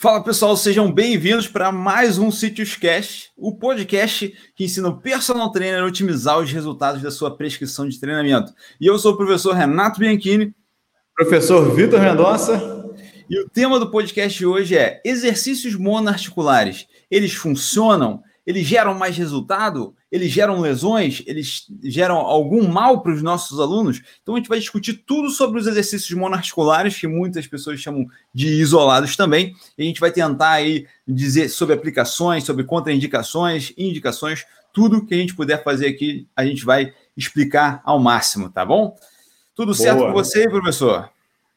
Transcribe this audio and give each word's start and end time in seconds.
Fala 0.00 0.24
pessoal, 0.24 0.56
sejam 0.56 0.90
bem-vindos 0.90 1.46
para 1.46 1.70
mais 1.70 2.16
um 2.16 2.30
Sítios 2.30 2.74
Cast, 2.74 3.30
o 3.36 3.58
podcast 3.58 4.34
que 4.56 4.64
ensina 4.64 4.88
o 4.88 4.98
personal 4.98 5.52
trainer 5.52 5.82
a 5.82 5.84
otimizar 5.84 6.38
os 6.38 6.50
resultados 6.50 7.02
da 7.02 7.10
sua 7.10 7.36
prescrição 7.36 7.86
de 7.86 8.00
treinamento. 8.00 8.50
E 8.80 8.86
eu 8.86 8.98
sou 8.98 9.12
o 9.12 9.16
professor 9.18 9.54
Renato 9.54 10.00
Bianchini. 10.00 10.54
Professor 11.14 11.74
Vitor 11.74 12.00
Mendonça. 12.00 12.82
E 13.28 13.38
o 13.42 13.50
tema 13.50 13.78
do 13.78 13.90
podcast 13.90 14.38
de 14.38 14.46
hoje 14.46 14.74
é 14.74 15.02
exercícios 15.04 15.74
monoarticulares. 15.74 16.86
Eles 17.10 17.34
funcionam? 17.34 18.22
Eles 18.46 18.66
geram 18.66 18.94
mais 18.94 19.16
resultado? 19.16 19.94
Eles 20.10 20.30
geram 20.30 20.60
lesões? 20.60 21.22
Eles 21.26 21.66
geram 21.82 22.16
algum 22.16 22.66
mal 22.66 23.02
para 23.02 23.12
os 23.12 23.22
nossos 23.22 23.60
alunos? 23.60 24.02
Então 24.22 24.34
a 24.34 24.38
gente 24.38 24.48
vai 24.48 24.58
discutir 24.58 24.94
tudo 25.06 25.30
sobre 25.30 25.60
os 25.60 25.66
exercícios 25.66 26.18
monoarticulares, 26.18 26.98
que 26.98 27.06
muitas 27.06 27.46
pessoas 27.46 27.80
chamam 27.80 28.06
de 28.34 28.48
isolados 28.48 29.16
também. 29.16 29.54
E 29.76 29.82
a 29.82 29.86
gente 29.86 30.00
vai 30.00 30.10
tentar 30.10 30.52
aí 30.52 30.86
dizer 31.06 31.48
sobre 31.48 31.74
aplicações, 31.74 32.44
sobre 32.44 32.64
contraindicações, 32.64 33.72
indicações, 33.76 34.44
tudo 34.72 35.04
que 35.04 35.14
a 35.14 35.18
gente 35.18 35.34
puder 35.34 35.62
fazer 35.62 35.88
aqui, 35.88 36.26
a 36.34 36.44
gente 36.44 36.64
vai 36.64 36.92
explicar 37.16 37.82
ao 37.84 37.98
máximo, 37.98 38.50
tá 38.50 38.64
bom? 38.64 38.96
Tudo 39.54 39.74
Boa. 39.74 39.76
certo 39.76 40.06
com 40.06 40.12
você, 40.12 40.48
professor? 40.48 41.10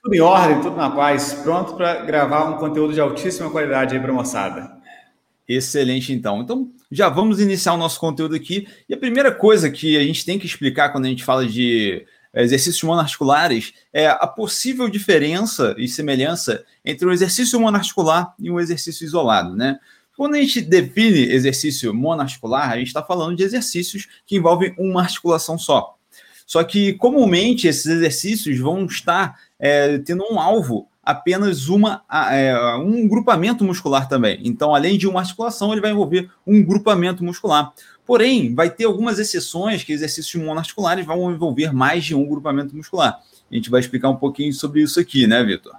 Tudo 0.04 0.16
em 0.16 0.20
ordem, 0.20 0.62
tudo 0.62 0.76
na 0.76 0.90
paz. 0.90 1.34
Pronto 1.34 1.76
para 1.76 2.02
gravar 2.02 2.50
um 2.50 2.58
conteúdo 2.58 2.94
de 2.94 3.00
altíssima 3.00 3.50
qualidade 3.50 3.96
aí 3.96 4.02
para 4.02 4.12
a 4.12 4.16
moçada. 4.16 4.83
Excelente, 5.48 6.14
então. 6.14 6.42
Então, 6.42 6.72
já 6.92 7.10
vamos 7.10 7.40
iniciar 7.40 7.74
o 7.74 7.78
nosso 7.78 8.00
conteúdo 8.00 8.36
aqui. 8.36 8.68
E 8.88 8.94
a 8.94 8.98
primeira 8.98 9.32
coisa 9.32 9.70
que 9.70 9.98
a 9.98 10.02
gente 10.02 10.26
tem 10.26 10.40
que 10.40 10.46
explicar 10.46 10.90
quando 10.90 11.06
a 11.06 11.10
gente 11.10 11.24
fala 11.24 11.46
de 11.46 12.06
eh, 12.34 12.44
exercícios 12.44 12.84
monoarticulares 12.84 13.74
é 13.92 14.08
a 14.08 14.26
possível 14.26 14.88
diferença 14.88 15.76
e 15.78 15.88
semelhança 15.88 16.64
entre 16.84 17.06
um 17.06 17.12
exercício 17.12 17.60
monoarticular 17.60 18.34
e 18.40 18.50
um 18.50 18.60
exercício 18.60 19.04
isolado, 19.04 19.56
né? 19.56 19.80
Quando 20.16 20.35
a 20.35 20.38
gente 20.38 20.62
define 20.62 21.32
exercício 21.32 21.94
monoarticular, 21.94 22.72
a 22.72 22.78
gente 22.78 22.88
está 22.88 23.04
falando 23.04 23.35
de 23.35 23.44
exercícios 23.44 24.07
que 24.26 24.38
envolvem 24.38 24.74
uma 24.78 25.02
articulação 25.02 25.57
só. 25.57 25.98
Só 26.46 26.63
que, 26.63 26.94
comumente, 26.94 27.68
esses 27.68 27.85
exercícios 27.85 28.60
vão 28.60 28.85
estar 28.85 29.40
é, 29.57 29.98
tendo 30.00 30.24
um 30.30 30.40
alvo 30.40 30.88
apenas 31.04 31.68
uma, 31.68 32.04
é, 32.32 32.55
um 32.77 33.07
grupamento 33.07 33.63
muscular 33.63 34.07
também. 34.07 34.40
Então, 34.43 34.73
além 34.73 34.98
de 34.98 35.07
uma 35.07 35.20
articulação, 35.20 35.71
ele 35.71 35.82
vai 35.82 35.91
envolver 35.91 36.29
um 36.48 36.63
grupamento 36.63 37.23
muscular. 37.23 37.73
Porém, 38.05 38.54
vai 38.54 38.70
ter 38.70 38.85
algumas 38.85 39.20
exceções 39.20 39.84
que 39.84 39.91
exercícios 39.91 40.41
monoarticulares 40.41 41.05
vão 41.05 41.32
envolver 41.32 41.73
mais 41.73 42.04
de 42.05 42.15
um 42.15 42.26
grupamento 42.26 42.76
muscular. 42.76 43.20
A 43.51 43.55
gente 43.55 43.70
vai 43.70 43.79
explicar 43.79 44.10
um 44.10 44.15
pouquinho 44.15 44.54
sobre 44.54 44.82
isso 44.82 44.99
aqui, 44.99 45.27
né, 45.27 45.43
Vitor? 45.43 45.73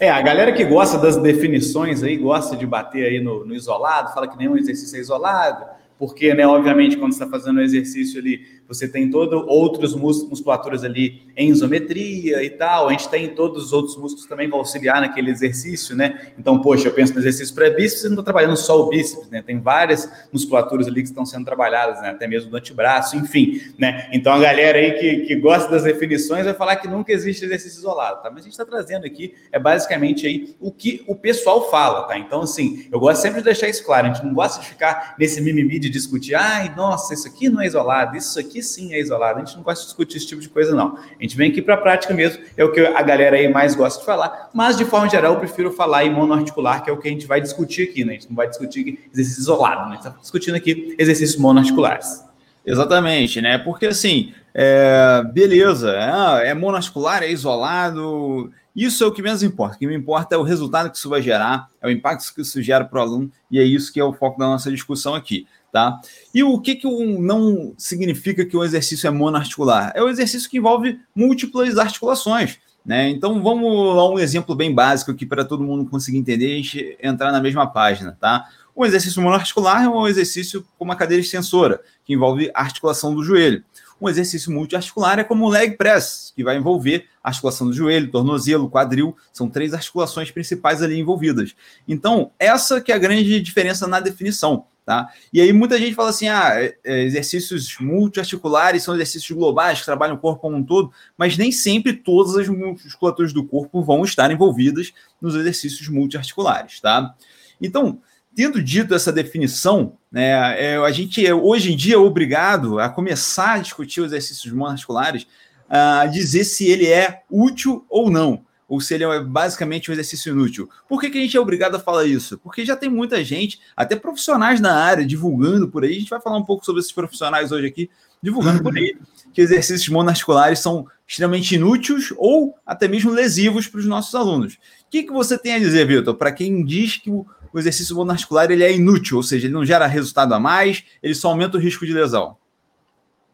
É, 0.00 0.10
a 0.10 0.20
galera 0.20 0.52
que 0.52 0.64
gosta 0.64 0.98
das 0.98 1.16
definições 1.16 2.02
aí, 2.02 2.16
gosta 2.16 2.56
de 2.56 2.66
bater 2.66 3.06
aí 3.06 3.20
no, 3.20 3.46
no 3.46 3.54
isolado, 3.54 4.12
fala 4.12 4.26
que 4.26 4.36
nenhum 4.36 4.56
exercício 4.56 4.96
é 4.96 5.00
isolado, 5.00 5.64
porque, 5.98 6.34
né, 6.34 6.46
obviamente, 6.46 6.96
quando 6.96 7.12
você 7.12 7.22
está 7.22 7.38
fazendo 7.38 7.60
um 7.60 7.62
exercício 7.62 8.18
ali, 8.18 8.44
você 8.66 8.88
tem 8.88 9.08
todo 9.08 9.46
outros 9.46 9.94
musculaturas 9.94 10.82
ali 10.82 11.22
em 11.36 11.50
isometria 11.50 12.42
e 12.42 12.50
tal. 12.50 12.88
A 12.88 12.92
gente 12.92 13.08
tem 13.08 13.34
todos 13.34 13.66
os 13.66 13.72
outros 13.72 13.96
músculos 13.96 14.26
também 14.26 14.48
vão 14.48 14.58
auxiliar 14.60 15.00
naquele 15.00 15.30
exercício, 15.30 15.96
né? 15.96 16.32
Então, 16.38 16.60
poxa, 16.60 16.88
eu 16.88 16.92
penso 16.92 17.12
no 17.12 17.20
exercício 17.20 17.54
para 17.54 17.70
bíceps, 17.70 18.02
você 18.02 18.08
não 18.08 18.14
está 18.14 18.24
trabalhando 18.24 18.56
só 18.56 18.80
o 18.80 18.88
bíceps, 18.88 19.28
né? 19.30 19.42
Tem 19.42 19.60
várias 19.60 20.10
musculaturas 20.32 20.86
ali 20.86 21.02
que 21.02 21.08
estão 21.08 21.26
sendo 21.26 21.44
trabalhadas, 21.44 22.00
né? 22.00 22.10
Até 22.10 22.26
mesmo 22.26 22.50
do 22.50 22.56
antebraço, 22.56 23.16
enfim, 23.16 23.60
né? 23.78 24.08
Então, 24.12 24.32
a 24.32 24.38
galera 24.38 24.78
aí 24.78 24.92
que, 24.92 25.26
que 25.26 25.36
gosta 25.36 25.70
das 25.70 25.82
definições 25.82 26.44
vai 26.44 26.54
falar 26.54 26.76
que 26.76 26.88
nunca 26.88 27.12
existe 27.12 27.44
exercício 27.44 27.78
isolado, 27.78 28.22
tá? 28.22 28.30
Mas 28.30 28.40
a 28.40 28.42
gente 28.44 28.52
está 28.52 28.64
trazendo 28.64 29.06
aqui 29.06 29.34
é 29.50 29.58
basicamente 29.58 30.26
aí 30.26 30.54
o 30.60 30.70
que 30.70 31.04
o 31.06 31.14
pessoal 31.14 31.70
fala, 31.70 32.04
tá? 32.04 32.18
Então, 32.18 32.42
assim, 32.42 32.86
eu 32.90 32.98
gosto 33.00 33.22
sempre 33.22 33.38
de 33.38 33.44
deixar 33.44 33.68
isso 33.68 33.84
claro. 33.84 34.08
A 34.08 34.12
gente 34.12 34.24
não 34.24 34.34
gosta 34.34 34.60
de 34.60 34.66
ficar 34.66 35.14
nesse 35.18 35.40
mimimi 35.40 35.78
de 35.78 35.88
discutir, 35.88 36.34
ai, 36.34 36.74
nossa, 36.76 37.14
isso 37.14 37.26
aqui 37.26 37.48
não 37.48 37.60
é 37.60 37.66
isolado, 37.66 38.16
isso 38.16 38.38
aqui 38.38 38.62
sim 38.62 38.92
é 38.92 39.00
isolado. 39.00 39.40
A 39.40 39.44
gente 39.44 39.56
não 39.56 39.62
gosta 39.62 39.82
de 39.82 39.86
discutir 39.86 40.16
esse 40.18 40.26
tipo 40.26 40.40
de 40.40 40.48
coisa, 40.48 40.74
não. 40.74 40.96
A 40.96 41.22
gente 41.26 41.36
vem 41.36 41.50
aqui 41.50 41.60
para 41.60 41.74
a 41.74 41.78
prática 41.78 42.12
mesmo, 42.14 42.42
é 42.56 42.64
o 42.64 42.72
que 42.72 42.80
a 42.80 43.02
galera 43.02 43.36
aí 43.36 43.48
mais 43.48 43.74
gosta 43.74 44.00
de 44.00 44.06
falar, 44.06 44.50
mas 44.52 44.76
de 44.76 44.84
forma 44.84 45.08
geral 45.08 45.34
eu 45.34 45.38
prefiro 45.38 45.70
falar 45.72 46.04
em 46.04 46.10
monoarticular, 46.10 46.82
que 46.82 46.90
é 46.90 46.92
o 46.92 46.98
que 46.98 47.08
a 47.08 47.10
gente 47.10 47.26
vai 47.26 47.40
discutir 47.40 47.88
aqui, 47.88 48.04
né? 48.04 48.12
A 48.12 48.14
gente 48.14 48.28
não 48.28 48.36
vai 48.36 48.48
discutir 48.48 49.08
exercício 49.12 49.40
isolado, 49.40 49.82
né? 49.82 49.86
A 49.86 49.90
gente 49.90 50.06
está 50.06 50.20
discutindo 50.20 50.54
aqui 50.54 50.94
exercícios 50.98 51.40
monoarticulares. 51.40 52.24
Exatamente, 52.64 53.40
né? 53.40 53.58
Porque 53.58 53.86
assim, 53.86 54.32
é, 54.54 55.22
beleza, 55.32 55.92
é, 55.92 56.50
é 56.50 56.54
monoarticular, 56.54 57.22
é 57.22 57.30
isolado. 57.30 58.50
Isso 58.74 59.04
é 59.04 59.06
o 59.06 59.12
que 59.12 59.22
menos 59.22 59.42
importa. 59.42 59.76
O 59.76 59.78
que 59.78 59.86
me 59.86 59.94
importa 59.94 60.34
é 60.34 60.38
o 60.38 60.42
resultado 60.42 60.90
que 60.90 60.96
isso 60.96 61.08
vai 61.08 61.22
gerar, 61.22 61.68
é 61.80 61.86
o 61.86 61.90
impacto 61.90 62.34
que 62.34 62.40
isso 62.40 62.62
gera 62.62 62.84
para 62.84 62.98
o 62.98 63.02
aluno, 63.02 63.30
e 63.50 63.58
é 63.58 63.62
isso 63.62 63.92
que 63.92 64.00
é 64.00 64.04
o 64.04 64.12
foco 64.12 64.38
da 64.38 64.46
nossa 64.46 64.70
discussão 64.70 65.14
aqui. 65.14 65.46
Tá? 65.74 66.00
E 66.32 66.40
o 66.44 66.60
que, 66.60 66.76
que 66.76 66.86
um, 66.86 67.20
não 67.20 67.74
significa 67.76 68.44
que 68.44 68.56
o 68.56 68.62
exercício 68.62 69.08
é 69.08 69.10
monoarticular? 69.10 69.90
É 69.96 70.00
o 70.00 70.08
exercício 70.08 70.48
que 70.48 70.58
envolve 70.58 71.00
múltiplas 71.12 71.76
articulações. 71.78 72.60
Né? 72.86 73.08
Então 73.08 73.42
vamos 73.42 73.98
a 73.98 74.08
um 74.08 74.20
exemplo 74.20 74.54
bem 74.54 74.72
básico 74.72 75.10
aqui 75.10 75.26
para 75.26 75.44
todo 75.44 75.64
mundo 75.64 75.90
conseguir 75.90 76.18
entender 76.18 76.60
e 76.60 76.96
entrar 77.02 77.32
na 77.32 77.40
mesma 77.40 77.66
página. 77.66 78.16
Tá? 78.20 78.48
Um 78.76 78.84
exercício 78.84 79.20
monoarticular 79.20 79.82
é 79.82 79.88
um 79.88 80.06
exercício 80.06 80.64
com 80.78 80.84
uma 80.84 80.94
cadeira 80.94 81.20
extensora, 81.20 81.80
que 82.04 82.14
envolve 82.14 82.52
articulação 82.54 83.12
do 83.12 83.24
joelho. 83.24 83.64
Um 84.00 84.08
exercício 84.08 84.52
multiarticular 84.52 85.18
é 85.18 85.24
como 85.24 85.46
o 85.46 85.48
leg 85.48 85.76
press, 85.76 86.32
que 86.34 86.44
vai 86.44 86.56
envolver 86.56 87.06
a 87.22 87.28
articulação 87.28 87.66
do 87.66 87.72
joelho, 87.72 88.10
tornozelo, 88.10 88.70
quadril, 88.70 89.16
são 89.32 89.48
três 89.48 89.72
articulações 89.72 90.30
principais 90.30 90.82
ali 90.82 90.98
envolvidas. 90.98 91.54
Então, 91.86 92.32
essa 92.38 92.80
que 92.80 92.92
é 92.92 92.94
a 92.94 92.98
grande 92.98 93.40
diferença 93.40 93.86
na 93.86 94.00
definição. 94.00 94.66
Tá? 94.84 95.08
E 95.32 95.40
aí 95.40 95.50
muita 95.50 95.78
gente 95.78 95.94
fala 95.94 96.10
assim, 96.10 96.28
ah, 96.28 96.50
é, 96.62 96.76
é, 96.84 97.04
exercícios 97.04 97.78
multiarticulares 97.80 98.82
são 98.82 98.94
exercícios 98.94 99.34
globais 99.34 99.78
que 99.78 99.86
trabalham 99.86 100.14
o 100.14 100.18
corpo 100.18 100.42
como 100.42 100.58
um 100.58 100.62
todo, 100.62 100.92
mas 101.16 101.38
nem 101.38 101.50
sempre 101.50 101.94
todas 101.94 102.36
as 102.36 102.46
musculaturas 102.48 103.32
do 103.32 103.46
corpo 103.46 103.82
vão 103.82 104.04
estar 104.04 104.30
envolvidas 104.30 104.92
nos 105.22 105.34
exercícios 105.34 105.88
multiarticulares, 105.88 106.80
tá? 106.80 107.14
Então, 107.58 107.98
tendo 108.34 108.62
dito 108.62 108.94
essa 108.94 109.12
definição, 109.12 109.96
né, 110.10 110.60
é, 110.60 110.76
a 110.76 110.90
gente 110.90 111.32
hoje 111.32 111.72
em 111.72 111.76
dia 111.76 111.94
é 111.94 111.98
obrigado 111.98 112.78
a 112.78 112.88
começar 112.88 113.54
a 113.54 113.58
discutir 113.58 114.00
os 114.00 114.06
exercícios 114.06 114.52
monoarticulares, 114.52 115.26
a 115.68 116.06
dizer 116.06 116.44
se 116.44 116.66
ele 116.66 116.86
é 116.86 117.22
útil 117.30 117.84
ou 117.88 118.10
não 118.10 118.44
ou 118.68 118.80
se 118.80 118.94
ele 118.94 119.04
é 119.04 119.20
basicamente 119.20 119.90
um 119.90 119.92
exercício 119.92 120.32
inútil. 120.32 120.68
Por 120.88 121.00
que, 121.00 121.10
que 121.10 121.18
a 121.18 121.20
gente 121.20 121.36
é 121.36 121.40
obrigado 121.40 121.76
a 121.76 121.78
falar 121.78 122.06
isso? 122.06 122.38
Porque 122.38 122.64
já 122.64 122.74
tem 122.74 122.88
muita 122.88 123.22
gente, 123.22 123.60
até 123.76 123.94
profissionais 123.94 124.60
na 124.60 124.74
área, 124.74 125.06
divulgando 125.06 125.68
por 125.68 125.84
aí. 125.84 125.90
A 125.90 125.98
gente 126.00 126.10
vai 126.10 126.20
falar 126.20 126.38
um 126.38 126.44
pouco 126.44 126.64
sobre 126.64 126.80
esses 126.80 126.92
profissionais 126.92 127.52
hoje 127.52 127.66
aqui, 127.66 127.90
divulgando 128.22 128.62
por 128.62 128.76
aí 128.76 128.96
que 129.32 129.40
exercícios 129.40 129.88
monoarticulares 129.88 130.60
são 130.60 130.86
extremamente 131.06 131.56
inúteis 131.56 132.12
ou 132.16 132.54
até 132.64 132.88
mesmo 132.88 133.10
lesivos 133.10 133.66
para 133.66 133.80
os 133.80 133.86
nossos 133.86 134.14
alunos. 134.14 134.54
O 134.54 134.58
que, 134.90 135.02
que 135.02 135.12
você 135.12 135.36
tem 135.36 135.54
a 135.54 135.58
dizer, 135.58 135.86
Vitor, 135.86 136.14
para 136.14 136.32
quem 136.32 136.64
diz 136.64 136.96
que 136.96 137.10
o, 137.10 137.26
o 137.54 137.58
exercício 137.60 137.94
monoarticular 137.94 138.50
ele 138.50 138.64
é 138.64 138.74
inútil, 138.74 139.16
ou 139.16 139.22
seja, 139.22 139.46
ele 139.46 139.54
não 139.54 139.64
gera 139.64 139.86
resultado 139.86 140.34
a 140.34 140.40
mais, 140.40 140.84
ele 141.00 141.14
só 141.14 141.28
aumenta 141.28 141.56
o 141.56 141.60
risco 141.60 141.86
de 141.86 141.92
lesão? 141.92 142.36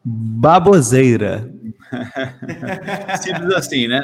Baboseira. 0.04 1.50
Simples 3.20 3.54
assim, 3.54 3.88
né? 3.88 4.02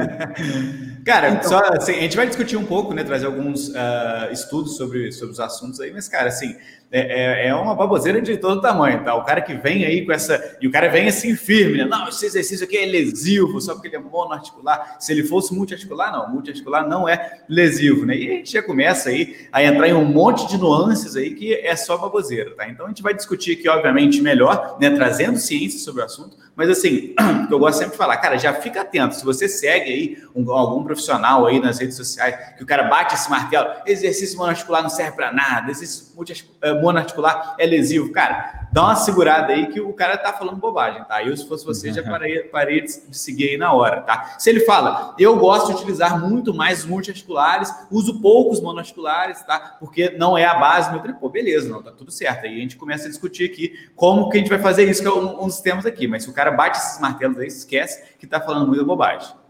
cara, 1.04 1.30
então, 1.30 1.48
só 1.50 1.60
assim, 1.76 1.92
a 1.92 2.00
gente 2.00 2.16
vai 2.16 2.26
discutir 2.26 2.56
um 2.56 2.64
pouco, 2.64 2.94
né? 2.94 3.04
Trazer 3.04 3.26
alguns 3.26 3.68
uh, 3.68 4.32
estudos 4.32 4.76
sobre, 4.76 5.12
sobre 5.12 5.32
os 5.32 5.40
assuntos 5.40 5.80
aí, 5.80 5.92
mas, 5.92 6.08
cara, 6.08 6.28
assim, 6.28 6.56
é, 6.92 7.44
é, 7.44 7.48
é 7.48 7.54
uma 7.54 7.74
baboseira 7.74 8.20
de 8.20 8.36
todo 8.36 8.60
tamanho, 8.60 9.02
tá? 9.02 9.14
O 9.14 9.24
cara 9.24 9.40
que 9.40 9.54
vem 9.54 9.86
aí 9.86 10.04
com 10.04 10.12
essa. 10.12 10.58
E 10.60 10.68
o 10.68 10.70
cara 10.70 10.90
vem 10.90 11.08
assim 11.08 11.34
firme, 11.34 11.78
né? 11.78 11.86
Não, 11.86 12.06
esse 12.06 12.26
exercício 12.26 12.66
aqui 12.66 12.76
é 12.76 12.84
lesivo, 12.84 13.58
só 13.62 13.72
porque 13.72 13.88
ele 13.88 13.96
é 13.96 13.98
monoarticular. 13.98 14.98
Se 15.00 15.10
ele 15.10 15.24
fosse 15.24 15.54
multiarticular, 15.54 16.12
não. 16.12 16.28
Multiarticular 16.28 16.86
não 16.86 17.08
é 17.08 17.40
lesivo, 17.48 18.04
né? 18.04 18.14
E 18.14 18.30
a 18.30 18.34
gente 18.34 18.52
já 18.52 18.62
começa 18.62 19.08
aí 19.08 19.48
a 19.50 19.64
entrar 19.64 19.88
em 19.88 19.94
um 19.94 20.04
monte 20.04 20.46
de 20.46 20.58
nuances 20.58 21.16
aí 21.16 21.34
que 21.34 21.54
é 21.54 21.74
só 21.74 21.96
baboseira, 21.96 22.54
tá? 22.54 22.68
Então 22.68 22.84
a 22.84 22.88
gente 22.90 23.02
vai 23.02 23.14
discutir 23.14 23.52
aqui, 23.52 23.66
obviamente, 23.70 24.20
melhor, 24.20 24.76
né? 24.78 24.90
Trazendo 24.90 25.38
ciência 25.38 25.78
sobre 25.78 26.02
o 26.02 26.04
assunto, 26.04 26.36
mas 26.54 26.68
assim, 26.68 27.14
que 27.48 27.54
eu 27.54 27.58
gosto 27.58 27.78
sempre 27.78 27.92
de 27.92 27.98
falar, 27.98 28.18
cara, 28.18 28.36
já 28.36 28.52
fica 28.52 28.82
atento. 28.82 29.14
Se 29.14 29.24
você 29.24 29.48
segue 29.48 29.90
aí 29.90 30.18
um, 30.34 30.50
algum 30.52 30.84
profissional 30.92 31.46
aí 31.46 31.60
nas 31.60 31.78
redes 31.78 31.96
sociais, 31.96 32.56
que 32.56 32.62
o 32.62 32.66
cara 32.66 32.84
bate 32.84 33.14
esse 33.14 33.28
martelo, 33.30 33.68
exercício 33.86 34.38
monoarticular 34.38 34.82
não 34.82 34.90
serve 34.90 35.12
para 35.12 35.32
nada, 35.32 35.70
exercício 35.70 36.14
multiarticular 36.14 36.52
monoarticular 36.80 37.56
é 37.58 37.66
lesivo. 37.66 38.12
Cara, 38.12 38.68
dá 38.72 38.82
uma 38.82 38.96
segurada 38.96 39.52
aí 39.52 39.66
que 39.66 39.80
o 39.80 39.92
cara 39.92 40.16
tá 40.16 40.32
falando 40.32 40.56
bobagem, 40.56 41.04
tá? 41.04 41.22
Eu, 41.22 41.36
se 41.36 41.46
fosse 41.46 41.64
você, 41.64 41.92
já 41.92 42.02
parei, 42.02 42.40
parei 42.44 42.82
de 42.82 42.90
seguir 43.16 43.50
aí 43.50 43.56
na 43.56 43.72
hora, 43.72 44.00
tá? 44.02 44.36
Se 44.38 44.48
ele 44.48 44.60
fala, 44.60 45.14
eu 45.18 45.36
gosto 45.36 45.68
de 45.68 45.74
utilizar 45.74 46.20
muito 46.20 46.54
mais 46.54 46.80
os 46.80 46.86
multiarticulares, 46.86 47.72
uso 47.90 48.20
poucos 48.20 48.60
monoarticulares, 48.60 49.42
tá? 49.42 49.76
Porque 49.80 50.10
não 50.10 50.36
é 50.36 50.44
a 50.44 50.54
base 50.54 50.88
do 50.88 50.92
meu 50.92 51.02
treino. 51.02 51.18
Pô, 51.18 51.28
beleza, 51.28 51.68
não, 51.68 51.82
tá 51.82 51.90
tudo 51.90 52.10
certo. 52.10 52.46
Aí 52.46 52.56
a 52.56 52.60
gente 52.60 52.76
começa 52.76 53.06
a 53.06 53.08
discutir 53.08 53.50
aqui 53.50 53.72
como 53.94 54.28
que 54.28 54.38
a 54.38 54.40
gente 54.40 54.50
vai 54.50 54.58
fazer 54.58 54.88
isso, 54.88 55.02
que 55.02 55.08
é 55.08 55.12
um, 55.12 55.42
um 55.42 55.46
dos 55.46 55.60
temas 55.60 55.86
aqui. 55.86 56.06
Mas 56.06 56.24
se 56.24 56.30
o 56.30 56.32
cara 56.32 56.50
bate 56.50 56.78
esses 56.78 57.00
martelos 57.00 57.38
aí, 57.38 57.46
esquece 57.46 58.16
que 58.18 58.26
tá 58.26 58.40
falando 58.40 58.66
muita 58.66 58.84
bobagem. 58.84 59.41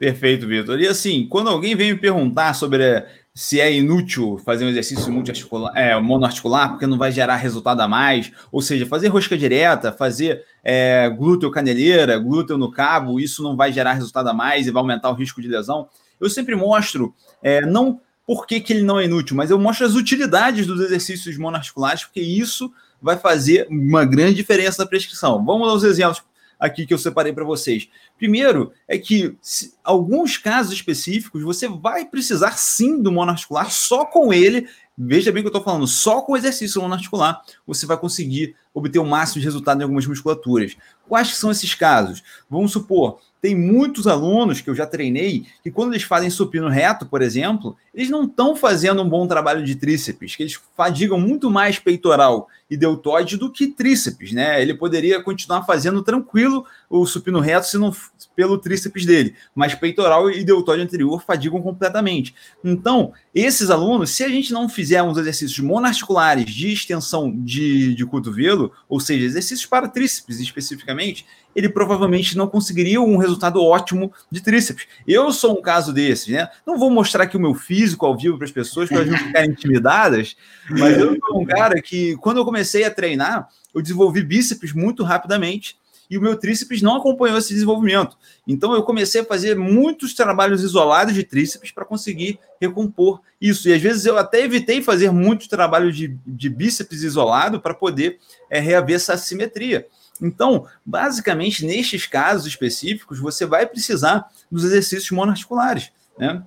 Perfeito, 0.00 0.46
Vitor. 0.46 0.80
E 0.80 0.88
assim, 0.88 1.26
quando 1.28 1.50
alguém 1.50 1.76
vem 1.76 1.92
me 1.92 1.98
perguntar 1.98 2.54
sobre 2.54 3.04
se 3.34 3.60
é 3.60 3.70
inútil 3.70 4.38
fazer 4.38 4.64
um 4.64 4.70
exercício 4.70 5.12
multiarticular, 5.12 5.76
é, 5.76 6.00
monoarticular, 6.00 6.70
porque 6.70 6.86
não 6.86 6.96
vai 6.96 7.12
gerar 7.12 7.36
resultado 7.36 7.82
a 7.82 7.86
mais. 7.86 8.32
Ou 8.50 8.62
seja, 8.62 8.86
fazer 8.86 9.08
rosca 9.08 9.36
direta, 9.36 9.92
fazer 9.92 10.42
é, 10.64 11.06
glúteo 11.10 11.50
caneleira, 11.50 12.18
glúteo 12.18 12.56
no 12.56 12.70
cabo, 12.70 13.20
isso 13.20 13.42
não 13.42 13.54
vai 13.54 13.74
gerar 13.74 13.92
resultado 13.92 14.30
a 14.30 14.32
mais 14.32 14.66
e 14.66 14.70
vai 14.70 14.80
aumentar 14.80 15.10
o 15.10 15.14
risco 15.14 15.42
de 15.42 15.48
lesão. 15.48 15.86
Eu 16.18 16.30
sempre 16.30 16.56
mostro, 16.56 17.14
é, 17.42 17.60
não 17.60 18.00
por 18.26 18.46
que, 18.46 18.58
que 18.58 18.72
ele 18.72 18.82
não 18.82 18.98
é 18.98 19.04
inútil, 19.04 19.36
mas 19.36 19.50
eu 19.50 19.58
mostro 19.58 19.84
as 19.84 19.94
utilidades 19.96 20.66
dos 20.66 20.80
exercícios 20.80 21.36
monoarticulares, 21.36 22.04
porque 22.04 22.22
isso 22.22 22.72
vai 23.02 23.18
fazer 23.18 23.66
uma 23.68 24.06
grande 24.06 24.36
diferença 24.36 24.82
na 24.82 24.88
prescrição. 24.88 25.44
Vamos 25.44 25.68
aos 25.68 25.84
exemplos 25.84 26.22
aqui 26.60 26.86
que 26.86 26.92
eu 26.92 26.98
separei 26.98 27.32
para 27.32 27.44
vocês. 27.44 27.88
Primeiro 28.18 28.72
é 28.86 28.98
que 28.98 29.34
alguns 29.82 30.36
casos 30.36 30.74
específicos 30.74 31.42
você 31.42 31.66
vai 31.66 32.04
precisar 32.04 32.58
sim 32.58 33.02
do 33.02 33.10
monoarticular, 33.10 33.70
só 33.70 34.04
com 34.04 34.32
ele, 34.32 34.68
veja 34.96 35.32
bem 35.32 35.42
que 35.42 35.46
eu 35.46 35.50
estou 35.50 35.64
falando, 35.64 35.86
só 35.86 36.20
com 36.20 36.32
o 36.32 36.36
exercício 36.36 36.82
monoarticular 36.82 37.42
você 37.66 37.86
vai 37.86 37.96
conseguir 37.96 38.54
obter 38.74 38.98
o 38.98 39.06
máximo 39.06 39.40
de 39.40 39.46
resultado 39.46 39.80
em 39.80 39.84
algumas 39.84 40.06
musculaturas. 40.06 40.76
Quais 41.08 41.34
são 41.36 41.50
esses 41.50 41.74
casos? 41.74 42.22
Vamos 42.48 42.72
supor, 42.72 43.20
tem 43.40 43.54
muitos 43.54 44.06
alunos 44.06 44.60
que 44.60 44.68
eu 44.68 44.74
já 44.74 44.86
treinei 44.86 45.46
que 45.62 45.70
quando 45.70 45.92
eles 45.92 46.02
fazem 46.02 46.28
supino 46.28 46.68
reto, 46.68 47.06
por 47.06 47.22
exemplo, 47.22 47.76
eles 47.94 48.10
não 48.10 48.24
estão 48.24 48.54
fazendo 48.54 49.02
um 49.02 49.08
bom 49.08 49.26
trabalho 49.26 49.64
de 49.64 49.74
tríceps, 49.74 50.36
que 50.36 50.42
eles 50.42 50.60
fadigam 50.76 51.18
muito 51.18 51.50
mais 51.50 51.78
peitoral 51.78 52.48
e 52.70 52.76
deltoide 52.76 53.36
do 53.36 53.50
que 53.50 53.66
tríceps, 53.66 54.32
né? 54.32 54.60
Ele 54.60 54.74
poderia 54.74 55.22
continuar 55.22 55.64
fazendo 55.64 56.02
tranquilo 56.02 56.64
o 56.90 57.06
supino 57.06 57.38
reto 57.38 57.68
se 57.68 57.78
não 57.78 57.94
pelo 58.34 58.58
tríceps 58.58 59.06
dele, 59.06 59.34
mas 59.54 59.74
peitoral 59.74 60.28
e 60.28 60.42
deltoide 60.42 60.82
anterior 60.82 61.22
fadigam 61.22 61.62
completamente. 61.62 62.34
Então, 62.64 63.12
esses 63.32 63.70
alunos, 63.70 64.10
se 64.10 64.24
a 64.24 64.28
gente 64.28 64.52
não 64.52 64.68
fizer 64.68 65.00
uns 65.02 65.16
exercícios 65.16 65.60
monarticulares 65.60 66.50
de 66.50 66.72
extensão 66.72 67.30
de, 67.30 67.94
de 67.94 68.04
cotovelo, 68.04 68.72
ou 68.88 68.98
seja, 68.98 69.24
exercícios 69.24 69.66
para 69.66 69.88
tríceps 69.88 70.40
especificamente, 70.40 71.24
ele 71.54 71.68
provavelmente 71.68 72.36
não 72.36 72.48
conseguiria 72.48 73.00
um 73.00 73.16
resultado 73.16 73.62
ótimo 73.62 74.12
de 74.30 74.40
tríceps. 74.40 74.86
Eu 75.06 75.32
sou 75.32 75.58
um 75.58 75.62
caso 75.62 75.92
desses, 75.92 76.28
né? 76.28 76.48
Não 76.66 76.78
vou 76.78 76.90
mostrar 76.90 77.24
aqui 77.24 77.36
o 77.36 77.40
meu 77.40 77.54
físico 77.54 78.06
ao 78.06 78.16
vivo 78.16 78.36
para 78.36 78.46
as 78.46 78.52
pessoas, 78.52 78.88
para 78.88 78.98
elas 78.98 79.10
não 79.10 79.18
ficarem 79.18 79.50
intimidadas, 79.52 80.36
mas 80.68 80.98
eu 80.98 81.16
sou 81.24 81.40
um 81.40 81.44
cara 81.44 81.80
que, 81.80 82.16
quando 82.16 82.38
eu 82.38 82.44
comecei 82.44 82.84
a 82.84 82.90
treinar, 82.90 83.48
eu 83.74 83.82
desenvolvi 83.82 84.22
bíceps 84.22 84.72
muito 84.72 85.04
rapidamente 85.04 85.78
e 86.10 86.18
o 86.18 86.20
meu 86.20 86.36
tríceps 86.36 86.82
não 86.82 86.96
acompanhou 86.96 87.38
esse 87.38 87.54
desenvolvimento. 87.54 88.18
Então 88.46 88.74
eu 88.74 88.82
comecei 88.82 89.20
a 89.20 89.24
fazer 89.24 89.56
muitos 89.56 90.12
trabalhos 90.12 90.62
isolados 90.62 91.14
de 91.14 91.22
tríceps 91.22 91.70
para 91.70 91.84
conseguir 91.84 92.38
recompor 92.60 93.20
isso. 93.40 93.68
E 93.68 93.72
às 93.72 93.80
vezes 93.80 94.04
eu 94.04 94.18
até 94.18 94.42
evitei 94.42 94.82
fazer 94.82 95.10
muitos 95.12 95.46
trabalhos 95.46 95.96
de, 95.96 96.18
de 96.26 96.50
bíceps 96.50 97.02
isolado 97.02 97.60
para 97.60 97.72
poder 97.72 98.18
é, 98.50 98.58
reaver 98.58 98.96
essa 98.96 99.16
simetria. 99.16 99.86
Então, 100.20 100.66
basicamente, 100.84 101.64
nestes 101.64 102.06
casos 102.06 102.46
específicos, 102.46 103.18
você 103.18 103.46
vai 103.46 103.64
precisar 103.64 104.28
dos 104.50 104.64
exercícios 104.64 105.10
monoarticulares, 105.12 105.90
né? 106.18 106.42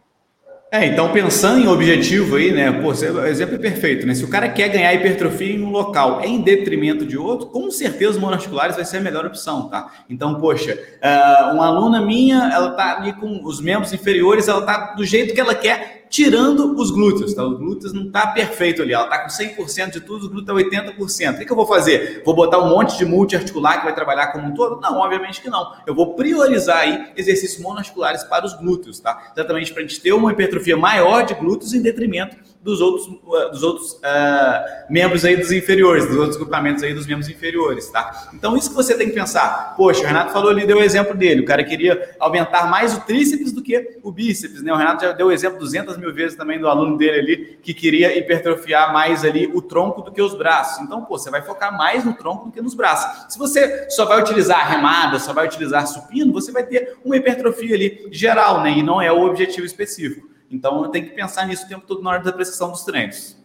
É, 0.74 0.88
então 0.88 1.12
pensando 1.12 1.62
em 1.62 1.68
objetivo 1.68 2.36
aí, 2.36 2.52
né? 2.52 2.72
Pô, 2.72 2.92
exemplo 2.92 3.54
é 3.54 3.60
perfeito, 3.60 4.08
né? 4.08 4.16
Se 4.16 4.25
o 4.25 4.28
cara 4.28 4.50
quer 4.50 4.70
ganhar 4.70 4.92
hipertrofia 4.92 5.54
em 5.54 5.62
um 5.62 5.70
local 5.70 6.22
em 6.24 6.42
detrimento 6.42 7.06
de 7.06 7.16
outro, 7.16 7.46
com 7.46 7.70
certeza 7.70 8.14
os 8.14 8.18
monoarticulares 8.18 8.75
vai 8.75 8.84
ser 8.84 8.98
a 8.98 9.02
melhor 9.02 9.24
opção, 9.24 9.70
tá? 9.70 9.92
Então, 10.10 10.34
poxa, 10.42 10.74
uh, 10.74 11.54
uma 11.54 11.68
aluna 11.68 12.02
minha, 12.02 12.50
ela 12.52 12.72
tá 12.72 12.98
ali 12.98 13.14
com 13.14 13.46
os 13.46 13.62
membros 13.62 13.94
inferiores, 13.94 14.48
ela 14.48 14.64
tá 14.64 14.96
do 14.96 15.06
jeito 15.06 15.36
que 15.36 15.40
ela 15.40 15.54
quer, 15.54 15.93
tirando 16.13 16.80
os 16.80 16.92
glúteos, 16.92 17.33
tá? 17.33 17.44
Os 17.44 17.57
glúteos 17.57 17.92
não 17.92 18.12
tá 18.12 18.27
perfeito 18.27 18.83
ali, 18.83 18.94
ela 18.94 19.07
tá 19.07 19.18
com 19.18 19.30
100% 19.30 19.94
de 19.94 20.01
tudo, 20.01 20.21
os 20.21 20.27
glúteos 20.27 20.62
é 20.62 20.63
80%. 20.63 21.33
O 21.33 21.38
que, 21.39 21.45
que 21.45 21.51
eu 21.51 21.56
vou 21.56 21.65
fazer? 21.65 22.21
Vou 22.24 22.36
botar 22.36 22.60
um 22.60 22.69
monte 22.69 23.00
de 23.00 23.04
multiarticular 23.04 23.80
que 23.80 23.86
vai 23.86 23.95
trabalhar 23.95 24.27
como 24.27 24.48
um 24.48 24.54
todo? 24.54 24.80
Não, 24.80 25.00
obviamente 25.00 25.42
que 25.42 25.50
não. 25.50 25.74
Eu 25.88 25.95
vou 25.95 26.13
priorizar 26.13 26.77
aí 26.77 27.12
exercícios 27.18 27.60
monoarticulares 27.60 28.24
para 28.25 28.45
os 28.45 28.54
glúteos, 28.54 29.00
tá? 29.00 29.31
Exatamente 29.36 29.74
para 29.74 29.81
a 29.81 29.88
gente 29.88 30.00
ter 30.00 30.13
uma 30.13 30.31
hipertrofia 30.31 30.77
maior 30.77 31.25
de 31.25 31.33
glúteos 31.33 31.74
em 31.74 31.81
detrimento 31.81 32.38
dos 32.63 32.80
outros, 32.80 33.07
uh, 33.07 33.51
dos 33.51 33.62
outros 33.62 33.92
uh, 33.95 34.89
membros 34.89 35.25
aí 35.25 35.36
dos 35.36 35.51
inferiores, 35.51 36.07
dos 36.07 36.15
outros 36.15 36.38
grupamentos 36.38 36.81
aí 36.81 36.94
dos 36.94 37.06
membros 37.06 37.27
inferiores, 37.27 37.89
tá? 37.89 38.30
Então, 38.33 38.56
isso 38.56 38.69
que 38.69 38.75
você 38.75 38.98
tem 38.98 39.10
que 39.10 39.13
pensar. 39.13 39.75
Poxa, 39.75 40.01
o 40.01 40.07
Renato 40.07 40.31
falou 40.31 40.50
ali, 40.50 40.65
deu 40.65 40.77
o 40.77 40.81
exemplo 40.81 41.13
dele. 41.13 41.42
O 41.42 41.45
cara 41.45 41.62
queria 41.63 42.15
aumentar 42.18 42.69
mais 42.69 42.95
o 42.95 43.01
tríceps 43.01 43.51
do 43.51 43.62
que 43.62 44.00
o 44.01 44.12
bíceps, 44.12 44.63
né? 44.63 44.71
O 44.71 44.77
Renato 44.77 45.04
já 45.04 45.12
deu 45.12 45.27
o 45.27 45.31
exemplo 45.31 45.60
200 45.60 45.98
mil 45.98 46.13
vezes 46.13 46.38
também 46.38 46.57
do 46.57 46.69
aluno 46.69 46.98
dele 46.98 47.19
ali, 47.19 47.60
que 47.62 47.74
queria 47.74 48.18
hipertrofiar 48.18 48.94
mais 48.94 49.25
ali 49.25 49.51
o 49.54 49.62
tronco 49.62 50.01
do 50.01 50.12
que 50.12 50.21
os 50.21 50.33
braços. 50.33 50.81
Então, 50.81 51.04
pô, 51.04 51.18
você 51.18 51.30
vai 51.30 51.42
focar 51.42 51.77
mais 51.77 52.06
no 52.06 52.13
tronco 52.13 52.45
do 52.45 52.51
que 52.51 52.62
nos 52.62 52.74
braços. 52.74 53.33
Se 53.33 53.38
você 53.38 53.89
só 53.89 54.06
vai 54.06 54.21
utilizar 54.21 54.69
remada, 54.69 55.19
só 55.19 55.33
vai 55.33 55.45
utilizar 55.45 55.86
supino, 55.86 56.31
você 56.31 56.51
vai 56.51 56.63
ter 56.63 56.95
uma 57.04 57.18
hipertrofia 57.18 57.75
ali 57.75 58.07
geral, 58.10 58.63
né? 58.63 58.71
E 58.71 58.81
não 58.81 59.01
é 59.01 59.12
o 59.12 59.25
objetivo 59.25 59.65
específico. 59.65 60.32
Então 60.53 60.89
tem 60.91 61.03
que 61.03 61.11
pensar 61.11 61.47
nisso 61.47 61.65
o 61.65 61.67
tempo 61.67 61.85
todo 61.88 62.03
na 62.03 62.11
hora 62.11 62.23
da 62.23 62.31
prescrição 62.31 62.71
dos 62.71 62.83
treinos. 62.83 63.35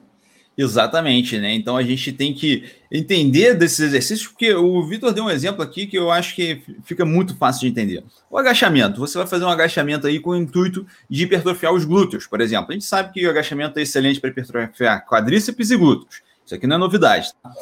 Exatamente, 0.57 1.39
né? 1.39 1.55
Então 1.55 1.77
a 1.77 1.85
gente 1.85 2.13
tem 2.13 2.35
que 2.35 2.65
entender 2.91 3.55
desses 3.55 3.79
exercícios, 3.79 4.27
porque 4.27 4.53
o 4.53 4.85
Vitor 4.85 5.13
deu 5.13 5.25
um 5.25 5.31
exemplo 5.31 5.63
aqui 5.63 5.87
que 5.87 5.97
eu 5.97 6.11
acho 6.11 6.35
que 6.35 6.61
fica 6.83 7.05
muito 7.05 7.37
fácil 7.37 7.61
de 7.61 7.69
entender. 7.69 8.05
O 8.29 8.37
agachamento, 8.37 8.99
você 8.99 9.17
vai 9.17 9.27
fazer 9.27 9.45
um 9.45 9.49
agachamento 9.49 10.09
aí 10.09 10.19
com 10.19 10.31
o 10.31 10.37
intuito 10.37 10.85
de 11.09 11.23
hipertrofiar 11.23 11.73
os 11.73 11.85
glúteos, 11.85 12.27
por 12.27 12.41
exemplo. 12.41 12.71
A 12.71 12.73
gente 12.73 12.85
sabe 12.85 13.13
que 13.13 13.25
o 13.25 13.31
agachamento 13.31 13.79
é 13.79 13.83
excelente 13.83 14.21
para 14.21 14.31
hipertrofiar 14.31 15.07
quadríceps 15.07 15.71
e 15.71 15.77
glúteos. 15.77 16.23
Isso 16.45 16.57
aqui 16.57 16.67
não 16.67 16.75
é 16.75 16.79
novidade. 16.79 17.33
Tá? 17.41 17.53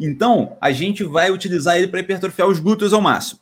Então, 0.00 0.56
a 0.60 0.72
gente 0.72 1.04
vai 1.04 1.30
utilizar 1.30 1.76
ele 1.76 1.86
para 1.86 2.00
hipertrofiar 2.00 2.48
os 2.48 2.58
glúteos 2.58 2.92
ao 2.92 3.00
máximo. 3.00 3.38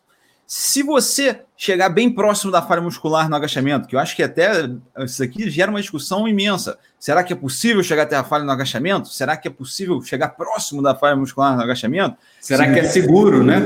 Se 0.54 0.82
você 0.82 1.40
chegar 1.56 1.88
bem 1.88 2.10
próximo 2.10 2.52
da 2.52 2.60
falha 2.60 2.82
muscular 2.82 3.26
no 3.26 3.34
agachamento, 3.34 3.88
que 3.88 3.96
eu 3.96 3.98
acho 3.98 4.14
que 4.14 4.22
até 4.22 4.68
isso 4.98 5.22
aqui 5.22 5.48
gera 5.48 5.70
uma 5.70 5.80
discussão 5.80 6.28
imensa. 6.28 6.78
Será 7.00 7.24
que 7.24 7.32
é 7.32 7.36
possível 7.36 7.82
chegar 7.82 8.02
até 8.02 8.16
a 8.16 8.22
falha 8.22 8.44
no 8.44 8.50
agachamento? 8.50 9.08
Será 9.08 9.34
que 9.34 9.48
é 9.48 9.50
possível 9.50 10.02
chegar 10.02 10.28
próximo 10.28 10.82
da 10.82 10.94
falha 10.94 11.16
muscular 11.16 11.56
no 11.56 11.62
agachamento? 11.62 12.18
Será 12.38 12.66
Sim. 12.66 12.74
que 12.74 12.80
é 12.80 12.84
seguro, 12.84 13.42
né? 13.42 13.62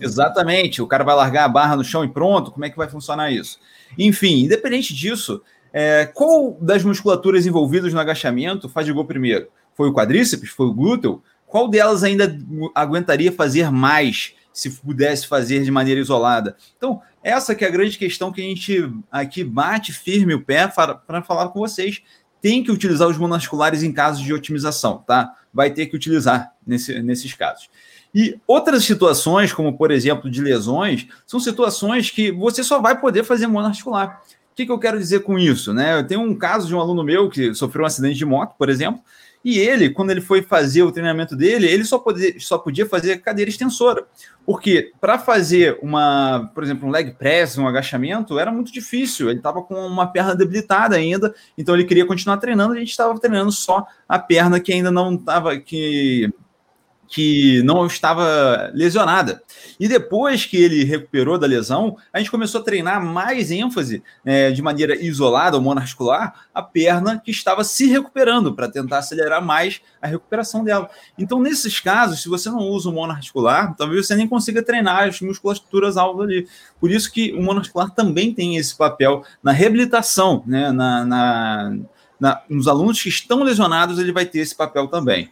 Exatamente. 0.00 0.80
O 0.80 0.86
cara 0.86 1.04
vai 1.04 1.14
largar 1.14 1.44
a 1.44 1.48
barra 1.48 1.76
no 1.76 1.84
chão 1.84 2.02
e 2.06 2.08
pronto. 2.08 2.50
Como 2.50 2.64
é 2.64 2.70
que 2.70 2.76
vai 2.78 2.88
funcionar 2.88 3.30
isso? 3.30 3.58
Enfim, 3.98 4.44
independente 4.44 4.94
disso, 4.94 5.42
é, 5.74 6.06
qual 6.06 6.56
das 6.58 6.82
musculaturas 6.82 7.44
envolvidas 7.44 7.92
no 7.92 8.00
agachamento 8.00 8.66
fadigou 8.66 9.04
primeiro? 9.04 9.48
Foi 9.74 9.90
o 9.90 9.92
quadríceps? 9.92 10.48
Foi 10.48 10.68
o 10.68 10.72
glúteo? 10.72 11.22
Qual 11.46 11.68
delas 11.68 12.02
ainda 12.02 12.34
aguentaria 12.74 13.30
fazer 13.30 13.70
mais? 13.70 14.39
Se 14.52 14.70
pudesse 14.70 15.26
fazer 15.26 15.62
de 15.62 15.70
maneira 15.70 16.00
isolada. 16.00 16.56
Então, 16.76 17.00
essa 17.22 17.54
que 17.54 17.64
é 17.64 17.68
a 17.68 17.70
grande 17.70 17.98
questão 17.98 18.32
que 18.32 18.40
a 18.40 18.44
gente 18.44 18.90
aqui 19.10 19.44
bate 19.44 19.92
firme 19.92 20.34
o 20.34 20.44
pé 20.44 20.66
para 20.68 21.22
falar 21.22 21.48
com 21.48 21.60
vocês. 21.60 22.02
Tem 22.40 22.64
que 22.64 22.72
utilizar 22.72 23.06
os 23.06 23.18
monoarticulares 23.18 23.82
em 23.82 23.92
casos 23.92 24.22
de 24.22 24.32
otimização, 24.32 25.04
tá? 25.06 25.34
Vai 25.52 25.70
ter 25.70 25.86
que 25.86 25.96
utilizar 25.96 26.54
nesse, 26.66 27.02
nesses 27.02 27.34
casos. 27.34 27.68
E 28.14 28.40
outras 28.46 28.84
situações, 28.84 29.52
como 29.52 29.76
por 29.76 29.90
exemplo 29.90 30.30
de 30.30 30.40
lesões, 30.40 31.06
são 31.26 31.38
situações 31.38 32.10
que 32.10 32.32
você 32.32 32.64
só 32.64 32.80
vai 32.80 32.98
poder 32.98 33.24
fazer 33.24 33.46
monoarticular. 33.46 34.22
O 34.52 34.54
que, 34.56 34.66
que 34.66 34.72
eu 34.72 34.78
quero 34.78 34.98
dizer 34.98 35.20
com 35.20 35.38
isso? 35.38 35.72
Né? 35.72 35.98
Eu 35.98 36.06
tenho 36.06 36.20
um 36.20 36.34
caso 36.34 36.66
de 36.66 36.74
um 36.74 36.80
aluno 36.80 37.04
meu 37.04 37.30
que 37.30 37.54
sofreu 37.54 37.84
um 37.84 37.86
acidente 37.86 38.16
de 38.16 38.24
moto, 38.24 38.56
por 38.58 38.68
exemplo, 38.68 39.00
e 39.44 39.58
ele, 39.58 39.90
quando 39.90 40.10
ele 40.10 40.20
foi 40.20 40.42
fazer 40.42 40.82
o 40.82 40.92
treinamento 40.92 41.34
dele, 41.34 41.66
ele 41.66 41.84
só, 41.84 41.98
podia, 41.98 42.38
só 42.38 42.58
podia 42.58 42.84
fazer 42.84 43.18
cadeira 43.18 43.50
extensora. 43.50 44.06
Porque 44.44 44.92
para 45.00 45.18
fazer 45.18 45.78
uma, 45.82 46.50
por 46.54 46.62
exemplo, 46.62 46.86
um 46.86 46.90
leg 46.90 47.12
press, 47.12 47.56
um 47.56 47.66
agachamento, 47.66 48.38
era 48.38 48.52
muito 48.52 48.70
difícil. 48.70 49.30
Ele 49.30 49.38
estava 49.38 49.62
com 49.62 49.74
uma 49.74 50.06
perna 50.06 50.34
debilitada 50.34 50.96
ainda, 50.96 51.34
então 51.56 51.74
ele 51.74 51.84
queria 51.84 52.06
continuar 52.06 52.36
treinando. 52.36 52.74
A 52.74 52.78
gente 52.78 52.90
estava 52.90 53.18
treinando 53.18 53.50
só 53.50 53.86
a 54.08 54.18
perna 54.18 54.60
que 54.60 54.72
ainda 54.72 54.90
não 54.90 55.14
estava, 55.14 55.58
que 55.58 56.30
que 57.10 57.60
não 57.64 57.84
estava 57.86 58.70
lesionada. 58.72 59.42
E 59.80 59.88
depois 59.88 60.46
que 60.46 60.56
ele 60.56 60.84
recuperou 60.84 61.36
da 61.36 61.46
lesão, 61.46 61.96
a 62.12 62.18
gente 62.18 62.30
começou 62.30 62.60
a 62.60 62.64
treinar 62.64 63.04
mais 63.04 63.50
ênfase 63.50 64.00
é, 64.24 64.52
de 64.52 64.62
maneira 64.62 64.94
isolada 64.94 65.56
ou 65.56 65.62
monarticular 65.62 66.46
a 66.54 66.62
perna 66.62 67.18
que 67.18 67.32
estava 67.32 67.64
se 67.64 67.86
recuperando 67.86 68.54
para 68.54 68.70
tentar 68.70 68.98
acelerar 68.98 69.44
mais 69.44 69.80
a 70.00 70.06
recuperação 70.06 70.62
dela. 70.62 70.88
Então, 71.18 71.40
nesses 71.40 71.80
casos, 71.80 72.22
se 72.22 72.28
você 72.28 72.48
não 72.48 72.60
usa 72.60 72.88
o 72.88 72.92
monarticular, 72.92 73.74
talvez 73.76 74.06
você 74.06 74.14
nem 74.14 74.28
consiga 74.28 74.62
treinar 74.62 75.08
as 75.08 75.20
musculaturas 75.20 75.96
alvo 75.96 76.22
ali. 76.22 76.46
Por 76.78 76.92
isso 76.92 77.10
que 77.10 77.32
o 77.32 77.42
monarticular 77.42 77.90
também 77.90 78.32
tem 78.32 78.56
esse 78.56 78.76
papel 78.76 79.24
na 79.42 79.50
reabilitação, 79.50 80.44
né? 80.46 80.70
na, 80.70 81.04
na, 81.04 81.76
na 82.20 82.42
nos 82.48 82.68
alunos 82.68 83.02
que 83.02 83.08
estão 83.08 83.42
lesionados, 83.42 83.98
ele 83.98 84.12
vai 84.12 84.26
ter 84.26 84.38
esse 84.38 84.54
papel 84.54 84.86
também. 84.86 85.28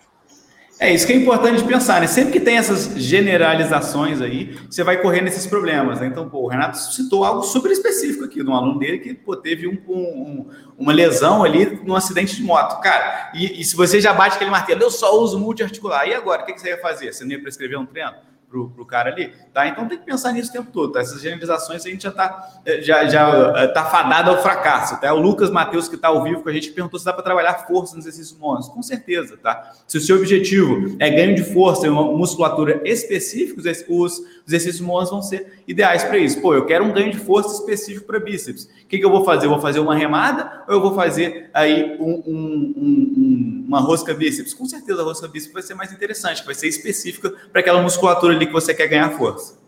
É 0.80 0.94
isso 0.94 1.04
que 1.04 1.12
é 1.12 1.16
importante 1.16 1.64
pensar, 1.64 2.00
né? 2.00 2.06
Sempre 2.06 2.32
que 2.32 2.40
tem 2.40 2.56
essas 2.56 2.96
generalizações 2.96 4.20
aí, 4.20 4.56
você 4.70 4.84
vai 4.84 5.02
correr 5.02 5.20
nesses 5.20 5.44
problemas, 5.44 6.00
né? 6.00 6.06
Então, 6.06 6.28
pô, 6.28 6.42
o 6.42 6.46
Renato 6.46 6.78
citou 6.78 7.24
algo 7.24 7.42
super 7.42 7.72
específico 7.72 8.24
aqui 8.24 8.44
de 8.44 8.48
um 8.48 8.54
aluno 8.54 8.78
dele 8.78 9.00
que 9.00 9.12
pô, 9.12 9.34
teve 9.34 9.66
um, 9.66 9.76
um, 9.88 10.46
uma 10.78 10.92
lesão 10.92 11.42
ali 11.42 11.80
num 11.84 11.96
acidente 11.96 12.36
de 12.36 12.44
moto. 12.44 12.80
Cara, 12.80 13.32
e, 13.34 13.60
e, 13.60 13.64
se 13.64 13.74
você 13.74 14.00
já 14.00 14.12
bate 14.12 14.36
aquele 14.36 14.52
martelo, 14.52 14.82
eu 14.82 14.90
só 14.90 15.20
uso 15.20 15.36
multiarticular, 15.36 16.06
e 16.06 16.14
agora? 16.14 16.42
O 16.42 16.46
que, 16.46 16.52
que 16.52 16.60
você 16.60 16.68
ia 16.68 16.80
fazer? 16.80 17.12
Você 17.12 17.24
não 17.24 17.32
ia 17.32 17.42
prescrever 17.42 17.76
um 17.76 17.84
treino? 17.84 18.14
Para 18.48 18.60
o 18.60 18.86
cara 18.86 19.10
ali, 19.10 19.30
tá? 19.52 19.68
Então 19.68 19.86
tem 19.86 19.98
que 19.98 20.04
pensar 20.04 20.32
nisso 20.32 20.48
o 20.48 20.52
tempo 20.52 20.70
todo, 20.72 20.92
tá? 20.92 21.00
Essas 21.00 21.20
generalizações 21.20 21.84
a 21.84 21.88
gente 21.88 22.02
já 22.02 22.08
está 22.08 22.60
eh, 22.64 22.80
já, 22.80 23.06
já 23.06 23.52
eh, 23.56 23.66
tá 23.68 23.84
fadado 23.84 24.30
ao 24.30 24.42
fracasso, 24.42 24.98
tá? 24.98 25.12
O 25.12 25.20
Lucas 25.20 25.50
Matheus, 25.50 25.86
que 25.86 25.96
está 25.96 26.08
ao 26.08 26.22
vivo 26.22 26.42
com 26.42 26.48
a 26.48 26.52
gente, 26.52 26.70
perguntou 26.70 26.98
se 26.98 27.04
dá 27.04 27.12
para 27.12 27.22
trabalhar 27.22 27.66
força 27.66 27.94
nos 27.94 28.06
exercícios 28.06 28.38
móveis. 28.38 28.68
Com 28.68 28.82
certeza, 28.82 29.36
tá? 29.36 29.72
Se 29.86 29.98
o 29.98 30.00
seu 30.00 30.16
objetivo 30.16 30.96
é 30.98 31.10
ganho 31.10 31.34
de 31.34 31.44
força 31.44 31.86
e 31.86 31.90
uma 31.90 32.02
musculatura 32.04 32.80
específicos, 32.84 33.64
os 33.88 34.22
exercícios 34.48 34.80
móveis 34.80 35.10
vão 35.10 35.22
ser 35.22 35.62
ideais 35.68 36.02
para 36.02 36.18
isso. 36.18 36.40
Pô, 36.40 36.54
eu 36.54 36.64
quero 36.64 36.84
um 36.84 36.92
ganho 36.92 37.12
de 37.12 37.18
força 37.18 37.54
específico 37.54 38.06
para 38.06 38.18
bíceps. 38.18 38.64
O 38.64 38.86
que, 38.88 38.98
que 38.98 39.04
eu 39.04 39.10
vou 39.10 39.24
fazer? 39.24 39.46
Eu 39.46 39.50
vou 39.50 39.60
fazer 39.60 39.78
uma 39.78 39.94
remada 39.94 40.64
ou 40.66 40.74
eu 40.74 40.80
vou 40.80 40.94
fazer 40.94 41.50
aí 41.52 41.96
um, 42.00 42.22
um, 42.26 42.74
um, 42.76 43.64
uma 43.68 43.80
rosca 43.80 44.14
bíceps? 44.14 44.54
Com 44.54 44.64
certeza 44.66 45.02
a 45.02 45.04
rosca 45.04 45.28
bíceps 45.28 45.52
vai 45.52 45.62
ser 45.62 45.74
mais 45.74 45.92
interessante, 45.92 46.44
vai 46.44 46.54
ser 46.54 46.66
específica 46.66 47.30
para 47.52 47.60
aquela 47.60 47.82
musculatura 47.82 48.34
ali 48.34 48.46
que 48.46 48.52
você 48.52 48.74
quer 48.74 48.88
ganhar 48.88 49.10
força. 49.10 49.58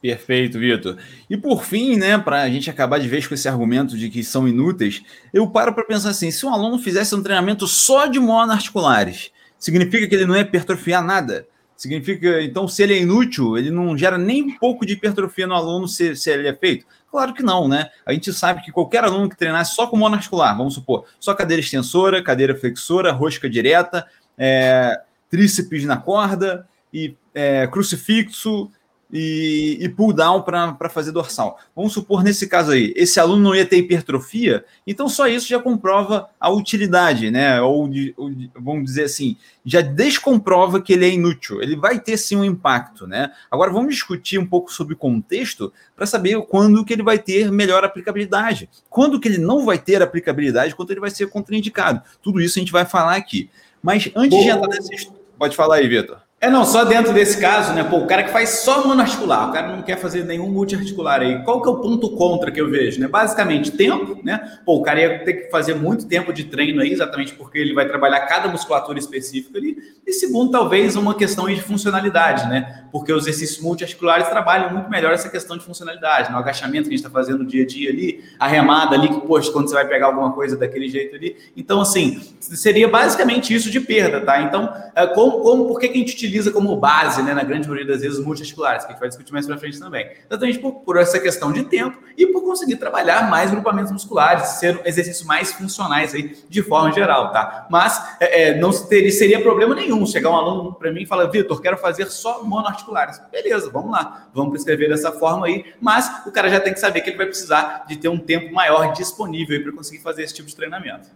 Perfeito, 0.00 0.58
Vitor. 0.58 0.96
E 1.28 1.36
por 1.36 1.64
fim, 1.64 1.96
né, 1.96 2.16
para 2.16 2.42
a 2.42 2.48
gente 2.48 2.70
acabar 2.70 2.98
de 2.98 3.08
vez 3.08 3.26
com 3.26 3.34
esse 3.34 3.48
argumento 3.48 3.96
de 3.96 4.08
que 4.08 4.22
são 4.22 4.46
inúteis, 4.46 5.02
eu 5.32 5.48
paro 5.48 5.74
para 5.74 5.84
pensar 5.84 6.10
assim: 6.10 6.30
se 6.30 6.46
um 6.46 6.52
aluno 6.52 6.78
fizesse 6.78 7.14
um 7.14 7.22
treinamento 7.22 7.66
só 7.66 8.06
de 8.06 8.20
monoarticulares, 8.20 9.30
significa 9.58 10.06
que 10.06 10.14
ele 10.14 10.26
não 10.26 10.36
ia 10.36 10.42
hipertrofiar 10.42 11.04
nada? 11.04 11.46
Significa, 11.76 12.42
então, 12.42 12.66
se 12.66 12.82
ele 12.82 12.94
é 12.94 12.98
inútil, 12.98 13.58
ele 13.58 13.70
não 13.70 13.96
gera 13.98 14.16
nem 14.16 14.42
um 14.42 14.58
pouco 14.58 14.86
de 14.86 14.94
hipertrofia 14.94 15.46
no 15.46 15.54
aluno 15.54 15.86
se, 15.86 16.16
se 16.16 16.30
ele 16.30 16.48
é 16.48 16.54
feito? 16.54 16.86
Claro 17.10 17.34
que 17.34 17.42
não, 17.42 17.68
né? 17.68 17.90
A 18.04 18.12
gente 18.12 18.32
sabe 18.32 18.62
que 18.62 18.72
qualquer 18.72 19.04
aluno 19.04 19.28
que 19.28 19.36
treinasse 19.36 19.74
só 19.74 19.86
com 19.86 19.96
monoarticular, 19.96 20.56
vamos 20.56 20.74
supor, 20.74 21.04
só 21.20 21.34
cadeira 21.34 21.60
extensora, 21.60 22.22
cadeira 22.22 22.56
flexora, 22.56 23.12
rosca 23.12 23.48
direta, 23.48 24.06
é, 24.38 25.00
tríceps 25.30 25.84
na 25.84 25.98
corda 25.98 26.66
e 26.92 27.14
é, 27.34 27.66
crucifixo, 27.66 28.70
e, 29.12 29.78
e 29.80 29.88
pull 29.88 30.12
down 30.12 30.42
para 30.42 30.88
fazer 30.88 31.12
dorsal. 31.12 31.58
Vamos 31.74 31.92
supor, 31.92 32.22
nesse 32.22 32.46
caso 32.48 32.72
aí, 32.72 32.92
esse 32.96 33.20
aluno 33.20 33.42
não 33.42 33.54
ia 33.54 33.66
ter 33.66 33.78
hipertrofia, 33.78 34.64
então 34.86 35.08
só 35.08 35.26
isso 35.26 35.48
já 35.48 35.58
comprova 35.58 36.28
a 36.40 36.50
utilidade, 36.50 37.30
né? 37.30 37.60
Ou, 37.60 37.88
ou 38.16 38.30
vamos 38.58 38.84
dizer 38.84 39.04
assim, 39.04 39.36
já 39.64 39.80
descomprova 39.80 40.80
que 40.80 40.92
ele 40.92 41.04
é 41.04 41.10
inútil. 41.10 41.62
Ele 41.62 41.76
vai 41.76 42.00
ter 42.00 42.16
sim 42.16 42.36
um 42.36 42.44
impacto, 42.44 43.06
né? 43.06 43.30
Agora 43.50 43.72
vamos 43.72 43.94
discutir 43.94 44.38
um 44.38 44.46
pouco 44.46 44.72
sobre 44.72 44.94
contexto 44.94 45.72
para 45.94 46.06
saber 46.06 46.40
quando 46.42 46.84
que 46.84 46.92
ele 46.92 47.02
vai 47.02 47.18
ter 47.18 47.50
melhor 47.50 47.84
aplicabilidade, 47.84 48.68
quando 48.90 49.20
que 49.20 49.28
ele 49.28 49.38
não 49.38 49.64
vai 49.64 49.78
ter 49.78 50.02
aplicabilidade, 50.02 50.74
quando 50.74 50.90
ele 50.90 51.00
vai 51.00 51.10
ser 51.10 51.28
contraindicado. 51.28 52.02
Tudo 52.22 52.40
isso 52.40 52.58
a 52.58 52.60
gente 52.60 52.72
vai 52.72 52.84
falar 52.84 53.16
aqui. 53.16 53.48
Mas 53.82 54.10
antes 54.14 54.36
Bom, 54.36 54.42
de 54.42 54.48
entrar 54.48 54.68
nesse... 54.68 55.10
Pode 55.38 55.54
falar 55.54 55.76
aí, 55.76 55.86
Vitor. 55.86 56.25
É, 56.46 56.50
não, 56.50 56.64
só 56.64 56.84
dentro 56.84 57.12
desse 57.12 57.40
caso, 57.40 57.72
né? 57.72 57.82
Pô, 57.82 57.96
o 57.96 58.06
cara 58.06 58.22
que 58.22 58.30
faz 58.30 58.60
só 58.60 58.86
monoarticular, 58.86 59.50
o 59.50 59.52
cara 59.52 59.74
não 59.74 59.82
quer 59.82 59.98
fazer 59.98 60.24
nenhum 60.24 60.48
multiarticular 60.48 61.20
aí. 61.20 61.42
Qual 61.42 61.60
que 61.60 61.68
é 61.68 61.72
o 61.72 61.80
ponto 61.80 62.08
contra 62.10 62.52
que 62.52 62.60
eu 62.60 62.70
vejo, 62.70 63.00
né? 63.00 63.08
Basicamente, 63.08 63.72
tempo, 63.72 64.20
né? 64.22 64.60
Pô, 64.64 64.76
o 64.76 64.82
cara 64.82 65.00
ia 65.00 65.24
ter 65.24 65.32
que 65.32 65.50
fazer 65.50 65.74
muito 65.74 66.06
tempo 66.06 66.32
de 66.32 66.44
treino 66.44 66.80
aí, 66.80 66.92
exatamente 66.92 67.34
porque 67.34 67.58
ele 67.58 67.74
vai 67.74 67.88
trabalhar 67.88 68.20
cada 68.26 68.46
musculatura 68.48 68.96
específica 68.96 69.58
ali. 69.58 69.76
E 70.06 70.12
segundo, 70.12 70.52
talvez 70.52 70.94
uma 70.94 71.16
questão 71.16 71.48
de 71.48 71.60
funcionalidade, 71.60 72.48
né? 72.48 72.84
Porque 72.92 73.12
os 73.12 73.24
exercícios 73.26 73.60
multiarticulares 73.60 74.28
trabalham 74.28 74.72
muito 74.72 74.88
melhor 74.88 75.12
essa 75.12 75.28
questão 75.28 75.58
de 75.58 75.64
funcionalidade, 75.64 76.30
né? 76.30 76.36
O 76.36 76.38
agachamento 76.38 76.84
que 76.84 76.94
a 76.94 76.96
gente 76.96 77.04
está 77.04 77.10
fazendo 77.10 77.38
no 77.38 77.44
dia 77.44 77.64
a 77.64 77.66
dia 77.66 77.90
ali, 77.90 78.22
a 78.38 78.46
remada 78.46 78.94
ali, 78.94 79.08
que, 79.08 79.20
poxa, 79.22 79.50
quando 79.50 79.68
você 79.68 79.74
vai 79.74 79.88
pegar 79.88 80.06
alguma 80.06 80.30
coisa 80.30 80.56
daquele 80.56 80.88
jeito 80.88 81.16
ali. 81.16 81.36
Então, 81.56 81.80
assim, 81.80 82.20
seria 82.38 82.86
basicamente 82.86 83.52
isso 83.52 83.68
de 83.68 83.80
perda, 83.80 84.20
tá? 84.20 84.40
Então, 84.42 84.72
é, 84.94 85.08
como, 85.08 85.40
como 85.40 85.66
por 85.66 85.80
que, 85.80 85.88
que 85.88 85.94
a 85.94 85.98
gente 85.98 86.14
utiliza 86.14 86.35
como 86.52 86.76
base, 86.76 87.22
né, 87.22 87.34
na 87.34 87.42
grande 87.42 87.68
maioria 87.68 87.86
das 87.92 88.02
vezes, 88.02 88.18
multiarticulares, 88.18 88.84
que 88.84 88.90
a 88.90 88.92
gente 88.92 89.00
vai 89.00 89.08
discutir 89.08 89.32
mais 89.32 89.46
para 89.46 89.58
frente 89.58 89.78
também. 89.78 90.08
Exatamente 90.28 90.58
por, 90.58 90.72
por 90.80 90.96
essa 90.96 91.18
questão 91.18 91.52
de 91.52 91.64
tempo 91.64 91.98
e 92.16 92.26
por 92.26 92.42
conseguir 92.42 92.76
trabalhar 92.76 93.30
mais 93.30 93.50
grupamentos 93.50 93.92
musculares, 93.92 94.48
ser 94.60 94.80
exercícios 94.84 95.26
mais 95.26 95.52
funcionais 95.52 96.14
aí, 96.14 96.36
de 96.48 96.62
forma 96.62 96.92
geral, 96.92 97.32
tá? 97.32 97.66
Mas 97.70 98.16
é, 98.20 98.50
é 98.50 98.54
não 98.58 98.70
teria, 98.70 99.10
seria 99.10 99.40
problema 99.40 99.74
nenhum 99.74 100.04
chegar 100.06 100.30
um 100.30 100.36
aluno 100.36 100.74
para 100.74 100.92
mim 100.92 101.02
e 101.02 101.06
falar, 101.06 101.26
Vitor, 101.26 101.60
quero 101.60 101.76
fazer 101.76 102.06
só 102.06 102.44
monoarticulares. 102.44 103.20
Beleza, 103.30 103.70
vamos 103.70 103.90
lá, 103.90 104.28
vamos 104.34 104.50
prescrever 104.50 104.88
dessa 104.88 105.12
forma 105.12 105.46
aí, 105.46 105.64
mas 105.80 106.26
o 106.26 106.32
cara 106.32 106.48
já 106.48 106.60
tem 106.60 106.72
que 106.72 106.80
saber 106.80 107.00
que 107.00 107.10
ele 107.10 107.16
vai 107.16 107.26
precisar 107.26 107.84
de 107.88 107.96
ter 107.96 108.08
um 108.08 108.18
tempo 108.18 108.52
maior 108.52 108.92
disponível 108.92 109.62
para 109.62 109.72
conseguir 109.72 110.02
fazer 110.02 110.22
esse 110.22 110.34
tipo 110.34 110.48
de 110.48 110.56
treinamento. 110.56 111.08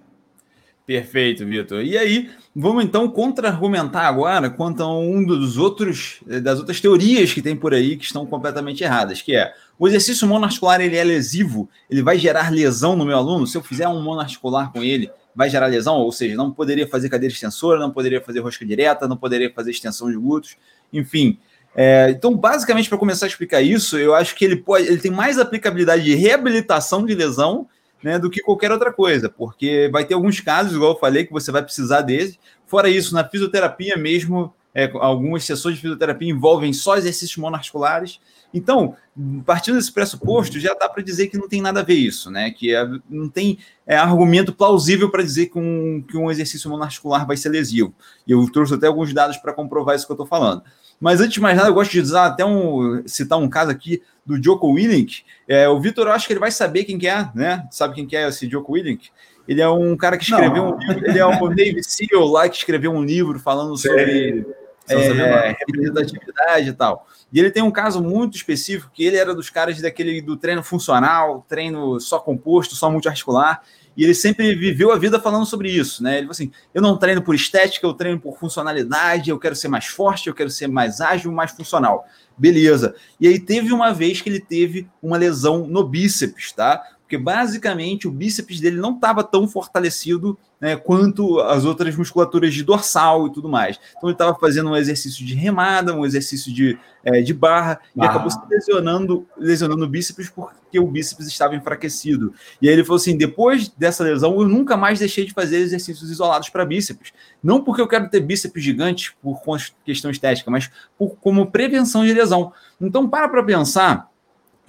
Perfeito, 0.87 1.47
Vitor. 1.47 1.83
E 1.83 1.97
aí, 1.97 2.31
vamos 2.55 2.85
então 2.85 3.09
contra-argumentar 3.09 4.07
agora 4.09 4.51
quanto 4.51 4.83
a 4.83 4.99
um 4.99 5.25
dos 5.25 5.57
outros 5.57 6.19
das 6.43 6.59
outras 6.59 6.81
teorias 6.81 7.33
que 7.33 7.41
tem 7.41 7.55
por 7.55 7.73
aí 7.73 7.97
que 7.97 8.05
estão 8.05 8.27
completamente 8.27 8.83
erradas, 8.83 9.23
que 9.23 9.37
é 9.37 9.55
o 9.79 9.87
exercício 9.87 10.27
monoarticular 10.27 10.81
ele 10.81 10.97
é 10.97 11.05
lesivo, 11.05 11.69
ele 11.89 12.03
vai 12.03 12.19
gerar 12.19 12.51
lesão 12.51 12.97
no 12.97 13.07
meu 13.07 13.17
aluno. 13.17 13.47
Se 13.47 13.57
eu 13.57 13.63
fizer 13.63 13.89
um 13.89 14.03
monoarticular 14.03 14.73
com 14.73 14.83
ele, 14.83 15.11
vai 15.35 15.49
gerar 15.49 15.67
lesão, 15.67 15.97
ou 15.97 16.13
seja, 16.13 16.37
não 16.37 16.51
poderia 16.51 16.87
fazer 16.87 17.09
cadeira 17.09 17.33
extensora, 17.33 17.79
não 17.79 17.91
poderia 17.91 18.21
fazer 18.21 18.41
rosca 18.41 18.67
direta, 18.67 19.07
não 19.07 19.17
poderia 19.17 19.53
fazer 19.53 19.71
extensão 19.71 20.11
de 20.11 20.17
glúteos, 20.17 20.57
enfim. 20.93 21.39
É, 21.75 22.11
então, 22.11 22.37
basicamente, 22.37 22.89
para 22.89 22.99
começar 22.99 23.27
a 23.27 23.29
explicar 23.29 23.63
isso, 23.63 23.97
eu 23.97 24.15
acho 24.15 24.35
que 24.35 24.45
ele 24.45 24.57
pode, 24.57 24.87
ele 24.87 24.99
tem 24.99 25.11
mais 25.11 25.39
aplicabilidade 25.39 26.03
de 26.03 26.15
reabilitação 26.15 27.07
de 27.07 27.15
lesão 27.15 27.69
né, 28.03 28.19
do 28.19 28.31
que 28.31 28.41
qualquer 28.41 28.73
outra 28.73 28.93
coisa, 28.93 29.29
porque 29.29 29.89
vai 29.93 30.05
ter 30.05 30.15
alguns 30.15 30.41
casos, 30.41 30.75
igual 30.75 30.93
eu 30.93 30.99
falei, 30.99 31.25
que 31.25 31.33
você 31.33 31.51
vai 31.53 31.63
precisar 31.63 32.03
dele. 32.03 32.39
Fora 32.67 32.89
isso, 32.89 33.15
na 33.15 33.29
fisioterapia 33.29 33.97
mesmo, 33.97 34.55
é, 34.75 34.91
algumas 34.95 35.45
sessões 35.45 35.77
de 35.77 35.81
fisioterapia 35.81 36.31
envolvem 36.31 36.73
só 36.73 36.97
exercícios 36.97 37.37
monoarticulares. 37.37 38.21
Então, 38.53 38.97
partindo 39.45 39.77
desse 39.77 39.93
pressuposto, 39.93 40.59
já 40.59 40.75
dá 40.75 40.89
para 40.89 41.03
dizer 41.03 41.29
que 41.29 41.39
não 41.39 41.49
tem 41.49 41.61
nada 41.61 41.81
a 41.81 41.85
ver 41.85 41.95
isso, 41.95 42.31
né? 42.31 42.51
Que 42.51 42.75
é, 42.75 42.85
não 43.09 43.29
tem 43.29 43.59
é, 43.87 43.97
argumento 43.97 44.53
plausível 44.53 45.11
para 45.11 45.23
dizer 45.23 45.47
que 45.47 45.59
um, 45.59 46.03
que 46.03 46.17
um 46.17 46.31
exercício 46.31 46.69
monoarticular 46.69 47.27
vai 47.27 47.37
ser 47.37 47.49
lesivo. 47.49 47.95
E 48.27 48.33
eu 48.33 48.45
trouxe 48.51 48.75
até 48.75 48.87
alguns 48.87 49.13
dados 49.13 49.37
para 49.37 49.53
comprovar 49.53 49.95
isso 49.95 50.07
que 50.07 50.13
eu 50.13 50.15
estou 50.15 50.27
falando. 50.27 50.63
Mas 51.01 51.21
antes 51.21 51.33
de 51.33 51.41
mais 51.41 51.57
nada, 51.57 51.71
eu 51.71 51.75
gosto 51.75 51.93
de 51.93 52.01
usar 52.01 52.27
até 52.27 52.45
um, 52.45 53.03
citar 53.07 53.39
um 53.39 53.49
caso 53.49 53.71
aqui 53.71 54.03
do 54.25 54.43
Joko 54.43 54.71
Willink. 54.71 55.23
É, 55.49 55.67
o 55.69 55.81
Vitor, 55.81 56.07
eu 56.07 56.13
acho 56.13 56.27
que 56.27 56.33
ele 56.35 56.41
vai 56.41 56.51
saber 56.51 56.85
quem 56.85 56.99
que 56.99 57.09
é, 57.09 57.29
né? 57.35 57.67
Sabe 57.71 57.95
quem 57.95 58.07
que 58.07 58.15
é 58.15 58.29
esse 58.29 58.49
Joko 58.49 58.73
Willink? 58.73 59.11
Ele 59.49 59.63
é 59.63 59.69
um 59.69 59.97
cara 59.97 60.19
que 60.19 60.25
escreveu 60.25 60.65
Não. 60.65 60.77
um 60.77 60.79
livro, 60.79 61.07
ele 61.07 61.19
é 61.19 61.27
um 61.27 61.49
Navy 61.49 61.83
SEAL 61.83 62.25
lá 62.27 62.49
que 62.49 62.57
escreveu 62.57 62.93
um 62.93 63.03
livro 63.03 63.39
falando 63.41 63.77
sobre 63.77 64.47
é, 64.89 65.57
representatividade 65.59 66.69
e 66.69 66.73
tal. 66.73 67.07
E 67.33 67.39
ele 67.39 67.51
tem 67.51 67.63
um 67.63 67.71
caso 67.71 68.03
muito 68.03 68.37
específico 68.37 68.91
que 68.93 69.05
ele 69.05 69.17
era 69.17 69.35
dos 69.35 69.49
caras 69.51 69.81
daquele 69.81 70.21
do 70.21 70.37
treino 70.37 70.63
funcional, 70.63 71.45
treino 71.49 71.99
só 71.99 72.19
composto, 72.19 72.75
só 72.75 72.91
multiarticular, 72.91 73.63
e 73.97 74.05
ele 74.05 74.15
sempre 74.15 74.55
viveu 74.55 74.93
a 74.93 74.99
vida 74.99 75.21
falando 75.21 75.45
sobre 75.45 75.71
isso, 75.71 76.03
né? 76.03 76.13
Ele 76.13 76.21
falou 76.23 76.33
assim: 76.33 76.51
eu 76.73 76.81
não 76.81 76.97
treino 76.97 77.23
por 77.23 77.35
estética, 77.35 77.87
eu 77.87 77.93
treino 77.93 78.21
por 78.21 78.39
funcionalidade, 78.39 79.31
eu 79.31 79.39
quero 79.39 79.57
ser 79.57 79.69
mais 79.69 79.87
forte, 79.87 80.29
eu 80.29 80.35
quero 80.35 80.51
ser 80.51 80.69
mais 80.69 81.01
ágil, 81.01 81.33
mais 81.33 81.51
funcional. 81.51 82.07
Beleza. 82.37 82.95
E 83.21 83.29
aí 83.29 83.39
teve 83.39 83.73
uma 83.73 83.93
vez 83.93 84.21
que 84.21 84.29
ele 84.29 84.41
teve 84.41 84.89
uma 85.03 85.17
lesão 85.17 85.67
no 85.67 85.85
bíceps, 85.85 86.53
tá? 86.53 86.83
Porque 87.11 87.19
basicamente 87.19 88.07
o 88.07 88.11
bíceps 88.13 88.61
dele 88.61 88.77
não 88.77 88.95
estava 88.95 89.25
tão 89.25 89.49
fortalecido 89.49 90.39
né, 90.61 90.77
quanto 90.77 91.41
as 91.41 91.65
outras 91.65 91.97
musculaturas 91.97 92.55
de 92.55 92.63
dorsal 92.63 93.27
e 93.27 93.33
tudo 93.33 93.49
mais. 93.49 93.81
Então 93.97 94.09
ele 94.09 94.15
estava 94.15 94.39
fazendo 94.39 94.71
um 94.71 94.77
exercício 94.77 95.27
de 95.27 95.35
remada, 95.35 95.93
um 95.93 96.07
exercício 96.07 96.55
de, 96.55 96.79
é, 97.03 97.21
de 97.21 97.35
barra, 97.35 97.81
e 97.97 98.05
acabou 98.05 98.31
se 98.31 98.39
lesionando, 98.49 99.27
lesionando 99.37 99.85
o 99.85 99.89
bíceps 99.89 100.31
porque 100.31 100.79
o 100.79 100.87
bíceps 100.87 101.27
estava 101.27 101.57
enfraquecido. 101.57 102.33
E 102.63 102.69
aí 102.69 102.75
ele 102.75 102.85
falou 102.85 102.99
assim: 102.99 103.17
depois 103.17 103.67
dessa 103.67 104.05
lesão, 104.05 104.41
eu 104.41 104.47
nunca 104.47 104.77
mais 104.77 105.01
deixei 105.01 105.25
de 105.25 105.33
fazer 105.33 105.57
exercícios 105.57 106.13
isolados 106.13 106.49
para 106.49 106.65
bíceps. 106.65 107.13
Não 107.43 107.65
porque 107.65 107.83
eu 107.83 107.89
quero 107.89 108.09
ter 108.09 108.21
bíceps 108.21 108.63
gigantes 108.63 109.15
por 109.21 109.41
questão 109.85 110.13
estética, 110.13 110.49
mas 110.49 110.71
por, 110.97 111.17
como 111.17 111.51
prevenção 111.51 112.07
de 112.07 112.15
lesão. 112.15 112.53
Então, 112.81 113.09
para 113.09 113.29
para 113.29 113.43
pensar 113.43 114.11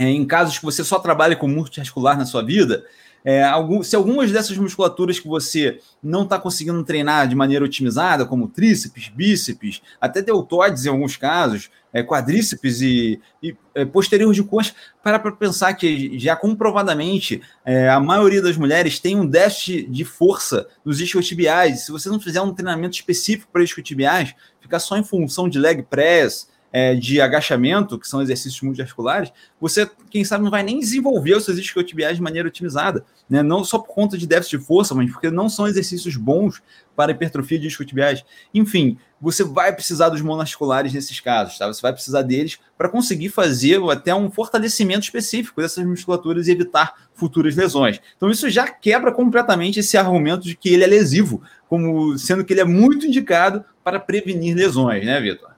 é, 0.02 0.10
em 0.10 0.26
casos 0.26 0.58
que 0.58 0.66
você 0.66 0.84
só 0.84 0.98
trabalha 0.98 1.36
com 1.36 1.48
multiarticular 1.48 2.18
na 2.18 2.26
sua 2.26 2.44
vida, 2.44 2.84
é, 3.24 3.44
algum, 3.44 3.84
se 3.84 3.96
algumas 3.96 4.32
dessas 4.32 4.58
musculaturas 4.58 5.20
que 5.20 5.28
você 5.28 5.80
não 6.02 6.24
está 6.24 6.40
conseguindo 6.40 6.84
treinar 6.84 7.28
de 7.28 7.36
maneira 7.36 7.64
otimizada, 7.64 8.26
como 8.26 8.48
tríceps, 8.48 9.10
bíceps, 9.10 9.80
até 10.02 10.24
deltoides 10.24 10.88
em 10.88 10.90
alguns 10.90 11.18
casos, 11.18 11.70
é, 11.94 12.02
quadríceps 12.02 12.82
e, 12.82 13.22
e 13.44 13.56
é, 13.76 13.86
posterior 13.86 14.34
de 14.34 14.42
coxa, 14.42 14.74
para 15.04 15.20
para 15.20 15.34
pensar 15.34 15.76
que 15.76 16.18
já 16.18 16.36
comprovadamente 16.36 17.40
é, 17.64 17.88
a 17.88 18.00
maioria 18.00 18.42
das 18.42 18.58
mulheres 18.58 18.98
tem 18.98 19.16
um 19.16 19.28
déficit 19.28 19.88
de 19.88 20.04
força 20.04 20.68
nos 20.84 21.00
isquiotibiais. 21.00 21.82
Se 21.82 21.92
você 21.92 22.10
não 22.10 22.20
fizer 22.20 22.42
um 22.42 22.56
treinamento 22.56 22.96
específico 22.96 23.52
para 23.54 23.64
isquiotibiais, 23.64 24.34
ficar 24.60 24.80
só 24.80 24.98
em 24.98 25.04
função 25.04 25.48
de 25.48 25.60
leg 25.60 25.84
press, 25.84 26.50
é, 26.72 26.96
de 26.96 27.20
agachamento, 27.20 28.00
que 28.00 28.08
são 28.08 28.22
exercícios 28.22 28.62
multiarticulares, 28.62 29.32
você, 29.60 29.90
quem 30.10 30.24
sabe, 30.24 30.44
não 30.44 30.52
vai 30.52 30.64
nem 30.64 30.80
desenvolver 30.80 31.36
os 31.36 31.46
seus 31.46 31.58
isquiotibiais 31.58 32.16
de 32.16 32.22
maneira 32.22 32.48
otimizada, 32.48 33.04
né? 33.30 33.44
não 33.44 33.64
só 33.64 33.78
por 33.78 33.94
conta 33.94 34.18
de 34.18 34.26
déficit 34.26 34.58
de 34.58 34.66
força, 34.66 34.96
mas 34.96 35.12
porque 35.12 35.30
não 35.30 35.50
são 35.50 35.68
exercícios 35.68 36.16
bons 36.16 36.62
para 36.96 37.12
hipertrofia 37.12 37.60
de 37.60 37.68
isquiotibiais. 37.68 38.24
Enfim, 38.54 38.98
você 39.20 39.44
vai 39.44 39.74
precisar 39.74 40.10
dos 40.10 40.22
monoarticulares 40.22 40.94
nesses 40.94 41.20
casos, 41.20 41.58
tá? 41.58 41.68
Você 41.68 41.82
vai 41.82 41.94
precisar 41.94 42.22
deles 42.22 42.60
para 42.78 42.90
conseguir 42.90 43.30
fazer 43.30 43.82
até 43.90 44.14
um 44.14 44.32
fortalecimento 44.32 45.04
específico 45.04 45.62
dessas 45.62 45.86
musculaturas 45.86 46.48
e 46.48 46.52
evitar 46.52 47.08
futuras 47.14 47.56
lesões. 47.56 48.00
Então 48.18 48.30
isso 48.30 48.50
já 48.50 48.68
quebra 48.68 49.12
completamente 49.12 49.80
esse 49.80 49.96
argumento 49.98 50.44
de 50.44 50.56
que 50.56 50.70
ele 50.70 50.84
é 50.84 50.88
lesivo, 50.88 51.42
como 51.70 52.18
sendo 52.18 52.44
que 52.44 52.54
ele 52.54 52.62
é 52.62 52.66
muito 52.66 53.06
indicado 53.06 53.64
para 53.84 54.00
prevenir 54.00 54.56
lesões, 54.56 55.06
né, 55.06 55.20
Vitor? 55.22 55.51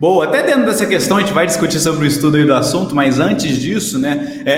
Boa, 0.00 0.26
até 0.26 0.44
dentro 0.44 0.64
dessa 0.64 0.86
questão 0.86 1.16
a 1.16 1.20
gente 1.20 1.32
vai 1.32 1.44
discutir 1.44 1.80
sobre 1.80 2.04
o 2.04 2.06
estudo 2.06 2.36
aí 2.36 2.44
do 2.44 2.54
assunto, 2.54 2.94
mas 2.94 3.18
antes 3.18 3.58
disso, 3.58 3.98
né, 3.98 4.44
é, 4.46 4.52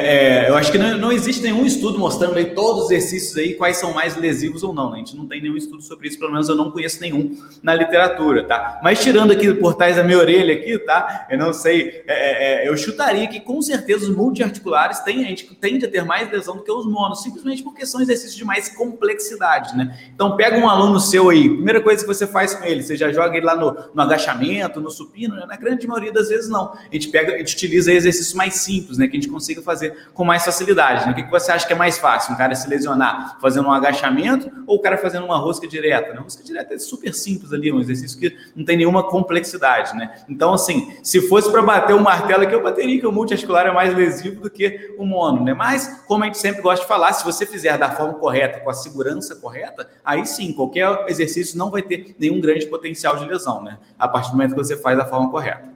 é, 0.44 0.50
eu 0.50 0.54
acho 0.54 0.70
que 0.70 0.76
não, 0.76 0.99
não, 0.99 1.11
existe 1.11 1.42
nenhum 1.42 1.64
estudo 1.64 1.99
mostrando 1.99 2.37
aí 2.37 2.54
todos 2.54 2.85
os 2.85 2.90
exercícios 2.90 3.38
aí 3.38 3.54
quais 3.54 3.78
são 3.78 3.94
mais 3.94 4.14
lesivos 4.18 4.62
ou 4.62 4.75
não, 4.75 4.90
né? 4.90 4.97
A 4.97 4.99
gente 4.99 5.16
não 5.16 5.26
tem 5.26 5.40
nenhum 5.40 5.56
estudo 5.56 5.80
sobre 5.80 6.09
isso, 6.09 6.18
pelo 6.18 6.30
menos 6.30 6.47
eu 6.50 6.54
não 6.54 6.70
conheço 6.70 7.00
nenhum 7.00 7.38
na 7.62 7.75
literatura, 7.75 8.44
tá? 8.44 8.80
Mas 8.82 9.02
tirando 9.02 9.30
aqui 9.30 9.54
por 9.54 9.73
trás 9.73 9.97
da 9.97 10.04
minha 10.04 10.18
orelha 10.18 10.52
aqui, 10.52 10.78
tá? 10.80 11.26
Eu 11.30 11.38
não 11.38 11.54
sei, 11.54 12.04
é, 12.06 12.59
é, 12.61 12.66
é 12.66 12.68
eu 12.68 12.76
chutaria 12.76 13.26
que 13.26 13.40
com 13.40 13.62
certeza 13.62 14.11
os 14.11 14.14
multiarticulares 14.14 15.00
têm, 15.00 15.25
a 15.25 15.28
gente 15.28 15.54
tende 15.54 15.87
a 15.87 15.90
ter 15.90 16.04
mais 16.04 16.30
lesão 16.30 16.59
do 16.59 16.62
que 16.62 16.70
os 16.70 16.85
monos, 16.85 17.23
simplesmente 17.23 17.62
porque 17.62 17.87
são 17.87 18.02
exercícios 18.02 18.37
de 18.37 18.44
mais 18.44 18.68
complexidade, 18.68 19.75
né? 19.75 19.99
Então 20.14 20.37
pega 20.37 20.59
um 20.59 20.68
aluno 20.68 21.00
seu 21.00 21.30
aí, 21.30 21.49
primeira 21.49 21.80
coisa 21.80 22.02
que 22.02 22.06
você 22.06 22.26
faz 22.26 22.54
com 22.54 22.62
ele, 22.66 22.82
você 22.82 22.94
já 22.94 23.11
joga 23.11 23.35
ele 23.35 23.47
lá 23.47 23.56
no, 23.56 23.75
no 23.94 24.02
agachamento, 24.02 24.82
no 24.82 24.90
supino? 24.90 25.30
Na 25.35 25.57
grande 25.57 25.87
maioria 25.87 26.13
das 26.13 26.29
vezes, 26.29 26.49
não. 26.49 26.73
A 26.73 26.93
gente 26.93 27.09
pega, 27.09 27.35
a 27.35 27.39
gente 27.39 27.55
utiliza 27.55 27.93
exercícios 27.93 28.35
mais 28.35 28.55
simples, 28.55 28.99
né? 28.99 29.07
Que 29.07 29.17
a 29.17 29.21
gente 29.21 29.31
consiga 29.31 29.63
fazer 29.63 30.09
com 30.15 30.25
mais 30.25 30.45
facilidade. 30.45 31.07
Né? 31.07 31.13
O 31.13 31.15
que, 31.15 31.23
que 31.23 31.31
você 31.31 31.53
acha 31.53 31.67
que 31.67 31.73
é 31.73 31.77
mais 31.77 31.99
fácil? 31.99 32.35
Um 32.35 32.37
cara 32.37 32.55
se 32.55 32.69
lesionar 32.69 33.39
fazendo 33.41 33.69
um 33.69 33.73
agachamento 33.73 34.51
ou 34.67 34.77
o 34.77 34.81
cara 34.81 34.99
fazendo 34.99 35.25
uma 35.25 35.39
rosca 35.39 35.67
direta? 35.67 36.13
Né? 36.13 36.21
Rosca 36.21 36.43
direta 36.43 36.75
é 36.75 36.79
super 36.79 37.15
simples 37.15 37.53
ali, 37.53 37.73
um 37.73 37.81
exercício 37.81 38.19
que 38.19 38.37
não 38.55 38.65
tem 38.65 38.77
nenhuma 38.77 39.03
complexidade, 39.03 39.97
né? 39.97 40.23
Então, 40.29 40.53
assim, 40.55 40.97
se 41.03 41.21
fosse 41.29 41.51
para 41.51 41.63
bater 41.63 41.95
um 41.95 42.01
martelo 42.01 42.43
aqui, 42.43 42.55
eu 42.55 42.63
bateria 42.63 42.99
que 42.99 43.07
o 43.07 43.13
multiarticular 43.13 43.67
é 43.67 43.73
mais 43.73 43.95
lesivo 43.95 44.41
do 44.41 44.51
que 44.51 44.95
o 44.99 45.05
mono, 45.05 45.45
né? 45.45 45.55
Mas, 45.55 46.03
como 46.07 46.25
a 46.25 46.27
gente 46.27 46.39
sempre 46.39 46.63
gosta 46.63 46.83
de 46.83 46.89
falar, 46.89 47.13
se 47.13 47.25
você 47.25 47.45
fizer 47.45 47.77
da 47.79 47.91
forma 47.91 48.15
correta, 48.15 48.61
com 48.61 48.71
a 48.71 48.75
segurança 48.75 49.37
correta, 49.37 49.89
aí 50.05 50.25
sim, 50.27 50.53
qualquer 50.53 51.05
exercício 51.09 51.59
não 51.59 51.71
vai 51.71 51.83
ter 51.83 52.15
nenhum 52.19 52.41
grande 52.41 52.67
potencial 52.67 53.17
de 53.17 53.25
lesão, 53.25 53.63
né? 53.63 53.79
A 53.99 54.09
partir 54.09 54.31
do 54.31 54.37
momento 54.37 54.55
que 54.55 54.59
você 54.59 54.77
faz 54.77 54.97
da 54.97 55.05
forma 55.05 55.20
correta. 55.29 55.69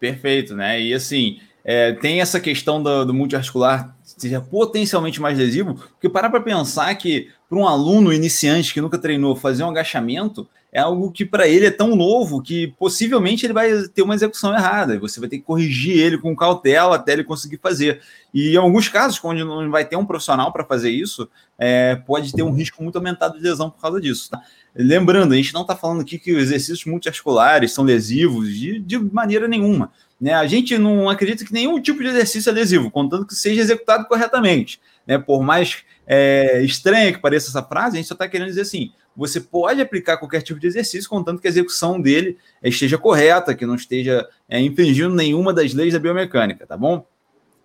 Perfeito, 0.00 0.56
né? 0.56 0.80
E 0.80 0.94
assim, 0.94 1.38
é, 1.64 1.92
tem 1.92 2.20
essa 2.20 2.40
questão 2.40 2.82
do, 2.82 3.04
do 3.04 3.14
multiarticular 3.14 3.94
seja 4.02 4.40
potencialmente 4.40 5.20
mais 5.20 5.38
lesivo, 5.38 5.74
porque 5.74 6.08
parar 6.08 6.30
para 6.30 6.40
pensar 6.40 6.94
que 6.94 7.30
para 7.48 7.58
um 7.58 7.66
aluno 7.66 8.12
iniciante 8.12 8.72
que 8.72 8.80
nunca 8.80 8.98
treinou 8.98 9.36
fazer 9.36 9.62
um 9.64 9.70
agachamento 9.70 10.48
é 10.72 10.80
algo 10.80 11.12
que 11.12 11.24
para 11.26 11.46
ele 11.46 11.66
é 11.66 11.70
tão 11.70 11.94
novo 11.94 12.40
que 12.40 12.68
possivelmente 12.78 13.44
ele 13.44 13.52
vai 13.52 13.70
ter 13.88 14.00
uma 14.00 14.14
execução 14.14 14.54
errada 14.54 14.94
e 14.94 14.98
você 14.98 15.20
vai 15.20 15.28
ter 15.28 15.36
que 15.36 15.44
corrigir 15.44 15.98
ele 15.98 16.16
com 16.16 16.34
cautela 16.34 16.96
até 16.96 17.12
ele 17.12 17.24
conseguir 17.24 17.58
fazer. 17.58 18.00
E 18.32 18.54
em 18.54 18.56
alguns 18.56 18.88
casos, 18.88 19.18
quando 19.18 19.44
não 19.44 19.70
vai 19.70 19.84
ter 19.84 19.96
um 19.96 20.06
profissional 20.06 20.50
para 20.50 20.64
fazer 20.64 20.90
isso, 20.90 21.28
é, 21.58 21.96
pode 21.96 22.32
ter 22.32 22.42
um 22.42 22.52
risco 22.52 22.82
muito 22.82 22.96
aumentado 22.96 23.36
de 23.36 23.44
lesão 23.44 23.68
por 23.68 23.82
causa 23.82 24.00
disso. 24.00 24.30
Tá? 24.30 24.40
Lembrando, 24.74 25.32
a 25.34 25.36
gente 25.36 25.52
não 25.52 25.62
está 25.62 25.76
falando 25.76 26.00
aqui 26.00 26.18
que 26.18 26.32
os 26.32 26.44
exercícios 26.44 26.84
multiarticulares 26.86 27.72
são 27.72 27.84
lesivos 27.84 28.54
de, 28.54 28.78
de 28.78 28.98
maneira 28.98 29.46
nenhuma. 29.46 29.92
Né? 30.18 30.32
A 30.32 30.46
gente 30.46 30.78
não 30.78 31.10
acredita 31.10 31.44
que 31.44 31.52
nenhum 31.52 31.80
tipo 31.80 32.02
de 32.02 32.08
exercício 32.08 32.48
é 32.48 32.52
lesivo, 32.52 32.90
contanto 32.90 33.26
que 33.26 33.34
seja 33.34 33.60
executado 33.60 34.06
corretamente. 34.06 34.80
Né? 35.06 35.18
Por 35.18 35.42
mais 35.42 35.82
é, 36.06 36.62
estranha 36.62 37.12
que 37.12 37.18
pareça 37.18 37.50
essa 37.50 37.62
frase, 37.62 37.96
a 37.96 38.00
gente 38.00 38.06
só 38.06 38.14
está 38.14 38.26
querendo 38.26 38.48
dizer 38.48 38.62
assim: 38.62 38.92
você 39.14 39.40
pode 39.40 39.80
aplicar 39.80 40.16
qualquer 40.16 40.40
tipo 40.40 40.58
de 40.58 40.66
exercício, 40.66 41.10
contanto 41.10 41.40
que 41.40 41.46
a 41.46 41.50
execução 41.50 42.00
dele 42.00 42.38
esteja 42.62 42.96
correta, 42.96 43.54
que 43.54 43.66
não 43.66 43.74
esteja 43.74 44.26
é, 44.48 44.58
infringindo 44.58 45.14
nenhuma 45.14 45.52
das 45.52 45.74
leis 45.74 45.92
da 45.92 45.98
biomecânica, 45.98 46.66
tá 46.66 46.76
bom? 46.76 47.06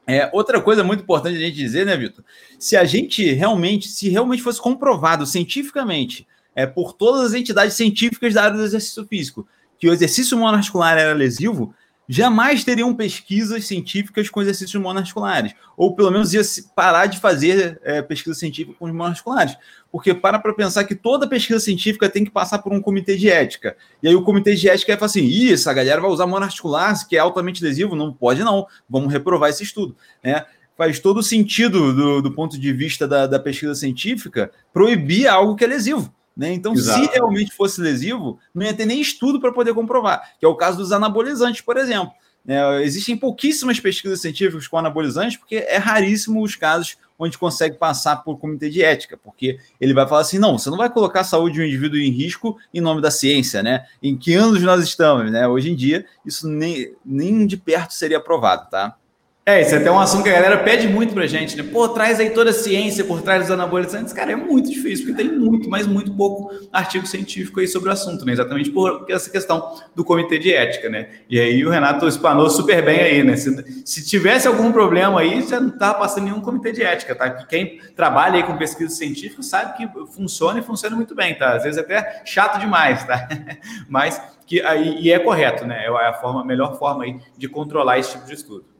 É, 0.05 0.29
outra 0.33 0.61
coisa 0.61 0.83
muito 0.83 1.03
importante 1.03 1.35
a 1.35 1.39
gente 1.39 1.55
dizer, 1.55 1.85
né, 1.85 1.95
Vitor? 1.95 2.23
Se 2.57 2.75
a 2.77 2.85
gente 2.85 3.29
realmente, 3.33 3.89
se 3.89 4.09
realmente 4.09 4.41
fosse 4.41 4.61
comprovado 4.61 5.25
cientificamente 5.25 6.25
é, 6.57 6.65
por 6.65 6.93
todas 6.93 7.21
as 7.21 7.33
entidades 7.35 7.75
científicas 7.75 8.33
da 8.33 8.45
área 8.45 8.57
do 8.57 8.63
exercício 8.63 9.05
físico 9.05 9.47
que 9.79 9.87
o 9.87 9.93
exercício 9.93 10.35
monoarticular 10.35 10.97
era 10.97 11.13
lesivo, 11.13 11.71
jamais 12.09 12.63
teriam 12.63 12.95
pesquisas 12.95 13.67
científicas 13.67 14.27
com 14.27 14.41
exercícios 14.41 14.81
monoarticulares, 14.81 15.53
ou 15.77 15.95
pelo 15.95 16.09
menos 16.09 16.33
ia 16.33 16.41
parar 16.75 17.05
de 17.05 17.19
fazer 17.19 17.79
é, 17.83 18.01
pesquisa 18.01 18.33
científica 18.33 18.75
com 18.79 18.85
os 18.85 18.91
monoarticulares, 18.91 19.55
porque 19.91 20.15
para 20.15 20.39
para 20.39 20.51
pensar 20.51 20.85
que 20.85 20.95
toda 20.95 21.27
pesquisa 21.27 21.59
científica 21.59 22.09
tem 22.09 22.25
que 22.25 22.31
passar 22.31 22.57
por 22.57 22.73
um 22.73 22.81
comitê 22.81 23.15
de 23.15 23.29
ética, 23.29 23.77
e 24.01 24.07
aí 24.07 24.15
o 24.15 24.23
comitê 24.23 24.55
de 24.55 24.67
ética 24.67 24.93
vai 24.93 24.97
falar 24.97 25.11
assim, 25.11 25.25
Ih, 25.25 25.53
essa 25.53 25.71
galera 25.71 26.01
vai 26.01 26.09
usar 26.09 26.25
monoarticular, 26.25 27.07
que 27.07 27.15
é 27.15 27.19
altamente 27.19 27.63
lesivo, 27.63 27.95
não 27.95 28.11
pode 28.11 28.43
não, 28.43 28.65
vamos 28.89 29.13
reprovar 29.13 29.51
esse 29.51 29.61
estudo, 29.61 29.95
né? 30.23 30.43
Faz 30.75 30.99
todo 30.99 31.23
sentido 31.23 31.93
do, 31.93 32.21
do 32.21 32.31
ponto 32.31 32.59
de 32.59 32.71
vista 32.71 33.07
da, 33.07 33.25
da 33.25 33.39
pesquisa 33.39 33.73
científica 33.73 34.51
proibir 34.71 35.27
algo 35.27 35.55
que 35.55 35.63
é 35.63 35.67
lesivo. 35.67 36.13
Né? 36.37 36.53
Então, 36.53 36.73
Exato. 36.73 37.03
se 37.03 37.11
realmente 37.11 37.51
fosse 37.51 37.81
lesivo, 37.81 38.39
não 38.53 38.63
ia 38.63 38.73
ter 38.73 38.85
nem 38.85 39.01
estudo 39.01 39.41
para 39.41 39.51
poder 39.51 39.73
comprovar, 39.73 40.35
que 40.39 40.45
é 40.45 40.47
o 40.47 40.55
caso 40.55 40.77
dos 40.77 40.91
anabolizantes, 40.91 41.61
por 41.61 41.77
exemplo. 41.77 42.13
É, 42.47 42.81
existem 42.83 43.17
pouquíssimas 43.17 43.79
pesquisas 43.79 44.21
científicas 44.21 44.67
com 44.67 44.77
anabolizantes, 44.77 45.35
porque 45.35 45.55
é 45.55 45.77
raríssimo 45.77 46.41
os 46.41 46.55
casos 46.55 46.95
onde 47.19 47.37
consegue 47.37 47.77
passar 47.77 48.17
por 48.17 48.37
comitê 48.37 48.69
de 48.69 48.83
ética, 48.83 49.17
porque 49.17 49.57
ele 49.81 49.93
vai 49.93 50.07
falar 50.07 50.21
assim: 50.21 50.37
não, 50.37 50.57
você 50.57 50.69
não 50.69 50.77
vai 50.77 50.89
colocar 50.89 51.21
a 51.21 51.25
saúde 51.25 51.55
de 51.55 51.61
um 51.61 51.65
indivíduo 51.65 51.99
em 51.99 52.11
risco 52.11 52.57
em 52.73 52.79
nome 52.79 53.01
da 53.01 53.11
ciência, 53.11 53.63
né? 53.63 53.85
Em 54.01 54.15
que 54.15 54.33
anos 54.35 54.61
nós 54.61 54.83
estamos, 54.83 55.29
né? 55.31 55.45
Hoje 55.47 55.71
em 55.71 55.75
dia, 55.75 56.05
isso 56.25 56.47
nem, 56.47 56.93
nem 57.03 57.45
de 57.45 57.57
perto 57.57 57.93
seria 57.93 58.17
aprovado, 58.17 58.69
tá? 58.69 58.95
É, 59.47 59.61
isso 59.61 59.73
é 59.73 59.77
até 59.77 59.89
um 59.89 59.97
assunto 59.97 60.23
que 60.23 60.29
a 60.29 60.33
galera 60.33 60.57
pede 60.57 60.89
muito 60.89 61.13
pra 61.13 61.25
gente, 61.25 61.55
né? 61.55 61.63
Pô, 61.63 61.87
traz 61.87 62.19
aí 62.19 62.31
toda 62.31 62.49
a 62.49 62.53
ciência 62.53 63.05
por 63.05 63.21
trás 63.21 63.43
dos 63.43 63.51
anabolizantes. 63.51 64.11
Cara, 64.11 64.33
é 64.33 64.35
muito 64.35 64.69
difícil, 64.69 65.05
porque 65.05 65.23
tem 65.23 65.31
muito, 65.31 65.69
mas 65.69 65.87
muito 65.87 66.13
pouco 66.13 66.53
artigo 66.69 67.07
científico 67.07 67.61
aí 67.61 67.65
sobre 67.65 67.87
o 67.87 67.93
assunto, 67.93 68.25
né? 68.25 68.33
Exatamente 68.33 68.69
por 68.69 69.05
essa 69.07 69.29
questão 69.29 69.79
do 69.95 70.03
comitê 70.03 70.37
de 70.37 70.53
ética, 70.53 70.89
né? 70.89 71.07
E 71.29 71.39
aí 71.39 71.65
o 71.65 71.69
Renato 71.69 72.05
espanou 72.09 72.49
super 72.49 72.83
bem 72.83 72.99
aí, 72.99 73.23
né? 73.23 73.37
Se, 73.37 73.83
se 73.85 74.05
tivesse 74.05 74.49
algum 74.49 74.69
problema 74.69 75.21
aí, 75.21 75.41
você 75.41 75.57
não 75.57 75.69
tá 75.69 75.93
passando 75.93 76.25
nenhum 76.25 76.41
comitê 76.41 76.73
de 76.73 76.83
ética, 76.83 77.15
tá? 77.15 77.29
Que 77.29 77.47
quem 77.47 77.79
trabalha 77.95 78.35
aí 78.35 78.43
com 78.43 78.57
pesquisa 78.57 78.93
científica 78.93 79.41
sabe 79.41 79.77
que 79.77 79.89
funciona 80.07 80.59
e 80.59 80.61
funciona 80.61 80.93
muito 80.93 81.15
bem, 81.15 81.35
tá? 81.35 81.55
Às 81.55 81.63
vezes 81.63 81.79
até 81.79 82.21
chato 82.25 82.59
demais, 82.59 83.05
tá? 83.05 83.29
mas 83.87 84.21
que 84.45 84.61
aí, 84.61 84.97
e 84.99 85.09
é 85.09 85.17
correto, 85.19 85.65
né? 85.65 85.85
É 85.85 85.87
a 85.87 86.13
forma, 86.15 86.41
a 86.41 86.45
melhor 86.45 86.77
forma 86.77 87.05
aí 87.05 87.17
de 87.37 87.47
controlar 87.47 87.97
esse 87.97 88.11
tipo 88.11 88.25
de 88.25 88.33
estudo. 88.33 88.76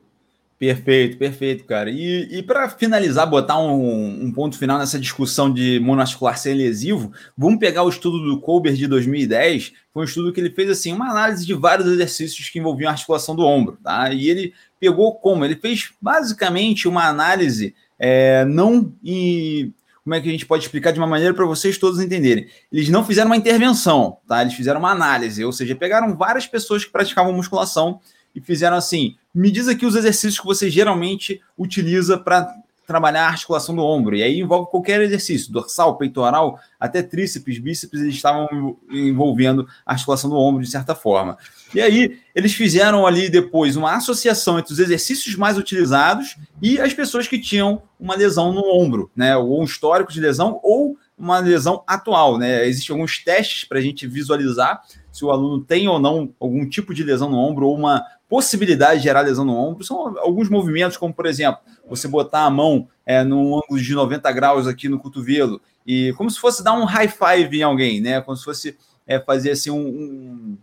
Perfeito, 0.60 1.17
perfeito, 1.20 1.65
cara. 1.65 1.91
E, 1.91 2.39
e 2.39 2.41
para 2.41 2.67
finalizar, 2.67 3.30
botar 3.30 3.60
um, 3.60 4.24
um, 4.26 4.32
ponto 4.32 4.58
final 4.58 4.80
nessa 4.80 4.98
discussão 4.98 5.54
de 5.54 5.80
monoarticular 5.80 6.36
ser 6.36 6.56
lesivo, 6.56 7.12
vamos 7.38 7.60
pegar 7.60 7.84
o 7.84 7.89
estudo 7.89 8.20
do 8.24 8.41
Colbert 8.41 8.76
de 8.76 8.88
2010. 8.88 9.74
Foi 9.93 10.02
um 10.02 10.06
estudo 10.06 10.34
que 10.34 10.39
ele 10.39 10.50
fez 10.50 10.67
assim 10.72 10.91
uma 10.91 11.12
análise 11.12 11.46
de 11.46 11.54
vários 11.54 11.88
exercícios 11.88 12.50
que 12.50 12.58
envolviam 12.58 12.89
a 12.89 12.93
articulação 12.93 13.36
do 13.36 13.46
ombro, 13.46 13.78
tá? 13.84 14.12
E 14.12 14.28
ele 14.30 14.52
pegou 14.80 15.13
como? 15.13 15.46
Ele 15.46 15.56
fez 15.56 15.91
basicamente 16.02 16.88
uma 16.88 17.08
análise 17.08 17.76
é, 18.00 18.43
não 18.46 18.91
em 19.04 19.72
como 20.04 20.15
é 20.15 20.22
que 20.22 20.30
a 20.30 20.32
gente 20.32 20.46
pode 20.46 20.63
explicar 20.63 20.91
de 20.91 21.00
uma 21.00 21.06
maneira 21.06 21.34
para 21.34 21.46
vocês 21.46 21.78
todos 21.78 22.00
entenderem? 22.00 22.48
Eles 22.72 22.88
não 22.88 23.04
fizeram 23.04 23.30
uma 23.30 23.36
intervenção, 23.36 24.20
tá? 24.26 24.41
Eles 24.41 24.54
fizeram 24.54 24.80
uma 24.80 24.91
análise, 24.91 25.43
ou 25.43 25.52
seja, 25.52 25.76
pegaram 25.76 26.15
várias 26.15 26.48
pessoas 26.48 26.86
que 26.86 26.91
praticavam 26.91 27.34
musculação 27.34 28.00
e 28.38 28.41
fizeram 28.41 28.78
assim: 28.78 29.15
me 29.34 29.50
diz 29.50 29.67
aqui 29.67 29.84
os 29.84 29.95
exercícios 29.95 30.39
que 30.39 30.45
você 30.45 30.69
geralmente 30.69 31.41
utiliza 31.58 32.19
para 32.19 32.47
trabalhar 32.86 33.26
a 33.26 33.30
articulação 33.30 33.76
do 33.76 33.84
ombro. 33.84 34.15
E 34.15 34.23
aí 34.23 34.39
envolve 34.39 34.69
qualquer 34.69 35.02
exercício, 35.02 35.52
dorsal, 35.52 35.97
peitoral, 35.97 36.58
até 36.80 37.02
tríceps, 37.02 37.58
bíceps, 37.58 38.00
eles 38.00 38.15
estavam 38.15 38.78
envolvendo 38.89 39.67
a 39.86 39.91
articulação 39.91 40.30
do 40.30 40.38
ombro 40.38 40.63
de 40.63 40.69
certa 40.69 40.95
forma. 40.95 41.38
E 41.73 41.82
aí 41.82 42.19
eles 42.34 42.54
fizeram 42.54 43.06
ali 43.06 43.28
depois 43.28 43.76
uma 43.76 43.95
associação 43.95 44.58
entre 44.58 44.71
os 44.71 44.80
exercícios 44.80 45.36
mais 45.36 45.58
utilizados 45.58 46.38
e 46.62 46.80
as 46.80 46.93
pessoas 46.93 47.28
que 47.28 47.39
tinham 47.39 47.82
uma 48.00 48.15
lesão 48.15 48.54
no 48.54 48.63
ombro, 48.63 49.12
né? 49.15 49.36
Ou 49.36 49.60
um 49.60 49.65
histórico 49.65 50.13
de 50.13 50.21
lesão 50.21 50.60
ou 50.63 50.95
uma 51.17 51.39
lesão 51.39 51.84
atual, 51.88 52.38
né? 52.38 52.65
Existem 52.67 52.93
alguns 52.93 53.17
testes 53.17 53.65
para 53.65 53.80
a 53.80 53.82
gente 53.82 54.06
visualizar 54.06 54.82
se 55.18 55.26
o 55.26 55.32
aluno 55.32 55.64
tem 55.64 55.88
ou 55.88 55.98
não 55.98 56.32
algum 56.40 56.70
tipo 56.70 56.94
de 56.94 57.04
lesão 57.04 57.28
no 57.28 57.38
ombro 57.38 57.66
ou 57.66 57.76
uma 57.76 58.06
possibilidade 58.30 59.00
de 59.00 59.06
gerar 59.06 59.22
lesão 59.22 59.44
no 59.44 59.56
ombro. 59.56 59.84
São 59.84 60.16
alguns 60.20 60.48
movimentos, 60.48 60.96
como 60.96 61.12
por 61.12 61.26
exemplo, 61.26 61.60
você 61.90 62.08
botar 62.08 62.42
a 62.42 62.50
mão 62.52 62.88
é, 63.04 63.24
num 63.24 63.58
ângulo 63.58 63.82
de 63.82 63.96
90 63.96 64.32
graus 64.32 64.68
aqui 64.68 64.88
no 64.88 65.00
cotovelo 65.00 65.60
e 65.88 66.14
como 66.18 66.30
se 66.30 66.40
fosse 66.40 66.64
dar 66.64 66.74
um 66.74 66.86
high 66.86 67.08
five 67.08 67.58
em 67.58 67.64
alguém, 67.64 68.00
né? 68.00 68.22
Como 68.22 68.38
se 68.38 68.44
fosse 68.44 68.78
é, 69.08 69.20
fazer 69.20 69.52
assim 69.52 69.72
um, 69.72 69.88
um 69.88 70.58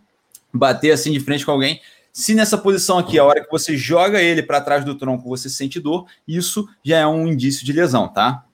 bater 0.53 0.93
assim 0.93 1.11
de 1.11 1.19
frente 1.19 1.45
com 1.45 1.51
alguém. 1.51 1.81
Se 2.13 2.33
nessa 2.33 2.57
posição 2.57 2.97
aqui, 2.97 3.19
a 3.19 3.25
hora 3.25 3.43
que 3.43 3.51
você 3.51 3.77
joga 3.77 4.23
ele 4.23 4.41
para 4.41 4.61
trás 4.61 4.85
do 4.85 4.95
tronco, 4.95 5.29
você 5.29 5.51
sente 5.51 5.81
dor, 5.81 6.07
isso 6.29 6.69
já 6.85 6.99
é 6.99 7.07
um 7.07 7.27
indício 7.27 7.67
de 7.67 7.73
lesão, 7.73 8.07
tá? 8.07 8.45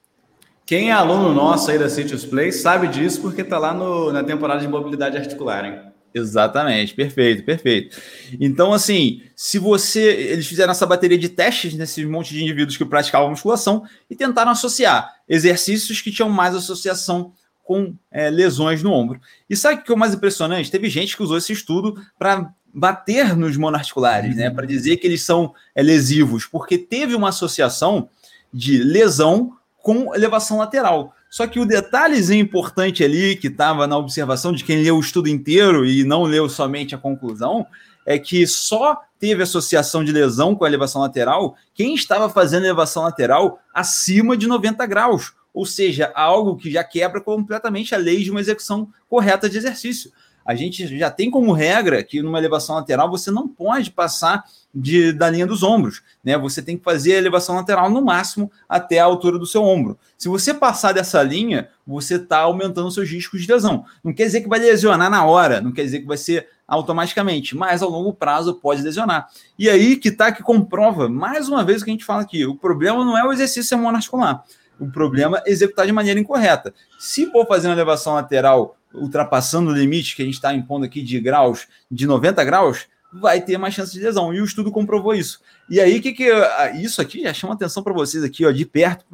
Quem 0.65 0.89
é 0.89 0.93
aluno 0.93 1.31
nosso 1.31 1.69
aí 1.69 1.77
da 1.77 1.89
Citrus 1.89 2.25
Play 2.25 2.51
sabe 2.51 2.87
disso 2.87 3.21
porque 3.21 3.41
está 3.41 3.59
lá 3.59 3.71
no, 3.71 4.11
na 4.11 4.23
temporada 4.23 4.61
de 4.61 4.67
mobilidade 4.67 5.17
articular, 5.17 5.65
hein? 5.65 5.90
Exatamente, 6.13 6.93
perfeito, 6.93 7.43
perfeito. 7.43 7.97
Então, 8.39 8.73
assim, 8.73 9.21
se 9.35 9.57
você. 9.57 10.01
Eles 10.01 10.45
fizeram 10.45 10.71
essa 10.71 10.85
bateria 10.85 11.17
de 11.17 11.29
testes 11.29 11.73
nesse 11.73 12.05
monte 12.05 12.33
de 12.33 12.43
indivíduos 12.43 12.77
que 12.77 12.83
praticavam 12.83 13.29
musculação 13.29 13.83
e 14.09 14.15
tentaram 14.15 14.51
associar 14.51 15.13
exercícios 15.27 16.01
que 16.01 16.11
tinham 16.11 16.29
mais 16.29 16.53
associação 16.53 17.33
com 17.63 17.95
é, 18.11 18.29
lesões 18.29 18.83
no 18.83 18.91
ombro. 18.91 19.21
E 19.49 19.55
sabe 19.55 19.81
o 19.81 19.83
que 19.83 19.91
é 19.91 19.95
o 19.95 19.97
mais 19.97 20.13
impressionante? 20.13 20.69
Teve 20.69 20.89
gente 20.89 21.15
que 21.15 21.23
usou 21.23 21.37
esse 21.37 21.53
estudo 21.53 21.95
para 22.19 22.53
bater 22.73 23.35
nos 23.35 23.55
monoarticulares, 23.55 24.35
né? 24.35 24.49
Para 24.49 24.65
dizer 24.65 24.97
que 24.97 25.07
eles 25.07 25.21
são 25.21 25.53
é, 25.73 25.81
lesivos, 25.81 26.45
porque 26.45 26.77
teve 26.77 27.15
uma 27.15 27.29
associação 27.29 28.09
de 28.53 28.83
lesão 28.83 29.53
com 29.77 30.13
elevação 30.13 30.57
lateral. 30.57 31.15
Só 31.31 31.47
que 31.47 31.61
o 31.61 31.65
detalhezinho 31.65 32.43
importante 32.43 33.05
ali, 33.05 33.37
que 33.37 33.47
estava 33.47 33.87
na 33.87 33.97
observação 33.97 34.51
de 34.51 34.65
quem 34.65 34.83
leu 34.83 34.97
o 34.97 34.99
estudo 34.99 35.29
inteiro 35.29 35.85
e 35.85 36.03
não 36.03 36.23
leu 36.23 36.49
somente 36.49 36.93
a 36.93 36.97
conclusão, 36.97 37.65
é 38.05 38.19
que 38.19 38.45
só 38.45 38.99
teve 39.17 39.41
associação 39.41 40.03
de 40.03 40.11
lesão 40.11 40.53
com 40.53 40.65
a 40.65 40.67
elevação 40.67 41.01
lateral 41.01 41.55
quem 41.73 41.95
estava 41.95 42.27
fazendo 42.27 42.65
elevação 42.65 43.03
lateral 43.03 43.59
acima 43.73 44.35
de 44.35 44.45
90 44.45 44.85
graus, 44.85 45.31
ou 45.53 45.65
seja, 45.65 46.11
algo 46.13 46.57
que 46.57 46.69
já 46.69 46.83
quebra 46.83 47.21
completamente 47.21 47.95
a 47.95 47.97
lei 47.97 48.23
de 48.23 48.29
uma 48.29 48.41
execução 48.41 48.89
correta 49.07 49.49
de 49.49 49.57
exercício. 49.57 50.11
A 50.45 50.53
gente 50.53 50.97
já 50.97 51.09
tem 51.09 51.31
como 51.31 51.53
regra 51.53 52.03
que 52.03 52.21
numa 52.21 52.39
elevação 52.39 52.75
lateral 52.75 53.09
você 53.09 53.31
não 53.31 53.47
pode 53.47 53.89
passar 53.89 54.43
de, 54.73 55.11
da 55.11 55.29
linha 55.29 55.45
dos 55.45 55.63
ombros, 55.63 56.01
né? 56.23 56.37
Você 56.37 56.61
tem 56.61 56.77
que 56.77 56.83
fazer 56.83 57.13
a 57.13 57.17
elevação 57.17 57.55
lateral 57.55 57.89
no 57.89 58.01
máximo 58.01 58.51
até 58.67 58.99
a 58.99 59.05
altura 59.05 59.37
do 59.37 59.45
seu 59.45 59.63
ombro. 59.63 59.97
Se 60.17 60.29
você 60.29 60.53
passar 60.53 60.93
dessa 60.93 61.21
linha, 61.21 61.69
você 61.85 62.15
está 62.15 62.39
aumentando 62.39 62.89
seus 62.91 63.09
riscos 63.09 63.41
de 63.41 63.51
lesão. 63.51 63.85
Não 64.03 64.13
quer 64.13 64.25
dizer 64.25 64.41
que 64.41 64.49
vai 64.49 64.59
lesionar 64.59 65.09
na 65.09 65.25
hora, 65.25 65.59
não 65.59 65.71
quer 65.71 65.83
dizer 65.83 65.99
que 65.99 66.07
vai 66.07 66.17
ser 66.17 66.47
automaticamente, 66.67 67.55
mas 67.55 67.81
ao 67.81 67.89
longo 67.89 68.13
prazo 68.13 68.55
pode 68.55 68.81
lesionar. 68.81 69.27
E 69.59 69.69
aí 69.69 69.97
que 69.97 70.09
tá 70.09 70.31
que 70.31 70.41
comprova 70.41 71.09
mais 71.09 71.49
uma 71.49 71.65
vez 71.65 71.81
o 71.81 71.85
que 71.85 71.91
a 71.91 71.93
gente 71.93 72.05
fala 72.05 72.21
aqui. 72.21 72.45
O 72.45 72.55
problema 72.55 73.03
não 73.03 73.17
é 73.17 73.25
o 73.25 73.33
exercício 73.33 73.77
monoarticular. 73.77 74.43
O 74.79 74.89
problema 74.89 75.43
é 75.45 75.51
executar 75.51 75.85
de 75.85 75.91
maneira 75.91 76.19
incorreta. 76.19 76.73
Se 76.97 77.29
for 77.29 77.45
fazer 77.45 77.67
uma 77.67 77.75
elevação 77.75 78.13
lateral 78.13 78.77
ultrapassando 78.93 79.71
o 79.71 79.73
limite 79.73 80.15
que 80.15 80.21
a 80.21 80.25
gente 80.25 80.35
está 80.35 80.53
impondo 80.53 80.85
aqui 80.85 81.01
de 81.01 81.19
graus, 81.19 81.67
de 81.89 82.07
90 82.07 82.43
graus, 82.43 82.87
vai 83.11 83.41
ter 83.41 83.57
mais 83.57 83.73
chance 83.73 83.91
de 83.91 83.99
lesão. 83.99 84.33
E 84.33 84.41
o 84.41 84.45
estudo 84.45 84.71
comprovou 84.71 85.13
isso. 85.13 85.41
E 85.69 85.79
aí, 85.79 85.99
que 85.99 86.13
que 86.13 86.29
ah, 86.29 86.71
isso 86.75 87.01
aqui 87.01 87.23
já 87.23 87.33
chama 87.33 87.53
atenção 87.53 87.83
para 87.83 87.93
vocês 87.93 88.23
aqui, 88.23 88.45
ó, 88.45 88.51
de 88.51 88.65
perto, 88.65 89.05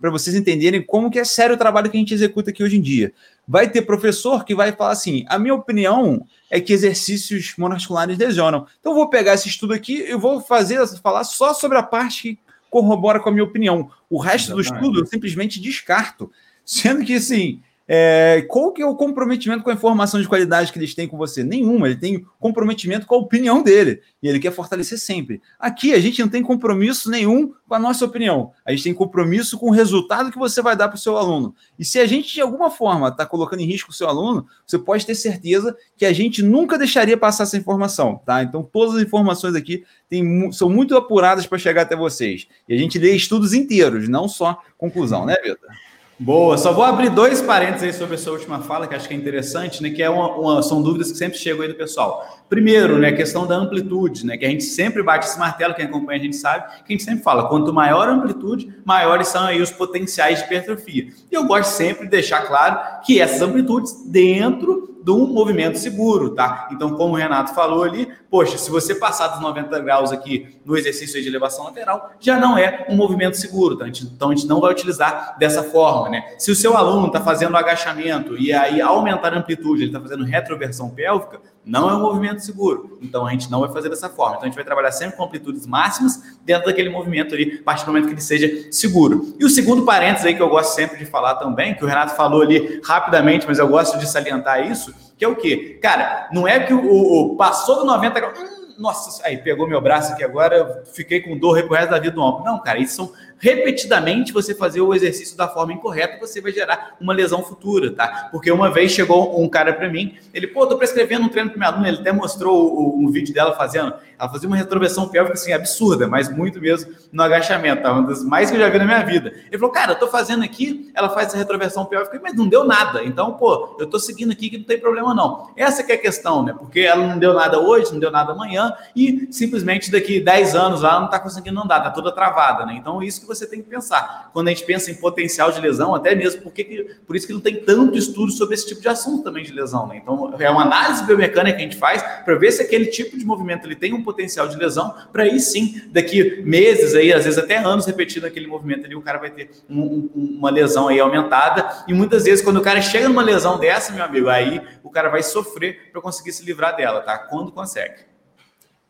para 0.00 0.10
vocês 0.10 0.34
entenderem 0.34 0.82
como 0.82 1.10
que 1.10 1.18
é 1.18 1.24
sério 1.24 1.54
o 1.54 1.58
trabalho 1.58 1.90
que 1.90 1.96
a 1.96 2.00
gente 2.00 2.14
executa 2.14 2.50
aqui 2.50 2.62
hoje 2.62 2.76
em 2.76 2.80
dia. 2.80 3.12
Vai 3.46 3.70
ter 3.70 3.82
professor 3.82 4.44
que 4.44 4.54
vai 4.54 4.72
falar 4.72 4.92
assim: 4.92 5.24
a 5.28 5.38
minha 5.38 5.54
opinião 5.54 6.26
é 6.50 6.60
que 6.60 6.72
exercícios 6.72 7.54
monoarticulares 7.56 8.18
lesionam. 8.18 8.66
Então, 8.80 8.92
eu 8.92 8.96
vou 8.96 9.08
pegar 9.08 9.34
esse 9.34 9.48
estudo 9.48 9.72
aqui 9.72 10.04
e 10.08 10.14
vou 10.14 10.40
fazer, 10.40 10.84
falar 11.02 11.24
só 11.24 11.54
sobre 11.54 11.78
a 11.78 11.82
parte 11.82 12.22
que 12.34 12.38
corrobora 12.70 13.20
com 13.20 13.28
a 13.28 13.32
minha 13.32 13.44
opinião. 13.44 13.88
O 14.10 14.18
resto 14.18 14.58
Exatamente. 14.58 14.70
do 14.70 14.74
estudo 14.74 15.00
eu 15.00 15.06
simplesmente 15.06 15.60
descarto. 15.60 16.30
Sendo 16.64 17.04
que, 17.04 17.14
assim, 17.14 17.60
é, 17.86 18.46
qual 18.48 18.72
que 18.72 18.80
é 18.80 18.86
o 18.86 18.94
comprometimento 18.94 19.62
com 19.62 19.70
a 19.70 19.74
informação 19.74 20.20
de 20.20 20.26
qualidade 20.26 20.72
que 20.72 20.78
eles 20.78 20.94
têm 20.94 21.06
com 21.06 21.18
você? 21.18 21.44
Nenhuma. 21.44 21.88
Ele 21.88 21.96
tem 21.96 22.24
comprometimento 22.40 23.06
com 23.06 23.14
a 23.14 23.18
opinião 23.18 23.62
dele. 23.62 24.00
E 24.22 24.28
ele 24.28 24.38
quer 24.38 24.52
fortalecer 24.52 24.98
sempre. 24.98 25.42
Aqui 25.58 25.92
a 25.92 26.00
gente 26.00 26.20
não 26.20 26.28
tem 26.28 26.42
compromisso 26.42 27.10
nenhum 27.10 27.52
com 27.68 27.74
a 27.74 27.78
nossa 27.78 28.04
opinião. 28.04 28.52
A 28.64 28.70
gente 28.70 28.84
tem 28.84 28.94
compromisso 28.94 29.58
com 29.58 29.68
o 29.68 29.72
resultado 29.72 30.30
que 30.30 30.38
você 30.38 30.62
vai 30.62 30.74
dar 30.74 30.88
para 30.88 30.96
o 30.96 31.00
seu 31.00 31.18
aluno. 31.18 31.54
E 31.78 31.84
se 31.84 31.98
a 31.98 32.06
gente, 32.06 32.32
de 32.32 32.40
alguma 32.40 32.70
forma, 32.70 33.08
está 33.08 33.26
colocando 33.26 33.60
em 33.60 33.66
risco 33.66 33.90
o 33.90 33.94
seu 33.94 34.08
aluno, 34.08 34.46
você 34.66 34.78
pode 34.78 35.04
ter 35.04 35.14
certeza 35.14 35.76
que 35.96 36.06
a 36.06 36.12
gente 36.12 36.42
nunca 36.42 36.78
deixaria 36.78 37.16
passar 37.16 37.44
essa 37.44 37.56
informação. 37.56 38.20
tá? 38.24 38.42
Então, 38.42 38.62
todas 38.62 38.96
as 38.96 39.02
informações 39.02 39.54
aqui 39.54 39.84
tem, 40.08 40.50
são 40.52 40.70
muito 40.70 40.96
apuradas 40.96 41.46
para 41.46 41.58
chegar 41.58 41.82
até 41.82 41.94
vocês. 41.94 42.48
E 42.66 42.74
a 42.74 42.78
gente 42.78 42.98
lê 42.98 43.14
estudos 43.14 43.52
inteiros, 43.52 44.08
não 44.08 44.26
só 44.26 44.58
conclusão, 44.78 45.26
né, 45.26 45.36
Vitor? 45.42 45.83
Boa, 46.16 46.56
só 46.56 46.72
vou 46.72 46.84
abrir 46.84 47.10
dois 47.10 47.42
parênteses 47.42 47.82
aí 47.82 47.92
sobre 47.92 48.16
sua 48.16 48.34
última 48.34 48.60
fala, 48.60 48.86
que 48.86 48.94
acho 48.94 49.08
que 49.08 49.14
é 49.14 49.16
interessante, 49.16 49.82
né? 49.82 49.90
Que 49.90 50.00
é 50.00 50.08
uma, 50.08 50.28
uma, 50.36 50.62
são 50.62 50.80
dúvidas 50.80 51.10
que 51.10 51.18
sempre 51.18 51.36
chegam 51.36 51.62
aí 51.62 51.68
do 51.68 51.74
pessoal. 51.74 52.44
Primeiro, 52.48 52.98
né, 52.98 53.08
a 53.08 53.16
questão 53.16 53.44
da 53.48 53.56
amplitude, 53.56 54.24
né? 54.24 54.36
Que 54.36 54.46
a 54.46 54.48
gente 54.48 54.62
sempre 54.62 55.02
bate 55.02 55.26
esse 55.26 55.36
martelo, 55.36 55.74
quem 55.74 55.86
acompanha 55.86 56.20
a 56.20 56.22
gente 56.22 56.36
sabe, 56.36 56.68
que 56.84 56.92
a 56.92 56.96
gente 56.96 57.02
sempre 57.02 57.24
fala, 57.24 57.48
quanto 57.48 57.72
maior 57.72 58.08
a 58.08 58.12
amplitude, 58.12 58.72
maiores 58.84 59.26
são 59.26 59.44
aí 59.44 59.60
os 59.60 59.72
potenciais 59.72 60.38
de 60.38 60.44
hipertrofia. 60.44 61.08
E 61.32 61.34
eu 61.34 61.44
gosto 61.46 61.70
sempre 61.70 62.04
de 62.04 62.10
deixar 62.10 62.42
claro 62.42 63.02
que 63.04 63.20
essas 63.20 63.42
amplitudes 63.42 64.04
dentro 64.06 64.93
de 65.04 65.10
um 65.10 65.26
movimento 65.26 65.78
seguro, 65.78 66.30
tá? 66.30 66.66
Então, 66.72 66.96
como 66.96 67.12
o 67.12 67.16
Renato 67.16 67.54
falou 67.54 67.82
ali, 67.82 68.08
poxa, 68.30 68.56
se 68.56 68.70
você 68.70 68.94
passar 68.94 69.28
dos 69.28 69.40
90 69.42 69.78
graus 69.80 70.10
aqui 70.10 70.56
no 70.64 70.78
exercício 70.78 71.20
de 71.20 71.28
elevação 71.28 71.66
lateral, 71.66 72.12
já 72.18 72.38
não 72.40 72.56
é 72.56 72.86
um 72.88 72.96
movimento 72.96 73.36
seguro, 73.36 73.76
tá? 73.76 73.86
Então, 73.86 74.30
a 74.30 74.34
gente 74.34 74.46
não 74.46 74.62
vai 74.62 74.72
utilizar 74.72 75.36
dessa 75.38 75.62
forma, 75.62 76.08
né? 76.08 76.34
Se 76.38 76.50
o 76.50 76.56
seu 76.56 76.74
aluno 76.74 77.08
está 77.08 77.20
fazendo 77.20 77.54
agachamento 77.54 78.34
e 78.38 78.50
aí 78.50 78.80
aumentar 78.80 79.34
a 79.34 79.38
amplitude, 79.38 79.82
ele 79.82 79.90
está 79.90 80.00
fazendo 80.00 80.24
retroversão 80.24 80.88
pélvica, 80.88 81.38
não 81.64 81.88
é 81.88 81.94
um 81.94 82.00
movimento 82.00 82.40
seguro. 82.40 82.98
Então 83.00 83.26
a 83.26 83.30
gente 83.30 83.50
não 83.50 83.60
vai 83.60 83.72
fazer 83.72 83.88
dessa 83.88 84.08
forma. 84.08 84.36
Então 84.36 84.44
a 84.44 84.46
gente 84.46 84.54
vai 84.54 84.64
trabalhar 84.64 84.92
sempre 84.92 85.16
com 85.16 85.24
amplitudes 85.24 85.66
máximas 85.66 86.22
dentro 86.44 86.66
daquele 86.66 86.90
movimento 86.90 87.34
ali, 87.34 87.58
a 87.60 87.64
partir 87.64 87.84
do 87.84 87.88
momento 87.88 88.06
que 88.06 88.12
ele 88.12 88.20
seja 88.20 88.68
seguro. 88.70 89.34
E 89.38 89.44
o 89.44 89.48
segundo 89.48 89.84
parênteses 89.84 90.26
aí 90.26 90.34
que 90.34 90.42
eu 90.42 90.48
gosto 90.48 90.74
sempre 90.74 90.98
de 90.98 91.06
falar 91.06 91.36
também, 91.36 91.74
que 91.74 91.84
o 91.84 91.86
Renato 91.86 92.14
falou 92.14 92.42
ali 92.42 92.80
rapidamente, 92.84 93.46
mas 93.46 93.58
eu 93.58 93.68
gosto 93.68 93.98
de 93.98 94.06
salientar 94.06 94.70
isso, 94.70 94.94
que 95.16 95.24
é 95.24 95.28
o 95.28 95.36
quê? 95.36 95.78
Cara, 95.80 96.28
não 96.32 96.46
é 96.46 96.60
que 96.60 96.74
o, 96.74 97.32
o 97.32 97.36
passou 97.36 97.76
do 97.76 97.84
90 97.84 98.20
graus. 98.20 98.38
Hum, 98.38 98.74
nossa, 98.78 99.24
aí 99.26 99.38
pegou 99.38 99.68
meu 99.68 99.80
braço 99.80 100.12
aqui 100.12 100.24
agora, 100.24 100.56
eu 100.56 100.86
fiquei 100.92 101.20
com 101.20 101.38
dor 101.38 101.62
pro 101.62 101.74
da 101.86 101.98
vida 101.98 102.14
do 102.14 102.20
ombro. 102.20 102.44
Não, 102.44 102.60
cara, 102.60 102.78
isso 102.78 102.96
são 102.96 103.12
repetidamente 103.44 104.32
você 104.32 104.54
fazer 104.54 104.80
o 104.80 104.94
exercício 104.94 105.36
da 105.36 105.46
forma 105.46 105.74
incorreta, 105.74 106.18
você 106.18 106.40
vai 106.40 106.50
gerar 106.50 106.96
uma 106.98 107.12
lesão 107.12 107.42
futura, 107.42 107.90
tá? 107.90 108.30
Porque 108.32 108.50
uma 108.50 108.70
vez 108.70 108.90
chegou 108.90 109.38
um 109.38 109.46
cara 109.46 109.74
para 109.74 109.86
mim, 109.86 110.14
ele, 110.32 110.46
pô, 110.46 110.66
tô 110.66 110.78
prescrevendo 110.78 111.26
um 111.26 111.28
treino 111.28 111.50
para 111.50 111.58
minha 111.58 111.70
aluna, 111.70 111.88
ele 111.88 111.98
até 111.98 112.10
mostrou 112.10 112.98
um 112.98 113.10
vídeo 113.10 113.34
dela 113.34 113.52
fazendo, 113.54 113.92
ela 114.18 114.30
fazia 114.30 114.48
uma 114.48 114.56
retroversão 114.56 115.08
pélvica 115.08 115.34
assim 115.34 115.52
absurda, 115.52 116.08
mas 116.08 116.34
muito 116.34 116.58
mesmo 116.58 116.90
no 117.12 117.22
agachamento, 117.22 117.82
tá? 117.82 117.92
Uma 117.92 118.06
das 118.06 118.24
mais 118.24 118.50
que 118.50 118.56
eu 118.56 118.60
já 118.60 118.70
vi 118.70 118.78
na 118.78 118.86
minha 118.86 119.04
vida. 119.04 119.34
Ele 119.48 119.58
falou, 119.58 119.74
cara, 119.74 119.92
eu 119.92 119.98
tô 119.98 120.08
fazendo 120.08 120.42
aqui, 120.42 120.90
ela 120.94 121.10
faz 121.10 121.26
essa 121.28 121.36
retroversão 121.36 121.84
pélvica, 121.84 122.18
mas 122.22 122.34
não 122.34 122.48
deu 122.48 122.64
nada. 122.64 123.04
Então, 123.04 123.34
pô, 123.34 123.76
eu 123.78 123.86
tô 123.86 123.98
seguindo 123.98 124.32
aqui 124.32 124.48
que 124.48 124.56
não 124.56 124.64
tem 124.64 124.80
problema 124.80 125.12
não. 125.12 125.50
Essa 125.54 125.82
que 125.82 125.92
é 125.92 125.96
a 125.96 125.98
questão, 125.98 126.42
né? 126.42 126.54
Porque 126.58 126.80
ela 126.80 127.06
não 127.06 127.18
deu 127.18 127.34
nada 127.34 127.60
hoje, 127.60 127.92
não 127.92 128.00
deu 128.00 128.10
nada 128.10 128.32
amanhã 128.32 128.72
e 128.96 129.28
simplesmente 129.30 129.92
daqui 129.92 130.18
10 130.18 130.54
anos 130.54 130.80
lá 130.80 130.98
não 130.98 131.10
tá 131.10 131.18
conseguindo 131.18 131.60
andar, 131.60 131.80
tá 131.80 131.90
toda 131.90 132.10
travada, 132.10 132.64
né? 132.64 132.74
Então, 132.78 133.02
isso 133.02 133.20
que 133.20 133.26
você 133.26 133.33
tem 133.46 133.62
que 133.62 133.68
pensar. 133.68 134.30
Quando 134.32 134.48
a 134.48 134.50
gente 134.50 134.64
pensa 134.64 134.90
em 134.90 134.94
potencial 134.94 135.50
de 135.50 135.60
lesão, 135.60 135.94
até 135.94 136.14
mesmo 136.14 136.42
porque 136.42 136.96
por 137.06 137.16
isso 137.16 137.26
que 137.26 137.32
não 137.32 137.40
tem 137.40 137.56
tanto 137.56 137.98
estudo 137.98 138.32
sobre 138.32 138.54
esse 138.54 138.66
tipo 138.66 138.80
de 138.80 138.88
assunto 138.88 139.24
também 139.24 139.44
de 139.44 139.52
lesão, 139.52 139.86
né? 139.86 140.00
Então, 140.02 140.34
é 140.38 140.50
uma 140.50 140.62
análise 140.62 141.04
biomecânica 141.04 141.56
que 141.56 141.62
a 141.62 141.66
gente 141.66 141.76
faz 141.76 142.02
para 142.02 142.34
ver 142.34 142.52
se 142.52 142.62
aquele 142.62 142.86
tipo 142.86 143.18
de 143.18 143.24
movimento 143.24 143.66
ele 143.66 143.76
tem 143.76 143.92
um 143.92 144.02
potencial 144.02 144.48
de 144.48 144.56
lesão, 144.56 144.94
para 145.12 145.24
aí 145.24 145.40
sim, 145.40 145.82
daqui 145.88 146.42
meses 146.44 146.94
aí, 146.94 147.12
às 147.12 147.24
vezes 147.24 147.38
até 147.38 147.56
anos 147.56 147.86
repetindo 147.86 148.24
aquele 148.24 148.46
movimento 148.46 148.86
ali, 148.86 148.94
o 148.94 149.02
cara 149.02 149.18
vai 149.18 149.30
ter 149.30 149.50
um, 149.68 150.10
um, 150.14 150.36
uma 150.38 150.50
lesão 150.50 150.88
aí 150.88 151.00
aumentada. 151.00 151.84
E 151.88 151.94
muitas 151.94 152.24
vezes, 152.24 152.44
quando 152.44 152.58
o 152.58 152.62
cara 152.62 152.80
chega 152.80 153.08
numa 153.08 153.22
lesão 153.22 153.58
dessa, 153.58 153.92
meu 153.92 154.04
amigo, 154.04 154.28
aí 154.28 154.60
o 154.82 154.90
cara 154.90 155.08
vai 155.08 155.22
sofrer 155.22 155.90
para 155.90 156.00
conseguir 156.00 156.32
se 156.32 156.44
livrar 156.44 156.76
dela, 156.76 157.00
tá? 157.00 157.18
Quando 157.18 157.52
consegue. 157.52 158.13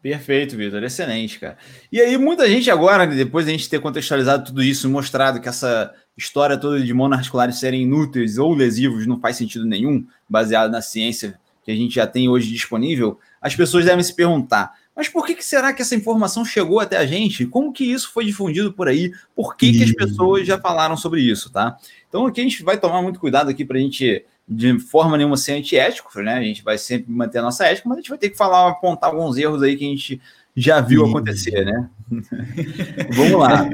Perfeito, 0.05 0.55
Vitor. 0.55 0.85
Excelente, 0.85 1.41
cara. 1.41 1.57
E 1.91 1.99
aí, 1.99 2.19
muita 2.19 2.47
gente 2.47 2.71
agora, 2.71 3.07
depois 3.07 3.47
de 3.47 3.53
a 3.53 3.57
gente 3.57 3.71
ter 3.71 3.81
contextualizado 3.81 4.45
tudo 4.45 4.63
isso, 4.63 4.87
mostrado 4.91 5.41
que 5.41 5.49
essa 5.49 5.95
história 6.15 6.59
toda 6.59 6.79
de 6.79 6.93
monoarticulares 6.93 7.59
serem 7.59 7.85
inúteis 7.85 8.37
ou 8.37 8.53
lesivos 8.53 9.07
não 9.07 9.19
faz 9.19 9.37
sentido 9.39 9.65
nenhum, 9.65 10.07
baseado 10.29 10.71
na 10.71 10.83
ciência 10.83 11.41
que 11.65 11.71
a 11.71 11.75
gente 11.75 11.95
já 11.95 12.07
tem 12.07 12.29
hoje 12.29 12.53
disponível, 12.53 13.19
as 13.41 13.57
pessoas 13.57 13.87
devem 13.87 14.05
se 14.05 14.15
perguntar: 14.15 14.75
mas 14.95 15.09
por 15.09 15.25
que, 15.25 15.35
que 15.35 15.43
será 15.43 15.73
que 15.73 15.81
essa 15.81 15.97
informação 15.97 16.45
chegou 16.45 16.81
até 16.81 16.99
a 16.99 17.07
gente? 17.07 17.47
Como 17.47 17.73
que 17.73 17.91
isso 17.91 18.13
foi 18.13 18.27
difundido 18.27 18.75
por 18.75 18.89
aí? 18.89 19.11
Por 19.35 19.57
que, 19.57 19.73
que 19.73 19.85
as 19.85 19.93
pessoas 19.93 20.47
já 20.47 20.61
falaram 20.61 20.99
sobre 20.99 21.23
isso, 21.23 21.51
tá? 21.51 21.79
Então 22.11 22.27
aqui 22.27 22.43
a 22.43 22.45
gente 22.45 22.63
vai 22.63 22.77
tomar 22.77 23.01
muito 23.01 23.19
cuidado 23.19 23.49
aqui 23.49 23.65
para 23.65 23.79
a 23.79 23.81
gente, 23.81 24.23
de 24.47 24.79
forma 24.79 25.17
nenhuma, 25.17 25.37
ser 25.37 25.53
antiético, 25.53 26.21
né? 26.21 26.35
A 26.35 26.43
gente 26.43 26.63
vai 26.63 26.77
sempre 26.77 27.11
manter 27.11 27.39
a 27.39 27.43
nossa 27.43 27.65
ética, 27.65 27.89
mas 27.89 27.99
a 27.99 28.01
gente 28.01 28.11
vai 28.11 28.19
ter 28.19 28.31
que 28.31 28.37
falar, 28.37 28.69
apontar 28.69 29.11
alguns 29.11 29.37
erros 29.37 29.63
aí 29.63 29.77
que 29.77 29.85
a 29.85 29.89
gente 29.89 30.21
já 30.57 30.81
viu 30.81 31.05
acontecer, 31.05 31.65
né? 31.65 31.89
Vamos 33.11 33.41
lá. 33.41 33.69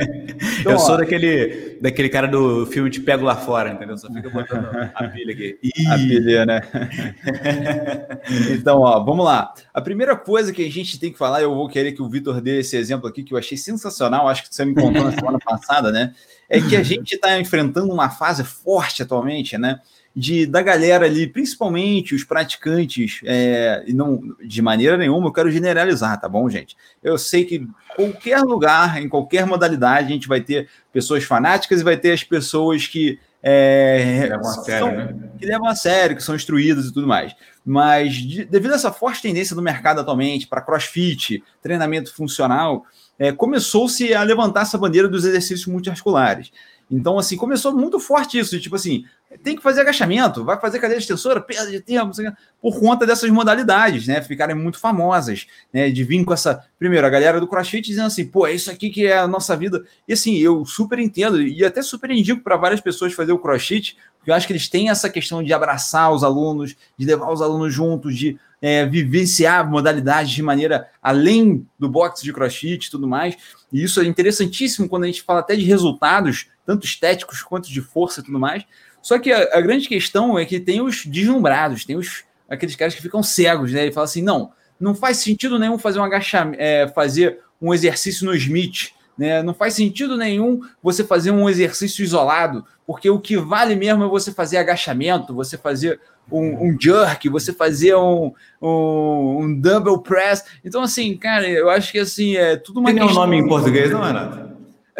Então, 0.60 0.72
eu 0.72 0.78
sou 0.78 0.96
daquele, 0.96 1.78
daquele 1.80 2.08
cara 2.08 2.26
do 2.26 2.64
filme 2.66 2.88
Te 2.88 3.00
Pego 3.00 3.24
Lá 3.24 3.36
Fora, 3.36 3.70
entendeu? 3.70 3.98
Só 3.98 4.10
fica 4.10 4.30
botando 4.30 4.66
a 4.94 5.08
pilha 5.08 5.34
aqui. 5.34 5.58
A 5.90 5.98
pilha, 5.98 6.46
né? 6.46 6.60
então, 8.52 8.78
ó, 8.78 9.04
vamos 9.04 9.24
lá. 9.24 9.52
A 9.74 9.80
primeira 9.80 10.16
coisa 10.16 10.52
que 10.52 10.64
a 10.64 10.70
gente 10.70 10.98
tem 10.98 11.12
que 11.12 11.18
falar, 11.18 11.42
eu 11.42 11.54
vou 11.54 11.68
querer 11.68 11.92
que 11.92 12.00
o 12.00 12.08
Vitor 12.08 12.40
dê 12.40 12.60
esse 12.60 12.76
exemplo 12.76 13.06
aqui, 13.06 13.22
que 13.22 13.34
eu 13.34 13.38
achei 13.38 13.58
sensacional, 13.58 14.26
acho 14.26 14.48
que 14.48 14.54
você 14.54 14.64
me 14.64 14.74
contou 14.74 15.04
na 15.04 15.12
semana 15.12 15.38
passada, 15.38 15.92
né? 15.92 16.14
É 16.48 16.60
que 16.60 16.76
a 16.76 16.82
gente 16.82 17.14
está 17.14 17.38
enfrentando 17.38 17.92
uma 17.92 18.08
fase 18.08 18.42
forte 18.42 19.02
atualmente, 19.02 19.58
né? 19.58 19.80
De 20.14 20.44
da 20.44 20.60
galera 20.60 21.06
ali, 21.06 21.26
principalmente 21.26 22.14
os 22.14 22.24
praticantes, 22.24 23.20
é, 23.24 23.84
e 23.86 23.92
não 23.92 24.20
de 24.44 24.60
maneira 24.60 24.96
nenhuma 24.96 25.28
eu 25.28 25.32
quero 25.32 25.50
generalizar, 25.50 26.20
tá 26.20 26.28
bom, 26.28 26.48
gente? 26.48 26.76
Eu 27.02 27.16
sei 27.16 27.44
que 27.44 27.66
qualquer 27.94 28.40
lugar, 28.40 29.00
em 29.00 29.08
qualquer 29.08 29.46
modalidade, 29.46 30.08
a 30.08 30.10
gente 30.10 30.28
vai 30.28 30.40
ter 30.40 30.68
pessoas 30.92 31.24
fanáticas 31.24 31.80
e 31.80 31.84
vai 31.84 31.96
ter 31.96 32.12
as 32.12 32.24
pessoas 32.24 32.86
que 32.86 33.18
é, 33.42 34.26
levam 34.28 34.50
a 34.50 34.52
sério, 34.52 34.86
são, 34.86 34.96
né? 34.96 35.14
que 35.38 35.46
levam 35.46 35.68
a 35.68 35.74
sério, 35.74 36.16
que 36.16 36.22
são 36.22 36.34
instruídas 36.34 36.86
e 36.86 36.92
tudo 36.92 37.06
mais. 37.06 37.34
Mas 37.64 38.14
de, 38.14 38.44
devido 38.44 38.72
a 38.72 38.74
essa 38.74 38.92
forte 38.92 39.22
tendência 39.22 39.56
do 39.56 39.62
mercado 39.62 40.00
atualmente 40.00 40.46
para 40.46 40.60
CrossFit, 40.60 41.42
treinamento 41.62 42.12
funcional, 42.14 42.84
é, 43.18 43.32
começou-se 43.32 44.12
a 44.12 44.22
levantar 44.22 44.62
essa 44.62 44.78
bandeira 44.78 45.08
dos 45.08 45.24
exercícios 45.24 45.66
multiarticulares. 45.66 46.50
Então, 46.90 47.18
assim, 47.18 47.36
começou 47.36 47.72
muito 47.72 48.00
forte 48.00 48.38
isso, 48.38 48.50
de, 48.50 48.60
tipo 48.60 48.74
assim, 48.74 49.04
tem 49.44 49.54
que 49.54 49.62
fazer 49.62 49.82
agachamento, 49.82 50.44
vai 50.44 50.58
fazer 50.58 50.80
cadeira 50.80 51.00
extensora, 51.00 51.40
perda 51.40 51.70
de 51.70 51.80
tempo, 51.80 52.10
por 52.60 52.80
conta 52.80 53.06
dessas 53.06 53.30
modalidades, 53.30 54.08
né? 54.08 54.20
Ficarem 54.20 54.56
muito 54.56 54.78
famosas, 54.78 55.46
né? 55.72 55.88
De 55.88 56.02
vir 56.02 56.24
com 56.24 56.34
essa. 56.34 56.64
Primeiro, 56.78 57.06
a 57.06 57.10
galera 57.10 57.38
do 57.38 57.46
CrossFit 57.46 57.88
dizendo 57.88 58.06
assim, 58.06 58.26
pô, 58.26 58.44
é 58.46 58.52
isso 58.52 58.70
aqui 58.70 58.90
que 58.90 59.06
é 59.06 59.18
a 59.18 59.28
nossa 59.28 59.56
vida. 59.56 59.84
E 60.08 60.12
assim, 60.12 60.36
eu 60.38 60.64
super 60.64 60.98
entendo 60.98 61.40
e 61.40 61.64
até 61.64 61.80
super 61.80 62.10
indico 62.10 62.42
para 62.42 62.56
várias 62.56 62.80
pessoas 62.80 63.12
fazer 63.12 63.30
o 63.30 63.38
CrossFit, 63.38 63.96
porque 64.18 64.32
eu 64.32 64.34
acho 64.34 64.46
que 64.46 64.52
eles 64.52 64.68
têm 64.68 64.90
essa 64.90 65.08
questão 65.08 65.44
de 65.44 65.52
abraçar 65.52 66.12
os 66.12 66.24
alunos, 66.24 66.74
de 66.98 67.06
levar 67.06 67.30
os 67.30 67.40
alunos 67.40 67.72
juntos, 67.72 68.16
de 68.16 68.36
é, 68.60 68.84
vivenciar 68.84 69.68
modalidades 69.68 70.32
de 70.32 70.42
maneira 70.42 70.88
além 71.02 71.66
do 71.78 71.88
boxe 71.88 72.22
de 72.22 72.32
CrossFit 72.32 72.86
e 72.86 72.90
tudo 72.90 73.08
mais. 73.08 73.36
E 73.72 73.82
isso 73.82 74.00
é 74.00 74.04
interessantíssimo 74.04 74.88
quando 74.88 75.04
a 75.04 75.06
gente 75.06 75.22
fala 75.22 75.40
até 75.40 75.56
de 75.56 75.62
resultados, 75.62 76.48
tanto 76.64 76.86
estéticos 76.86 77.42
quanto 77.42 77.70
de 77.70 77.80
força 77.80 78.20
e 78.20 78.24
tudo 78.24 78.38
mais. 78.38 78.64
Só 79.02 79.18
que 79.18 79.32
a, 79.32 79.58
a, 79.58 79.60
grande 79.60 79.88
questão 79.88 80.38
é 80.38 80.44
que 80.44 80.60
tem 80.60 80.80
os 80.80 81.04
deslumbrados, 81.04 81.84
tem 81.84 81.96
os 81.96 82.24
aqueles 82.48 82.76
caras 82.76 82.94
que 82.94 83.02
ficam 83.02 83.22
cegos, 83.22 83.72
né? 83.72 83.86
E 83.86 83.92
falam 83.92 84.04
assim: 84.04 84.22
não, 84.22 84.52
não 84.78 84.94
faz 84.94 85.18
sentido 85.18 85.58
nenhum 85.58 85.78
fazer 85.78 86.00
um 86.00 86.04
agachamento, 86.04 86.60
é, 86.60 86.88
fazer 86.88 87.38
um 87.60 87.72
exercício 87.72 88.26
no 88.26 88.34
Smith, 88.34 88.90
né? 89.16 89.42
Não 89.42 89.54
faz 89.54 89.74
sentido 89.74 90.16
nenhum 90.16 90.60
você 90.82 91.04
fazer 91.04 91.30
um 91.30 91.48
exercício 91.48 92.02
isolado, 92.02 92.64
porque 92.86 93.08
o 93.08 93.20
que 93.20 93.36
vale 93.36 93.74
mesmo 93.74 94.04
é 94.04 94.08
você 94.08 94.32
fazer 94.32 94.56
agachamento, 94.56 95.34
você 95.34 95.56
fazer 95.56 96.00
um, 96.30 96.68
um 96.68 96.76
jerk, 96.78 97.28
você 97.28 97.52
fazer 97.52 97.94
um, 97.94 98.32
um, 98.60 99.38
um, 99.42 99.60
double 99.60 100.02
press. 100.02 100.44
Então, 100.64 100.82
assim, 100.82 101.16
cara, 101.16 101.48
eu 101.48 101.68
acho 101.70 101.92
que 101.92 101.98
assim 101.98 102.36
é 102.36 102.56
tudo 102.56 102.80
uma. 102.80 102.92
Tem 102.92 103.02
um 103.02 103.12
nome 103.12 103.36
em 103.36 103.46
português, 103.46 103.90
não, 103.90 104.02
Renato? 104.02 104.49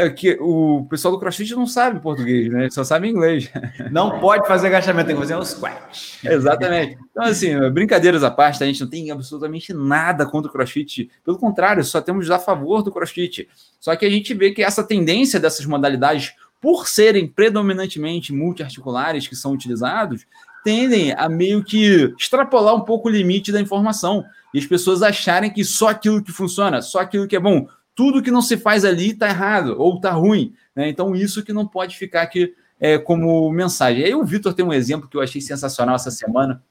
É 0.00 0.08
que 0.08 0.38
o 0.40 0.86
pessoal 0.88 1.12
do 1.12 1.20
CrossFit 1.20 1.54
não 1.54 1.66
sabe 1.66 2.00
português, 2.00 2.50
né? 2.50 2.70
Só 2.70 2.82
sabe 2.82 3.06
inglês. 3.06 3.50
Não 3.90 4.18
pode 4.18 4.48
fazer 4.48 4.68
agachamento, 4.68 5.08
tem 5.08 5.14
que 5.14 5.20
fazer 5.20 5.36
um 5.36 5.44
squat. 5.44 6.18
Exatamente. 6.24 6.96
Então, 7.10 7.24
assim, 7.24 7.70
brincadeiras 7.70 8.24
à 8.24 8.30
parte, 8.30 8.64
a 8.64 8.66
gente 8.66 8.80
não 8.80 8.88
tem 8.88 9.10
absolutamente 9.10 9.74
nada 9.74 10.24
contra 10.24 10.48
o 10.48 10.52
CrossFit. 10.52 11.10
Pelo 11.22 11.36
contrário, 11.36 11.84
só 11.84 12.00
temos 12.00 12.30
a 12.30 12.38
favor 12.38 12.82
do 12.82 12.90
CrossFit. 12.90 13.46
Só 13.78 13.94
que 13.94 14.06
a 14.06 14.10
gente 14.10 14.32
vê 14.32 14.52
que 14.52 14.62
essa 14.62 14.82
tendência 14.82 15.38
dessas 15.38 15.66
modalidades, 15.66 16.32
por 16.62 16.88
serem 16.88 17.28
predominantemente 17.28 18.32
multiarticulares 18.32 19.28
que 19.28 19.36
são 19.36 19.52
utilizados, 19.52 20.24
tendem 20.64 21.12
a 21.12 21.28
meio 21.28 21.62
que 21.62 22.14
extrapolar 22.18 22.74
um 22.74 22.80
pouco 22.80 23.10
o 23.10 23.12
limite 23.12 23.52
da 23.52 23.60
informação. 23.60 24.24
E 24.54 24.58
as 24.58 24.64
pessoas 24.64 25.02
acharem 25.02 25.52
que 25.52 25.62
só 25.62 25.88
aquilo 25.88 26.22
que 26.22 26.32
funciona, 26.32 26.80
só 26.80 27.00
aquilo 27.00 27.28
que 27.28 27.36
é 27.36 27.40
bom, 27.40 27.68
tudo 28.00 28.22
que 28.22 28.30
não 28.30 28.40
se 28.40 28.56
faz 28.56 28.82
ali 28.82 29.10
está 29.10 29.28
errado 29.28 29.74
ou 29.76 29.96
está 29.96 30.10
ruim. 30.12 30.54
Né? 30.74 30.88
Então, 30.88 31.14
isso 31.14 31.44
que 31.44 31.52
não 31.52 31.66
pode 31.66 31.98
ficar 31.98 32.22
aqui 32.22 32.54
é, 32.80 32.96
como 32.96 33.52
mensagem. 33.52 34.02
Aí 34.02 34.14
o 34.14 34.24
Vitor 34.24 34.54
tem 34.54 34.64
um 34.64 34.72
exemplo 34.72 35.06
que 35.06 35.18
eu 35.18 35.20
achei 35.20 35.38
sensacional 35.38 35.96
essa 35.96 36.10
semana. 36.10 36.62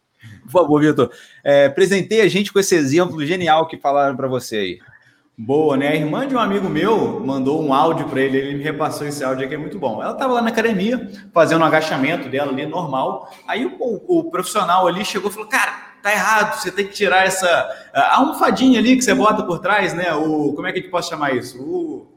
Por 0.41 0.51
favor, 0.51 0.81
Vitor, 0.81 1.11
é, 1.43 1.69
presentei 1.69 2.21
a 2.21 2.27
gente 2.27 2.51
com 2.51 2.57
esse 2.57 2.73
exemplo 2.73 3.23
genial 3.23 3.67
que 3.67 3.77
falaram 3.77 4.15
para 4.15 4.27
você 4.27 4.55
aí. 4.55 4.79
Boa, 5.37 5.77
né? 5.77 5.89
A 5.89 5.95
irmã 5.95 6.27
de 6.27 6.33
um 6.33 6.39
amigo 6.39 6.67
meu 6.67 7.19
mandou 7.19 7.63
um 7.63 7.75
áudio 7.75 8.09
para 8.09 8.21
ele, 8.21 8.35
ele 8.39 8.57
me 8.57 8.63
repassou 8.63 9.05
esse 9.05 9.23
áudio 9.23 9.45
aqui, 9.45 9.53
é 9.53 9.57
muito 9.57 9.77
bom. 9.77 10.01
Ela 10.01 10.13
estava 10.13 10.33
lá 10.33 10.41
na 10.41 10.49
academia, 10.49 11.11
fazendo 11.31 11.61
um 11.61 11.65
agachamento 11.65 12.27
dela 12.27 12.51
ali, 12.51 12.65
normal. 12.65 13.31
Aí 13.47 13.67
o, 13.67 14.01
o, 14.07 14.31
profissional 14.31 14.87
ali 14.87 15.05
chegou 15.05 15.29
e 15.29 15.33
falou: 15.33 15.47
Cara, 15.47 15.88
tá 16.01 16.12
errado, 16.12 16.59
você 16.59 16.71
tem 16.71 16.88
que 16.88 16.93
tirar 16.93 17.25
essa 17.25 17.47
a 17.93 18.17
almofadinha 18.17 18.79
ali 18.79 18.95
que 18.95 19.01
você 19.01 19.13
bota 19.13 19.43
por 19.43 19.59
trás, 19.59 19.93
né? 19.93 20.13
O 20.13 20.53
como 20.53 20.67
é 20.67 20.71
que 20.71 20.79
a 20.79 20.81
gente 20.81 20.91
pode 20.91 21.07
chamar 21.07 21.35
isso? 21.35 21.62
O, 21.62 22.07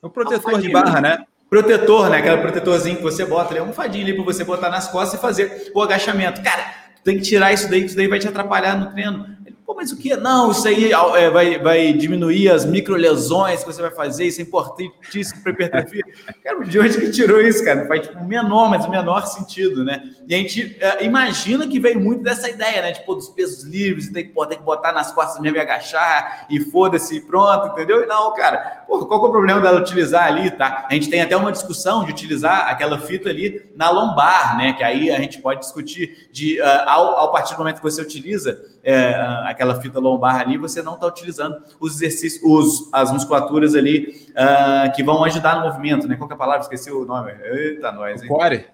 o 0.00 0.10
protetor 0.10 0.60
de 0.60 0.68
barra, 0.70 1.00
né? 1.00 1.24
Protetor, 1.48 2.08
né? 2.08 2.18
Aquele 2.18 2.38
protetorzinho 2.38 2.96
que 2.96 3.02
você 3.02 3.24
bota 3.24 3.52
ali, 3.52 3.58
almofadinha 3.58 4.04
ali 4.04 4.14
para 4.14 4.24
você 4.24 4.44
botar 4.44 4.70
nas 4.70 4.88
costas 4.88 5.18
e 5.18 5.22
fazer 5.22 5.70
o 5.74 5.82
agachamento. 5.82 6.42
Cara, 6.42 6.72
tem 7.04 7.16
que 7.16 7.22
tirar 7.22 7.52
isso 7.52 7.68
daí, 7.68 7.80
que 7.80 7.86
isso 7.86 7.96
daí 7.96 8.08
vai 8.08 8.18
te 8.18 8.28
atrapalhar 8.28 8.76
no 8.76 8.90
treino. 8.90 9.31
Pô, 9.72 9.76
mas 9.76 9.90
o 9.90 9.96
que? 9.96 10.14
Não, 10.16 10.50
isso 10.50 10.68
aí 10.68 10.92
é, 10.92 11.30
vai, 11.30 11.58
vai 11.58 11.94
diminuir 11.94 12.50
as 12.50 12.66
microlesões 12.66 13.60
que 13.60 13.72
você 13.72 13.80
vai 13.80 13.90
fazer, 13.90 14.26
isso 14.26 14.38
é 14.38 14.44
importantíssimo 14.44 15.42
para 15.42 15.52
hipertrofia. 15.52 16.02
Cara, 16.44 16.62
de 16.62 16.78
onde 16.78 17.00
que 17.00 17.10
tirou 17.10 17.40
isso, 17.40 17.64
cara? 17.64 17.88
Faz 17.88 18.02
tipo, 18.02 18.22
menor, 18.22 18.68
mas 18.68 18.84
o 18.84 18.90
menor 18.90 19.26
sentido, 19.26 19.82
né? 19.82 20.02
E 20.28 20.34
a 20.34 20.38
gente 20.38 20.76
é, 20.78 21.02
imagina 21.06 21.66
que 21.66 21.80
veio 21.80 21.98
muito 21.98 22.22
dessa 22.22 22.50
ideia, 22.50 22.82
né? 22.82 22.92
Tipo, 22.92 23.14
dos 23.14 23.30
pesos 23.30 23.64
livres, 23.64 24.10
tem 24.10 24.26
que, 24.26 24.32
pô, 24.32 24.44
tem 24.44 24.58
que 24.58 24.64
botar 24.64 24.92
nas 24.92 25.10
costas 25.10 25.40
mesmo 25.40 25.56
e 25.56 25.60
agachar, 25.60 26.46
e 26.50 26.60
foda-se, 26.60 27.22
pronto, 27.22 27.68
entendeu? 27.68 28.02
E 28.02 28.06
não, 28.06 28.34
cara, 28.34 28.84
pô, 28.86 29.06
qual 29.06 29.20
que 29.20 29.26
é 29.26 29.28
o 29.30 29.32
problema 29.32 29.60
dela 29.62 29.80
utilizar 29.80 30.26
ali, 30.26 30.50
tá? 30.50 30.86
A 30.90 30.92
gente 30.92 31.08
tem 31.08 31.22
até 31.22 31.34
uma 31.34 31.50
discussão 31.50 32.04
de 32.04 32.10
utilizar 32.10 32.68
aquela 32.68 32.98
fita 32.98 33.30
ali 33.30 33.70
na 33.74 33.88
lombar, 33.88 34.58
né? 34.58 34.74
Que 34.74 34.84
aí 34.84 35.10
a 35.10 35.18
gente 35.18 35.40
pode 35.40 35.60
discutir 35.60 36.28
de, 36.30 36.60
uh, 36.60 36.64
ao, 36.86 37.06
ao 37.16 37.32
partir 37.32 37.54
do 37.54 37.58
momento 37.58 37.76
que 37.76 37.82
você 37.82 38.02
utiliza 38.02 38.71
é, 38.84 39.14
aquela 39.44 39.80
fita 39.80 39.98
lombar 40.00 40.40
ali, 40.40 40.56
você 40.56 40.82
não 40.82 40.94
está 40.94 41.06
utilizando 41.06 41.56
os 41.80 41.96
exercícios, 41.96 42.42
os, 42.44 42.88
as 42.92 43.12
musculaturas 43.12 43.74
ali 43.74 44.26
uh, 44.30 44.92
que 44.94 45.02
vão 45.02 45.22
ajudar 45.24 45.56
no 45.56 45.66
movimento, 45.66 46.08
né? 46.08 46.16
Qual 46.16 46.28
que 46.28 46.34
é 46.34 46.36
a 46.36 46.38
palavra? 46.38 46.62
Esqueci 46.62 46.90
o 46.90 47.04
nome. 47.04 47.32
Eita, 47.32 47.92
nós, 47.92 48.22
hein? 48.22 48.28
Core. 48.28 48.66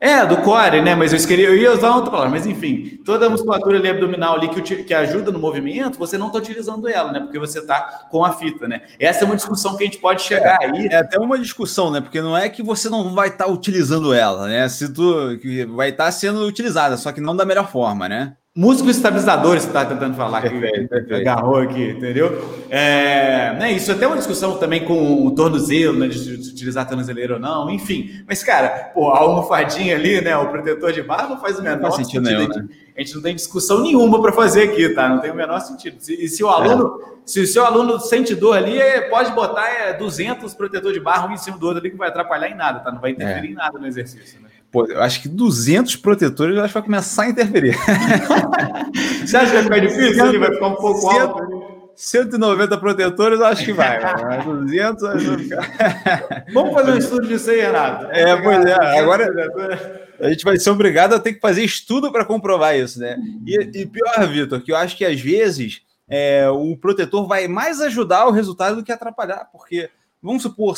É, 0.00 0.26
do 0.26 0.38
core, 0.38 0.82
né? 0.82 0.96
Mas 0.96 1.12
eu, 1.12 1.16
esqueci, 1.16 1.42
eu 1.42 1.56
ia 1.56 1.72
usar 1.72 1.94
outra 1.94 2.10
palavra, 2.10 2.32
mas 2.32 2.44
enfim, 2.44 3.00
toda 3.04 3.26
a 3.26 3.30
musculatura 3.30 3.78
ali 3.78 3.88
abdominal 3.88 4.34
ali 4.34 4.48
que, 4.48 4.82
que 4.82 4.92
ajuda 4.92 5.30
no 5.30 5.38
movimento, 5.38 5.96
você 5.96 6.18
não 6.18 6.26
está 6.26 6.40
utilizando 6.40 6.88
ela, 6.88 7.12
né? 7.12 7.20
Porque 7.20 7.38
você 7.38 7.60
está 7.60 8.08
com 8.10 8.24
a 8.24 8.32
fita, 8.32 8.66
né? 8.66 8.82
Essa 8.98 9.22
é 9.22 9.24
uma 9.24 9.36
discussão 9.36 9.76
que 9.76 9.84
a 9.84 9.86
gente 9.86 9.98
pode 9.98 10.22
chegar 10.22 10.58
é, 10.60 10.66
aí. 10.66 10.86
É 10.86 10.96
até 10.96 11.20
uma 11.20 11.38
discussão, 11.38 11.92
né? 11.92 12.00
Porque 12.00 12.20
não 12.20 12.36
é 12.36 12.48
que 12.48 12.64
você 12.64 12.88
não 12.88 13.14
vai 13.14 13.28
estar 13.28 13.44
tá 13.44 13.50
utilizando 13.50 14.12
ela, 14.12 14.48
né? 14.48 14.68
Se 14.68 14.92
tu 14.92 15.38
vai 15.68 15.90
estar 15.90 16.06
tá 16.06 16.10
sendo 16.10 16.44
utilizada, 16.44 16.96
só 16.96 17.12
que 17.12 17.20
não 17.20 17.36
da 17.36 17.44
melhor 17.44 17.70
forma, 17.70 18.08
né? 18.08 18.36
Músicos 18.54 18.96
estabilizadores, 18.96 19.62
você 19.62 19.68
está 19.68 19.82
tentando 19.82 20.14
falar 20.14 20.42
perfeito, 20.42 21.06
que 21.06 21.14
agarrou 21.14 21.56
aqui, 21.56 21.88
entendeu? 21.88 22.66
É, 22.68 23.54
né, 23.54 23.72
isso 23.72 23.90
é 23.90 23.94
até 23.94 24.06
uma 24.06 24.18
discussão 24.18 24.58
também 24.58 24.84
com 24.84 25.26
o 25.26 25.34
tornozelo, 25.34 25.98
né, 25.98 26.06
de, 26.06 26.36
de 26.36 26.50
utilizar 26.50 26.86
tornozeleiro 26.86 27.34
ou 27.34 27.40
não, 27.40 27.70
enfim. 27.70 28.22
Mas, 28.28 28.44
cara, 28.44 28.90
pô, 28.92 29.10
a 29.10 29.20
almofadinha 29.20 29.96
ali, 29.96 30.20
né, 30.20 30.36
o 30.36 30.50
protetor 30.50 30.92
de 30.92 31.00
barra 31.00 31.28
não 31.30 31.40
faz 31.40 31.58
o 31.58 31.62
menor 31.62 31.80
faz 31.80 31.94
sentido. 31.94 32.26
sentido 32.26 32.46
nenhum, 32.46 32.66
né? 32.66 32.68
A 32.94 33.00
gente 33.00 33.14
não 33.14 33.22
tem 33.22 33.34
discussão 33.34 33.80
nenhuma 33.80 34.20
para 34.20 34.32
fazer 34.32 34.64
aqui, 34.64 34.86
tá? 34.90 35.08
Não 35.08 35.18
tem 35.18 35.30
o 35.30 35.34
menor 35.34 35.58
sentido. 35.60 35.96
E 36.06 36.28
se 36.28 36.44
o 36.44 36.48
aluno, 36.50 37.00
é. 37.00 37.20
se 37.24 37.40
o 37.40 37.46
seu 37.46 37.64
aluno 37.64 37.98
sente 38.00 38.34
dor 38.34 38.54
ali, 38.54 38.78
é, 38.78 39.00
pode 39.08 39.32
botar 39.32 39.66
é, 39.66 39.94
200 39.94 40.52
protetor 40.52 40.92
de 40.92 41.00
barra 41.00 41.26
um 41.26 41.32
em 41.32 41.38
cima 41.38 41.56
do 41.56 41.64
outro 41.64 41.80
ali 41.80 41.88
que 41.88 41.94
não 41.94 42.00
vai 42.00 42.10
atrapalhar 42.10 42.50
em 42.50 42.54
nada, 42.54 42.80
tá? 42.80 42.92
Não 42.92 43.00
vai 43.00 43.12
interferir 43.12 43.48
é. 43.48 43.50
em 43.52 43.54
nada 43.54 43.78
no 43.78 43.86
exercício, 43.86 44.41
né? 44.41 44.41
Pô, 44.72 44.86
eu 44.86 45.02
acho 45.02 45.20
que 45.20 45.28
200 45.28 45.96
protetores 45.96 46.56
eu 46.56 46.64
acho 46.64 46.72
que 46.72 46.80
vai 46.80 46.82
começar 46.82 47.24
a 47.24 47.28
interferir. 47.28 47.76
Você 49.20 49.36
acha 49.36 49.50
que 49.50 49.52
vai 49.52 49.62
ficar 49.64 49.78
difícil? 49.80 50.26
Ele 50.26 50.38
vai 50.38 50.50
ficar 50.50 50.68
um 50.68 50.76
pouco 50.76 51.10
alto. 51.10 51.82
190 51.94 52.78
protetores, 52.78 53.38
eu 53.38 53.44
acho 53.44 53.64
que 53.66 53.72
vai. 53.74 54.00
200, 54.42 55.02
Vamos 56.54 56.72
fazer 56.72 56.92
um 56.92 56.96
estudo 56.96 57.28
disso 57.28 57.50
aí, 57.50 57.60
Renato. 57.60 58.06
É, 58.06 58.34
pois 58.40 58.64
é. 58.64 58.98
Agora 58.98 60.06
a 60.18 60.30
gente 60.30 60.42
vai 60.42 60.58
ser 60.58 60.70
obrigado 60.70 61.14
a 61.14 61.20
ter 61.20 61.34
que 61.34 61.40
fazer 61.40 61.62
estudo 61.62 62.10
para 62.10 62.24
comprovar 62.24 62.74
isso, 62.74 62.98
né? 62.98 63.18
E, 63.46 63.82
e 63.82 63.86
pior, 63.86 64.26
Vitor, 64.26 64.62
que 64.62 64.72
eu 64.72 64.76
acho 64.76 64.96
que 64.96 65.04
às 65.04 65.20
vezes 65.20 65.82
é, 66.08 66.48
o 66.48 66.74
protetor 66.78 67.26
vai 67.26 67.46
mais 67.46 67.78
ajudar 67.82 68.26
o 68.26 68.32
resultado 68.32 68.76
do 68.76 68.82
que 68.82 68.90
atrapalhar, 68.90 69.50
porque 69.52 69.90
vamos 70.22 70.42
supor, 70.42 70.76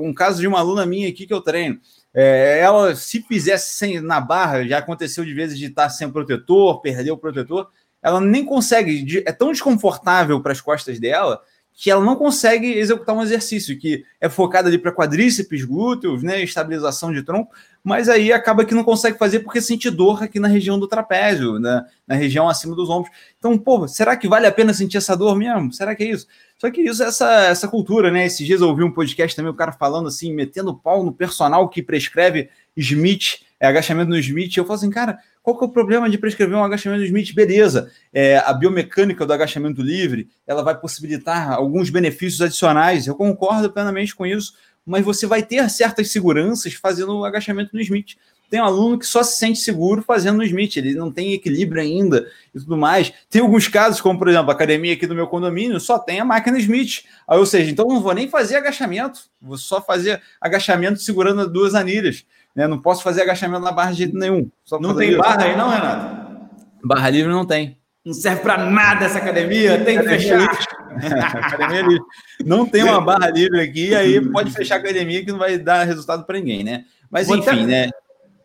um 0.00 0.12
caso 0.12 0.38
de 0.38 0.46
uma 0.46 0.58
aluna 0.58 0.84
minha 0.84 1.08
aqui 1.08 1.26
que 1.26 1.32
eu 1.32 1.40
treino. 1.40 1.80
É, 2.14 2.58
ela, 2.60 2.94
se 2.94 3.22
fizesse 3.22 3.74
sem, 3.74 4.00
na 4.00 4.20
barra, 4.20 4.66
já 4.66 4.78
aconteceu 4.78 5.24
de 5.24 5.32
vezes 5.32 5.58
de 5.58 5.66
estar 5.66 5.88
sem 5.88 6.10
protetor, 6.10 6.80
perder 6.80 7.10
o 7.10 7.16
protetor, 7.16 7.70
ela 8.02 8.20
nem 8.20 8.44
consegue, 8.44 9.22
é 9.24 9.32
tão 9.32 9.50
desconfortável 9.50 10.40
para 10.42 10.52
as 10.52 10.60
costas 10.60 10.98
dela 10.98 11.40
que 11.74 11.90
ela 11.90 12.04
não 12.04 12.16
consegue 12.16 12.70
executar 12.72 13.16
um 13.16 13.22
exercício 13.22 13.78
que 13.78 14.04
é 14.20 14.28
focado 14.28 14.68
ali 14.68 14.76
para 14.76 14.92
quadríceps, 14.92 15.64
glúteos, 15.64 16.22
né, 16.22 16.42
estabilização 16.42 17.12
de 17.12 17.22
tronco, 17.22 17.54
mas 17.82 18.08
aí 18.08 18.32
acaba 18.32 18.64
que 18.64 18.74
não 18.74 18.84
consegue 18.84 19.18
fazer 19.18 19.40
porque 19.40 19.60
sente 19.60 19.90
dor 19.90 20.22
aqui 20.22 20.38
na 20.38 20.48
região 20.48 20.78
do 20.78 20.86
trapézio, 20.86 21.58
né, 21.58 21.84
na 22.06 22.14
região 22.14 22.48
acima 22.48 22.76
dos 22.76 22.88
ombros. 22.88 23.14
Então, 23.38 23.58
pô, 23.58 23.88
será 23.88 24.16
que 24.16 24.28
vale 24.28 24.46
a 24.46 24.52
pena 24.52 24.72
sentir 24.72 24.98
essa 24.98 25.16
dor 25.16 25.36
mesmo? 25.36 25.72
Será 25.72 25.94
que 25.94 26.04
é 26.04 26.10
isso? 26.10 26.26
Só 26.58 26.70
que 26.70 26.80
isso, 26.80 27.02
essa, 27.02 27.28
essa 27.46 27.66
cultura, 27.66 28.08
né? 28.08 28.24
Esses 28.24 28.46
dias 28.46 28.60
eu 28.60 28.68
ouvi 28.68 28.84
um 28.84 28.92
podcast 28.92 29.34
também, 29.34 29.50
o 29.50 29.56
cara 29.56 29.72
falando 29.72 30.06
assim, 30.06 30.32
metendo 30.32 30.72
pau 30.72 31.02
no 31.02 31.12
personal 31.12 31.68
que 31.68 31.82
prescreve 31.82 32.50
Smith, 32.76 33.40
é, 33.58 33.66
agachamento 33.66 34.10
no 34.10 34.18
Smith. 34.18 34.56
Eu 34.56 34.64
falo 34.64 34.76
assim, 34.76 34.90
cara, 34.90 35.18
qual 35.42 35.58
que 35.58 35.64
é 35.64 35.66
o 35.66 35.70
problema 35.70 36.08
de 36.08 36.18
prescrever 36.18 36.56
um 36.56 36.62
agachamento 36.62 37.00
no 37.00 37.06
Smith? 37.06 37.34
Beleza, 37.34 37.90
é, 38.12 38.38
a 38.38 38.52
biomecânica 38.52 39.26
do 39.26 39.32
agachamento 39.32 39.82
livre, 39.82 40.28
ela 40.46 40.62
vai 40.62 40.78
possibilitar 40.78 41.52
alguns 41.52 41.90
benefícios 41.90 42.40
adicionais, 42.40 43.08
eu 43.08 43.16
concordo 43.16 43.68
plenamente 43.72 44.14
com 44.14 44.24
isso, 44.24 44.52
mas 44.86 45.04
você 45.04 45.26
vai 45.26 45.42
ter 45.42 45.68
certas 45.70 46.10
seguranças 46.10 46.74
fazendo 46.74 47.16
o 47.18 47.24
agachamento 47.24 47.70
no 47.74 47.80
Smith 47.80 48.16
tem 48.52 48.60
um 48.60 48.66
aluno 48.66 48.98
que 48.98 49.06
só 49.06 49.22
se 49.22 49.38
sente 49.38 49.60
seguro 49.60 50.02
fazendo 50.02 50.36
no 50.36 50.44
Smith, 50.44 50.76
ele 50.76 50.92
não 50.92 51.10
tem 51.10 51.32
equilíbrio 51.32 51.80
ainda 51.80 52.30
e 52.54 52.60
tudo 52.60 52.76
mais. 52.76 53.10
Tem 53.30 53.40
alguns 53.40 53.66
casos, 53.66 53.98
como 53.98 54.18
por 54.18 54.28
exemplo, 54.28 54.50
a 54.50 54.52
academia 54.52 54.92
aqui 54.92 55.06
do 55.06 55.14
meu 55.14 55.26
condomínio 55.26 55.80
só 55.80 55.98
tem 55.98 56.20
a 56.20 56.24
máquina 56.24 56.58
Smith. 56.58 57.02
Aí, 57.26 57.38
ou 57.38 57.46
seja, 57.46 57.70
então 57.70 57.88
não 57.88 58.02
vou 58.02 58.12
nem 58.12 58.28
fazer 58.28 58.56
agachamento, 58.56 59.20
vou 59.40 59.56
só 59.56 59.80
fazer 59.80 60.20
agachamento 60.38 61.00
segurando 61.00 61.48
duas 61.50 61.74
anilhas. 61.74 62.26
Né? 62.54 62.66
Não 62.66 62.78
posso 62.78 63.02
fazer 63.02 63.22
agachamento 63.22 63.64
na 63.64 63.72
barra 63.72 63.92
de 63.92 63.98
jeito 63.98 64.18
nenhum. 64.18 64.50
não 64.78 64.94
tem 64.94 65.16
barra 65.16 65.44
aí, 65.44 65.56
não, 65.56 65.70
Renato? 65.70 66.46
Barra 66.84 67.08
livre 67.08 67.32
não 67.32 67.46
tem. 67.46 67.78
Não 68.04 68.12
serve 68.12 68.42
para 68.42 68.66
nada 68.66 69.06
essa 69.06 69.16
academia, 69.16 69.82
tem 69.82 69.98
que 69.98 70.04
fechar. 70.04 70.81
academia 71.40 71.82
livre. 71.82 72.04
Não 72.44 72.66
tem 72.66 72.82
uma 72.82 73.00
barra 73.00 73.30
livre 73.30 73.60
aqui, 73.60 73.94
aí 73.94 74.20
pode 74.30 74.50
fechar 74.50 74.76
a 74.76 74.78
academia 74.78 75.24
que 75.24 75.32
não 75.32 75.38
vai 75.38 75.58
dar 75.58 75.84
resultado 75.84 76.24
para 76.24 76.38
ninguém, 76.38 76.64
né? 76.64 76.84
Mas 77.10 77.26
Vou 77.26 77.36
enfim, 77.36 77.64
até... 77.64 77.66
né? 77.66 77.90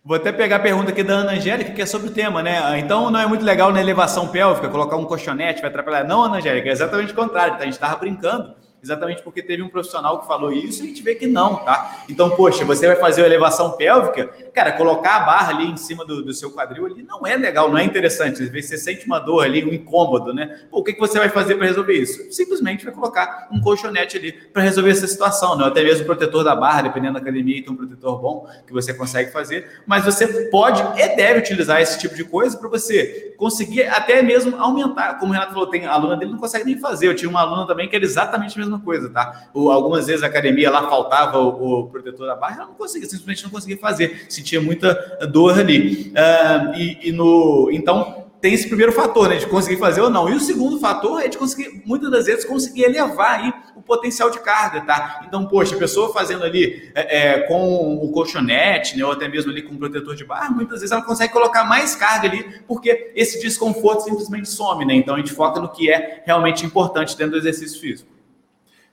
Vou 0.03 0.15
até 0.15 0.31
pegar 0.31 0.55
a 0.55 0.59
pergunta 0.59 0.91
aqui 0.91 1.03
da 1.03 1.15
Ana 1.15 1.33
Angélica, 1.33 1.71
que 1.71 1.81
é 1.81 1.85
sobre 1.85 2.07
o 2.07 2.11
tema, 2.11 2.41
né? 2.41 2.79
Então 2.79 3.11
não 3.11 3.19
é 3.19 3.27
muito 3.27 3.43
legal 3.43 3.73
na 3.73 3.81
elevação 3.81 4.29
pélvica 4.29 4.69
colocar 4.69 4.95
um 4.95 5.03
colchonete, 5.03 5.59
vai 5.59 5.69
atrapalhar. 5.69 6.05
Não, 6.05 6.23
Ana 6.23 6.37
Angélica, 6.37 6.69
é 6.69 6.71
exatamente 6.71 7.11
o 7.11 7.15
contrário, 7.15 7.53
tá? 7.53 7.59
A 7.59 7.65
gente 7.65 7.73
estava 7.73 7.97
brincando 7.97 8.55
exatamente 8.81 9.21
porque 9.21 9.41
teve 9.41 9.61
um 9.61 9.69
profissional 9.69 10.19
que 10.19 10.27
falou 10.27 10.51
isso 10.51 10.81
e 10.81 10.85
a 10.85 10.87
gente 10.87 11.01
vê 11.01 11.15
que 11.15 11.27
não, 11.27 11.55
tá? 11.57 12.05
Então, 12.09 12.29
poxa, 12.31 12.63
você 12.63 12.87
vai 12.87 12.95
fazer 12.95 13.23
a 13.23 13.25
elevação 13.25 13.71
pélvica, 13.71 14.27
cara, 14.53 14.71
colocar 14.71 15.17
a 15.17 15.19
barra 15.21 15.49
ali 15.49 15.65
em 15.65 15.77
cima 15.77 16.05
do, 16.05 16.23
do 16.23 16.33
seu 16.33 16.51
quadril 16.51 16.85
ali 16.85 17.03
não 17.03 17.25
é 17.25 17.35
legal, 17.35 17.69
não 17.69 17.77
é 17.77 17.83
interessante. 17.83 18.41
Às 18.43 18.49
vezes 18.49 18.69
você 18.69 18.77
sente 18.77 19.05
uma 19.05 19.19
dor 19.19 19.43
ali, 19.43 19.63
um 19.65 19.73
incômodo, 19.73 20.33
né? 20.33 20.61
Pô, 20.69 20.79
o 20.79 20.83
que, 20.83 20.93
que 20.93 20.99
você 20.99 21.19
vai 21.19 21.29
fazer 21.29 21.55
para 21.55 21.67
resolver 21.67 21.93
isso? 21.93 22.31
Simplesmente 22.31 22.85
vai 22.85 22.93
colocar 22.93 23.47
um 23.51 23.61
colchonete 23.61 24.17
ali 24.17 24.31
para 24.31 24.61
resolver 24.61 24.91
essa 24.91 25.07
situação, 25.07 25.57
né? 25.57 25.65
Até 25.65 25.83
mesmo 25.83 26.03
o 26.03 26.05
protetor 26.05 26.43
da 26.43 26.55
barra, 26.55 26.83
dependendo 26.83 27.13
da 27.13 27.19
academia, 27.19 27.63
tem 27.63 27.71
um 27.71 27.75
protetor 27.75 28.19
bom 28.19 28.47
que 28.65 28.73
você 28.73 28.93
consegue 28.93 29.31
fazer, 29.31 29.81
mas 29.85 30.05
você 30.05 30.49
pode 30.49 30.81
e 30.99 31.15
deve 31.15 31.39
utilizar 31.39 31.81
esse 31.81 31.99
tipo 31.99 32.15
de 32.15 32.23
coisa 32.23 32.57
para 32.57 32.69
você 32.69 33.33
conseguir 33.37 33.83
até 33.83 34.21
mesmo 34.21 34.55
aumentar. 34.57 35.19
Como 35.19 35.31
o 35.31 35.33
Renato 35.33 35.53
falou, 35.53 35.67
tem 35.67 35.85
aluna 35.85 36.15
dele 36.15 36.31
não 36.31 36.39
consegue 36.39 36.65
nem 36.65 36.77
fazer. 36.77 37.07
Eu 37.07 37.15
tinha 37.15 37.29
uma 37.29 37.41
aluna 37.41 37.67
também 37.67 37.87
que 37.87 37.95
era 37.95 38.03
exatamente 38.03 38.55
a 38.57 38.59
mesma 38.59 38.76
coisa, 38.79 39.09
tá? 39.09 39.49
Ou, 39.53 39.71
algumas 39.71 40.07
vezes 40.07 40.23
a 40.23 40.27
academia 40.27 40.69
lá 40.69 40.89
faltava 40.89 41.39
o, 41.39 41.81
o, 41.81 41.87
protetor 41.87 42.27
da 42.27 42.35
barra, 42.35 42.57
ela 42.57 42.65
não 42.67 42.73
conseguia, 42.73 43.07
simplesmente 43.09 43.43
não 43.43 43.51
conseguia 43.51 43.77
fazer, 43.77 44.25
sentia 44.29 44.61
muita 44.61 44.93
dor 45.31 45.59
ali. 45.59 46.11
Uh, 46.11 46.75
e, 46.75 47.09
e 47.09 47.11
no, 47.11 47.69
então, 47.71 48.27
tem 48.39 48.53
esse 48.53 48.67
primeiro 48.67 48.91
fator, 48.91 49.29
né, 49.29 49.37
de 49.37 49.47
conseguir 49.47 49.77
fazer 49.77 50.01
ou 50.01 50.09
não. 50.09 50.29
E 50.29 50.33
o 50.33 50.39
segundo 50.39 50.79
fator 50.79 51.21
é 51.21 51.27
de 51.27 51.37
conseguir, 51.37 51.81
muitas 51.85 52.11
das 52.11 52.25
vezes, 52.25 52.45
conseguir 52.45 52.83
elevar 52.83 53.39
aí 53.39 53.53
o 53.75 53.81
potencial 53.81 54.29
de 54.29 54.39
carga, 54.39 54.81
tá? 54.81 55.21
Então, 55.27 55.47
poxa, 55.47 55.75
a 55.75 55.79
pessoa 55.79 56.13
fazendo 56.13 56.43
ali 56.43 56.91
é, 56.93 57.17
é, 57.17 57.39
com 57.41 57.95
o 57.95 58.11
colchonete, 58.11 58.97
né, 58.97 59.03
ou 59.03 59.11
até 59.11 59.27
mesmo 59.27 59.51
ali 59.51 59.61
com 59.61 59.73
o 59.73 59.77
protetor 59.77 60.15
de 60.15 60.23
barra, 60.23 60.51
muitas 60.51 60.79
vezes 60.79 60.91
ela 60.91 61.01
consegue 61.01 61.33
colocar 61.33 61.63
mais 61.63 61.95
carga 61.95 62.27
ali, 62.27 62.61
porque 62.67 63.11
esse 63.15 63.41
desconforto 63.41 64.03
simplesmente 64.03 64.49
some, 64.49 64.85
né? 64.85 64.93
Então, 64.93 65.15
a 65.15 65.17
gente 65.17 65.31
foca 65.31 65.59
no 65.59 65.69
que 65.69 65.89
é 65.89 66.23
realmente 66.25 66.65
importante 66.65 67.17
dentro 67.17 67.33
do 67.33 67.37
exercício 67.37 67.79
físico. 67.79 68.16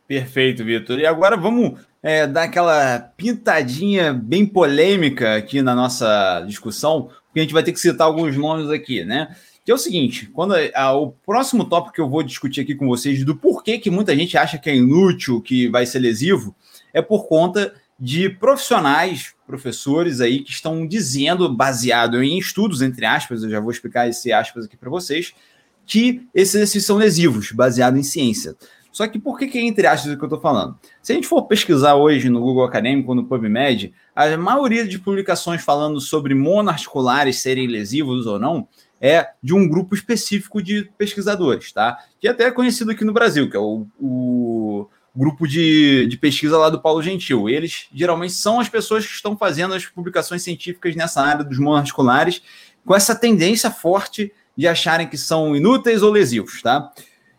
Perfeito, 0.06 0.64
Vitor. 0.64 0.98
E 0.98 1.06
agora 1.06 1.36
vamos 1.36 1.80
é, 2.02 2.26
dar 2.26 2.42
aquela 2.42 2.98
pintadinha 3.16 4.12
bem 4.12 4.44
polêmica 4.44 5.36
aqui 5.36 5.62
na 5.62 5.74
nossa 5.74 6.44
discussão, 6.46 7.10
porque 7.26 7.40
a 7.40 7.42
gente 7.42 7.54
vai 7.54 7.62
ter 7.62 7.72
que 7.72 7.80
citar 7.80 8.06
alguns 8.06 8.36
nomes 8.36 8.68
aqui, 8.70 9.04
né? 9.04 9.34
Que 9.64 9.72
é 9.72 9.74
o 9.74 9.78
seguinte: 9.78 10.26
quando 10.26 10.54
a, 10.74 10.92
o 10.92 11.12
próximo 11.12 11.64
tópico 11.64 11.94
que 11.94 12.00
eu 12.00 12.08
vou 12.08 12.22
discutir 12.22 12.60
aqui 12.60 12.74
com 12.74 12.86
vocês 12.86 13.24
do 13.24 13.34
porquê 13.34 13.78
que 13.78 13.90
muita 13.90 14.14
gente 14.14 14.36
acha 14.36 14.58
que 14.58 14.68
é 14.68 14.76
inútil, 14.76 15.40
que 15.40 15.68
vai 15.68 15.86
ser 15.86 16.00
lesivo, 16.00 16.54
é 16.92 17.00
por 17.00 17.26
conta 17.26 17.72
de 17.98 18.28
profissionais, 18.28 19.34
professores 19.46 20.20
aí 20.20 20.40
que 20.40 20.50
estão 20.50 20.86
dizendo, 20.86 21.48
baseado 21.48 22.22
em 22.22 22.38
estudos, 22.38 22.82
entre 22.82 23.06
aspas, 23.06 23.42
eu 23.42 23.48
já 23.48 23.60
vou 23.60 23.70
explicar 23.70 24.08
esse 24.08 24.32
aspas 24.32 24.66
aqui 24.66 24.76
para 24.76 24.90
vocês, 24.90 25.32
que 25.86 26.26
esses 26.34 26.54
exercícios 26.56 26.86
são 26.86 26.96
lesivos, 26.96 27.52
baseado 27.52 27.96
em 27.96 28.02
ciência. 28.02 28.54
Só 28.94 29.08
que 29.08 29.18
por 29.18 29.36
que, 29.36 29.48
que 29.48 29.58
é 29.58 29.62
entre 29.62 29.88
aspas 29.88 30.12
o 30.12 30.16
que 30.16 30.22
eu 30.22 30.28
estou 30.28 30.40
falando? 30.40 30.78
Se 31.02 31.10
a 31.10 31.16
gente 31.16 31.26
for 31.26 31.42
pesquisar 31.48 31.96
hoje 31.96 32.28
no 32.28 32.40
Google 32.40 32.62
Acadêmico, 32.62 33.12
no 33.12 33.24
PubMed, 33.24 33.92
a 34.14 34.36
maioria 34.36 34.86
de 34.86 35.00
publicações 35.00 35.64
falando 35.64 36.00
sobre 36.00 36.32
monoarticulares 36.32 37.40
serem 37.40 37.66
lesivos 37.66 38.24
ou 38.24 38.38
não 38.38 38.68
é 39.00 39.30
de 39.42 39.52
um 39.52 39.68
grupo 39.68 39.96
específico 39.96 40.62
de 40.62 40.88
pesquisadores, 40.96 41.72
tá? 41.72 41.98
Que 42.20 42.28
é 42.28 42.30
até 42.30 42.44
é 42.44 42.52
conhecido 42.52 42.92
aqui 42.92 43.04
no 43.04 43.12
Brasil, 43.12 43.50
que 43.50 43.56
é 43.56 43.60
o, 43.60 43.84
o 44.00 44.88
grupo 45.12 45.48
de, 45.48 46.06
de 46.06 46.16
pesquisa 46.16 46.56
lá 46.56 46.70
do 46.70 46.80
Paulo 46.80 47.02
Gentil. 47.02 47.48
Eles 47.48 47.88
geralmente 47.92 48.34
são 48.34 48.60
as 48.60 48.68
pessoas 48.68 49.04
que 49.04 49.12
estão 49.12 49.36
fazendo 49.36 49.74
as 49.74 49.84
publicações 49.86 50.44
científicas 50.44 50.94
nessa 50.94 51.20
área 51.20 51.42
dos 51.42 51.58
monoarticulares, 51.58 52.40
com 52.86 52.94
essa 52.94 53.16
tendência 53.16 53.72
forte 53.72 54.32
de 54.56 54.68
acharem 54.68 55.08
que 55.08 55.18
são 55.18 55.56
inúteis 55.56 56.00
ou 56.00 56.12
lesivos, 56.12 56.62
tá? 56.62 56.92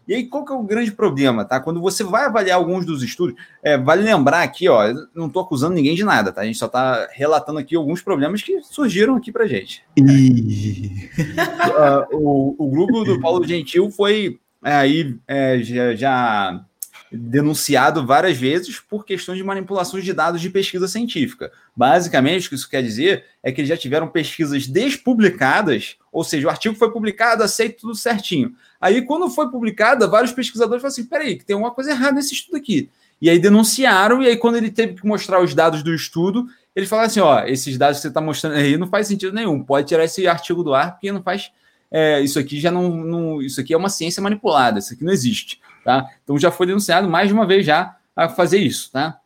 E 0.07 0.13
aí, 0.13 0.25
qual 0.25 0.45
que 0.45 0.51
é 0.51 0.55
o 0.55 0.63
grande 0.63 0.91
problema, 0.91 1.43
tá? 1.43 1.59
Quando 1.59 1.81
você 1.81 2.03
vai 2.03 2.25
avaliar 2.25 2.57
alguns 2.57 2.85
dos 2.85 3.01
estudos, 3.03 3.35
é, 3.63 3.77
vale 3.77 4.03
lembrar 4.03 4.43
aqui, 4.43 4.67
ó, 4.69 4.93
não 5.13 5.27
estou 5.27 5.41
acusando 5.41 5.75
ninguém 5.75 5.95
de 5.95 6.03
nada, 6.03 6.31
tá? 6.31 6.41
A 6.41 6.45
gente 6.45 6.57
só 6.57 6.67
está 6.67 7.07
relatando 7.11 7.59
aqui 7.59 7.75
alguns 7.75 8.01
problemas 8.01 8.41
que 8.41 8.61
surgiram 8.61 9.15
aqui 9.15 9.31
pra 9.31 9.47
gente. 9.47 9.83
E... 9.97 11.09
uh, 11.19 12.15
o, 12.15 12.55
o 12.57 12.69
grupo 12.69 13.03
do 13.03 13.19
Paulo 13.19 13.45
Gentil 13.45 13.89
foi 13.89 14.39
é, 14.65 14.73
aí 14.73 15.15
é, 15.27 15.59
já, 15.61 15.93
já 15.93 16.65
denunciado 17.11 18.05
várias 18.05 18.37
vezes 18.37 18.79
por 18.79 19.05
questões 19.05 19.37
de 19.37 19.43
manipulações 19.43 20.03
de 20.03 20.13
dados 20.13 20.41
de 20.41 20.49
pesquisa 20.49 20.87
científica. 20.87 21.51
Basicamente, 21.75 22.47
o 22.47 22.49
que 22.49 22.55
isso 22.55 22.69
quer 22.69 22.81
dizer 22.81 23.25
é 23.43 23.51
que 23.51 23.61
eles 23.61 23.69
já 23.69 23.77
tiveram 23.77 24.07
pesquisas 24.07 24.67
despublicadas, 24.67 25.97
ou 26.11 26.23
seja, 26.23 26.47
o 26.47 26.49
artigo 26.49 26.75
foi 26.75 26.91
publicado, 26.91 27.43
aceito 27.43 27.81
tudo 27.81 27.95
certinho. 27.95 28.55
Aí, 28.79 29.01
quando 29.01 29.29
foi 29.29 29.49
publicada, 29.49 30.07
vários 30.07 30.31
pesquisadores 30.31 30.81
falaram 30.81 30.93
assim: 30.93 31.05
peraí, 31.05 31.37
que 31.37 31.45
tem 31.45 31.53
alguma 31.53 31.73
coisa 31.73 31.91
errada 31.91 32.13
nesse 32.13 32.33
estudo 32.33 32.57
aqui. 32.57 32.89
E 33.21 33.29
aí 33.29 33.39
denunciaram, 33.39 34.21
e 34.21 34.27
aí, 34.27 34.37
quando 34.37 34.57
ele 34.57 34.69
teve 34.69 34.95
que 34.95 35.07
mostrar 35.07 35.41
os 35.41 35.53
dados 35.53 35.81
do 35.83 35.93
estudo, 35.93 36.47
ele 36.75 36.85
falou 36.85 37.05
assim: 37.05 37.19
ó, 37.19 37.43
esses 37.45 37.77
dados 37.77 37.97
que 37.97 38.01
você 38.03 38.07
está 38.09 38.19
mostrando 38.19 38.55
aí 38.55 38.77
não 38.77 38.87
faz 38.87 39.07
sentido 39.07 39.33
nenhum, 39.33 39.63
pode 39.63 39.87
tirar 39.87 40.03
esse 40.03 40.27
artigo 40.27 40.63
do 40.63 40.73
ar, 40.73 40.93
porque 40.93 41.11
não 41.11 41.23
faz. 41.23 41.51
É, 41.89 42.19
isso 42.19 42.37
aqui 42.37 42.59
já 42.59 42.71
não, 42.71 42.89
não, 42.89 43.41
Isso 43.41 43.61
aqui 43.61 43.73
é 43.73 43.77
uma 43.77 43.89
ciência 43.89 44.21
manipulada, 44.21 44.79
isso 44.79 44.93
aqui 44.93 45.03
não 45.03 45.13
existe. 45.13 45.61
Tá? 45.85 46.09
Então 46.23 46.35
já 46.39 46.49
foi 46.49 46.65
denunciado 46.65 47.07
mais 47.07 47.27
de 47.27 47.33
uma 47.35 47.45
vez 47.45 47.63
já 47.63 47.95
a 48.15 48.27
fazer 48.27 48.57
isso, 48.57 48.91
tá? 48.91 49.19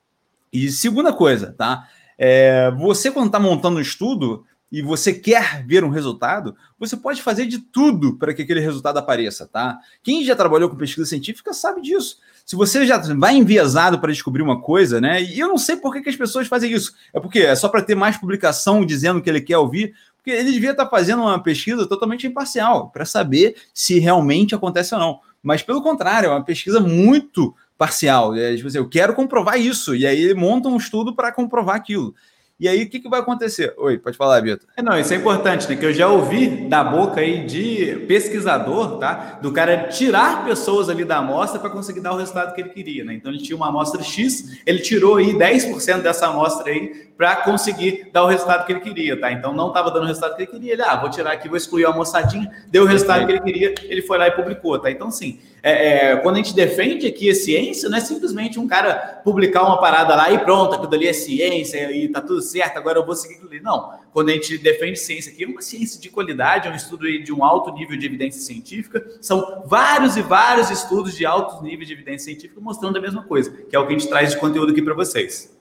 E 0.52 0.70
segunda 0.70 1.14
coisa, 1.14 1.56
tá? 1.58 1.88
É, 2.18 2.70
você, 2.72 3.10
quando 3.10 3.28
está 3.28 3.40
montando 3.40 3.78
um 3.78 3.82
estudo 3.82 4.46
e 4.70 4.82
você 4.82 5.14
quer 5.14 5.66
ver 5.66 5.86
um 5.86 5.90
resultado, 5.90 6.54
você 6.78 6.98
pode 6.98 7.22
fazer 7.22 7.46
de 7.46 7.60
tudo 7.60 8.18
para 8.18 8.34
que 8.34 8.42
aquele 8.42 8.60
resultado 8.60 8.98
apareça, 8.98 9.48
tá? 9.48 9.80
Quem 10.04 10.22
já 10.26 10.36
trabalhou 10.36 10.70
com 10.70 10.76
pesquisa 10.76 11.08
científica 11.08 11.54
sabe 11.54 11.82
disso. 11.82 12.18
Se 12.46 12.58
você 12.58 12.86
já 12.86 12.98
vai 12.98 13.36
enviesado 13.36 13.98
para 13.98 14.12
descobrir 14.12 14.42
uma 14.42 14.62
coisa, 14.62 15.00
né? 15.00 15.24
E 15.24 15.40
eu 15.40 15.48
não 15.48 15.58
sei 15.58 15.78
por 15.78 15.94
que, 15.94 16.02
que 16.02 16.10
as 16.10 16.18
pessoas 16.18 16.46
fazem 16.46 16.74
isso. 16.74 16.94
É 17.14 17.22
porque 17.22 17.40
é 17.40 17.56
só 17.56 17.70
para 17.70 17.82
ter 17.82 17.96
mais 17.96 18.18
publicação 18.18 18.86
dizendo 18.86 19.22
que 19.22 19.30
ele 19.30 19.40
quer 19.40 19.58
ouvir, 19.58 19.94
porque 20.18 20.32
ele 20.32 20.52
devia 20.52 20.72
estar 20.72 20.84
tá 20.84 20.92
fazendo 20.92 21.22
uma 21.22 21.42
pesquisa 21.42 21.88
totalmente 21.88 22.28
imparcial 22.28 22.90
para 22.90 23.06
saber 23.06 23.56
se 23.74 23.98
realmente 23.98 24.54
acontece 24.54 24.94
ou 24.94 25.00
não. 25.00 25.29
Mas, 25.42 25.62
pelo 25.62 25.82
contrário, 25.82 26.28
é 26.28 26.30
uma 26.30 26.44
pesquisa 26.44 26.80
muito 26.80 27.56
parcial. 27.78 28.36
É, 28.36 28.56
tipo 28.56 28.68
assim, 28.68 28.78
eu 28.78 28.90
quero 28.90 29.14
comprovar 29.14 29.60
isso. 29.60 29.96
E 29.96 30.06
aí 30.06 30.22
ele 30.22 30.34
monta 30.34 30.68
um 30.68 30.78
estudo 30.78 31.16
para 31.16 31.32
comprovar 31.32 31.76
aquilo. 31.76 32.14
E 32.60 32.68
aí, 32.68 32.84
o 32.84 32.90
que, 32.90 33.00
que 33.00 33.08
vai 33.08 33.22
acontecer? 33.22 33.74
Oi, 33.78 33.98
pode 33.98 34.18
falar, 34.18 34.42
Vitor. 34.42 34.68
É, 34.76 34.82
não, 34.82 35.00
isso 35.00 35.14
é 35.14 35.16
importante, 35.16 35.66
né? 35.70 35.78
Que 35.78 35.86
eu 35.86 35.94
já 35.94 36.10
ouvi 36.10 36.68
da 36.68 36.84
boca 36.84 37.22
aí 37.22 37.46
de 37.46 38.06
pesquisador, 38.06 38.98
tá? 38.98 39.40
Do 39.42 39.54
cara 39.54 39.88
tirar 39.88 40.44
pessoas 40.44 40.90
ali 40.90 41.06
da 41.06 41.20
amostra 41.20 41.58
para 41.58 41.70
conseguir 41.70 42.02
dar 42.02 42.12
o 42.12 42.18
resultado 42.18 42.54
que 42.54 42.60
ele 42.60 42.72
queria, 42.72 43.06
né? 43.06 43.14
Então 43.14 43.32
ele 43.32 43.42
tinha 43.42 43.56
uma 43.56 43.70
amostra 43.70 44.04
X, 44.04 44.60
ele 44.66 44.80
tirou 44.80 45.16
aí 45.16 45.34
10% 45.34 46.02
dessa 46.02 46.28
amostra 46.28 46.70
aí 46.70 47.10
para 47.18 47.38
conseguir 47.38 48.10
dar 48.12 48.24
o 48.24 48.28
resultado 48.28 48.66
que 48.66 48.74
ele 48.74 48.82
queria, 48.82 49.18
tá? 49.18 49.32
Então 49.32 49.54
não 49.54 49.70
estava 49.70 49.90
dando 49.90 50.04
o 50.04 50.08
resultado 50.08 50.36
que 50.36 50.42
ele 50.42 50.52
queria, 50.52 50.74
ele, 50.74 50.82
ah, 50.82 50.98
vou 50.98 51.10
tirar 51.10 51.32
aqui, 51.32 51.48
vou 51.48 51.56
excluir 51.56 51.86
a 51.86 51.92
moçadinha, 51.94 52.50
deu 52.68 52.84
o 52.84 52.86
resultado 52.86 53.26
que 53.26 53.32
ele 53.32 53.42
queria, 53.42 53.76
ele 53.84 54.02
foi 54.02 54.18
lá 54.18 54.28
e 54.28 54.32
publicou, 54.32 54.78
tá? 54.80 54.92
Então, 54.92 55.10
sim, 55.10 55.40
é, 55.62 56.12
é, 56.12 56.16
quando 56.18 56.36
a 56.36 56.38
gente 56.38 56.54
defende 56.54 57.08
aqui 57.08 57.30
a 57.30 57.36
ciência, 57.36 57.90
não 57.90 57.98
é 57.98 58.02
simplesmente 58.02 58.60
um 58.60 58.68
cara 58.68 59.22
publicar 59.24 59.64
uma 59.64 59.80
parada 59.80 60.16
lá 60.16 60.32
e 60.32 60.40
pronto, 60.40 60.76
aquilo 60.76 60.94
ali 60.94 61.08
é 61.08 61.14
ciência 61.14 61.92
e 61.92 62.08
tá 62.08 62.22
tudo 62.22 62.42
certo, 62.42 62.78
agora 62.78 63.00
eu 63.00 63.06
vou 63.06 63.16
seguir 63.16 63.36
aquilo 63.36 63.50
ali. 63.50 63.62
Não. 63.62 63.92
Quando 64.12 64.30
a 64.30 64.34
gente 64.34 64.58
defende 64.58 65.00
ciência 65.00 65.32
aqui, 65.32 65.44
é 65.44 65.48
uma 65.48 65.62
ciência 65.62 66.00
de 66.00 66.10
qualidade, 66.10 66.68
é 66.68 66.72
um 66.72 66.76
estudo 66.76 67.06
de 67.08 67.34
um 67.34 67.44
alto 67.44 67.72
nível 67.74 67.98
de 67.98 68.06
evidência 68.06 68.42
científica. 68.42 69.06
São 69.22 69.64
vários 69.66 70.18
e 70.18 70.22
vários 70.22 70.70
estudos 70.70 71.16
de 71.16 71.26
alto 71.26 71.62
nível 71.64 71.86
de 71.86 71.94
evidência 71.94 72.26
científica 72.26 72.60
mostrando 72.62 72.98
a 72.98 73.02
mesma 73.02 73.24
coisa, 73.24 73.52
que 73.52 73.76
é 73.76 73.80
o 73.80 73.86
que 73.86 73.94
a 73.94 73.98
gente 73.98 74.10
traz 74.10 74.32
de 74.32 74.38
conteúdo 74.38 74.72
aqui 74.72 74.82
para 74.82 74.94
vocês. 74.94 75.58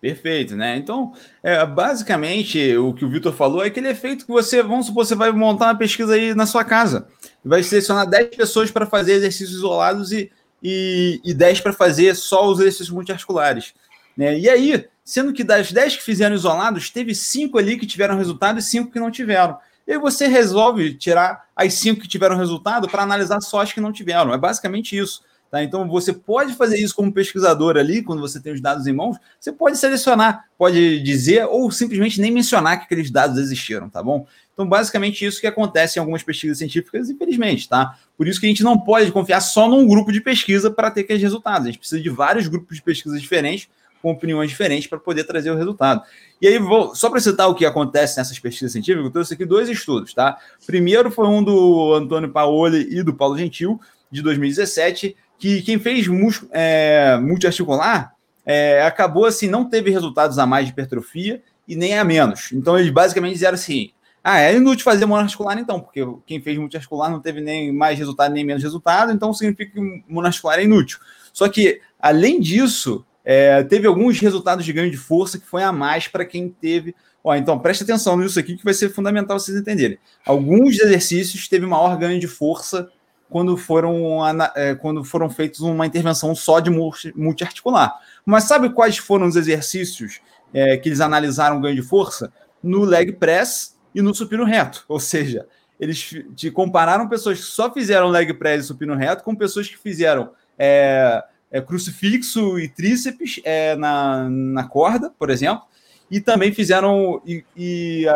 Perfeito, 0.00 0.54
né? 0.54 0.76
Então, 0.76 1.12
é, 1.42 1.64
basicamente, 1.66 2.76
o 2.76 2.94
que 2.94 3.04
o 3.04 3.10
Vitor 3.10 3.32
falou 3.32 3.64
é 3.64 3.66
aquele 3.66 3.88
efeito 3.88 4.24
que 4.24 4.30
você, 4.30 4.62
vamos 4.62 4.86
supor, 4.86 5.04
você 5.04 5.16
vai 5.16 5.32
montar 5.32 5.66
uma 5.66 5.74
pesquisa 5.74 6.14
aí 6.14 6.34
na 6.36 6.46
sua 6.46 6.64
casa. 6.64 7.08
Vai 7.48 7.62
selecionar 7.62 8.06
10 8.06 8.36
pessoas 8.36 8.70
para 8.70 8.86
fazer 8.86 9.14
exercícios 9.14 9.58
isolados 9.58 10.12
e, 10.12 10.30
e, 10.62 11.20
e 11.24 11.34
10 11.34 11.60
para 11.60 11.72
fazer 11.72 12.14
só 12.14 12.46
os 12.46 12.60
exercícios 12.60 12.90
multiarticulares. 12.90 13.74
Né? 14.16 14.38
E 14.38 14.48
aí, 14.48 14.84
sendo 15.04 15.32
que 15.32 15.42
das 15.42 15.72
10 15.72 15.96
que 15.96 16.02
fizeram 16.02 16.34
isolados, 16.34 16.90
teve 16.90 17.14
5 17.14 17.56
ali 17.58 17.78
que 17.78 17.86
tiveram 17.86 18.16
resultado 18.16 18.58
e 18.58 18.62
5 18.62 18.90
que 18.90 19.00
não 19.00 19.10
tiveram. 19.10 19.58
E 19.86 19.92
aí 19.92 19.98
você 19.98 20.26
resolve 20.26 20.94
tirar 20.94 21.46
as 21.56 21.72
5 21.74 22.02
que 22.02 22.08
tiveram 22.08 22.36
resultado 22.36 22.88
para 22.88 23.02
analisar 23.02 23.40
só 23.40 23.62
as 23.62 23.72
que 23.72 23.80
não 23.80 23.92
tiveram. 23.92 24.34
É 24.34 24.36
basicamente 24.36 24.98
isso. 24.98 25.22
Tá? 25.50 25.62
Então 25.62 25.88
você 25.88 26.12
pode 26.12 26.54
fazer 26.54 26.78
isso 26.78 26.94
como 26.94 27.12
pesquisador 27.12 27.78
ali, 27.78 28.02
quando 28.02 28.20
você 28.20 28.38
tem 28.38 28.52
os 28.52 28.60
dados 28.60 28.86
em 28.86 28.92
mãos, 28.92 29.16
você 29.40 29.50
pode 29.50 29.78
selecionar, 29.78 30.44
pode 30.58 31.00
dizer 31.02 31.46
ou 31.46 31.70
simplesmente 31.70 32.20
nem 32.20 32.30
mencionar 32.30 32.78
que 32.78 32.84
aqueles 32.84 33.10
dados 33.10 33.38
existiram, 33.38 33.88
tá 33.88 34.02
bom? 34.02 34.26
Então, 34.58 34.68
basicamente, 34.68 35.24
isso 35.24 35.40
que 35.40 35.46
acontece 35.46 35.98
em 35.98 36.00
algumas 36.00 36.20
pesquisas 36.24 36.58
científicas, 36.58 37.08
infelizmente, 37.08 37.68
tá? 37.68 37.96
Por 38.16 38.26
isso 38.26 38.40
que 38.40 38.46
a 38.46 38.48
gente 38.48 38.64
não 38.64 38.76
pode 38.76 39.12
confiar 39.12 39.40
só 39.40 39.68
num 39.68 39.86
grupo 39.86 40.10
de 40.10 40.20
pesquisa 40.20 40.68
para 40.68 40.90
ter 40.90 41.02
aqueles 41.02 41.22
resultados. 41.22 41.62
A 41.62 41.66
gente 41.66 41.78
precisa 41.78 42.02
de 42.02 42.10
vários 42.10 42.48
grupos 42.48 42.74
de 42.74 42.82
pesquisa 42.82 43.16
diferentes, 43.20 43.68
com 44.02 44.10
opiniões 44.10 44.50
diferentes, 44.50 44.88
para 44.88 44.98
poder 44.98 45.22
trazer 45.22 45.52
o 45.52 45.56
resultado. 45.56 46.02
E 46.42 46.48
aí, 46.48 46.58
vou, 46.58 46.92
só 46.92 47.08
para 47.08 47.20
citar 47.20 47.48
o 47.48 47.54
que 47.54 47.64
acontece 47.64 48.18
nessas 48.18 48.36
pesquisas 48.36 48.72
científicas, 48.72 49.04
eu 49.04 49.12
trouxe 49.12 49.34
aqui 49.34 49.44
dois 49.44 49.68
estudos, 49.68 50.12
tá? 50.12 50.36
Primeiro 50.66 51.08
foi 51.08 51.28
um 51.28 51.40
do 51.40 51.94
Antônio 51.94 52.28
Paoli 52.28 52.88
e 52.90 53.00
do 53.04 53.14
Paulo 53.14 53.38
Gentil, 53.38 53.80
de 54.10 54.22
2017, 54.22 55.16
que 55.38 55.62
quem 55.62 55.78
fez 55.78 56.08
é, 56.50 57.16
multiarticular 57.22 58.12
é, 58.44 58.82
acabou 58.82 59.24
assim, 59.24 59.46
não 59.46 59.64
teve 59.64 59.92
resultados 59.92 60.36
a 60.36 60.44
mais 60.44 60.66
de 60.66 60.72
hipertrofia 60.72 61.40
e 61.68 61.76
nem 61.76 61.96
a 61.96 62.02
menos. 62.02 62.50
Então 62.52 62.76
eles 62.76 62.90
basicamente 62.90 63.34
disseram 63.34 63.54
assim: 63.54 63.92
ah, 64.22 64.40
é 64.40 64.56
inútil 64.56 64.84
fazer 64.84 65.06
monoarticular 65.06 65.58
então, 65.58 65.80
porque 65.80 66.06
quem 66.26 66.40
fez 66.40 66.58
multiarticular 66.58 67.10
não 67.10 67.20
teve 67.20 67.40
nem 67.40 67.72
mais 67.72 67.98
resultado 67.98 68.32
nem 68.32 68.44
menos 68.44 68.62
resultado, 68.62 69.12
então 69.12 69.32
significa 69.32 69.72
que 69.72 70.04
monoarticular 70.08 70.58
é 70.58 70.64
inútil. 70.64 70.98
Só 71.32 71.48
que, 71.48 71.80
além 72.00 72.40
disso, 72.40 73.04
é, 73.24 73.62
teve 73.62 73.86
alguns 73.86 74.18
resultados 74.18 74.64
de 74.64 74.72
ganho 74.72 74.90
de 74.90 74.96
força 74.96 75.38
que 75.38 75.46
foi 75.46 75.62
a 75.62 75.70
mais 75.70 76.08
para 76.08 76.24
quem 76.24 76.48
teve. 76.48 76.94
Ó, 77.22 77.34
então 77.34 77.58
preste 77.58 77.84
atenção 77.84 78.16
nisso 78.16 78.38
aqui 78.38 78.56
que 78.56 78.64
vai 78.64 78.74
ser 78.74 78.88
fundamental 78.88 79.38
vocês 79.38 79.56
entenderem. 79.56 79.98
Alguns 80.26 80.78
exercícios 80.78 81.46
teve 81.46 81.66
maior 81.66 81.96
ganho 81.96 82.18
de 82.18 82.26
força 82.26 82.90
quando 83.28 83.56
foram, 83.56 84.20
é, 84.56 84.74
quando 84.74 85.04
foram 85.04 85.28
feitos 85.28 85.60
uma 85.60 85.86
intervenção 85.86 86.34
só 86.34 86.60
de 86.60 86.70
multiarticular. 86.70 87.94
Mas 88.24 88.44
sabe 88.44 88.70
quais 88.70 88.96
foram 88.96 89.26
os 89.26 89.36
exercícios 89.36 90.20
é, 90.52 90.76
que 90.76 90.88
eles 90.88 91.00
analisaram 91.00 91.60
ganho 91.60 91.76
de 91.76 91.82
força? 91.82 92.32
No 92.62 92.84
leg 92.84 93.12
press 93.12 93.77
e 93.94 94.02
no 94.02 94.14
supino 94.14 94.44
reto. 94.44 94.84
Ou 94.88 95.00
seja, 95.00 95.46
eles 95.78 96.14
te 96.34 96.50
compararam 96.50 97.08
pessoas 97.08 97.38
que 97.38 97.44
só 97.44 97.72
fizeram 97.72 98.08
leg 98.08 98.34
press 98.34 98.64
e 98.64 98.66
supino 98.66 98.94
reto 98.94 99.22
com 99.22 99.34
pessoas 99.34 99.68
que 99.68 99.78
fizeram 99.78 100.32
é, 100.58 101.22
é, 101.50 101.60
crucifixo 101.60 102.58
e 102.58 102.68
tríceps 102.68 103.40
é, 103.44 103.76
na, 103.76 104.28
na 104.28 104.64
corda, 104.64 105.12
por 105.18 105.30
exemplo, 105.30 105.64
e 106.10 106.20
também 106.20 106.52
fizeram 106.52 107.22
e, 107.26 107.44
e 107.56 108.06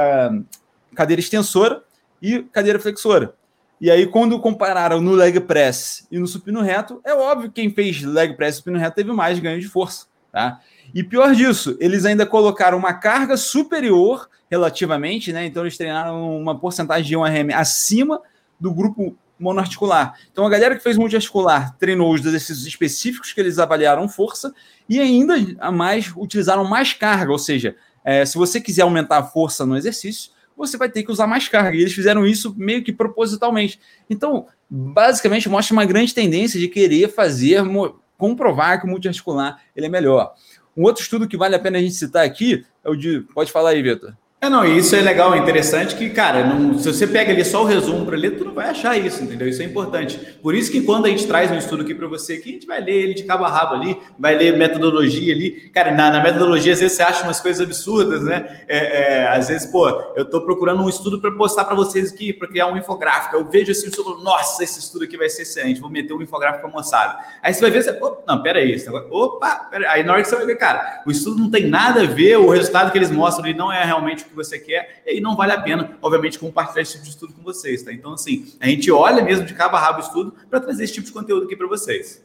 cadeira 0.95 1.21
extensora 1.21 1.83
e 2.21 2.43
cadeira 2.45 2.79
flexora. 2.79 3.35
E 3.81 3.91
aí, 3.91 4.07
quando 4.07 4.39
compararam 4.39 5.01
no 5.01 5.13
leg 5.13 5.41
press 5.41 6.07
e 6.11 6.19
no 6.19 6.27
supino 6.27 6.63
reto, 6.63 7.01
é 7.05 7.13
óbvio 7.13 7.51
que 7.51 7.61
quem 7.61 7.69
fez 7.69 8.01
leg 8.03 8.37
press 8.37 8.55
e 8.55 8.59
supino 8.59 8.79
reto 8.79 8.95
teve 8.95 9.13
mais 9.13 9.39
ganho 9.41 9.61
de 9.61 9.67
força. 9.67 10.07
Tá? 10.33 10.61
E 10.95 11.05
pior 11.05 11.35
disso, 11.35 11.77
eles 11.79 12.07
ainda 12.07 12.25
colocaram 12.25 12.79
uma 12.79 12.95
carga 12.95 13.37
superior 13.37 14.29
relativamente, 14.51 15.31
né? 15.31 15.45
Então 15.45 15.63
eles 15.63 15.77
treinaram 15.77 16.39
uma 16.41 16.59
porcentagem 16.59 17.07
de 17.07 17.15
1RM 17.15 17.55
acima 17.55 18.21
do 18.59 18.73
grupo 18.73 19.17
monoarticular. 19.39 20.19
Então 20.31 20.47
a 20.47 20.49
galera 20.49 20.75
que 20.75 20.83
fez 20.83 20.97
multiarticular 20.97 21.77
treinou 21.77 22.15
os 22.15 22.25
exercícios 22.25 22.67
específicos 22.67 23.33
que 23.33 23.41
eles 23.41 23.59
avaliaram 23.59 24.09
força 24.09 24.55
e 24.89 24.99
ainda 25.01 25.35
a 25.59 25.71
mais 25.71 26.11
utilizaram 26.17 26.65
mais 26.65 26.95
carga, 26.95 27.31
ou 27.31 27.39
seja, 27.39 27.77
é, 28.05 28.25
se 28.25 28.39
você 28.39 28.61
quiser 28.61 28.83
aumentar 28.83 29.19
a 29.19 29.23
força 29.23 29.67
no 29.67 29.77
exercício, 29.77 30.31
você 30.57 30.77
vai 30.77 30.89
ter 30.89 31.03
que 31.03 31.11
usar 31.11 31.27
mais 31.27 31.49
carga. 31.49 31.77
E 31.77 31.81
eles 31.81 31.93
fizeram 31.93 32.27
isso 32.27 32.55
meio 32.57 32.83
que 32.83 32.93
propositalmente. 32.93 33.81
Então, 34.09 34.47
basicamente, 34.69 35.49
mostra 35.49 35.73
uma 35.73 35.85
grande 35.85 36.15
tendência 36.15 36.59
de 36.59 36.69
querer 36.69 37.09
fazer, 37.09 37.63
comprovar 38.23 38.79
que 38.79 38.87
o 38.87 38.89
multiarticular 38.89 39.61
ele 39.75 39.87
é 39.87 39.89
melhor. 39.89 40.33
Um 40.77 40.85
outro 40.85 41.03
estudo 41.03 41.27
que 41.27 41.37
vale 41.37 41.57
a 41.57 41.59
pena 41.59 41.79
a 41.79 41.81
gente 41.81 41.95
citar 41.95 42.25
aqui 42.25 42.65
é 42.85 42.89
o 42.89 42.95
de. 42.95 43.21
Pode 43.35 43.51
falar 43.51 43.71
aí, 43.71 43.83
Vitor. 43.83 44.17
É, 44.43 44.51
não, 44.51 44.67
e 44.67 44.77
isso 44.77 44.97
é 44.97 45.01
legal, 45.01 45.33
é 45.33 45.39
interessante 45.39 45.95
que, 45.95 46.11
cara, 46.11 46.45
não, 46.45 46.77
se 46.77 46.93
você 46.93 47.07
pega 47.07 47.31
ali 47.31 47.45
só 47.45 47.63
o 47.63 47.65
resumo 47.65 48.05
para 48.05 48.17
ler, 48.17 48.37
tu 48.37 48.45
não 48.45 48.53
vai 48.53 48.71
achar 48.71 48.99
isso, 48.99 49.23
entendeu? 49.23 49.49
Isso 49.49 49.63
é 49.63 49.65
importante. 49.65 50.19
Por 50.43 50.53
isso 50.53 50.69
que 50.69 50.81
quando 50.81 51.07
a 51.07 51.09
gente 51.11 51.29
traz 51.29 51.49
um 51.53 51.57
estudo 51.57 51.85
aqui 51.85 51.95
para 51.95 52.09
você, 52.09 52.33
aqui, 52.33 52.49
a 52.49 52.53
gente 52.55 52.67
vai 52.67 52.81
ler 52.81 53.05
ele 53.05 53.15
de 53.15 53.23
cabo 53.23 53.45
a 53.45 53.49
rabo 53.49 53.77
ali, 53.77 53.97
vai 54.19 54.35
ler 54.35 54.59
metodologia 54.59 55.33
ali. 55.33 55.71
Cara, 55.73 55.93
na, 55.93 56.11
na 56.11 56.21
metodologia, 56.21 56.73
às 56.73 56.81
vezes 56.81 56.97
você 56.97 57.05
acha 57.05 57.23
umas 57.23 57.41
coisas 57.41 57.65
absurdas, 57.65 58.25
né? 58.25 58.65
É, 58.67 58.79
é, 59.21 59.29
às 59.29 59.47
vezes, 59.47 59.71
pô, 59.71 59.89
eu 60.17 60.25
estou 60.25 60.41
procurando 60.41 60.83
um 60.83 60.89
estudo 60.89 61.21
para 61.21 61.31
postar 61.31 61.65
para 61.65 61.77
vocês 61.77 62.13
aqui, 62.13 62.33
para 62.33 62.49
criar 62.49 62.67
um 62.67 62.77
infográfico. 62.77 63.37
Eu 63.37 63.49
vejo 63.49 63.71
assim, 63.71 63.87
eu 63.87 63.93
falo, 63.93 64.25
nossa, 64.25 64.65
esse 64.65 64.81
estudo 64.81 65.05
aqui 65.05 65.17
vai 65.17 65.29
ser 65.29 65.43
excelente, 65.43 65.81
vou 65.81 65.89
meter 65.89 66.15
um 66.15 66.21
infográfico 66.21 66.63
para 66.63 66.77
moçada. 66.77 67.17
Aí 67.41 67.55
você 67.55 67.61
vai 67.61 67.71
ver, 67.71 67.85
você, 67.85 67.91
opa, 67.91 68.25
não, 68.27 68.43
pera 68.43 68.59
aí, 68.59 68.77
opa, 69.09 69.69
pera 69.71 69.89
aí. 69.93 70.01
aí 70.01 70.05
na 70.05 70.15
hora 70.15 70.23
que 70.23 70.29
você 70.29 70.35
vai 70.35 70.47
ver, 70.47 70.57
cara, 70.57 71.01
o 71.07 71.13
estudo 71.13 71.41
não 71.41 71.49
tem 71.49 71.69
nada 71.69 72.03
a 72.03 72.07
ver, 72.07 72.39
o 72.39 72.51
resultado 72.51 72.91
que 72.91 72.99
eles 72.99 73.13
mostram 73.13 73.45
ali 73.45 73.55
não 73.55 73.73
é 73.73 73.85
realmente 73.85 74.27
o 74.32 74.32
que 74.33 74.37
você 74.37 74.59
quer 74.59 75.03
e 75.07 75.21
não 75.21 75.37
vale 75.37 75.53
a 75.53 75.61
pena, 75.61 75.97
obviamente, 76.03 76.39
compartilhar 76.39 76.83
esse 76.83 76.93
tipo 76.93 77.05
de 77.05 77.11
estudo 77.11 77.33
com 77.33 77.43
vocês, 77.43 77.83
tá? 77.83 77.93
Então, 77.93 78.15
assim, 78.15 78.53
a 78.59 78.67
gente 78.67 78.91
olha 78.91 79.23
mesmo 79.23 79.47
de 79.47 79.55
cabo 79.55 79.77
a 79.77 79.81
rabo 79.81 79.99
o 79.99 80.03
estudo 80.03 80.35
para 80.51 80.59
trazer 80.59 80.85
esse 80.85 80.95
tipo 80.95 81.07
de 81.07 81.13
conteúdo 81.13 81.47
aqui 81.47 81.57
para 81.57 81.67
vocês. 81.67 82.25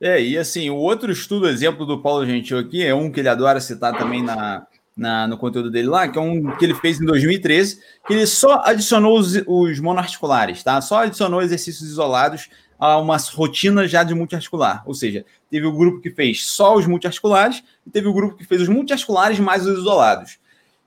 É, 0.00 0.20
e 0.20 0.36
assim, 0.36 0.68
o 0.68 0.76
outro 0.76 1.10
estudo, 1.10 1.48
exemplo 1.48 1.86
do 1.86 2.00
Paulo 2.00 2.26
Gentil 2.26 2.58
aqui, 2.58 2.84
é 2.84 2.94
um 2.94 3.10
que 3.10 3.20
ele 3.20 3.28
adora 3.28 3.60
citar 3.60 3.96
também 3.96 4.22
na, 4.22 4.66
na, 4.96 5.26
no 5.26 5.38
conteúdo 5.38 5.70
dele 5.70 5.88
lá, 5.88 6.08
que 6.08 6.18
é 6.18 6.20
um 6.20 6.54
que 6.56 6.64
ele 6.64 6.74
fez 6.74 7.00
em 7.00 7.04
2013, 7.04 7.80
que 8.06 8.12
ele 8.12 8.26
só 8.26 8.62
adicionou 8.64 9.18
os, 9.18 9.34
os 9.46 9.80
monoarticulares, 9.80 10.62
tá? 10.62 10.80
Só 10.80 11.02
adicionou 11.02 11.40
exercícios 11.40 11.88
isolados 11.88 12.48
a 12.78 12.98
uma 12.98 13.16
rotina 13.16 13.86
já 13.86 14.02
de 14.02 14.14
multiarticular. 14.14 14.82
Ou 14.86 14.94
seja, 14.94 15.24
teve 15.50 15.66
o 15.66 15.72
grupo 15.72 16.00
que 16.00 16.10
fez 16.10 16.44
só 16.46 16.76
os 16.76 16.86
multiarticulares 16.86 17.62
e 17.86 17.90
teve 17.90 18.06
o 18.06 18.12
grupo 18.12 18.36
que 18.36 18.44
fez 18.44 18.62
os 18.62 18.68
multiarticulares 18.68 19.38
mais 19.38 19.66
os 19.66 19.78
isolados. 19.78 20.38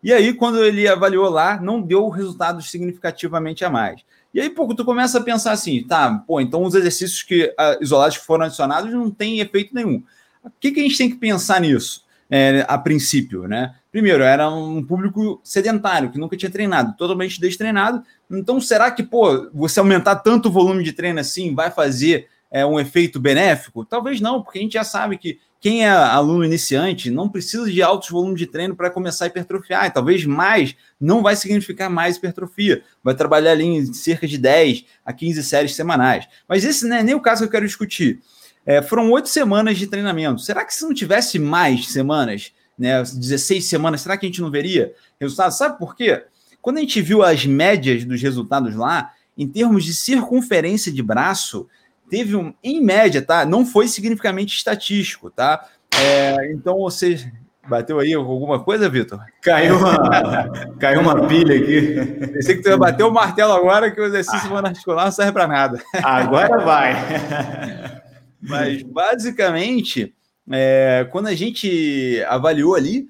E 0.01 0.13
aí, 0.13 0.33
quando 0.33 0.63
ele 0.63 0.87
avaliou 0.87 1.29
lá, 1.29 1.59
não 1.59 1.81
deu 1.81 2.07
resultados 2.09 2.69
significativamente 2.71 3.65
a 3.65 3.69
mais. 3.69 4.01
E 4.33 4.39
aí, 4.39 4.49
pô, 4.49 4.73
tu 4.73 4.85
começa 4.85 5.17
a 5.17 5.23
pensar 5.23 5.51
assim, 5.51 5.83
tá, 5.83 6.23
pô, 6.25 6.39
então 6.39 6.63
os 6.63 6.75
exercícios 6.75 7.23
que 7.23 7.45
uh, 7.45 7.83
isolados 7.83 8.17
que 8.17 8.25
foram 8.25 8.45
adicionados 8.45 8.93
não 8.93 9.09
têm 9.09 9.39
efeito 9.39 9.73
nenhum. 9.73 10.03
O 10.43 10.51
que, 10.59 10.71
que 10.71 10.79
a 10.79 10.83
gente 10.83 10.97
tem 10.97 11.09
que 11.09 11.17
pensar 11.17 11.59
nisso, 11.59 12.05
é, 12.29 12.63
a 12.67 12.77
princípio, 12.77 13.47
né? 13.47 13.75
Primeiro, 13.91 14.23
era 14.23 14.49
um 14.49 14.83
público 14.83 15.41
sedentário, 15.43 16.11
que 16.11 16.19
nunca 16.19 16.37
tinha 16.37 16.51
treinado, 16.51 16.95
totalmente 16.95 17.41
destreinado. 17.41 18.03
Então, 18.29 18.61
será 18.61 18.91
que, 18.91 19.01
pô, 19.01 19.49
você 19.51 19.79
aumentar 19.79 20.17
tanto 20.17 20.47
o 20.47 20.51
volume 20.51 20.83
de 20.83 20.93
treino 20.93 21.19
assim 21.19 21.55
vai 21.55 21.71
fazer 21.71 22.27
é, 22.51 22.63
um 22.63 22.79
efeito 22.79 23.19
benéfico? 23.19 23.83
Talvez 23.83 24.21
não, 24.21 24.43
porque 24.43 24.59
a 24.59 24.61
gente 24.61 24.73
já 24.73 24.83
sabe 24.83 25.17
que 25.17 25.39
quem 25.59 25.83
é 25.85 25.89
aluno 25.89 26.45
iniciante 26.45 27.11
não 27.11 27.27
precisa 27.27 27.69
de 27.69 27.81
altos 27.81 28.09
volumes 28.09 28.39
de 28.39 28.47
treino 28.47 28.75
para 28.75 28.89
começar 28.89 29.25
a 29.25 29.27
hipertrofiar, 29.27 29.85
e 29.85 29.91
talvez 29.91 30.23
mais 30.25 30.75
não 30.99 31.21
vai 31.21 31.35
significar 31.35 31.89
mais 31.89 32.15
hipertrofia, 32.15 32.81
vai 33.03 33.13
trabalhar 33.13 33.51
ali 33.51 33.65
em 33.65 33.93
cerca 33.93 34.25
de 34.25 34.37
10 34.37 34.85
a 35.05 35.11
15 35.11 35.43
séries 35.43 35.75
semanais. 35.75 36.27
Mas 36.47 36.63
esse 36.63 36.87
não 36.87 36.95
é 36.95 37.03
nem 37.03 37.13
o 37.13 37.21
caso 37.21 37.41
que 37.41 37.47
eu 37.47 37.51
quero 37.51 37.65
discutir. 37.65 38.21
É, 38.65 38.81
foram 38.81 39.11
oito 39.11 39.27
semanas 39.27 39.77
de 39.77 39.87
treinamento. 39.87 40.41
Será 40.41 40.63
que 40.63 40.73
se 40.73 40.83
não 40.83 40.93
tivesse 40.93 41.37
mais 41.37 41.89
semanas, 41.89 42.53
né, 42.77 43.01
16 43.03 43.65
semanas, 43.65 44.01
será 44.01 44.17
que 44.17 44.25
a 44.25 44.29
gente 44.29 44.41
não 44.41 44.49
veria 44.49 44.93
resultados? 45.19 45.57
Sabe 45.57 45.77
por 45.77 45.93
quê? 45.93 46.23
Quando 46.61 46.77
a 46.77 46.81
gente 46.81 47.01
viu 47.01 47.21
as 47.21 47.45
médias 47.45 48.05
dos 48.05 48.21
resultados 48.21 48.75
lá, 48.75 49.11
em 49.37 49.47
termos 49.47 49.83
de 49.83 49.93
circunferência 49.93 50.91
de 50.91 51.01
braço, 51.01 51.67
teve 52.09 52.35
um, 52.35 52.53
em 52.63 52.81
média, 52.81 53.21
tá? 53.21 53.45
Não 53.45 53.65
foi 53.65 53.87
significativamente 53.87 54.55
estatístico, 54.55 55.29
tá? 55.29 55.67
É, 55.95 56.51
então 56.51 56.77
você 56.79 57.31
bateu 57.67 57.99
aí 57.99 58.13
alguma 58.13 58.59
coisa, 58.59 58.89
Vitor? 58.89 59.19
Caiu 59.41 59.77
uma, 59.77 60.49
caiu 60.79 61.01
uma 61.01 61.27
pilha 61.27 61.55
aqui. 61.55 62.27
Pensei 62.33 62.55
que 62.55 62.63
tu 62.63 62.69
ia 62.69 62.77
bater 62.77 63.03
o 63.03 63.11
martelo 63.11 63.53
agora, 63.53 63.91
que 63.91 64.01
o 64.01 64.05
exercício 64.05 64.55
ah. 64.55 64.67
articular 64.67 65.05
não 65.05 65.11
serve 65.11 65.31
para 65.31 65.47
nada. 65.47 65.81
Agora 66.03 66.63
vai. 66.63 66.95
Mas 68.41 68.81
basicamente, 68.83 70.13
é, 70.49 71.07
quando 71.11 71.27
a 71.27 71.35
gente 71.35 72.23
avaliou 72.27 72.75
ali, 72.75 73.07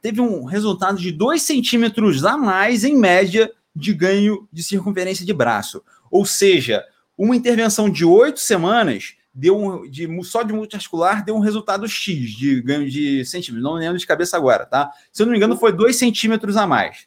teve 0.00 0.20
um 0.20 0.44
resultado 0.44 0.98
de 0.98 1.12
2 1.12 1.40
centímetros 1.40 2.24
a 2.24 2.36
mais 2.36 2.84
em 2.84 2.96
média 2.96 3.50
de 3.74 3.92
ganho 3.94 4.48
de 4.52 4.62
circunferência 4.62 5.24
de 5.24 5.32
braço. 5.32 5.82
Ou 6.10 6.26
seja, 6.26 6.84
uma 7.22 7.36
intervenção 7.36 7.90
de 7.90 8.02
oito 8.02 8.40
semanas 8.40 9.14
deu 9.34 9.54
um, 9.54 9.88
de, 9.88 10.08
só 10.24 10.42
de 10.42 10.54
multiarticular 10.54 11.22
deu 11.22 11.36
um 11.36 11.40
resultado 11.40 11.86
X 11.86 12.30
de 12.30 12.62
ganho 12.62 12.88
de 12.88 13.22
centímetros. 13.26 13.62
Não 13.62 13.74
lembro 13.74 13.98
de 13.98 14.06
cabeça 14.06 14.38
agora, 14.38 14.64
tá? 14.64 14.90
Se 15.12 15.20
eu 15.20 15.26
não 15.26 15.32
me 15.32 15.36
engano, 15.36 15.54
foi 15.58 15.70
2 15.70 15.94
centímetros 15.94 16.56
a 16.56 16.66
mais. 16.66 17.06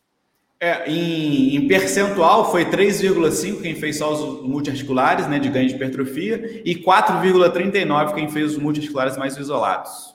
É, 0.59 0.89
em, 0.89 1.55
em, 1.55 1.67
percentual, 1.67 2.51
foi 2.51 2.63
3,5 2.63 3.61
quem 3.61 3.75
fez 3.75 3.97
só 3.97 4.13
os 4.13 4.47
multiarticulares, 4.47 5.27
né, 5.27 5.39
de 5.39 5.49
ganho 5.49 5.67
de 5.67 5.75
hipertrofia, 5.75 6.61
e 6.63 6.75
4,39 6.75 8.13
quem 8.13 8.29
fez 8.29 8.51
os 8.51 8.57
multiarticulares 8.57 9.17
mais 9.17 9.35
isolados. 9.35 10.12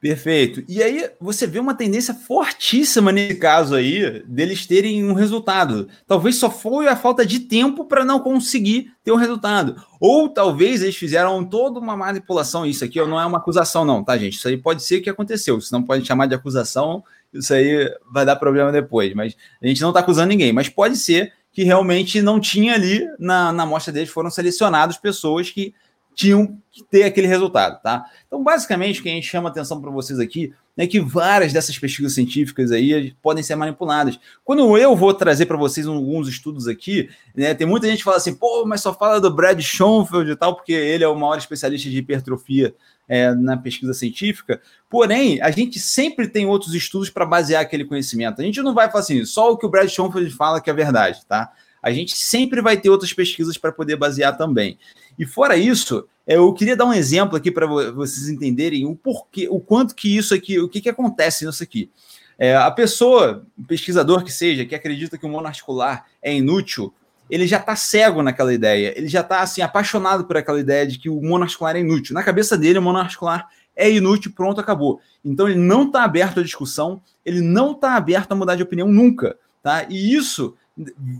Perfeito. 0.00 0.64
E 0.66 0.82
aí 0.82 1.10
você 1.20 1.46
vê 1.46 1.58
uma 1.58 1.74
tendência 1.74 2.14
fortíssima 2.14 3.12
nesse 3.12 3.34
caso 3.34 3.74
aí 3.74 4.22
deles 4.26 4.66
terem 4.66 5.04
um 5.04 5.12
resultado. 5.12 5.88
Talvez 6.06 6.36
só 6.36 6.50
foi 6.50 6.88
a 6.88 6.96
falta 6.96 7.26
de 7.26 7.40
tempo 7.40 7.84
para 7.84 8.02
não 8.02 8.18
conseguir 8.18 8.92
ter 9.04 9.12
um 9.12 9.16
resultado. 9.16 9.76
Ou 10.00 10.30
talvez 10.30 10.82
eles 10.82 10.96
fizeram 10.96 11.44
toda 11.44 11.78
uma 11.78 11.94
manipulação. 11.94 12.64
Isso 12.64 12.82
aqui 12.82 12.98
não 13.04 13.20
é 13.20 13.26
uma 13.26 13.36
acusação, 13.36 13.84
não, 13.84 14.02
tá, 14.02 14.16
gente? 14.16 14.38
Isso 14.38 14.48
aí 14.48 14.56
pode 14.56 14.82
ser 14.82 15.02
que 15.02 15.10
aconteceu. 15.10 15.58
Isso 15.58 15.70
não 15.70 15.82
pode 15.82 16.06
chamar 16.06 16.24
de 16.24 16.34
acusação. 16.34 17.04
Isso 17.30 17.52
aí 17.52 17.94
vai 18.10 18.24
dar 18.24 18.36
problema 18.36 18.72
depois. 18.72 19.12
Mas 19.12 19.36
a 19.62 19.66
gente 19.66 19.82
não 19.82 19.90
está 19.90 20.00
acusando 20.00 20.28
ninguém. 20.28 20.50
Mas 20.50 20.70
pode 20.70 20.96
ser 20.96 21.30
que 21.52 21.62
realmente 21.62 22.22
não 22.22 22.40
tinha 22.40 22.72
ali 22.72 23.04
na, 23.18 23.52
na 23.52 23.64
amostra 23.64 23.92
deles, 23.92 24.08
foram 24.08 24.30
selecionados 24.30 24.96
pessoas 24.96 25.50
que 25.50 25.74
tinham 26.20 26.58
que 26.70 26.84
ter 26.84 27.04
aquele 27.04 27.26
resultado, 27.26 27.80
tá? 27.80 28.04
Então, 28.26 28.44
basicamente, 28.44 29.00
o 29.00 29.02
que 29.02 29.08
a 29.08 29.12
gente 29.12 29.26
chama 29.26 29.48
atenção 29.48 29.80
para 29.80 29.90
vocês 29.90 30.20
aqui 30.20 30.52
é 30.76 30.86
que 30.86 31.00
várias 31.00 31.50
dessas 31.50 31.78
pesquisas 31.78 32.12
científicas 32.12 32.70
aí 32.72 33.14
podem 33.22 33.42
ser 33.42 33.56
manipuladas. 33.56 34.20
Quando 34.44 34.76
eu 34.76 34.94
vou 34.94 35.14
trazer 35.14 35.46
para 35.46 35.56
vocês 35.56 35.86
alguns 35.86 36.28
estudos 36.28 36.68
aqui, 36.68 37.08
né, 37.34 37.54
tem 37.54 37.66
muita 37.66 37.86
gente 37.86 37.98
que 37.98 38.04
fala 38.04 38.18
assim, 38.18 38.34
pô, 38.34 38.66
mas 38.66 38.82
só 38.82 38.92
fala 38.92 39.18
do 39.18 39.34
Brad 39.34 39.58
Schoenfeld 39.62 40.30
e 40.30 40.36
tal, 40.36 40.54
porque 40.54 40.74
ele 40.74 41.02
é 41.02 41.08
o 41.08 41.18
maior 41.18 41.38
especialista 41.38 41.88
de 41.88 41.96
hipertrofia 41.96 42.74
é, 43.08 43.34
na 43.34 43.56
pesquisa 43.56 43.94
científica. 43.94 44.60
Porém, 44.90 45.40
a 45.40 45.50
gente 45.50 45.80
sempre 45.80 46.28
tem 46.28 46.44
outros 46.44 46.74
estudos 46.74 47.08
para 47.08 47.24
basear 47.24 47.62
aquele 47.62 47.86
conhecimento. 47.86 48.42
A 48.42 48.44
gente 48.44 48.60
não 48.60 48.74
vai 48.74 48.90
falar 48.90 49.00
assim, 49.00 49.24
só 49.24 49.50
o 49.50 49.56
que 49.56 49.64
o 49.64 49.70
Brad 49.70 49.88
Schoenfeld 49.88 50.30
fala 50.32 50.60
que 50.60 50.68
é 50.68 50.74
verdade, 50.74 51.24
tá? 51.26 51.50
A 51.82 51.90
gente 51.92 52.16
sempre 52.16 52.60
vai 52.60 52.76
ter 52.76 52.90
outras 52.90 53.12
pesquisas 53.12 53.56
para 53.56 53.72
poder 53.72 53.96
basear 53.96 54.36
também. 54.36 54.78
E 55.18 55.24
fora 55.26 55.56
isso, 55.56 56.06
é, 56.26 56.36
eu 56.36 56.52
queria 56.52 56.76
dar 56.76 56.86
um 56.86 56.92
exemplo 56.92 57.36
aqui 57.36 57.50
para 57.50 57.66
vocês 57.66 58.28
entenderem 58.28 58.86
o 58.86 58.94
porquê, 58.94 59.48
o 59.50 59.60
quanto 59.60 59.94
que 59.94 60.16
isso 60.16 60.34
aqui, 60.34 60.58
o 60.58 60.68
que, 60.68 60.80
que 60.80 60.88
acontece 60.88 61.44
nisso 61.44 61.62
aqui. 61.62 61.90
É, 62.38 62.56
a 62.56 62.70
pessoa, 62.70 63.44
pesquisador 63.68 64.24
que 64.24 64.32
seja, 64.32 64.64
que 64.64 64.74
acredita 64.74 65.18
que 65.18 65.26
o 65.26 65.28
monoarticular 65.28 66.06
é 66.22 66.34
inútil, 66.34 66.94
ele 67.28 67.46
já 67.46 67.58
está 67.58 67.76
cego 67.76 68.22
naquela 68.22 68.52
ideia, 68.52 68.94
ele 68.96 69.08
já 69.08 69.20
está 69.20 69.40
assim 69.40 69.60
apaixonado 69.60 70.24
por 70.24 70.36
aquela 70.36 70.58
ideia 70.58 70.86
de 70.86 70.98
que 70.98 71.08
o 71.08 71.20
monoarticular 71.20 71.76
é 71.76 71.80
inútil. 71.80 72.14
Na 72.14 72.22
cabeça 72.22 72.56
dele, 72.56 72.78
o 72.78 72.82
monoarticular 72.82 73.48
é 73.76 73.90
inútil, 73.90 74.32
pronto, 74.34 74.60
acabou. 74.60 75.00
Então 75.24 75.48
ele 75.48 75.58
não 75.58 75.84
está 75.84 76.02
aberto 76.02 76.40
à 76.40 76.42
discussão, 76.42 77.00
ele 77.24 77.40
não 77.40 77.72
está 77.72 77.94
aberto 77.94 78.32
a 78.32 78.34
mudar 78.34 78.56
de 78.56 78.62
opinião 78.62 78.88
nunca, 78.88 79.36
tá? 79.62 79.86
E 79.88 80.14
isso 80.14 80.56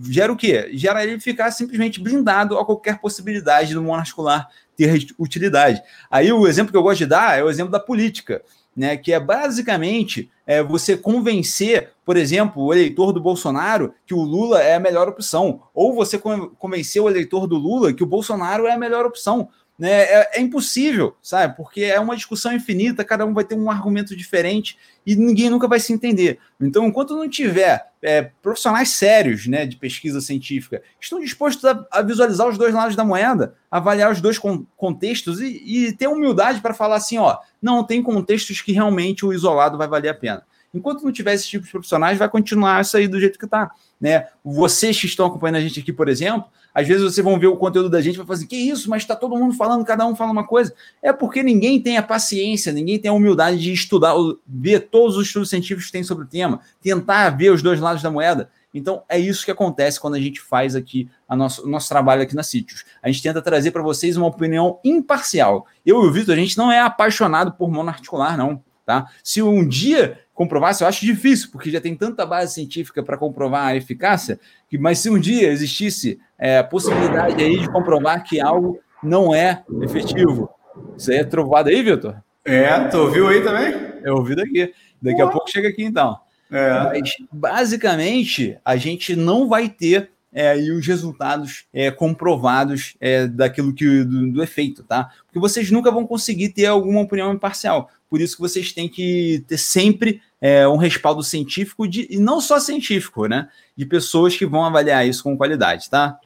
gera 0.09 0.32
o 0.32 0.36
quê? 0.36 0.70
Gera 0.74 1.03
ele 1.05 1.20
ficar 1.20 1.51
simplesmente 1.51 2.01
blindado 2.01 2.59
a 2.59 2.64
qualquer 2.64 2.98
possibilidade 3.01 3.74
do 3.74 3.82
monoarticular 3.82 4.48
ter 4.76 5.07
utilidade. 5.18 5.82
Aí 6.11 6.32
o 6.32 6.46
exemplo 6.46 6.72
que 6.72 6.76
eu 6.76 6.82
gosto 6.82 6.98
de 6.98 7.07
dar 7.07 7.38
é 7.38 7.44
o 7.44 7.51
exemplo 7.51 7.70
da 7.70 7.80
política, 7.80 8.42
né? 8.74 8.96
Que 8.96 9.12
é 9.12 9.20
basicamente 9.20 10.30
é, 10.46 10.62
você 10.62 10.96
convencer, 10.96 11.90
por 12.05 12.16
exemplo, 12.16 12.62
o 12.62 12.72
eleitor 12.72 13.12
do 13.12 13.20
Bolsonaro 13.20 13.94
que 14.07 14.14
o 14.14 14.22
Lula 14.22 14.62
é 14.62 14.76
a 14.76 14.80
melhor 14.80 15.09
opção, 15.09 15.62
ou 15.74 15.94
você 15.94 16.18
convencer 16.18 17.03
o 17.03 17.09
eleitor 17.09 17.46
do 17.46 17.57
Lula 17.57 17.92
que 17.92 18.03
o 18.03 18.07
Bolsonaro 18.07 18.66
é 18.66 18.72
a 18.72 18.78
melhor 18.78 19.05
opção 19.05 19.48
né? 19.81 20.03
É, 20.03 20.31
é, 20.35 20.41
impossível, 20.43 21.16
sabe? 21.22 21.57
Porque 21.57 21.85
é 21.85 21.99
uma 21.99 22.14
discussão 22.14 22.53
infinita, 22.53 23.03
cada 23.03 23.24
um 23.24 23.33
vai 23.33 23.45
ter 23.45 23.55
um 23.55 23.70
argumento 23.70 24.14
diferente 24.14 24.76
e 25.07 25.16
ninguém 25.16 25.49
nunca 25.49 25.66
vai 25.66 25.81
se 25.81 25.91
entender. 25.91 26.39
Então, 26.61 26.87
enquanto 26.87 27.16
não 27.16 27.26
tiver 27.26 27.91
é, 28.03 28.31
profissionais 28.43 28.91
sérios 28.91 29.47
né, 29.47 29.64
de 29.64 29.76
pesquisa 29.76 30.20
científica 30.20 30.83
estão 31.01 31.18
dispostos 31.18 31.64
a, 31.64 31.87
a, 31.91 32.03
visualizar 32.03 32.47
os 32.47 32.59
dois 32.59 32.74
lados 32.74 32.95
da 32.95 33.05
moeda, 33.05 33.55
avaliar 33.70 34.12
os 34.12 34.20
dois 34.20 34.39
con 34.39 34.66
contextos 34.76 35.41
e, 35.41 35.62
e 35.64 35.93
ter 35.93 36.09
humildade 36.09 36.61
para 36.61 36.74
falar 36.74 36.97
assim: 36.97 37.16
ó, 37.16 37.39
não, 37.62 37.83
tem 37.83 38.03
contextos 38.03 38.61
que 38.61 38.72
realmente 38.72 39.24
o 39.24 39.33
isolado 39.33 39.78
vai 39.78 39.89
valer 39.89 40.11
a 40.11 40.14
pena. 40.14 40.45
Enquanto 40.73 41.03
não 41.03 41.11
tiver 41.11 41.35
esse 41.35 41.49
tipo 41.49 41.64
de 41.64 41.71
profissionais, 41.71 42.18
vai 42.18 42.29
continuar 42.29 42.81
isso 42.81 42.97
aí 42.97 43.09
do 43.09 43.18
jeito 43.18 43.39
que 43.39 43.45
está. 43.45 43.71
Né? 44.01 44.27
Vocês 44.45 44.99
que 44.99 45.07
estão 45.07 45.27
acompanhando 45.27 45.57
a 45.57 45.61
gente 45.61 45.81
aqui, 45.81 45.93
por 45.93 46.09
exemplo, 46.09 46.49
às 46.73 46.87
vezes 46.87 47.03
vocês 47.03 47.25
vão 47.25 47.39
ver 47.39 47.49
o 47.49 47.57
conteúdo 47.57 47.91
da 47.91 48.01
gente 48.01 48.14
e 48.14 48.18
vai 48.18 48.27
falar 48.27 48.39
assim, 48.39 48.47
que 48.47 48.57
isso, 48.57 48.89
mas 48.89 49.03
está 49.03 49.16
todo 49.16 49.37
mundo 49.37 49.55
falando, 49.55 49.85
cada 49.85 50.07
um 50.07 50.14
fala 50.14 50.31
uma 50.31 50.47
coisa. 50.47 50.73
É 51.03 51.12
porque 51.12 51.43
ninguém 51.43 51.81
tem 51.81 51.97
a 51.97 52.03
paciência, 52.03 52.73
ninguém 52.73 52.99
tem 52.99 53.11
a 53.11 53.14
humildade 53.14 53.59
de 53.59 53.73
estudar, 53.73 54.14
ver 54.47 54.89
todos 54.89 55.16
os 55.16 55.27
estudos 55.27 55.51
científicos 55.51 55.87
que 55.87 55.93
tem 55.93 56.05
sobre 56.05 56.25
o 56.25 56.29
tema, 56.29 56.61
tentar 56.81 57.31
ver 57.31 57.51
os 57.51 57.62
dois 57.62 57.81
lados 57.81 58.03
da 58.03 58.11
moeda. 58.11 58.49
Então, 58.73 59.03
é 59.09 59.18
isso 59.18 59.45
que 59.45 59.51
acontece 59.51 59.99
quando 59.99 60.14
a 60.14 60.21
gente 60.21 60.41
faz 60.41 60.77
aqui 60.77 61.11
a 61.29 61.35
nosso, 61.35 61.66
o 61.66 61.68
nosso 61.68 61.89
trabalho 61.89 62.23
aqui 62.23 62.37
na 62.37 62.45
Sítios. 62.45 62.85
A 63.03 63.09
gente 63.09 63.23
tenta 63.23 63.43
trazer 63.43 63.73
para 63.73 63.83
vocês 63.83 64.16
uma 64.16 64.29
opinião 64.29 64.79
imparcial. 64.85 65.66
Eu 65.85 66.05
e 66.05 66.07
o 66.07 66.12
Vitor, 66.12 66.35
a 66.35 66.39
gente 66.39 66.57
não 66.57 66.71
é 66.71 66.81
apaixonado 66.81 67.53
por 67.53 67.71
monoarticular, 67.71 68.37
não. 68.37 68.62
Tá? 68.87 69.07
Se 69.23 69.43
um 69.43 69.66
dia 69.66 70.18
comprovasse, 70.41 70.82
eu 70.82 70.88
acho 70.88 71.05
difícil, 71.05 71.51
porque 71.53 71.70
já 71.70 71.82
tem 71.82 71.95
tanta 71.95 72.24
base 72.24 72.55
científica 72.55 73.03
para 73.03 73.18
comprovar 73.18 73.66
a 73.66 73.76
eficácia, 73.76 74.41
que, 74.70 74.78
mas 74.78 74.99
se 74.99 75.11
um 75.11 75.18
dia 75.18 75.53
existisse 75.53 76.18
é, 76.38 76.57
a 76.57 76.64
possibilidade 76.64 77.45
aí 77.45 77.59
de 77.59 77.70
comprovar 77.70 78.24
que 78.24 78.41
algo 78.41 78.80
não 79.03 79.34
é 79.34 79.62
efetivo, 79.82 80.49
isso 80.97 81.11
aí 81.11 81.18
é 81.18 81.24
trovado 81.24 81.68
aí, 81.68 81.82
Vitor? 81.82 82.16
É, 82.43 82.88
tu 82.88 82.97
ouviu 82.97 83.28
aí 83.28 83.43
também? 83.45 83.74
Eu 84.03 84.14
ouvi 84.14 84.34
daqui. 84.34 84.72
Daqui 85.03 85.20
a 85.20 85.26
pouco 85.26 85.51
chega 85.51 85.68
aqui 85.68 85.84
então. 85.84 86.18
É. 86.51 86.84
Mas, 86.84 87.11
basicamente, 87.30 88.57
a 88.64 88.76
gente 88.78 89.14
não 89.14 89.47
vai 89.47 89.68
ter 89.68 90.09
é, 90.32 90.59
e 90.59 90.70
os 90.70 90.86
resultados 90.86 91.66
é, 91.70 91.91
comprovados 91.91 92.95
é, 92.99 93.26
daquilo 93.26 93.74
que 93.74 94.05
do, 94.05 94.32
do, 94.32 94.43
efeito, 94.43 94.84
tá? 94.84 95.11
Porque 95.26 95.38
vocês 95.38 95.70
nunca 95.70 95.91
vão 95.91 96.07
conseguir 96.07 96.49
ter 96.51 96.64
alguma 96.64 97.01
opinião 97.03 97.30
imparcial. 97.30 97.91
Por 98.09 98.20
isso 98.20 98.36
que 98.36 98.43
vocês 98.43 98.72
têm 98.72 98.88
que 98.88 99.45
ter 99.47 99.59
sempre 99.59 100.20
é, 100.41 100.66
um 100.66 100.76
respaldo 100.76 101.22
científico 101.22 101.86
de, 101.86 102.07
e 102.11 102.18
não 102.18 102.41
só 102.41 102.59
científico, 102.59 103.26
né? 103.26 103.49
De 103.76 103.84
pessoas 103.84 104.36
que 104.36 104.47
vão 104.47 104.64
avaliar 104.64 105.07
isso 105.07 105.22
com 105.22 105.36
qualidade, 105.36 105.91
tá? 105.91 106.18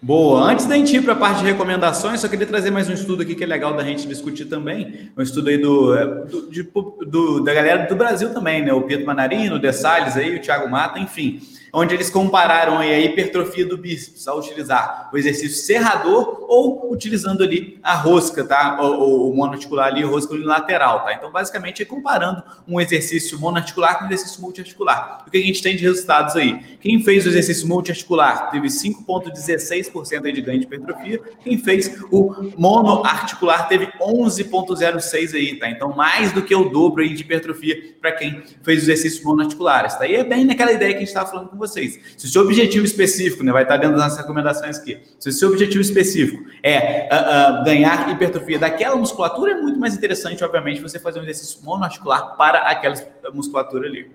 Boa. 0.00 0.52
Antes 0.52 0.66
da 0.66 0.76
gente 0.76 0.94
ir 0.94 1.02
para 1.02 1.14
a 1.14 1.16
parte 1.16 1.40
de 1.40 1.46
recomendações, 1.46 2.20
só 2.20 2.28
queria 2.28 2.46
trazer 2.46 2.70
mais 2.70 2.88
um 2.88 2.92
estudo 2.92 3.22
aqui 3.22 3.34
que 3.34 3.42
é 3.42 3.46
legal 3.46 3.74
da 3.74 3.82
gente 3.82 4.06
discutir 4.06 4.44
também. 4.44 5.10
Um 5.16 5.22
estudo 5.22 5.48
aí 5.48 5.58
do, 5.58 5.96
é, 5.96 6.04
do, 6.26 6.50
de, 6.50 6.62
do 7.08 7.40
da 7.42 7.52
galera 7.52 7.88
do 7.88 7.96
Brasil 7.96 8.32
também, 8.32 8.64
né? 8.64 8.72
O 8.72 8.82
Pietro 8.82 9.06
Manarino, 9.06 9.56
o 9.56 9.58
De 9.58 9.72
Salles 9.72 10.16
aí, 10.16 10.36
o 10.36 10.40
Thiago 10.40 10.70
Mata, 10.70 10.98
enfim. 10.98 11.40
Onde 11.78 11.94
eles 11.94 12.08
compararam 12.08 12.78
a 12.78 12.98
hipertrofia 12.98 13.66
do 13.66 13.76
bíceps 13.76 14.26
ao 14.26 14.38
utilizar 14.38 15.10
o 15.12 15.18
exercício 15.18 15.62
serrador 15.62 16.46
ou 16.48 16.90
utilizando 16.90 17.44
ali 17.44 17.78
a 17.82 17.94
rosca, 17.94 18.42
tá? 18.42 18.80
O, 18.80 19.28
o 19.28 19.36
monoarticular 19.36 19.88
ali, 19.88 20.02
rosca 20.02 20.32
unilateral, 20.32 21.04
tá? 21.04 21.12
Então, 21.12 21.30
basicamente, 21.30 21.82
é 21.82 21.84
comparando 21.84 22.42
um 22.66 22.80
exercício 22.80 23.38
monoarticular 23.38 23.98
com 23.98 24.04
um 24.04 24.06
exercício 24.06 24.40
multiarticular. 24.40 25.24
O 25.26 25.30
que 25.30 25.36
a 25.36 25.42
gente 25.42 25.62
tem 25.62 25.76
de 25.76 25.82
resultados 25.82 26.34
aí? 26.34 26.78
Quem 26.80 27.02
fez 27.02 27.26
o 27.26 27.28
exercício 27.28 27.68
multiarticular 27.68 28.50
teve 28.50 28.68
5,16% 28.68 30.32
de 30.32 30.40
ganho 30.40 30.60
de 30.60 30.64
hipertrofia. 30.64 31.20
Quem 31.44 31.58
fez 31.58 31.94
o 32.10 32.52
monoarticular 32.56 33.68
teve 33.68 33.88
11,06% 34.00 35.34
aí, 35.34 35.58
tá? 35.58 35.68
Então, 35.68 35.94
mais 35.94 36.32
do 36.32 36.40
que 36.40 36.54
o 36.54 36.70
dobro 36.70 37.02
aí 37.02 37.12
de 37.12 37.20
hipertrofia 37.20 37.96
para 38.00 38.12
quem 38.12 38.42
fez 38.62 38.78
os 38.78 38.88
exercícios 38.88 39.22
monoarticulares, 39.22 39.94
tá? 39.94 40.06
E 40.06 40.14
é 40.14 40.24
bem 40.24 40.46
naquela 40.46 40.72
ideia 40.72 40.92
que 40.92 40.96
a 40.96 41.00
gente 41.00 41.08
estava 41.08 41.28
falando 41.28 41.50
com 41.50 41.56
vocês. 41.58 41.65
Se 41.68 42.26
o 42.26 42.28
seu 42.28 42.42
objetivo 42.42 42.84
específico, 42.84 43.42
né, 43.42 43.52
vai 43.52 43.62
estar 43.62 43.76
dentro 43.76 43.96
das 43.96 44.16
recomendações 44.16 44.78
aqui, 44.78 44.98
se 45.18 45.28
o 45.28 45.32
seu 45.32 45.50
objetivo 45.50 45.80
específico 45.80 46.44
é 46.62 47.08
uh, 47.10 47.60
uh, 47.60 47.64
ganhar 47.64 48.10
hipertrofia 48.10 48.58
daquela 48.58 48.96
musculatura, 48.96 49.52
é 49.52 49.60
muito 49.60 49.78
mais 49.78 49.94
interessante, 49.94 50.42
obviamente, 50.42 50.80
você 50.80 50.98
fazer 50.98 51.20
um 51.20 51.22
exercício 51.22 51.64
monoarticular 51.64 52.36
para 52.36 52.58
aquela 52.60 52.94
musculatura 53.32 53.86
ali. 53.86 54.10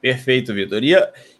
Perfeito, 0.00 0.54
Vitor. 0.54 0.82
E, 0.84 0.94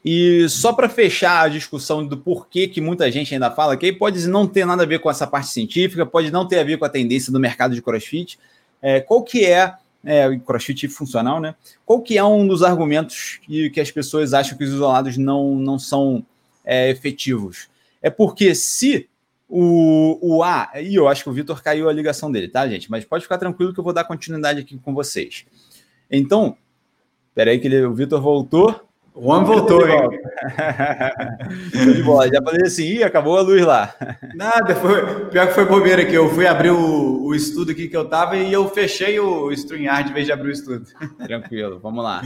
e 0.04 0.48
só 0.48 0.72
para 0.72 0.88
fechar 0.88 1.42
a 1.42 1.48
discussão 1.48 2.04
do 2.04 2.16
porquê 2.16 2.66
que 2.66 2.80
muita 2.80 3.10
gente 3.10 3.32
ainda 3.32 3.50
fala, 3.50 3.76
que 3.76 3.92
pode 3.92 4.26
não 4.26 4.46
ter 4.48 4.66
nada 4.66 4.82
a 4.82 4.86
ver 4.86 4.98
com 4.98 5.08
essa 5.08 5.26
parte 5.26 5.48
científica, 5.48 6.04
pode 6.04 6.32
não 6.32 6.46
ter 6.46 6.58
a 6.58 6.64
ver 6.64 6.76
com 6.76 6.84
a 6.84 6.88
tendência 6.88 7.32
do 7.32 7.38
mercado 7.38 7.74
de 7.74 7.80
crossfit, 7.80 8.38
é, 8.82 9.00
qual 9.00 9.22
que 9.22 9.44
é 9.46 9.74
é, 10.04 10.38
crossfit 10.38 10.88
funcional, 10.88 11.40
né? 11.40 11.54
Qual 11.84 12.00
que 12.00 12.16
é 12.16 12.24
um 12.24 12.46
dos 12.46 12.62
argumentos 12.62 13.38
que, 13.42 13.70
que 13.70 13.80
as 13.80 13.90
pessoas 13.90 14.32
acham 14.32 14.56
que 14.56 14.64
os 14.64 14.70
isolados 14.70 15.16
não, 15.16 15.54
não 15.54 15.78
são 15.78 16.24
é, 16.64 16.90
efetivos? 16.90 17.68
É 18.00 18.10
porque 18.10 18.54
se 18.54 19.08
o, 19.48 20.18
o 20.20 20.42
A, 20.42 20.70
e 20.80 20.94
eu 20.94 21.08
acho 21.08 21.22
que 21.22 21.30
o 21.30 21.32
Vitor 21.32 21.62
caiu 21.62 21.88
a 21.88 21.92
ligação 21.92 22.30
dele, 22.30 22.48
tá, 22.48 22.68
gente? 22.68 22.90
Mas 22.90 23.04
pode 23.04 23.24
ficar 23.24 23.38
tranquilo 23.38 23.72
que 23.72 23.80
eu 23.80 23.84
vou 23.84 23.92
dar 23.92 24.04
continuidade 24.04 24.60
aqui 24.60 24.78
com 24.78 24.94
vocês. 24.94 25.46
Então, 26.10 26.56
peraí 27.34 27.58
que 27.58 27.66
ele, 27.66 27.84
o 27.84 27.94
Vitor 27.94 28.20
voltou. 28.20 28.87
O 29.14 29.30
homem 29.30 29.46
voltou, 29.46 29.86
hein? 29.88 30.10
de 31.94 32.02
bola. 32.02 32.28
Já 32.28 32.40
falei 32.42 32.66
assim, 32.66 32.84
ih, 32.84 33.02
acabou 33.02 33.36
a 33.36 33.40
luz 33.40 33.64
lá. 33.64 33.94
Nada, 34.34 34.76
foi, 34.76 35.26
pior 35.26 35.48
que 35.48 35.54
foi 35.54 35.64
bobeira 35.64 36.02
aqui. 36.02 36.14
Eu 36.14 36.32
fui 36.32 36.46
abrir 36.46 36.70
o, 36.70 37.24
o 37.24 37.34
estudo 37.34 37.72
aqui 37.72 37.88
que 37.88 37.96
eu 37.96 38.08
tava 38.08 38.36
e 38.36 38.52
eu 38.52 38.68
fechei 38.68 39.18
o 39.18 39.50
StreamYard 39.50 40.10
em 40.10 40.14
vez 40.14 40.26
de 40.26 40.32
abrir 40.32 40.50
o 40.50 40.52
estudo. 40.52 40.86
Tranquilo, 41.26 41.80
vamos 41.80 42.04
lá. 42.04 42.22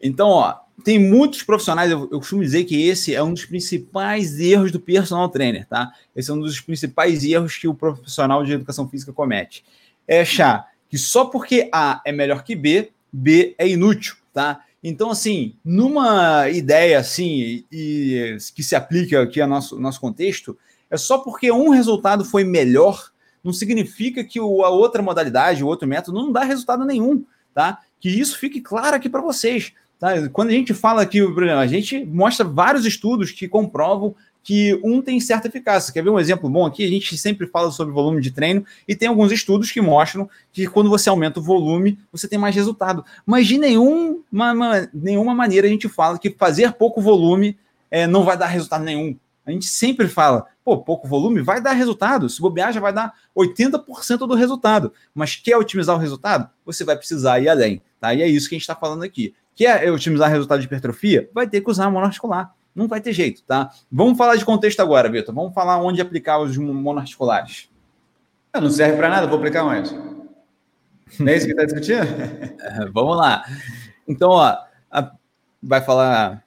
Então, 0.00 0.28
ó, 0.28 0.54
tem 0.84 0.98
muitos 0.98 1.42
profissionais, 1.42 1.90
eu, 1.90 2.08
eu 2.12 2.18
costumo 2.18 2.42
dizer 2.42 2.64
que 2.64 2.86
esse 2.86 3.14
é 3.14 3.22
um 3.22 3.32
dos 3.32 3.44
principais 3.44 4.38
erros 4.38 4.70
do 4.70 4.78
personal 4.78 5.28
trainer, 5.28 5.66
tá? 5.66 5.92
Esse 6.14 6.30
é 6.30 6.34
um 6.34 6.40
dos 6.40 6.60
principais 6.60 7.24
erros 7.24 7.56
que 7.56 7.66
o 7.66 7.74
profissional 7.74 8.44
de 8.44 8.52
educação 8.52 8.88
física 8.88 9.12
comete. 9.12 9.64
É 10.06 10.20
achar 10.20 10.68
que 10.88 10.96
só 10.96 11.24
porque 11.24 11.68
A 11.72 12.00
é 12.04 12.12
melhor 12.12 12.44
que 12.44 12.54
B, 12.54 12.90
B 13.12 13.54
é 13.58 13.68
inútil, 13.68 14.14
tá? 14.32 14.60
Então, 14.82 15.10
assim, 15.10 15.56
numa 15.64 16.48
ideia 16.48 16.98
assim, 16.98 17.64
e, 17.70 18.36
que 18.54 18.62
se 18.62 18.76
aplica 18.76 19.22
aqui 19.22 19.40
ao 19.40 19.48
nosso, 19.48 19.78
nosso 19.78 20.00
contexto, 20.00 20.56
é 20.90 20.96
só 20.96 21.18
porque 21.18 21.50
um 21.50 21.70
resultado 21.70 22.24
foi 22.24 22.44
melhor, 22.44 23.10
não 23.42 23.52
significa 23.52 24.22
que 24.22 24.40
o, 24.40 24.64
a 24.64 24.70
outra 24.70 25.02
modalidade, 25.02 25.64
o 25.64 25.66
outro 25.66 25.88
método, 25.88 26.18
não 26.18 26.32
dá 26.32 26.44
resultado 26.44 26.84
nenhum, 26.84 27.24
tá? 27.52 27.80
Que 28.00 28.08
isso 28.08 28.38
fique 28.38 28.60
claro 28.60 28.94
aqui 28.94 29.08
para 29.08 29.20
vocês. 29.20 29.72
Tá? 29.98 30.28
Quando 30.28 30.50
a 30.50 30.52
gente 30.52 30.72
fala 30.72 31.02
aqui, 31.02 31.20
a 31.20 31.66
gente 31.66 32.04
mostra 32.04 32.46
vários 32.46 32.86
estudos 32.86 33.32
que 33.32 33.48
comprovam 33.48 34.14
que 34.42 34.78
um 34.82 35.02
tem 35.02 35.20
certa 35.20 35.48
eficácia. 35.48 35.92
Quer 35.92 36.02
ver 36.02 36.10
um 36.10 36.18
exemplo 36.18 36.48
bom 36.48 36.64
aqui? 36.64 36.84
A 36.84 36.88
gente 36.88 37.16
sempre 37.18 37.46
fala 37.46 37.70
sobre 37.70 37.92
volume 37.92 38.20
de 38.20 38.30
treino 38.30 38.64
e 38.86 38.96
tem 38.96 39.08
alguns 39.08 39.30
estudos 39.30 39.70
que 39.70 39.80
mostram 39.80 40.28
que 40.52 40.66
quando 40.66 40.88
você 40.88 41.08
aumenta 41.08 41.40
o 41.40 41.42
volume, 41.42 41.98
você 42.10 42.26
tem 42.26 42.38
mais 42.38 42.54
resultado. 42.54 43.04
Mas 43.26 43.46
de 43.46 43.58
nenhuma, 43.58 44.88
nenhuma 44.92 45.34
maneira 45.34 45.66
a 45.66 45.70
gente 45.70 45.88
fala 45.88 46.18
que 46.18 46.30
fazer 46.30 46.72
pouco 46.72 47.00
volume 47.00 47.58
é, 47.90 48.06
não 48.06 48.24
vai 48.24 48.36
dar 48.36 48.46
resultado 48.46 48.84
nenhum. 48.84 49.16
A 49.48 49.50
gente 49.50 49.66
sempre 49.66 50.08
fala, 50.08 50.46
pô, 50.62 50.76
pouco 50.76 51.08
volume 51.08 51.40
vai 51.40 51.58
dar 51.58 51.72
resultado. 51.72 52.28
Se 52.28 52.38
bobear, 52.38 52.70
já 52.70 52.80
vai 52.80 52.92
dar 52.92 53.14
80% 53.34 54.18
do 54.18 54.34
resultado. 54.34 54.92
Mas 55.14 55.36
quer 55.36 55.56
otimizar 55.56 55.96
o 55.96 55.98
resultado? 55.98 56.50
Você 56.66 56.84
vai 56.84 56.96
precisar 56.96 57.40
ir 57.40 57.48
além. 57.48 57.80
Tá? 57.98 58.12
E 58.12 58.20
é 58.20 58.28
isso 58.28 58.46
que 58.46 58.54
a 58.54 58.58
gente 58.58 58.64
está 58.64 58.76
falando 58.76 59.02
aqui. 59.04 59.34
Quer 59.56 59.90
otimizar 59.90 60.28
o 60.28 60.32
resultado 60.32 60.60
de 60.60 60.66
hipertrofia? 60.66 61.30
Vai 61.32 61.48
ter 61.48 61.62
que 61.62 61.70
usar 61.70 61.86
a 61.86 61.90
monoarticular. 61.90 62.54
Não 62.78 62.86
vai 62.86 63.00
ter 63.00 63.12
jeito, 63.12 63.42
tá? 63.42 63.72
Vamos 63.90 64.16
falar 64.16 64.36
de 64.36 64.44
contexto 64.44 64.78
agora, 64.78 65.10
Vitor. 65.10 65.34
Vamos 65.34 65.52
falar 65.52 65.82
onde 65.82 66.00
aplicar 66.00 66.38
os 66.38 66.56
monoarticulares. 66.56 67.68
Não 68.54 68.70
serve 68.70 68.96
para 68.96 69.08
nada, 69.08 69.26
vou 69.26 69.36
aplicar 69.36 69.64
onde? 69.64 69.92
Não 71.18 71.26
é 71.26 71.36
isso 71.36 71.46
que 71.46 71.52
está 71.52 71.64
discutindo? 71.64 72.06
Vamos 72.94 73.16
lá. 73.16 73.42
Então, 74.06 74.30
ó, 74.30 74.56
a, 74.92 75.10
vai 75.60 75.80
falar. 75.80 76.44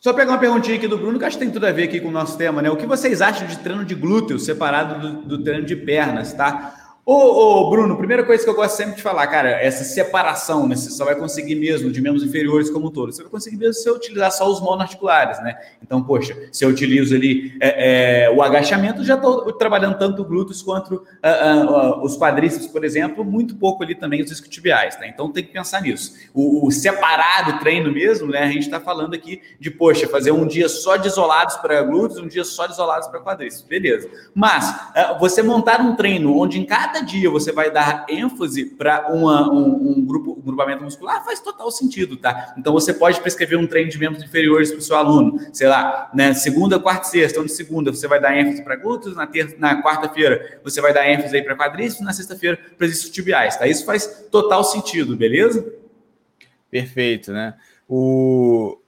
Só 0.00 0.14
pegar 0.14 0.32
uma 0.32 0.38
perguntinha 0.38 0.78
aqui 0.78 0.88
do 0.88 0.96
Bruno, 0.96 1.18
que 1.18 1.26
acho 1.26 1.36
que 1.36 1.44
tem 1.44 1.52
tudo 1.52 1.66
a 1.66 1.72
ver 1.72 1.82
aqui 1.82 2.00
com 2.00 2.08
o 2.08 2.12
nosso 2.12 2.38
tema, 2.38 2.62
né? 2.62 2.70
O 2.70 2.76
que 2.78 2.86
vocês 2.86 3.20
acham 3.20 3.46
de 3.46 3.58
treino 3.58 3.84
de 3.84 3.94
glúteo 3.94 4.38
separado 4.38 4.98
do, 4.98 5.22
do 5.36 5.44
treino 5.44 5.66
de 5.66 5.76
pernas, 5.76 6.32
tá? 6.32 6.74
Ô, 7.08 7.14
ô, 7.14 7.70
Bruno, 7.70 7.96
primeira 7.96 8.24
coisa 8.24 8.42
que 8.42 8.50
eu 8.50 8.54
gosto 8.56 8.76
sempre 8.76 8.96
de 8.96 9.02
falar, 9.02 9.28
cara, 9.28 9.48
essa 9.48 9.84
separação, 9.84 10.66
né? 10.66 10.74
Você 10.74 10.90
só 10.90 11.04
vai 11.04 11.14
conseguir 11.14 11.54
mesmo 11.54 11.88
de 11.88 12.00
membros 12.02 12.24
inferiores 12.24 12.68
como 12.68 12.90
todo. 12.90 13.12
Você 13.12 13.22
vai 13.22 13.30
conseguir 13.30 13.56
mesmo 13.56 13.74
se 13.74 13.88
eu 13.88 13.94
utilizar 13.94 14.32
só 14.32 14.50
os 14.50 14.60
monoarticulares, 14.60 15.40
né? 15.40 15.56
Então, 15.80 16.02
poxa, 16.02 16.36
se 16.50 16.64
eu 16.64 16.68
utilizo 16.68 17.14
ali 17.14 17.56
é, 17.60 18.24
é, 18.24 18.30
o 18.30 18.42
agachamento, 18.42 19.04
já 19.04 19.14
estou 19.14 19.52
trabalhando 19.52 19.96
tanto 19.96 20.24
glúteos 20.24 20.62
quanto 20.62 20.96
uh, 20.96 21.00
uh, 21.00 22.00
uh, 22.00 22.04
os 22.04 22.18
quadríceps, 22.18 22.66
por 22.66 22.84
exemplo, 22.84 23.24
muito 23.24 23.54
pouco 23.54 23.84
ali 23.84 23.94
também 23.94 24.20
os 24.20 24.32
isquiotibiais, 24.32 24.96
tá? 24.96 25.06
Então 25.06 25.30
tem 25.30 25.44
que 25.44 25.52
pensar 25.52 25.82
nisso. 25.82 26.12
O, 26.34 26.66
o 26.66 26.72
separar 26.72 27.50
o 27.50 27.58
treino 27.60 27.92
mesmo, 27.92 28.32
né? 28.32 28.40
A 28.40 28.48
gente 28.48 28.62
está 28.62 28.80
falando 28.80 29.14
aqui 29.14 29.40
de, 29.60 29.70
poxa, 29.70 30.08
fazer 30.08 30.32
um 30.32 30.44
dia 30.44 30.68
só 30.68 30.96
de 30.96 31.06
isolados 31.06 31.54
para 31.58 31.84
glúteos, 31.84 32.18
um 32.18 32.26
dia 32.26 32.42
só 32.42 32.66
de 32.66 32.72
isolados 32.72 33.06
para 33.06 33.20
quadríceps, 33.20 33.64
beleza. 33.64 34.10
Mas 34.34 34.74
você 35.20 35.40
montar 35.40 35.80
um 35.80 35.94
treino 35.94 36.36
onde 36.36 36.58
em 36.58 36.64
cada 36.64 36.95
cada 36.96 37.00
dia 37.00 37.28
você 37.30 37.52
vai 37.52 37.70
dar 37.70 38.06
ênfase 38.08 38.64
para 38.64 39.12
um, 39.12 39.28
um, 39.28 40.04
grupo, 40.04 40.32
um 40.38 40.42
grupamento 40.42 40.82
muscular, 40.82 41.24
faz 41.24 41.40
total 41.40 41.70
sentido, 41.70 42.16
tá? 42.16 42.54
Então 42.56 42.72
você 42.72 42.92
pode 42.94 43.20
prescrever 43.20 43.58
um 43.58 43.66
treino 43.66 43.90
de 43.90 43.98
membros 43.98 44.22
inferiores 44.22 44.70
para 44.70 44.78
o 44.78 44.82
seu 44.82 44.96
aluno, 44.96 45.38
sei 45.52 45.68
lá, 45.68 46.10
né? 46.14 46.32
Segunda, 46.34 46.78
quarta 46.78 47.06
e 47.08 47.10
sexta, 47.10 47.40
onde 47.40 47.52
segunda 47.52 47.92
você 47.92 48.08
vai 48.08 48.20
dar 48.20 48.36
ênfase 48.36 48.62
para 48.62 48.76
glúteos, 48.76 49.14
na, 49.14 49.28
na 49.58 49.82
quarta-feira 49.82 50.60
você 50.64 50.80
vai 50.80 50.92
dar 50.92 51.08
ênfase 51.08 51.36
aí 51.36 51.42
para 51.42 51.56
quadríceps, 51.56 52.04
na 52.04 52.12
sexta-feira 52.12 52.58
para 52.76 52.86
os 52.86 53.10
tibiais, 53.10 53.56
tá? 53.56 53.66
Isso 53.66 53.84
faz 53.84 54.26
total 54.30 54.64
sentido, 54.64 55.16
beleza? 55.16 55.66
Perfeito, 56.70 57.32
né? 57.32 57.54
O, 57.88 58.78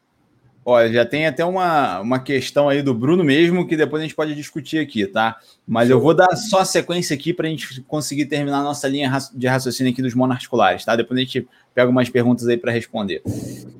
Olha, 0.70 0.92
já 0.92 1.06
tem 1.06 1.26
até 1.26 1.42
uma, 1.46 1.98
uma 2.00 2.18
questão 2.18 2.68
aí 2.68 2.82
do 2.82 2.92
Bruno 2.92 3.24
mesmo 3.24 3.66
que 3.66 3.74
depois 3.74 4.02
a 4.02 4.04
gente 4.04 4.14
pode 4.14 4.34
discutir 4.34 4.78
aqui, 4.78 5.06
tá? 5.06 5.38
Mas 5.66 5.88
eu 5.88 5.98
vou 5.98 6.12
dar 6.12 6.36
só 6.36 6.58
a 6.58 6.64
sequência 6.66 7.14
aqui 7.14 7.32
para 7.32 7.46
a 7.46 7.50
gente 7.50 7.80
conseguir 7.84 8.26
terminar 8.26 8.58
a 8.58 8.62
nossa 8.62 8.86
linha 8.86 9.10
de 9.32 9.46
raciocínio 9.46 9.90
aqui 9.90 10.02
dos 10.02 10.12
monoarticulares, 10.12 10.84
tá? 10.84 10.94
Depois 10.94 11.18
a 11.18 11.22
gente 11.22 11.48
pega 11.74 11.90
umas 11.90 12.10
perguntas 12.10 12.46
aí 12.46 12.58
para 12.58 12.70
responder. 12.70 13.22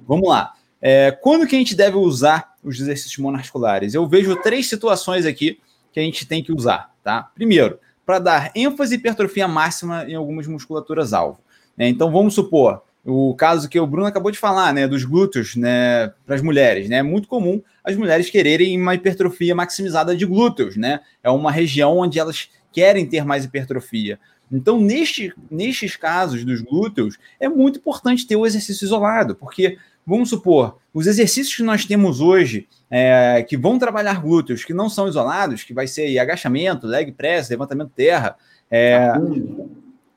Vamos 0.07 0.31
lá. 0.31 0.55
É, 0.81 1.11
quando 1.11 1.47
que 1.47 1.55
a 1.55 1.59
gente 1.59 1.77
deve 1.77 1.99
usar 1.99 2.55
os 2.65 2.81
exercícios 2.81 3.19
monoarticulares? 3.19 3.93
Eu 3.93 4.09
vejo 4.09 4.35
três 4.37 4.67
situações 4.67 5.27
aqui 5.27 5.61
que 5.93 6.01
a 6.01 6.03
gente 6.03 6.25
tem 6.25 6.43
que 6.43 6.53
usar, 6.53 6.91
tá? 7.05 7.31
Primeiro, 7.35 7.79
para 8.07 8.19
dar 8.19 8.51
ênfase 8.55 8.95
e 8.95 8.99
hipertrofia 8.99 9.47
máxima 9.47 10.07
em 10.09 10.15
algumas 10.15 10.47
musculaturas 10.47 11.13
alvo. 11.13 11.39
Né? 11.77 11.87
Então 11.87 12.11
vamos 12.11 12.33
supor, 12.33 12.83
o 13.11 13.35
caso 13.35 13.71
que 13.71 13.81
o 13.81 13.87
Bruno 13.87 14.07
acabou 14.07 14.31
de 14.31 14.39
falar, 14.39 14.75
né, 14.75 14.87
dos 14.87 15.03
glúteos, 15.03 15.57
né, 15.57 16.13
para 16.27 16.37
as 16.37 16.43
mulheres, 16.43 16.91
né, 16.91 16.97
é 16.99 17.03
muito 17.03 17.27
comum 17.27 17.63
as 17.83 17.97
mulheres 17.97 18.29
quererem 18.29 18.79
uma 18.79 18.95
hipertrofia 18.95 19.55
maximizada 19.55 20.15
de 20.15 20.27
glúteos, 20.27 20.77
né, 20.77 21.01
é 21.23 21.31
uma 21.31 21.51
região 21.51 21.97
onde 21.97 22.19
elas 22.19 22.51
querem 22.71 23.07
ter 23.07 23.25
mais 23.25 23.47
hipertrofia. 23.47 24.21
Então, 24.53 24.79
neste, 24.79 25.33
nestes 25.51 25.97
casos 25.97 26.45
dos 26.45 26.61
glúteos, 26.61 27.19
é 27.41 27.49
muito 27.49 27.79
importante 27.79 28.27
ter 28.27 28.37
o 28.37 28.45
exercício 28.45 28.85
isolado, 28.85 29.35
porque, 29.35 29.79
vamos 30.07 30.29
supor, 30.29 30.77
os 30.93 31.07
exercícios 31.07 31.57
que 31.57 31.63
nós 31.63 31.87
temos 31.87 32.21
hoje, 32.21 32.69
é, 32.91 33.43
que 33.49 33.57
vão 33.57 33.79
trabalhar 33.79 34.21
glúteos, 34.21 34.65
que 34.65 34.75
não 34.75 34.91
são 34.91 35.09
isolados, 35.09 35.65
que 35.65 35.73
vai 35.73 35.87
ser 35.87 36.19
agachamento, 36.19 36.87
leg 36.87 37.13
press, 37.13 37.49
levantamento 37.49 37.93
terra, 37.95 38.37
é, 38.71 39.13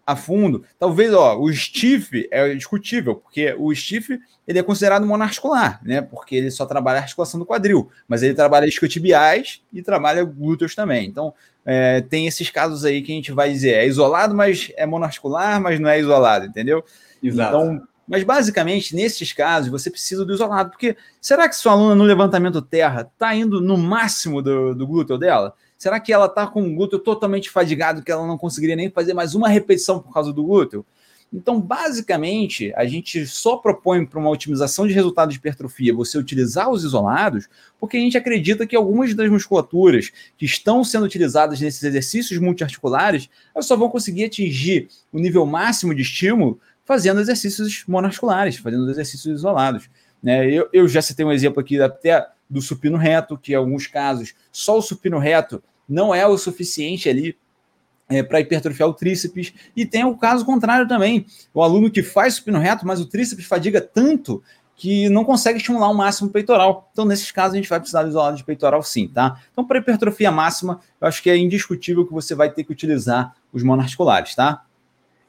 a 0.06 0.16
fundo. 0.16 0.64
Talvez, 0.80 1.14
ó, 1.14 1.38
o 1.38 1.52
stiff 1.54 2.28
é 2.32 2.54
discutível, 2.54 3.16
porque 3.16 3.56
o 3.58 3.74
stiff 3.74 4.20
ele 4.48 4.60
é 4.60 4.64
considerado 4.64 5.06
monarticular, 5.06 5.80
né? 5.84 6.02
Porque 6.02 6.36
ele 6.36 6.52
só 6.52 6.66
trabalha 6.66 7.00
a 7.00 7.02
articulação 7.04 7.40
do 7.40 7.46
quadril, 7.46 7.90
mas 8.08 8.24
ele 8.24 8.34
trabalha 8.34 8.66
isquiotibiais 8.66 9.62
e 9.72 9.82
trabalha 9.82 10.24
glúteos 10.24 10.76
também. 10.76 11.08
Então, 11.08 11.34
é, 11.66 12.02
tem 12.02 12.28
esses 12.28 12.50
casos 12.50 12.84
aí 12.84 13.02
que 13.02 13.12
a 13.12 13.16
gente 13.16 13.32
vai 13.32 13.52
dizer 13.52 13.76
é 13.76 13.88
isolado, 13.88 14.34
mas 14.34 14.72
é 14.76 14.86
monarticular, 14.86 15.62
mas 15.62 15.80
não 15.80 15.90
é 15.90 16.00
isolado, 16.00 16.46
entendeu? 16.46 16.84
Exato. 17.22 17.56
Então, 17.56 17.88
Mas 18.08 18.24
basicamente, 18.24 18.96
nesses 18.96 19.32
casos, 19.32 19.70
você 19.70 19.90
precisa 19.90 20.26
do 20.26 20.34
isolado, 20.34 20.72
porque 20.72 20.98
será 21.22 21.48
que 21.48 21.56
sua 21.56 21.74
aluna 21.74 21.96
no 21.96 22.04
levantamento 22.04 22.62
terra 22.62 23.02
está 23.02 23.34
indo 23.36 23.62
no 23.62 23.78
máximo 23.78 24.42
do, 24.42 24.74
do 24.74 24.88
glúteo 24.88 25.18
dela? 25.18 25.54
Será 25.82 26.00
que 26.00 26.14
ela 26.14 26.28
está 26.28 26.46
com 26.46 26.62
o 26.62 26.76
glúteo 26.76 27.00
totalmente 27.00 27.50
fadigado, 27.50 28.04
que 28.04 28.12
ela 28.12 28.28
não 28.28 28.38
conseguiria 28.38 28.76
nem 28.76 28.92
fazer 28.92 29.16
mais 29.16 29.34
uma 29.34 29.50
repetição 29.50 30.00
por 30.00 30.14
causa 30.14 30.32
do 30.32 30.44
glúteo? 30.44 30.86
Então, 31.34 31.60
basicamente, 31.60 32.72
a 32.76 32.86
gente 32.86 33.26
só 33.26 33.58
propõe 33.58 34.06
para 34.06 34.20
uma 34.20 34.30
otimização 34.30 34.86
de 34.86 34.94
resultado 34.94 35.32
de 35.32 35.38
hipertrofia 35.38 35.92
você 35.92 36.20
utilizar 36.20 36.70
os 36.70 36.84
isolados, 36.84 37.50
porque 37.80 37.98
a 37.98 38.00
gente 38.00 38.16
acredita 38.16 38.68
que 38.68 38.76
algumas 38.76 39.16
das 39.16 39.28
musculaturas 39.28 40.12
que 40.38 40.46
estão 40.46 40.84
sendo 40.84 41.08
utilizadas 41.08 41.60
nesses 41.60 41.82
exercícios 41.82 42.40
multiarticulares, 42.40 43.28
elas 43.56 43.66
só 43.66 43.76
vão 43.76 43.90
conseguir 43.90 44.26
atingir 44.26 44.88
o 45.12 45.18
nível 45.18 45.48
máximo 45.48 45.96
de 45.96 46.04
estímulo 46.04 46.60
fazendo 46.86 47.22
exercícios 47.22 47.84
monoarticulares, 47.88 48.58
fazendo 48.58 48.88
exercícios 48.88 49.40
isolados. 49.40 49.90
Né? 50.22 50.48
Eu, 50.48 50.70
eu 50.72 50.88
já 50.88 51.02
citei 51.02 51.26
um 51.26 51.32
exemplo 51.32 51.60
aqui 51.60 51.82
até 51.82 52.24
do 52.48 52.62
supino 52.62 52.98
reto, 52.98 53.36
que 53.36 53.54
em 53.54 53.56
alguns 53.56 53.88
casos 53.88 54.36
só 54.52 54.78
o 54.78 54.82
supino 54.82 55.18
reto 55.18 55.64
não 55.92 56.16
é 56.16 56.26
o 56.26 56.38
suficiente 56.38 57.10
ali 57.10 57.36
é, 58.10 58.24
para 58.24 58.40
hipertrofiar 58.40 58.88
o 58.88 58.94
tríceps. 58.94 59.54
E 59.76 59.86
tem 59.86 60.04
o 60.06 60.18
caso 60.18 60.46
contrário 60.46 60.88
também. 60.88 61.26
O 61.54 61.62
aluno 61.62 61.92
que 61.92 62.02
faz 62.02 62.36
supino 62.36 62.60
reto, 62.60 62.88
mas 62.88 63.00
o 63.00 63.06
tríceps 63.06 63.46
fadiga 63.46 63.82
tanto 63.82 64.42
que 64.76 65.10
não 65.10 65.24
consegue 65.24 65.58
estimular 65.58 65.90
o 65.90 65.94
máximo 65.94 66.30
peitoral. 66.30 66.90
Então, 66.92 67.06
nesses 67.06 67.32
casos, 67.32 67.54
a 67.54 67.58
gente 67.58 67.70
vai 67.70 67.80
precisar 67.80 68.04
do 68.04 68.10
isolado 68.10 68.38
de 68.38 68.44
peitoral 68.44 68.82
sim, 68.82 69.08
tá? 69.08 69.40
Então, 69.52 69.64
para 69.64 69.78
hipertrofia 69.78 70.32
máxima, 70.32 70.80
eu 71.00 71.08
acho 71.08 71.22
que 71.22 71.30
é 71.30 71.38
indiscutível 71.38 72.06
que 72.06 72.12
você 72.12 72.34
vai 72.34 72.52
ter 72.52 72.64
que 72.64 72.72
utilizar 72.72 73.36
os 73.54 73.62
monoarticulares, 73.62 74.34
tá? 74.34 74.64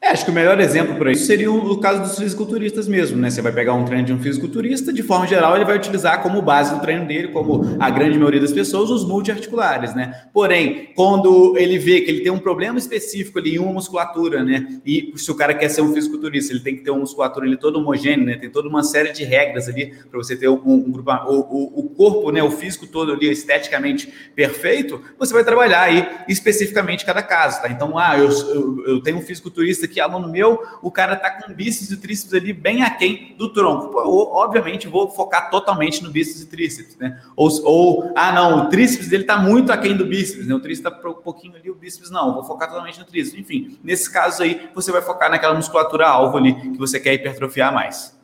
É, 0.03 0.09
acho 0.09 0.24
que 0.24 0.32
o 0.32 0.34
melhor 0.34 0.59
exemplo 0.59 0.96
para 0.96 1.12
isso 1.12 1.26
seria 1.26 1.48
o, 1.48 1.78
caso 1.78 2.03
dos 2.03 2.18
fisiculturistas 2.18 2.88
mesmo, 2.88 3.16
né? 3.16 3.30
Você 3.30 3.40
vai 3.40 3.53
pegar 3.53 3.74
um 3.74 3.84
treino 3.84 4.05
de 4.05 4.12
um 4.12 4.18
fisiculturista, 4.18 4.92
de 4.92 5.00
forma 5.00 5.28
geral, 5.28 5.55
ele 5.55 5.64
vai 5.64 5.76
utilizar 5.76 6.20
como 6.24 6.42
base 6.42 6.74
do 6.74 6.80
treino 6.80 7.07
dele, 7.07 7.28
como 7.28 7.76
a 7.78 7.88
grande 7.88 8.18
maioria 8.18 8.40
das 8.40 8.53
pessoas, 8.53 8.90
os 8.90 9.05
multiarticulares, 9.05 9.94
né? 9.94 10.24
Porém, 10.32 10.88
quando 10.96 11.57
ele 11.57 11.78
vê 11.78 12.00
que 12.00 12.11
ele 12.11 12.20
tem 12.22 12.32
um 12.32 12.38
problema 12.40 12.80
específico 12.80 13.38
ali 13.38 13.55
em 13.55 13.59
uma 13.61 13.74
musculatura, 13.74 14.42
né? 14.42 14.80
E 14.84 15.12
se 15.14 15.30
o 15.30 15.36
cara 15.36 15.55
quer 15.55 15.68
ser 15.68 15.82
um 15.82 15.94
fisiculturista, 15.94 16.53
ele 16.53 16.64
tem 16.64 16.74
que 16.74 16.82
ter 16.82 16.90
uma 16.90 16.98
musculatura 16.98 17.46
ali 17.46 17.57
toda 17.57 17.78
homogênea, 17.78 18.26
né? 18.26 18.36
Tem 18.36 18.50
toda 18.50 18.68
uma 18.68 18.82
série 18.82 19.12
de 19.12 19.22
regras 19.22 19.68
ali 19.68 19.94
para 20.11 20.18
você 20.18 20.34
ter 20.34 20.48
um, 20.48 20.61
um 20.64 20.90
grupo, 20.90 21.12
o, 21.12 21.38
o, 21.38 21.78
o, 21.78 21.88
corpo, 21.90 22.32
né? 22.32 22.42
O 22.42 22.50
físico 22.50 22.88
todo 22.88 23.12
ali 23.12 23.30
esteticamente 23.30 24.12
perfeito, 24.34 25.00
você 25.16 25.32
vai 25.32 25.44
trabalhar 25.44 25.82
aí 25.82 26.09
especificamente 26.26 27.07
cada 27.07 27.22
caso, 27.22 27.62
tá? 27.62 27.68
Então, 27.68 27.96
ah, 27.96 28.18
eu, 28.18 28.28
eu, 28.48 28.84
eu 28.86 29.00
tenho 29.00 29.18
um 29.18 29.22
fisiculturista 29.22 29.91
que 29.93 30.01
aluno 30.01 30.28
meu, 30.28 30.62
o 30.80 30.90
cara 30.90 31.16
tá 31.16 31.30
com 31.30 31.53
bíceps 31.53 31.90
e 31.90 31.97
tríceps 31.97 32.34
ali 32.34 32.53
bem 32.53 32.82
aquém 32.82 33.34
do 33.36 33.53
tronco. 33.53 33.88
Pô, 33.88 34.01
eu, 34.01 34.11
obviamente, 34.32 34.88
vou 34.88 35.11
focar 35.11 35.51
totalmente 35.51 36.03
no 36.03 36.11
bíceps 36.11 36.43
e 36.43 36.47
tríceps, 36.47 36.97
né? 36.97 37.20
Ou, 37.36 37.51
ou 37.64 38.12
ah, 38.16 38.32
não, 38.32 38.64
o 38.64 38.68
tríceps 38.68 39.09
dele 39.09 39.24
tá 39.24 39.36
muito 39.36 39.72
aquém 39.72 39.97
do 39.97 40.07
bíceps, 40.07 40.47
né? 40.47 40.55
O 40.55 40.61
tríceps 40.61 40.90
tá 40.90 41.09
um 41.09 41.14
pouquinho 41.14 41.57
ali, 41.57 41.70
o 41.70 41.74
bíceps 41.74 42.11
não, 42.11 42.34
vou 42.34 42.45
focar 42.45 42.68
totalmente 42.68 42.99
no 42.99 43.05
tríceps. 43.05 43.38
Enfim, 43.38 43.78
nesse 43.84 44.11
caso 44.11 44.43
aí, 44.43 44.68
você 44.74 44.90
vai 44.90 45.03
focar 45.03 45.30
naquela 45.30 45.55
musculatura 45.55 46.09
alvo 46.09 46.38
ali 46.38 46.55
que 46.55 46.78
você 46.78 46.99
quer 46.99 47.14
hipertrofiar 47.14 47.72
mais. 47.72 48.22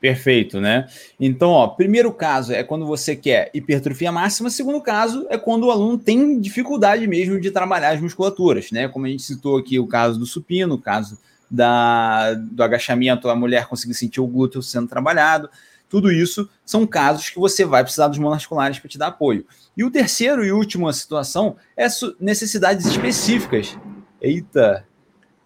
Perfeito, 0.00 0.60
né? 0.60 0.88
Então, 1.18 1.50
ó, 1.50 1.68
primeiro 1.68 2.10
caso 2.10 2.54
é 2.54 2.64
quando 2.64 2.86
você 2.86 3.14
quer 3.14 3.50
hipertrofia 3.52 4.10
máxima, 4.10 4.48
segundo 4.48 4.80
caso 4.80 5.26
é 5.28 5.36
quando 5.36 5.66
o 5.66 5.70
aluno 5.70 5.98
tem 5.98 6.40
dificuldade 6.40 7.06
mesmo 7.06 7.38
de 7.38 7.50
trabalhar 7.50 7.90
as 7.90 8.00
musculaturas, 8.00 8.70
né? 8.70 8.88
Como 8.88 9.04
a 9.04 9.10
gente 9.10 9.22
citou 9.22 9.58
aqui 9.58 9.78
o 9.78 9.86
caso 9.86 10.18
do 10.18 10.24
supino, 10.24 10.76
o 10.76 10.80
caso 10.80 11.18
da, 11.50 12.32
do 12.32 12.62
agachamento, 12.62 13.28
a 13.28 13.36
mulher 13.36 13.66
conseguir 13.66 13.92
sentir 13.92 14.22
o 14.22 14.26
glúteo 14.26 14.62
sendo 14.62 14.88
trabalhado. 14.88 15.50
Tudo 15.86 16.10
isso 16.10 16.48
são 16.64 16.86
casos 16.86 17.28
que 17.28 17.38
você 17.38 17.66
vai 17.66 17.82
precisar 17.82 18.08
dos 18.08 18.18
monoarticulares 18.18 18.78
para 18.78 18.88
te 18.88 18.96
dar 18.96 19.08
apoio. 19.08 19.44
E 19.76 19.84
o 19.84 19.90
terceiro 19.90 20.42
e 20.42 20.50
última 20.50 20.90
situação 20.94 21.56
é 21.76 21.86
necessidades 22.18 22.86
específicas. 22.86 23.76
Eita, 24.18 24.86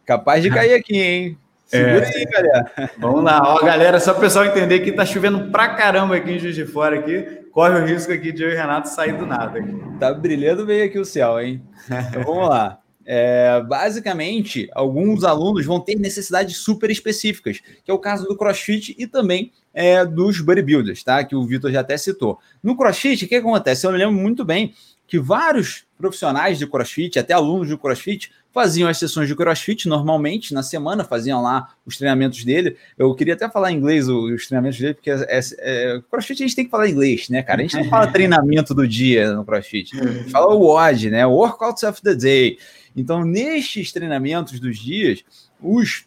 capaz 0.04 0.44
de 0.44 0.50
cair 0.54 0.74
aqui, 0.74 0.96
hein? 0.96 1.38
Segura 1.74 2.06
é, 2.06 2.16
aí, 2.16 2.24
galera. 2.26 2.70
Vamos 2.98 3.24
lá, 3.24 3.42
ó, 3.42 3.64
galera, 3.64 3.98
só 3.98 4.12
o 4.12 4.20
pessoal 4.20 4.44
entender 4.44 4.78
que 4.80 4.92
tá 4.92 5.04
chovendo 5.04 5.50
pra 5.50 5.70
caramba 5.70 6.14
aqui 6.14 6.30
em 6.30 6.38
Juiz 6.38 6.54
de 6.54 6.64
Fora 6.64 7.00
aqui. 7.00 7.44
Corre 7.50 7.80
o 7.80 7.84
risco 7.84 8.12
aqui 8.12 8.30
de 8.30 8.44
eu 8.44 8.50
e 8.50 8.54
Renato 8.54 8.88
sair 8.88 9.16
do 9.16 9.26
nada. 9.26 9.58
Aqui. 9.58 9.74
Tá 9.98 10.14
brilhando 10.14 10.64
bem 10.64 10.82
aqui 10.82 10.98
o 10.98 11.04
céu, 11.04 11.40
hein? 11.40 11.60
Então 12.08 12.22
vamos 12.22 12.48
lá. 12.48 12.78
É, 13.04 13.60
basicamente, 13.62 14.68
alguns 14.72 15.24
alunos 15.24 15.66
vão 15.66 15.80
ter 15.80 15.96
necessidades 15.96 16.56
super 16.56 16.90
específicas, 16.90 17.60
que 17.84 17.90
é 17.90 17.94
o 17.94 17.98
caso 17.98 18.24
do 18.26 18.36
CrossFit 18.36 18.94
e 18.96 19.06
também 19.06 19.52
é, 19.74 20.04
dos 20.04 20.40
bodybuilders, 20.40 21.02
tá? 21.02 21.22
Que 21.24 21.34
o 21.34 21.44
Vitor 21.44 21.70
já 21.72 21.80
até 21.80 21.96
citou. 21.96 22.38
No 22.62 22.76
CrossFit, 22.76 23.24
o 23.24 23.28
que 23.28 23.34
acontece? 23.34 23.84
Eu 23.84 23.92
me 23.92 23.98
lembro 23.98 24.14
muito 24.14 24.44
bem 24.44 24.72
que 25.06 25.18
vários 25.18 25.83
profissionais 26.04 26.58
de 26.58 26.66
CrossFit, 26.66 27.18
até 27.18 27.32
alunos 27.32 27.66
de 27.66 27.78
CrossFit, 27.78 28.30
faziam 28.52 28.88
as 28.88 28.98
sessões 28.98 29.26
de 29.26 29.34
crossfit 29.34 29.88
normalmente 29.88 30.52
na 30.52 30.62
semana, 30.62 31.02
faziam 31.02 31.42
lá 31.42 31.74
os 31.86 31.96
treinamentos 31.96 32.44
dele. 32.44 32.76
Eu 32.98 33.14
queria 33.14 33.32
até 33.32 33.48
falar 33.48 33.72
em 33.72 33.76
inglês 33.76 34.06
os 34.06 34.46
treinamentos 34.46 34.78
dele, 34.78 34.92
porque 34.92 35.10
é, 35.10 35.40
é, 35.58 36.02
crossfit 36.10 36.42
a 36.42 36.46
gente 36.46 36.56
tem 36.56 36.64
que 36.66 36.70
falar 36.70 36.90
inglês, 36.90 37.30
né, 37.30 37.42
cara? 37.42 37.60
A 37.60 37.62
gente 37.62 37.76
não 37.76 37.88
fala 37.88 38.06
treinamento 38.12 38.74
do 38.74 38.86
dia 38.86 39.32
no 39.32 39.46
crossfit, 39.46 39.98
a 39.98 40.06
gente 40.06 40.30
fala 40.30 40.54
o 40.54 40.60
WOD, 40.60 41.10
né? 41.10 41.24
Workouts 41.24 41.82
of 41.84 42.02
the 42.02 42.14
day. 42.14 42.58
Então, 42.94 43.24
nestes 43.24 43.90
treinamentos 43.90 44.60
dos 44.60 44.78
dias, 44.78 45.24
os 45.58 46.04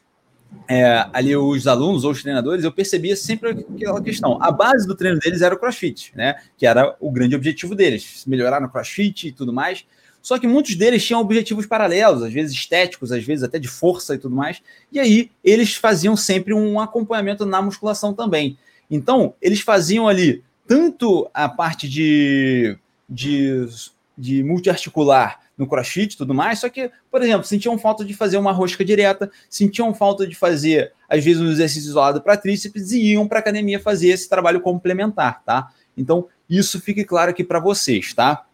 é, 0.68 1.06
ali 1.14 1.36
os 1.36 1.66
alunos 1.66 2.04
ou 2.04 2.12
os 2.12 2.22
treinadores, 2.22 2.64
eu 2.64 2.72
percebia 2.72 3.16
sempre 3.16 3.52
aquela 3.52 4.02
questão. 4.02 4.38
A 4.42 4.52
base 4.52 4.86
do 4.86 4.96
treino 4.96 5.20
deles 5.20 5.42
era 5.42 5.56
o 5.56 5.58
crossfit, 5.58 6.12
né? 6.16 6.36
Que 6.58 6.66
era 6.66 6.96
o 7.00 7.10
grande 7.10 7.36
objetivo 7.36 7.74
deles, 7.74 8.24
melhorar 8.28 8.60
no 8.60 8.70
crossfit 8.70 9.28
e 9.28 9.32
tudo 9.32 9.54
mais. 9.54 9.86
Só 10.22 10.38
que 10.38 10.46
muitos 10.46 10.76
deles 10.76 11.06
tinham 11.06 11.22
objetivos 11.22 11.66
paralelos, 11.66 12.22
às 12.22 12.34
vezes 12.34 12.54
estéticos, 12.54 13.14
às 13.14 13.24
vezes 13.24 13.44
até 13.44 13.58
de 13.58 13.68
força 13.68 14.16
e 14.16 14.18
tudo 14.18 14.36
mais. 14.36 14.62
E 14.92 15.00
aí 15.00 15.32
eles 15.42 15.76
faziam 15.76 16.18
sempre 16.18 16.54
um 16.54 16.82
acompanhamento 16.82 17.46
na 17.46 17.62
musculação 17.62 18.14
também. 18.14 18.58
Então, 18.92 19.36
eles 19.42 19.62
faziam 19.62 20.08
ali 20.08 20.44
tanto 20.68 21.30
a 21.34 21.48
parte 21.48 21.88
de, 21.88 22.78
de, 23.10 23.68
de 24.18 24.44
multiarticular 24.44 25.40
no 25.58 25.68
crossfit 25.68 26.14
e 26.14 26.18
tudo 26.18 26.34
mais, 26.34 26.60
só 26.60 26.70
que, 26.70 26.92
por 27.10 27.22
exemplo, 27.22 27.46
sentiam 27.46 27.78
falta 27.78 28.06
de 28.06 28.14
fazer 28.14 28.38
uma 28.38 28.52
rosca 28.52 28.86
direta, 28.86 29.30
sentiam 29.50 29.94
falta 29.94 30.28
de 30.28 30.36
fazer, 30.36 30.94
às 31.10 31.24
vezes, 31.24 31.42
um 31.42 31.50
exercício 31.50 31.90
isolado 31.90 32.22
para 32.22 32.38
tríceps 32.38 32.92
e 32.92 33.14
iam 33.14 33.28
para 33.28 33.40
academia 33.40 33.80
fazer 33.80 34.10
esse 34.10 34.30
trabalho 34.30 34.62
complementar, 34.62 35.44
tá? 35.44 35.70
Então, 35.98 36.28
isso 36.50 36.80
fique 36.80 37.04
claro 37.04 37.32
aqui 37.32 37.44
para 37.44 37.60
vocês, 37.60 38.14
tá? 38.14 38.46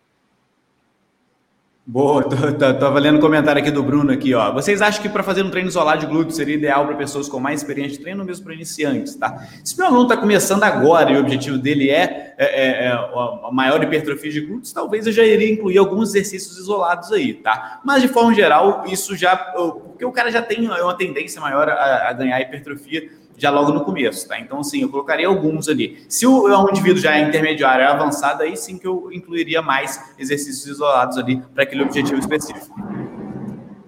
Boa, 1.86 2.24
tô 2.24 2.90
lendo 2.92 3.18
o 3.18 3.20
comentário 3.20 3.62
aqui 3.62 3.70
do 3.70 3.84
Bruno 3.84 4.10
aqui, 4.10 4.34
ó. 4.34 4.54
Vocês 4.54 4.82
acham 4.82 5.02
que 5.02 5.10
para 5.10 5.22
fazer 5.22 5.44
um 5.44 5.50
treino 5.50 5.68
isolado 5.68 6.00
de 6.00 6.06
glúteo 6.06 6.32
seria 6.32 6.56
ideal 6.56 6.86
para 6.86 6.96
pessoas 6.96 7.28
com 7.28 7.42
mais 7.42 7.60
experiência 7.60 7.98
de 7.98 8.04
treino 8.04 8.24
mesmo 8.24 8.46
para 8.46 8.54
iniciantes, 8.54 9.16
tá? 9.16 9.46
Se 9.66 9.78
meu 9.78 9.88
aluno 9.88 10.04
está 10.04 10.16
começando 10.16 10.64
agora 10.64 11.12
e 11.12 11.18
o 11.18 11.20
objetivo 11.20 11.58
dele 11.58 11.90
é, 11.90 12.36
é, 12.38 12.46
é, 12.46 12.86
é 12.86 12.92
a 12.94 13.50
maior 13.52 13.84
hipertrofia 13.84 14.32
de 14.32 14.40
glúteos, 14.40 14.72
talvez 14.72 15.06
eu 15.08 15.12
já 15.12 15.26
iria 15.26 15.52
incluir 15.52 15.78
alguns 15.78 16.12
exercícios 16.12 16.58
isolados 16.58 17.12
aí, 17.12 17.34
tá? 17.34 17.82
Mas 17.84 18.02
de 18.02 18.08
forma 18.08 18.34
geral, 18.34 18.86
isso 18.88 19.14
já, 19.14 19.36
porque 19.36 20.06
o 20.06 20.12
cara 20.14 20.32
já 20.32 20.42
tem 20.42 20.66
uma 20.66 20.96
tendência 20.96 21.42
maior 21.42 21.68
a, 21.68 22.10
a 22.10 22.14
ganhar 22.14 22.40
hipertrofia 22.40 23.10
já 23.38 23.50
logo 23.50 23.72
no 23.72 23.84
começo, 23.84 24.28
tá? 24.28 24.40
Então, 24.40 24.60
assim, 24.60 24.82
eu 24.82 24.90
colocaria 24.90 25.28
alguns 25.28 25.68
ali. 25.68 26.04
Se 26.08 26.26
o, 26.26 26.44
o 26.44 26.70
indivíduo 26.70 27.02
já 27.02 27.18
é 27.18 27.22
intermediário, 27.22 27.84
é 27.84 27.88
avançado, 27.88 28.44
aí 28.44 28.56
sim 28.56 28.78
que 28.78 28.88
eu 28.88 29.10
incluiria 29.12 29.62
mais 29.62 30.14
exercícios 30.18 30.66
isolados 30.68 31.18
ali 31.18 31.42
para 31.54 31.64
aquele 31.64 31.84
objetivo 31.84 32.20
específico. 32.20 32.76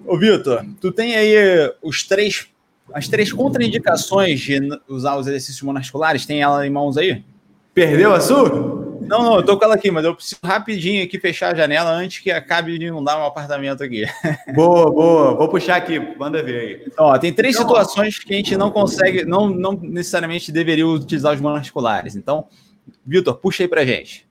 Ô, 0.06 0.18
Vitor, 0.18 0.66
tu 0.80 0.92
tem 0.92 1.16
aí 1.16 1.36
os 1.82 2.04
três, 2.04 2.48
as 2.94 3.08
três 3.08 3.34
contraindicações 3.34 4.40
de 4.40 4.60
usar 4.88 5.16
os 5.16 5.28
exercícios 5.28 5.62
monarticulares? 5.62 6.26
Tem 6.26 6.42
ela 6.42 6.66
em 6.66 6.70
mãos 6.70 6.98
aí? 6.98 7.24
Perdeu 7.74 8.14
a 8.14 8.20
sua? 8.20 8.95
Não, 9.08 9.24
não, 9.24 9.36
eu 9.38 9.44
tô 9.44 9.58
com 9.58 9.66
ela 9.66 9.76
aqui, 9.76 9.92
mas 9.92 10.04
eu 10.04 10.16
preciso 10.16 10.40
rapidinho 10.44 11.04
aqui 11.04 11.20
fechar 11.20 11.52
a 11.52 11.56
janela 11.56 11.92
antes 11.92 12.20
que 12.20 12.32
acabe 12.32 12.78
de 12.78 12.86
inundar 12.86 13.20
um 13.20 13.26
apartamento 13.26 13.84
aqui. 13.84 14.06
Boa, 14.54 14.92
boa. 14.92 15.36
Vou 15.36 15.50
puxar 15.50 15.76
aqui, 15.76 16.00
manda 16.18 16.42
ver 16.42 16.60
aí. 16.60 16.84
Então, 16.88 17.06
ó, 17.06 17.18
tem 17.18 17.34
três 17.34 17.56
então, 17.56 17.68
situações 17.68 18.20
que 18.20 18.34
a 18.34 18.38
gente 18.38 18.58
não 18.58 18.72
consegue, 18.72 19.26
não, 19.26 19.48
não 19.50 19.74
necessariamente 19.74 20.52
deveria 20.52 20.88
utilizar 20.88 21.34
os 21.34 21.42
monoarticulares. 21.42 22.16
Então, 22.16 22.48
Vitor, 23.06 23.36
puxa 23.36 23.64
aí 23.64 23.68
pra 23.68 23.86
gente. 23.86 24.25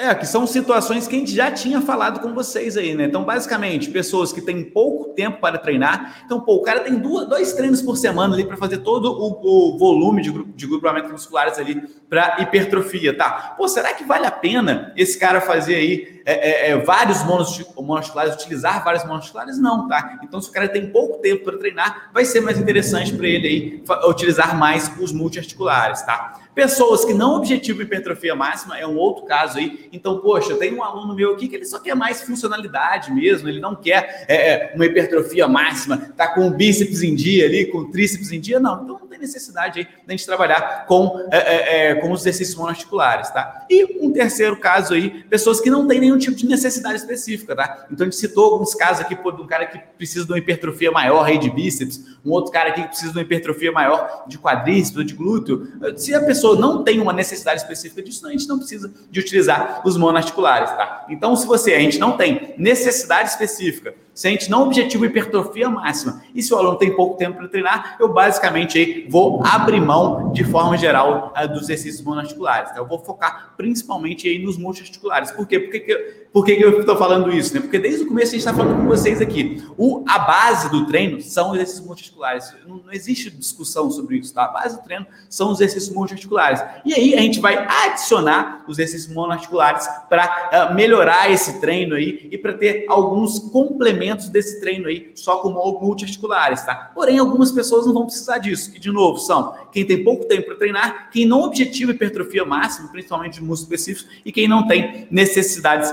É, 0.00 0.14
que 0.14 0.26
são 0.26 0.46
situações 0.46 1.06
que 1.06 1.14
a 1.14 1.18
gente 1.18 1.34
já 1.34 1.50
tinha 1.50 1.82
falado 1.82 2.20
com 2.20 2.32
vocês 2.32 2.74
aí, 2.74 2.94
né? 2.94 3.04
Então, 3.04 3.22
basicamente, 3.22 3.90
pessoas 3.90 4.32
que 4.32 4.40
têm 4.40 4.64
pouco 4.64 5.12
tempo 5.12 5.42
para 5.42 5.58
treinar. 5.58 6.22
Então, 6.24 6.40
pô, 6.40 6.54
o 6.54 6.62
cara 6.62 6.80
tem 6.80 6.94
duas, 6.94 7.28
dois 7.28 7.52
treinos 7.52 7.82
por 7.82 7.98
semana 7.98 8.32
ali 8.32 8.46
para 8.46 8.56
fazer 8.56 8.78
todo 8.78 9.12
o, 9.12 9.74
o, 9.74 9.76
volume 9.76 10.22
de, 10.22 10.32
de 10.54 10.66
musculares 11.12 11.58
ali 11.58 11.82
para 12.08 12.40
hipertrofia, 12.40 13.14
tá? 13.14 13.54
Pô, 13.58 13.68
será 13.68 13.92
que 13.92 14.02
vale 14.02 14.24
a 14.24 14.30
pena 14.30 14.90
esse 14.96 15.18
cara 15.18 15.38
fazer 15.38 15.74
aí 15.74 16.22
é, 16.24 16.68
é, 16.68 16.70
é 16.70 16.76
vários 16.78 17.22
monoarticulares, 17.22 18.32
utilizar 18.36 18.82
vários 18.82 19.02
monoarticulares? 19.02 19.58
Não, 19.58 19.86
tá? 19.86 20.18
Então, 20.22 20.40
se 20.40 20.48
o 20.48 20.52
cara 20.52 20.66
tem 20.66 20.90
pouco 20.90 21.18
tempo 21.18 21.44
para 21.44 21.58
treinar, 21.58 22.10
vai 22.14 22.24
ser 22.24 22.40
mais 22.40 22.58
interessante 22.58 23.12
para 23.12 23.26
ele 23.26 23.46
aí 23.46 23.84
utilizar 24.08 24.56
mais 24.56 24.90
os 24.98 25.12
multiarticulares, 25.12 26.00
tá? 26.00 26.40
Pessoas 26.60 27.06
que 27.06 27.14
não 27.14 27.36
objetivam 27.36 27.80
hipertrofia 27.80 28.34
máxima 28.34 28.78
é 28.78 28.86
um 28.86 28.94
outro 28.94 29.24
caso 29.24 29.56
aí. 29.56 29.88
Então, 29.94 30.20
poxa, 30.20 30.54
tenho 30.56 30.76
um 30.76 30.84
aluno 30.84 31.14
meu 31.14 31.32
aqui 31.32 31.48
que 31.48 31.56
ele 31.56 31.64
só 31.64 31.78
quer 31.78 31.94
mais 31.94 32.20
funcionalidade 32.20 33.10
mesmo, 33.10 33.48
ele 33.48 33.60
não 33.60 33.74
quer 33.74 34.26
é, 34.28 34.50
é 34.50 34.72
uma 34.74 34.84
hipertrofia 34.84 35.48
máxima, 35.48 35.96
tá 36.14 36.28
com 36.28 36.46
o 36.46 36.50
bíceps 36.50 37.02
em 37.02 37.14
dia 37.14 37.46
ali, 37.46 37.64
com 37.64 37.78
o 37.78 37.90
tríceps 37.90 38.30
em 38.30 38.38
dia, 38.38 38.60
não. 38.60 38.82
Então, 38.82 38.98
não 39.00 39.06
tem 39.06 39.18
necessidade 39.18 39.80
aí 39.80 39.88
da 40.06 40.12
gente 40.12 40.26
trabalhar 40.26 40.84
com, 40.86 41.26
é, 41.32 41.38
é, 41.38 41.90
é, 41.92 41.94
com 41.94 42.12
os 42.12 42.20
exercícios 42.20 42.58
monoarticulares, 42.58 43.30
tá? 43.30 43.66
E 43.70 44.06
um 44.06 44.12
terceiro 44.12 44.54
caso 44.56 44.92
aí, 44.92 45.24
pessoas 45.30 45.62
que 45.62 45.70
não 45.70 45.88
têm 45.88 45.98
nenhum 45.98 46.18
tipo 46.18 46.36
de 46.36 46.46
necessidade 46.46 46.96
específica, 46.96 47.56
tá? 47.56 47.86
Então, 47.90 48.06
a 48.06 48.10
gente 48.10 48.20
citou 48.20 48.52
alguns 48.52 48.74
casos 48.74 49.00
aqui, 49.00 49.16
pô, 49.16 49.32
de 49.32 49.40
um 49.40 49.46
cara 49.46 49.64
que 49.64 49.78
precisa 49.96 50.26
de 50.26 50.32
uma 50.32 50.38
hipertrofia 50.38 50.90
maior 50.90 51.24
aí 51.24 51.38
de 51.38 51.48
bíceps, 51.48 52.04
um 52.22 52.32
outro 52.32 52.52
cara 52.52 52.68
aqui 52.68 52.82
que 52.82 52.88
precisa 52.88 53.12
de 53.12 53.18
uma 53.18 53.22
hipertrofia 53.22 53.72
maior 53.72 54.24
de 54.28 54.38
quadríceps 54.38 54.98
ou 54.98 55.04
de 55.04 55.14
glúteo. 55.14 55.66
Se 55.96 56.14
a 56.14 56.20
pessoa 56.20 56.49
pessoa 56.50 56.58
não 56.58 56.82
tem 56.82 57.00
uma 57.00 57.12
necessidade 57.12 57.60
específica 57.60 58.02
disso, 58.02 58.26
a 58.26 58.30
gente 58.30 58.48
não 58.48 58.58
precisa 58.58 58.92
de 59.10 59.20
utilizar 59.20 59.82
os 59.84 59.96
monoarticulares, 59.96 60.70
tá? 60.70 61.06
Então, 61.08 61.36
se 61.36 61.46
você, 61.46 61.74
a 61.74 61.78
gente 61.78 61.98
não 61.98 62.16
tem 62.16 62.54
necessidade 62.58 63.30
específica, 63.30 63.94
se 64.20 64.28
a 64.28 64.30
gente 64.30 64.50
não 64.50 64.64
objetiva 64.64 65.06
hipertrofia 65.06 65.70
máxima 65.70 66.22
e 66.34 66.42
se 66.42 66.52
o 66.52 66.58
aluno 66.58 66.76
tem 66.76 66.94
pouco 66.94 67.16
tempo 67.16 67.38
para 67.38 67.48
treinar, 67.48 67.96
eu 67.98 68.12
basicamente 68.12 68.76
aí 68.76 69.06
vou 69.08 69.42
abrir 69.42 69.80
mão 69.80 70.30
de 70.30 70.44
forma 70.44 70.76
geral 70.76 71.32
uh, 71.34 71.48
dos 71.48 71.62
exercícios 71.62 72.02
monoarticulares. 72.02 72.70
Tá? 72.70 72.76
Eu 72.76 72.86
vou 72.86 72.98
focar 72.98 73.54
principalmente 73.56 74.28
aí 74.28 74.38
nos 74.38 74.58
multiarticulares. 74.58 75.30
Por 75.30 75.46
quê? 75.48 75.58
Por 75.58 75.70
que, 75.70 75.80
que, 75.80 75.96
por 76.34 76.44
que, 76.44 76.56
que 76.56 76.62
eu 76.62 76.80
estou 76.80 76.98
falando 76.98 77.32
isso? 77.32 77.54
Né? 77.54 77.60
Porque 77.60 77.78
desde 77.78 78.02
o 78.02 78.08
começo 78.08 78.28
a 78.28 78.30
gente 78.32 78.40
está 78.40 78.52
falando 78.52 78.82
com 78.82 78.86
vocês 78.86 79.22
aqui. 79.22 79.64
O, 79.78 80.04
a 80.06 80.18
base 80.18 80.70
do 80.70 80.84
treino 80.84 81.18
são 81.22 81.52
os 81.52 81.54
exercícios 81.54 81.86
multiarticulares. 81.86 82.54
Não, 82.68 82.76
não 82.76 82.92
existe 82.92 83.30
discussão 83.30 83.90
sobre 83.90 84.18
isso. 84.18 84.34
Tá? 84.34 84.44
A 84.44 84.48
base 84.48 84.76
do 84.76 84.82
treino 84.82 85.06
são 85.30 85.50
os 85.50 85.62
exercícios 85.62 85.96
multiarticulares. 85.96 86.62
E 86.84 86.92
aí 86.92 87.14
a 87.14 87.22
gente 87.22 87.40
vai 87.40 87.56
adicionar 87.86 88.64
os 88.68 88.78
exercícios 88.78 89.14
monoarticulares 89.14 89.88
para 90.10 90.68
uh, 90.70 90.74
melhorar 90.74 91.30
esse 91.30 91.58
treino 91.58 91.94
aí 91.94 92.28
e 92.30 92.36
para 92.36 92.52
ter 92.52 92.84
alguns 92.86 93.38
complementos 93.38 94.09
desse 94.16 94.60
treino 94.60 94.88
aí 94.88 95.12
só 95.14 95.38
com 95.38 95.50
multiarticulares, 95.50 96.62
tá? 96.62 96.90
Porém, 96.94 97.18
algumas 97.18 97.52
pessoas 97.52 97.86
não 97.86 97.94
vão 97.94 98.06
precisar 98.06 98.38
disso. 98.38 98.72
E 98.74 98.78
de 98.78 98.90
novo, 98.90 99.18
são 99.18 99.54
quem 99.72 99.84
tem 99.84 100.02
pouco 100.02 100.24
tempo 100.24 100.46
para 100.46 100.56
treinar, 100.56 101.10
quem 101.10 101.26
não 101.26 101.42
objetiva 101.42 101.92
hipertrofia 101.92 102.44
máxima, 102.44 102.88
principalmente 102.88 103.34
de 103.34 103.42
músculos 103.42 103.60
específicos, 103.62 104.16
e 104.24 104.32
quem 104.32 104.48
não 104.48 104.66
tem 104.66 105.06
necessidades 105.10 105.92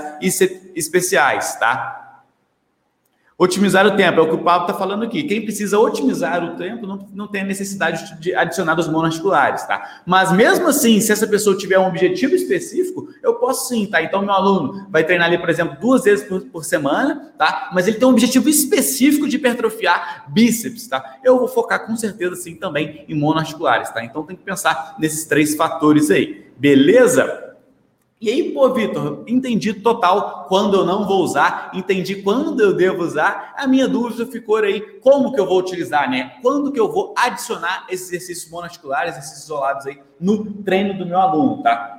especiais, 0.74 1.56
tá? 1.58 2.07
Otimizar 3.40 3.86
o 3.86 3.96
tempo, 3.96 4.18
é 4.18 4.22
o 4.24 4.28
que 4.28 4.34
o 4.34 4.42
Pablo 4.42 4.66
está 4.66 4.76
falando 4.76 5.04
aqui. 5.04 5.22
Quem 5.22 5.40
precisa 5.40 5.78
otimizar 5.78 6.42
o 6.42 6.56
tempo 6.56 6.88
não, 6.88 7.08
não 7.14 7.28
tem 7.28 7.44
necessidade 7.44 8.18
de 8.20 8.34
adicionar 8.34 8.76
os 8.76 8.88
monoarticulares, 8.88 9.64
tá? 9.64 10.02
Mas 10.04 10.32
mesmo 10.32 10.66
assim, 10.66 11.00
se 11.00 11.12
essa 11.12 11.24
pessoa 11.24 11.56
tiver 11.56 11.78
um 11.78 11.86
objetivo 11.86 12.34
específico, 12.34 13.10
eu 13.22 13.36
posso 13.36 13.68
sim, 13.68 13.86
tá? 13.86 14.02
Então, 14.02 14.22
meu 14.22 14.32
aluno 14.32 14.88
vai 14.90 15.04
treinar 15.04 15.28
ali, 15.28 15.38
por 15.38 15.48
exemplo, 15.48 15.76
duas 15.80 16.02
vezes 16.02 16.26
por, 16.26 16.40
por 16.46 16.64
semana, 16.64 17.32
tá? 17.38 17.70
Mas 17.72 17.86
ele 17.86 17.98
tem 17.98 18.08
um 18.08 18.10
objetivo 18.10 18.48
específico 18.48 19.28
de 19.28 19.36
hipertrofiar 19.36 20.24
bíceps, 20.26 20.88
tá? 20.88 21.18
Eu 21.22 21.38
vou 21.38 21.46
focar 21.46 21.86
com 21.86 21.96
certeza 21.96 22.34
sim 22.34 22.56
também 22.56 23.04
em 23.08 23.14
monoarticulares, 23.14 23.88
tá? 23.90 24.02
Então 24.02 24.24
tem 24.24 24.34
que 24.34 24.42
pensar 24.42 24.96
nesses 24.98 25.26
três 25.26 25.54
fatores 25.54 26.10
aí. 26.10 26.44
Beleza? 26.58 27.47
E 28.20 28.28
aí, 28.28 28.50
pô, 28.52 28.68
Vitor, 28.74 29.22
entendi 29.28 29.72
total 29.72 30.46
quando 30.48 30.76
eu 30.76 30.84
não 30.84 31.06
vou 31.06 31.22
usar, 31.22 31.70
entendi 31.72 32.16
quando 32.16 32.60
eu 32.60 32.74
devo 32.74 33.04
usar. 33.04 33.54
A 33.56 33.64
minha 33.64 33.86
dúvida 33.86 34.26
ficou 34.26 34.56
aí, 34.56 34.80
como 34.80 35.32
que 35.32 35.38
eu 35.38 35.46
vou 35.46 35.60
utilizar, 35.60 36.10
né? 36.10 36.32
Quando 36.42 36.72
que 36.72 36.80
eu 36.80 36.90
vou 36.90 37.14
adicionar 37.16 37.86
esses 37.88 38.08
exercícios 38.08 38.50
monoarticulares, 38.50 39.16
esses 39.16 39.44
isolados 39.44 39.86
aí, 39.86 40.00
no 40.18 40.44
treino 40.62 40.98
do 40.98 41.06
meu 41.06 41.20
aluno, 41.20 41.62
tá? 41.62 41.98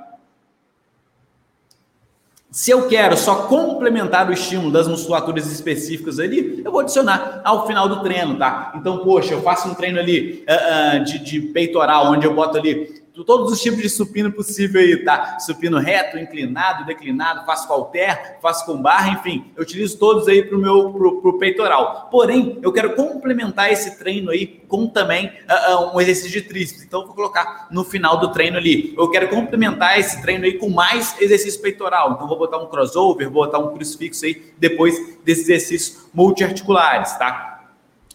Se 2.50 2.70
eu 2.70 2.88
quero 2.88 3.16
só 3.16 3.46
complementar 3.46 4.28
o 4.28 4.32
estímulo 4.32 4.72
das 4.72 4.88
musculaturas 4.88 5.46
específicas 5.46 6.18
ali, 6.18 6.60
eu 6.64 6.72
vou 6.72 6.80
adicionar 6.80 7.40
ao 7.44 7.66
final 7.66 7.88
do 7.88 8.02
treino, 8.02 8.36
tá? 8.36 8.72
Então, 8.74 8.98
poxa, 8.98 9.32
eu 9.32 9.40
faço 9.40 9.68
um 9.68 9.74
treino 9.74 10.00
ali 10.00 10.44
uh, 10.48 11.00
uh, 11.00 11.04
de, 11.04 11.20
de 11.20 11.40
peitoral, 11.40 12.12
onde 12.12 12.26
eu 12.26 12.34
boto 12.34 12.58
ali 12.58 12.99
todos 13.24 13.52
os 13.52 13.60
tipos 13.60 13.80
de 13.80 13.88
supino 13.88 14.32
possível 14.32 14.80
aí, 14.80 15.04
tá? 15.04 15.38
Supino 15.38 15.78
reto, 15.78 16.18
inclinado, 16.18 16.84
declinado, 16.84 17.44
faço 17.44 17.66
com 17.66 17.74
halter, 17.74 18.38
faço 18.40 18.64
com 18.66 18.80
barra, 18.80 19.10
enfim, 19.10 19.52
eu 19.56 19.62
utilizo 19.62 19.98
todos 19.98 20.28
aí 20.28 20.42
para 20.42 20.56
o 20.56 20.60
meu 20.60 20.92
pro, 20.92 21.20
pro 21.20 21.38
peitoral. 21.38 22.08
Porém, 22.10 22.58
eu 22.62 22.72
quero 22.72 22.94
complementar 22.94 23.72
esse 23.72 23.98
treino 23.98 24.30
aí 24.30 24.60
com 24.68 24.86
também 24.86 25.26
uh, 25.26 25.94
um 25.94 26.00
exercício 26.00 26.30
de 26.30 26.42
tríceps. 26.42 26.82
Então, 26.82 27.00
eu 27.00 27.06
vou 27.06 27.14
colocar 27.14 27.68
no 27.70 27.84
final 27.84 28.18
do 28.18 28.30
treino 28.32 28.56
ali. 28.56 28.94
Eu 28.96 29.10
quero 29.10 29.28
complementar 29.28 29.98
esse 29.98 30.20
treino 30.22 30.44
aí 30.44 30.54
com 30.54 30.68
mais 30.68 31.20
exercício 31.20 31.60
peitoral. 31.60 32.12
Então, 32.12 32.28
vou 32.28 32.38
botar 32.38 32.58
um 32.58 32.66
crossover, 32.66 33.30
vou 33.30 33.44
botar 33.44 33.58
um 33.58 33.74
crucifixo 33.74 34.24
aí 34.24 34.52
depois 34.58 35.18
desses 35.24 35.44
exercícios 35.44 36.08
multiarticulares, 36.14 37.12
tá? 37.16 37.50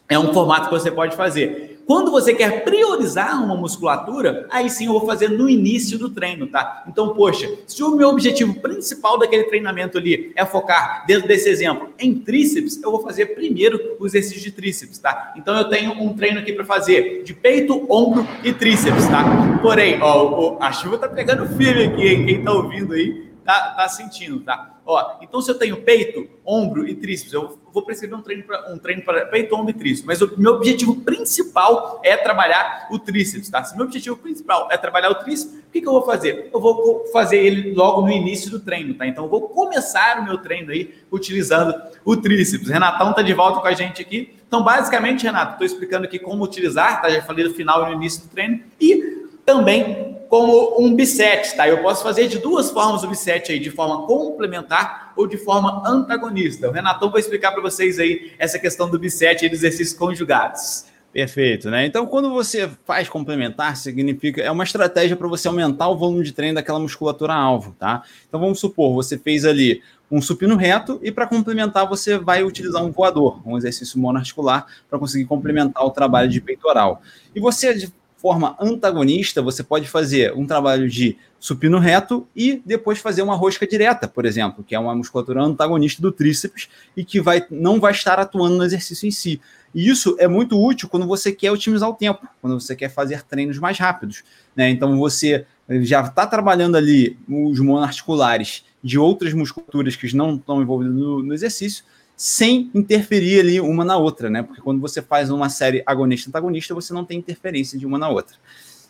É 0.08 0.18
um 0.20 0.34
formato 0.34 0.70
que 0.70 0.74
você 0.74 0.92
pode 0.92 1.16
fazer. 1.16 1.75
Quando 1.86 2.10
você 2.10 2.34
quer 2.34 2.64
priorizar 2.64 3.44
uma 3.44 3.56
musculatura, 3.56 4.48
aí 4.50 4.70
sim 4.70 4.88
eu 4.88 4.94
vou 4.94 5.06
fazer 5.06 5.30
no 5.30 5.48
início 5.48 6.00
do 6.00 6.10
treino, 6.10 6.48
tá? 6.48 6.84
Então, 6.88 7.14
poxa, 7.14 7.48
se 7.68 7.84
o 7.84 7.96
meu 7.96 8.10
objetivo 8.10 8.56
principal 8.60 9.20
daquele 9.20 9.44
treinamento 9.44 9.98
ali 9.98 10.32
é 10.36 10.44
focar, 10.46 11.06
dentro 11.06 11.28
desse 11.28 11.48
exemplo, 11.48 11.94
em 12.00 12.16
tríceps, 12.16 12.82
eu 12.82 12.90
vou 12.90 13.02
fazer 13.02 13.28
primeiro 13.28 13.98
o 14.00 14.06
exercício 14.06 14.42
de 14.42 14.52
tríceps, 14.52 14.98
tá? 14.98 15.34
Então, 15.38 15.56
eu 15.56 15.70
tenho 15.70 15.92
um 15.92 16.14
treino 16.14 16.40
aqui 16.40 16.54
para 16.54 16.66
fazer 16.66 17.22
de 17.24 17.34
peito, 17.34 17.86
ombro 17.88 18.28
e 18.44 18.52
tríceps, 18.52 19.08
tá? 19.08 19.60
Porém, 19.62 20.02
ó, 20.02 20.58
a 20.60 20.72
chuva 20.72 20.98
tá 20.98 21.08
pegando 21.08 21.46
firme 21.56 21.84
aqui, 21.84 22.08
hein? 22.08 22.26
Quem 22.26 22.44
tá 22.44 22.52
ouvindo 22.52 22.94
aí 22.94 23.25
tá, 23.46 23.76
tá 23.78 23.88
sentindo, 23.88 24.40
tá? 24.40 24.72
Ó, 24.86 25.18
então 25.22 25.42
se 25.42 25.50
eu 25.50 25.58
tenho 25.58 25.78
peito, 25.78 26.28
ombro 26.44 26.88
e 26.88 26.96
tríceps, 26.96 27.32
eu 27.32 27.60
vou 27.72 27.84
prescrever 27.84 28.18
um 28.18 28.22
treino 28.22 28.44
para 28.44 28.74
um 28.74 28.78
treino 28.78 29.02
para 29.04 29.26
peito, 29.28 29.56
ombro 29.56 29.70
e 29.70 29.74
tríceps, 29.74 30.06
mas 30.06 30.22
o 30.22 30.40
meu 30.40 30.54
objetivo 30.54 30.96
principal 31.02 32.02
é 32.04 32.18
trabalhar 32.18 32.88
o 32.92 33.00
tríceps, 33.00 33.50
tá? 33.50 33.64
Se 33.64 33.76
meu 33.76 33.86
objetivo 33.86 34.18
principal 34.18 34.68
é 34.72 34.78
trabalhar 34.78 35.12
o 35.12 35.16
tríceps, 35.16 35.60
o 35.60 35.72
que, 35.72 35.82
que 35.82 35.88
eu 35.88 35.92
vou 35.92 36.04
fazer? 36.04 36.50
Eu 36.52 36.60
vou 36.60 37.06
fazer 37.14 37.38
ele 37.38 37.74
logo 37.74 38.02
no 38.02 38.12
início 38.12 38.50
do 38.50 38.60
treino, 38.60 38.94
tá? 38.96 39.08
Então 39.08 39.26
eu 39.26 39.30
vou 39.30 39.50
começar 39.50 40.20
o 40.20 40.24
meu 40.24 40.40
treino 40.40 40.72
aí 40.72 40.96
utilizando 41.12 41.74
o 42.04 42.18
tríceps. 42.18 42.70
Renatão 42.70 43.14
tá 43.14 43.22
de 43.22 43.34
volta 43.34 43.60
com 43.60 43.68
a 43.68 43.74
gente 43.74 44.02
aqui. 44.02 44.36
Então, 44.48 44.64
basicamente, 44.64 45.24
Renato, 45.24 45.54
estou 45.54 45.66
explicando 45.66 46.06
aqui 46.06 46.18
como 46.20 46.44
utilizar, 46.44 47.02
tá? 47.02 47.10
Já 47.10 47.22
falei 47.22 47.46
no 47.46 47.54
final 47.54 47.84
e 47.84 47.90
no 47.90 47.96
início 47.96 48.24
do 48.24 48.30
treino 48.30 48.62
e 48.80 49.26
também 49.46 50.15
como 50.36 50.76
um 50.86 50.94
bisete, 50.94 51.56
tá? 51.56 51.66
Eu 51.66 51.82
posso 51.82 52.04
fazer 52.04 52.28
de 52.28 52.40
duas 52.40 52.70
formas 52.70 53.06
o 53.06 53.08
bisete 53.08 53.54
aí, 53.54 53.60
de 53.60 53.72
forma 53.72 54.06
complementar 54.06 55.14
ou 55.16 55.26
de 55.26 55.38
forma 55.38 55.82
antagonista. 55.88 56.68
O 56.68 56.74
Renatão 56.74 57.10
vai 57.10 57.22
explicar 57.22 57.54
para 57.54 57.62
vocês 57.62 57.98
aí 58.00 58.34
essa 58.38 58.60
questão 58.60 58.90
do 58.90 59.00
bisete 59.00 59.46
e 59.46 59.50
dos 59.50 59.60
exercícios 59.60 59.98
conjugados. 59.98 60.88
Perfeito, 61.14 61.70
né? 61.70 61.86
Então, 61.86 62.06
quando 62.06 62.30
você 62.30 62.70
faz 62.84 63.08
complementar, 63.08 63.78
significa 63.78 64.42
é 64.42 64.52
uma 64.52 64.66
estratégia 64.66 65.16
para 65.16 65.30
você 65.30 65.48
aumentar 65.48 65.88
o 65.88 65.96
volume 65.96 66.26
de 66.26 66.34
treino 66.34 66.56
daquela 66.56 66.80
musculatura 66.80 67.34
alvo, 67.34 67.74
tá? 67.80 68.04
Então, 68.28 68.38
vamos 68.38 68.60
supor, 68.60 68.94
você 68.94 69.18
fez 69.18 69.46
ali 69.46 69.82
um 70.12 70.22
supino 70.22 70.58
reto 70.58 71.00
e 71.02 71.14
para 71.14 71.28
complementar 71.28 71.88
você 71.88 72.18
vai 72.18 72.44
utilizar 72.44 72.84
um 72.84 72.92
voador, 72.92 73.42
um 73.48 73.58
exercício 73.58 73.98
monoarticular 73.98 74.66
para 74.90 75.00
conseguir 75.00 75.24
complementar 75.24 75.86
o 75.86 75.92
trabalho 75.92 76.28
de 76.30 76.42
peitoral. 76.42 77.02
E 77.34 77.40
você 77.40 77.90
forma 78.26 78.58
antagonista, 78.60 79.40
você 79.40 79.62
pode 79.62 79.88
fazer 79.88 80.34
um 80.34 80.48
trabalho 80.48 80.90
de 80.90 81.16
supino 81.40 81.78
reto 81.78 82.28
e 82.36 82.60
depois 82.66 82.98
fazer 82.98 83.22
uma 83.22 83.36
rosca 83.36 83.68
direta, 83.68 84.08
por 84.08 84.26
exemplo, 84.26 84.64
que 84.64 84.74
é 84.74 84.80
uma 84.80 84.96
musculatura 84.96 85.44
antagonista 85.44 86.02
do 86.02 86.12
tríceps 86.12 86.68
e 86.98 87.06
que 87.06 87.22
vai, 87.22 87.46
não 87.52 87.80
vai 87.80 87.92
estar 87.92 88.20
atuando 88.20 88.58
no 88.58 88.64
exercício 88.64 89.08
em 89.08 89.12
si. 89.12 89.40
E 89.76 89.88
isso 89.88 90.16
é 90.18 90.28
muito 90.28 90.60
útil 90.60 90.90
quando 90.90 91.06
você 91.06 91.32
quer 91.32 91.52
otimizar 91.52 91.88
o 91.88 91.94
tempo, 91.94 92.28
quando 92.42 92.60
você 92.60 92.76
quer 92.76 92.90
fazer 92.90 93.22
treinos 93.22 93.60
mais 93.60 93.78
rápidos. 93.78 94.24
Né? 94.56 94.72
Então 94.72 94.98
você 94.98 95.46
já 95.82 96.02
está 96.02 96.26
trabalhando 96.26 96.78
ali 96.78 97.16
os 97.30 97.60
monoarticulares 97.60 98.66
de 98.84 98.98
outras 98.98 99.36
musculaturas 99.36 99.96
que 99.96 100.16
não 100.16 100.34
estão 100.34 100.64
envolvidas 100.64 100.96
no, 100.96 101.22
no 101.22 101.32
exercício, 101.32 101.86
sem 102.16 102.72
interferir 102.74 103.42
ali 103.42 103.60
uma 103.60 103.84
na 103.84 103.98
outra, 103.98 104.30
né? 104.30 104.44
Porque 104.44 104.62
quando 104.62 104.80
você 104.80 105.02
faz 105.02 105.30
uma 105.30 105.50
série 105.50 105.84
agonista-antagonista, 105.86 106.74
você 106.74 106.94
não 106.94 107.04
tem 107.04 107.20
interferência 107.20 107.78
de 107.78 107.86
uma 107.86 107.98
na 107.98 108.10
outra. 108.10 108.38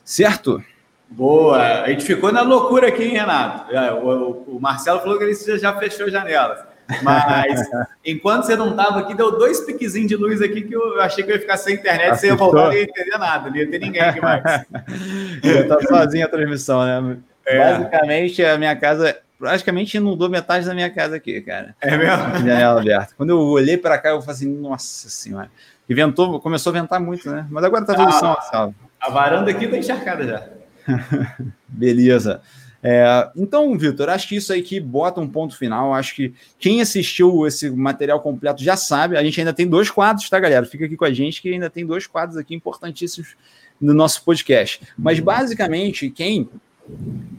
Certo? 0.04 0.64
Boa! 1.10 1.82
A 1.82 1.90
gente 1.90 2.06
ficou 2.06 2.32
na 2.32 2.42
loucura 2.42 2.88
aqui, 2.88 3.04
hein, 3.04 3.14
Renato? 3.14 3.74
É, 3.76 3.94
o, 3.94 4.60
Marcelo 4.60 5.00
falou 5.00 5.18
que 5.18 5.24
ele 5.24 5.34
já 5.58 5.76
fechou 5.78 6.10
janelas. 6.10 6.60
Mas 7.02 7.62
enquanto 8.06 8.44
você 8.44 8.56
não 8.56 8.72
estava 8.72 9.00
aqui, 9.00 9.16
deu 9.16 9.38
dois 9.38 9.62
piquezinhos 9.62 10.08
de 10.08 10.16
luz 10.16 10.42
aqui 10.42 10.62
que 10.62 10.76
eu 10.76 11.02
achei 11.02 11.24
que 11.24 11.32
eu 11.32 11.36
ia 11.36 11.42
ficar 11.42 11.58
sem 11.58 11.76
internet, 11.76 12.12
Assistou. 12.12 12.20
você 12.20 12.28
ia 12.28 12.36
voltar 12.36 12.74
e 12.74 12.78
ia 12.78 12.84
entender 12.84 13.18
nada, 13.18 13.50
não 13.50 13.58
ia 13.58 13.70
ter 13.70 13.80
ninguém 13.80 14.02
aqui 14.02 14.22
mais. 14.22 14.44
eu 15.44 15.88
sozinho 15.88 16.26
a 16.26 16.30
transmissão, 16.30 16.84
né? 16.84 17.18
É. 17.48 17.74
Basicamente, 17.74 18.44
a 18.44 18.58
minha 18.58 18.76
casa 18.76 19.18
praticamente 19.38 19.98
inundou 19.98 20.30
metade 20.30 20.66
da 20.66 20.74
minha 20.74 20.90
casa 20.90 21.16
aqui, 21.16 21.42
cara. 21.42 21.76
É 21.82 21.98
mesmo? 21.98 22.40
Janela 22.40 22.82
aberta. 22.82 23.14
Quando 23.16 23.30
eu 23.32 23.40
olhei 23.40 23.78
para 23.78 23.98
cá, 23.98 24.10
eu 24.10 24.22
falei 24.22 24.36
assim, 24.36 24.54
nossa 24.54 25.10
senhora. 25.10 25.50
E 25.88 25.94
ventou, 25.94 26.40
começou 26.40 26.72
a 26.72 26.80
ventar 26.80 27.00
muito, 27.00 27.30
né? 27.30 27.46
Mas 27.50 27.64
agora 27.64 27.86
tá 27.86 27.94
tudo 27.94 28.10
ah, 28.10 28.42
salvo. 28.42 28.76
A 29.00 29.10
varanda 29.10 29.52
aqui 29.52 29.68
tá 29.68 29.78
encharcada 29.78 30.26
já. 30.26 30.48
Beleza. 31.68 32.42
É, 32.88 33.32
então, 33.36 33.76
Vitor, 33.78 34.10
acho 34.10 34.28
que 34.28 34.36
isso 34.36 34.54
aí 34.54 34.62
que 34.62 34.80
bota 34.80 35.20
um 35.20 35.28
ponto 35.28 35.58
final. 35.58 35.94
Acho 35.94 36.16
que 36.16 36.34
quem 36.60 36.82
assistiu 36.82 37.48
esse 37.48 37.70
material 37.70 38.20
completo 38.22 38.64
já 38.64 38.78
sabe. 38.78 39.18
A 39.18 39.24
gente 39.24 39.40
ainda 39.40 39.54
tem 39.54 39.68
dois 39.68 39.90
quadros, 39.90 40.30
tá, 40.30 40.40
galera? 40.40 40.66
Fica 40.66 40.86
aqui 40.86 40.96
com 40.96 41.06
a 41.06 41.12
gente 41.12 41.42
que 41.42 41.52
ainda 41.52 41.70
tem 41.70 41.86
dois 41.86 42.06
quadros 42.06 42.38
aqui 42.38 42.54
importantíssimos 42.54 43.36
no 43.82 43.94
nosso 43.94 44.24
podcast. 44.24 44.82
Mas 44.98 45.20
basicamente, 45.20 46.10
quem 46.10 46.48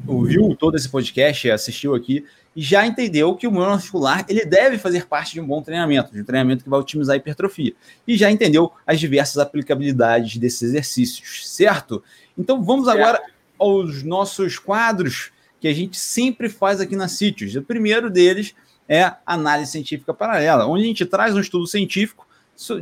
ouviu 0.06 0.54
todo 0.54 0.76
esse 0.76 0.88
podcast, 0.88 1.50
assistiu 1.50 1.94
aqui, 1.94 2.24
já 2.56 2.86
entendeu 2.86 3.34
que 3.34 3.46
o 3.46 3.52
muscular 3.52 4.24
ele 4.28 4.44
deve 4.44 4.78
fazer 4.78 5.06
parte 5.06 5.34
de 5.34 5.40
um 5.40 5.46
bom 5.46 5.60
treinamento, 5.60 6.12
de 6.12 6.20
um 6.20 6.24
treinamento 6.24 6.64
que 6.64 6.70
vai 6.70 6.80
otimizar 6.80 7.14
a 7.14 7.16
hipertrofia. 7.16 7.74
E 8.08 8.16
já 8.16 8.30
entendeu 8.30 8.72
as 8.86 8.98
diversas 8.98 9.38
aplicabilidades 9.38 10.38
desses 10.38 10.62
exercícios, 10.62 11.46
certo? 11.48 12.02
Então 12.36 12.62
vamos 12.62 12.86
certo. 12.86 12.98
agora 12.98 13.22
aos 13.58 14.02
nossos 14.02 14.58
quadros 14.58 15.32
que 15.60 15.68
a 15.68 15.74
gente 15.74 15.98
sempre 15.98 16.48
faz 16.48 16.80
aqui 16.80 16.96
na 16.96 17.08
Sítios. 17.08 17.54
O 17.56 17.62
primeiro 17.62 18.10
deles 18.10 18.54
é 18.88 19.12
análise 19.26 19.72
científica 19.72 20.14
paralela, 20.14 20.66
onde 20.66 20.84
a 20.84 20.86
gente 20.86 21.04
traz 21.04 21.34
um 21.34 21.40
estudo 21.40 21.66
científico 21.66 22.26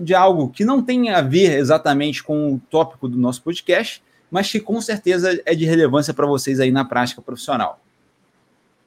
de 0.02 0.14
algo 0.14 0.50
que 0.50 0.64
não 0.64 0.82
tem 0.82 1.10
a 1.10 1.20
ver 1.20 1.58
exatamente 1.58 2.22
com 2.22 2.54
o 2.54 2.60
tópico 2.70 3.08
do 3.08 3.18
nosso 3.18 3.42
podcast, 3.42 4.02
mas 4.34 4.50
que 4.50 4.58
com 4.58 4.80
certeza 4.80 5.40
é 5.46 5.54
de 5.54 5.64
relevância 5.64 6.12
para 6.12 6.26
vocês 6.26 6.58
aí 6.58 6.72
na 6.72 6.84
prática 6.84 7.22
profissional. 7.22 7.78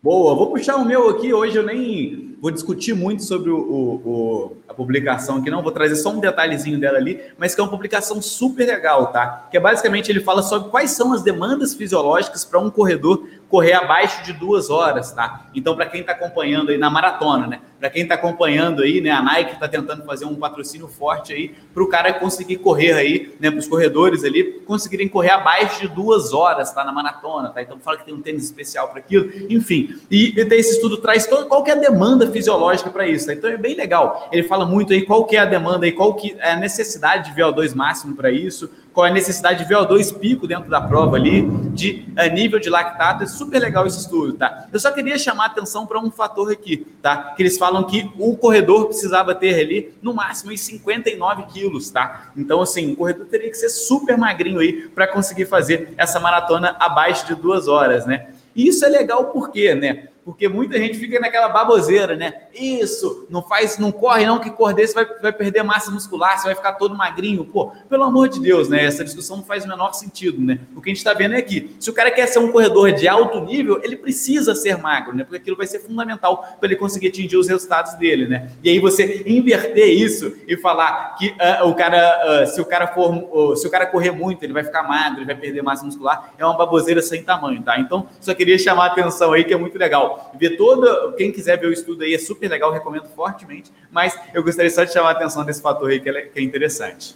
Boa, 0.04 0.36
vou 0.36 0.52
puxar 0.52 0.76
o 0.76 0.84
meu 0.84 1.08
aqui. 1.08 1.34
Hoje 1.34 1.56
eu 1.56 1.66
nem 1.66 2.27
vou 2.40 2.52
discutir 2.52 2.94
muito 2.94 3.24
sobre 3.24 3.50
o, 3.50 3.58
o, 3.58 4.58
a 4.68 4.74
publicação 4.74 5.38
aqui, 5.38 5.50
não. 5.50 5.64
Vou 5.64 5.72
trazer 5.72 5.96
só 5.96 6.10
um 6.10 6.20
detalhezinho 6.20 6.80
dela 6.80 6.98
ali, 6.98 7.20
mas 7.38 7.56
que 7.56 7.62
é 7.62 7.64
uma 7.64 7.70
publicação 7.70 8.22
super 8.22 8.66
legal, 8.66 9.12
tá? 9.12 9.48
Que 9.50 9.58
é 9.58 9.60
basicamente 9.60 10.12
ele 10.12 10.22
fala 10.22 10.44
sobre 10.44 10.70
quais 10.70 10.92
são 10.92 11.14
as 11.14 11.24
demandas 11.24 11.74
fisiológicas 11.74 12.46
para 12.46 12.60
um 12.60 12.70
corredor 12.70 13.28
correr 13.50 13.74
abaixo 13.74 14.24
de 14.24 14.34
duas 14.34 14.70
horas, 14.70 15.12
tá? 15.14 15.48
Então, 15.56 15.76
para 15.76 15.86
quem 15.86 16.02
está 16.02 16.12
acompanhando 16.12 16.70
aí 16.70 16.78
na 16.78 16.90
maratona, 16.90 17.48
né? 17.48 17.62
Para 17.80 17.90
quem 17.90 18.04
está 18.04 18.16
acompanhando 18.16 18.82
aí, 18.82 19.00
né? 19.00 19.10
A 19.10 19.22
Nike 19.22 19.54
está 19.54 19.68
tentando 19.68 20.04
fazer 20.04 20.26
um 20.26 20.36
patrocínio 20.36 20.88
forte 20.88 21.32
aí 21.32 21.56
para 21.74 21.84
o 21.84 21.88
cara 21.88 22.14
conseguir 22.14 22.58
correr 22.58 22.94
aí, 22.94 23.36
né? 23.40 23.50
Para 23.50 23.60
os 23.60 23.68
corredores 23.68 24.24
ali 24.24 24.60
conseguirem 24.66 25.08
correr 25.08 25.32
abaixo 25.32 25.82
de 25.82 25.88
duas 25.88 26.34
horas, 26.34 26.72
tá? 26.74 26.84
Na 26.84 26.92
maratona, 26.92 27.50
tá? 27.50 27.62
Então, 27.62 27.80
fala 27.80 27.98
que 27.98 28.06
tem 28.06 28.14
um 28.14 28.22
tênis 28.22 28.44
especial 28.44 28.90
para 28.90 29.00
aquilo, 29.00 29.32
enfim. 29.50 29.98
E, 30.12 30.34
e 30.38 30.42
esse 30.42 30.76
estudo 30.76 30.98
traz 30.98 31.26
todo, 31.26 31.48
qual 31.48 31.64
que 31.64 31.72
é 31.72 31.74
a 31.74 31.78
demanda 31.78 32.27
fisiológica 32.32 32.90
para 32.90 33.08
isso, 33.08 33.28
tá? 33.28 33.34
Então, 33.34 33.50
é 33.50 33.58
bem 33.58 33.76
legal. 33.76 34.30
Ele 34.32 34.44
fala 34.44 34.66
muito 34.66 34.94
aí 34.94 35.06
qual 35.06 35.26
que 35.26 35.36
é 35.36 35.40
a 35.40 35.46
demanda 35.46 35.86
aí, 35.86 35.92
qual 35.92 36.14
que 36.14 36.36
é 36.40 36.52
a 36.52 36.56
necessidade 36.56 37.34
de 37.34 37.42
VO2 37.42 37.76
máximo 37.76 38.16
para 38.16 38.32
isso, 38.32 38.70
qual 38.94 39.06
é 39.06 39.12
a 39.12 39.14
necessidade 39.14 39.64
de 39.64 39.72
VO2 39.72 40.18
pico 40.18 40.48
dentro 40.48 40.70
da 40.70 40.82
prova 40.82 41.18
ali, 41.18 41.48
de 41.72 42.06
uh, 42.18 42.34
nível 42.34 42.60
de 42.60 42.68
lactato. 42.70 43.24
É 43.24 43.28
super 43.28 43.60
legal 43.60 43.86
esse 43.86 44.00
estudo, 44.00 44.34
tá? 44.34 44.68
Eu 44.74 44.80
só 44.80 44.92
queria 44.92 45.20
chamar 45.20 45.46
atenção 45.46 45.86
para 45.86 46.00
um 46.00 46.10
fator 46.10 46.52
aqui, 46.52 46.88
tá? 47.02 47.34
Que 47.36 47.44
eles 47.44 47.60
falam 47.60 47.84
que 47.84 48.10
o 48.18 48.36
corredor 48.36 48.88
precisava 48.88 49.36
ter 49.36 49.54
ali, 49.60 49.94
no 50.02 50.16
máximo, 50.16 50.52
em 50.52 50.58
59 50.58 51.44
quilos, 51.44 51.92
tá? 51.92 52.32
Então, 52.36 52.60
assim, 52.60 52.94
o 52.94 52.96
corredor 52.96 53.28
teria 53.28 53.52
que 53.52 53.58
ser 53.58 53.70
super 53.70 54.18
magrinho 54.18 54.60
aí 54.60 54.88
para 54.90 55.06
conseguir 55.06 55.46
fazer 55.46 55.94
essa 55.96 56.20
maratona 56.20 56.76
abaixo 56.80 57.28
de 57.28 57.36
duas 57.36 57.68
horas, 57.68 58.08
né? 58.08 58.30
E 58.56 58.68
isso 58.68 58.84
é 58.84 58.90
legal 58.90 59.26
porque, 59.26 59.76
né? 59.76 60.08
Porque 60.28 60.50
muita 60.50 60.78
gente 60.78 60.98
fica 60.98 61.22
naquela 61.22 61.48
baboseira, 61.48 62.14
né? 62.14 62.34
Isso, 62.54 63.26
não 63.30 63.42
faz, 63.42 63.78
não 63.78 63.94
corre 63.94 64.26
não, 64.26 64.40
que 64.40 64.52
correr 64.52 64.86
você 64.86 64.94
vai, 64.94 65.06
vai 65.22 65.32
perder 65.32 65.64
massa 65.64 65.90
muscular, 65.90 66.38
você 66.38 66.48
vai 66.48 66.56
ficar 66.56 66.74
todo 66.74 66.94
magrinho. 66.94 67.46
Pô, 67.46 67.72
pelo 67.88 68.04
amor 68.04 68.28
de 68.28 68.42
Deus, 68.42 68.68
né? 68.68 68.84
Essa 68.84 69.06
discussão 69.06 69.38
não 69.38 69.44
faz 69.46 69.64
o 69.64 69.70
menor 69.70 69.94
sentido, 69.94 70.42
né? 70.42 70.60
O 70.76 70.82
que 70.82 70.90
a 70.90 70.92
gente 70.92 70.98
está 70.98 71.14
vendo 71.14 71.34
é 71.34 71.42
que 71.42 71.74
se 71.80 71.90
o 71.90 71.94
cara 71.94 72.12
quer 72.12 72.28
ser 72.28 72.40
um 72.40 72.52
corredor 72.52 72.92
de 72.92 73.08
alto 73.08 73.40
nível, 73.40 73.80
ele 73.82 73.96
precisa 73.96 74.54
ser 74.54 74.78
magro, 74.78 75.16
né? 75.16 75.24
Porque 75.24 75.38
aquilo 75.38 75.56
vai 75.56 75.66
ser 75.66 75.80
fundamental 75.80 76.58
para 76.60 76.68
ele 76.68 76.76
conseguir 76.76 77.08
atingir 77.08 77.38
os 77.38 77.48
resultados 77.48 77.94
dele, 77.94 78.28
né? 78.28 78.52
E 78.62 78.70
aí 78.70 78.80
você 78.80 79.24
inverter 79.26 79.88
isso 79.88 80.36
e 80.46 80.58
falar 80.58 81.16
que 81.16 81.30
uh, 81.30 81.70
o 81.70 81.74
cara, 81.74 82.44
uh, 82.44 82.48
se 82.48 82.60
o 82.60 82.66
cara 82.66 82.88
for, 82.88 83.16
uh, 83.34 83.56
se 83.56 83.66
o 83.66 83.72
cara 83.72 83.86
correr 83.86 84.12
muito, 84.12 84.44
ele 84.44 84.52
vai 84.52 84.66
ficar 84.66 84.84
magro, 84.84 85.20
ele 85.20 85.26
vai 85.28 85.36
perder 85.36 85.62
massa 85.62 85.86
muscular, 85.86 86.34
é 86.38 86.46
uma 86.46 86.58
baboseira 86.58 87.02
sem 87.02 87.24
tamanho, 87.24 87.64
tá? 87.64 87.80
Então, 87.80 88.10
só 88.20 88.34
queria 88.34 88.60
chamar 88.60 88.88
a 88.88 88.88
atenção 88.88 89.32
aí 89.32 89.46
que 89.46 89.54
é 89.54 89.58
muito 89.58 89.78
legal 89.78 90.17
ver 90.40 90.58
toda. 90.58 91.14
Quem 91.14 91.32
quiser 91.32 91.60
ver 91.60 91.68
o 91.68 91.74
estudo 91.74 92.04
aí 92.04 92.14
é 92.14 92.18
super 92.18 92.50
legal, 92.50 92.72
recomendo 92.72 93.08
fortemente. 93.16 93.72
Mas 93.92 94.18
eu 94.34 94.44
gostaria 94.44 94.72
só 94.72 94.84
de 94.84 94.94
chamar 94.94 95.10
a 95.10 95.12
atenção 95.12 95.44
desse 95.44 95.62
fator 95.62 95.90
aí 95.90 96.00
que 96.00 96.10
é, 96.10 96.22
que 96.22 96.40
é 96.40 96.42
interessante. 96.44 97.16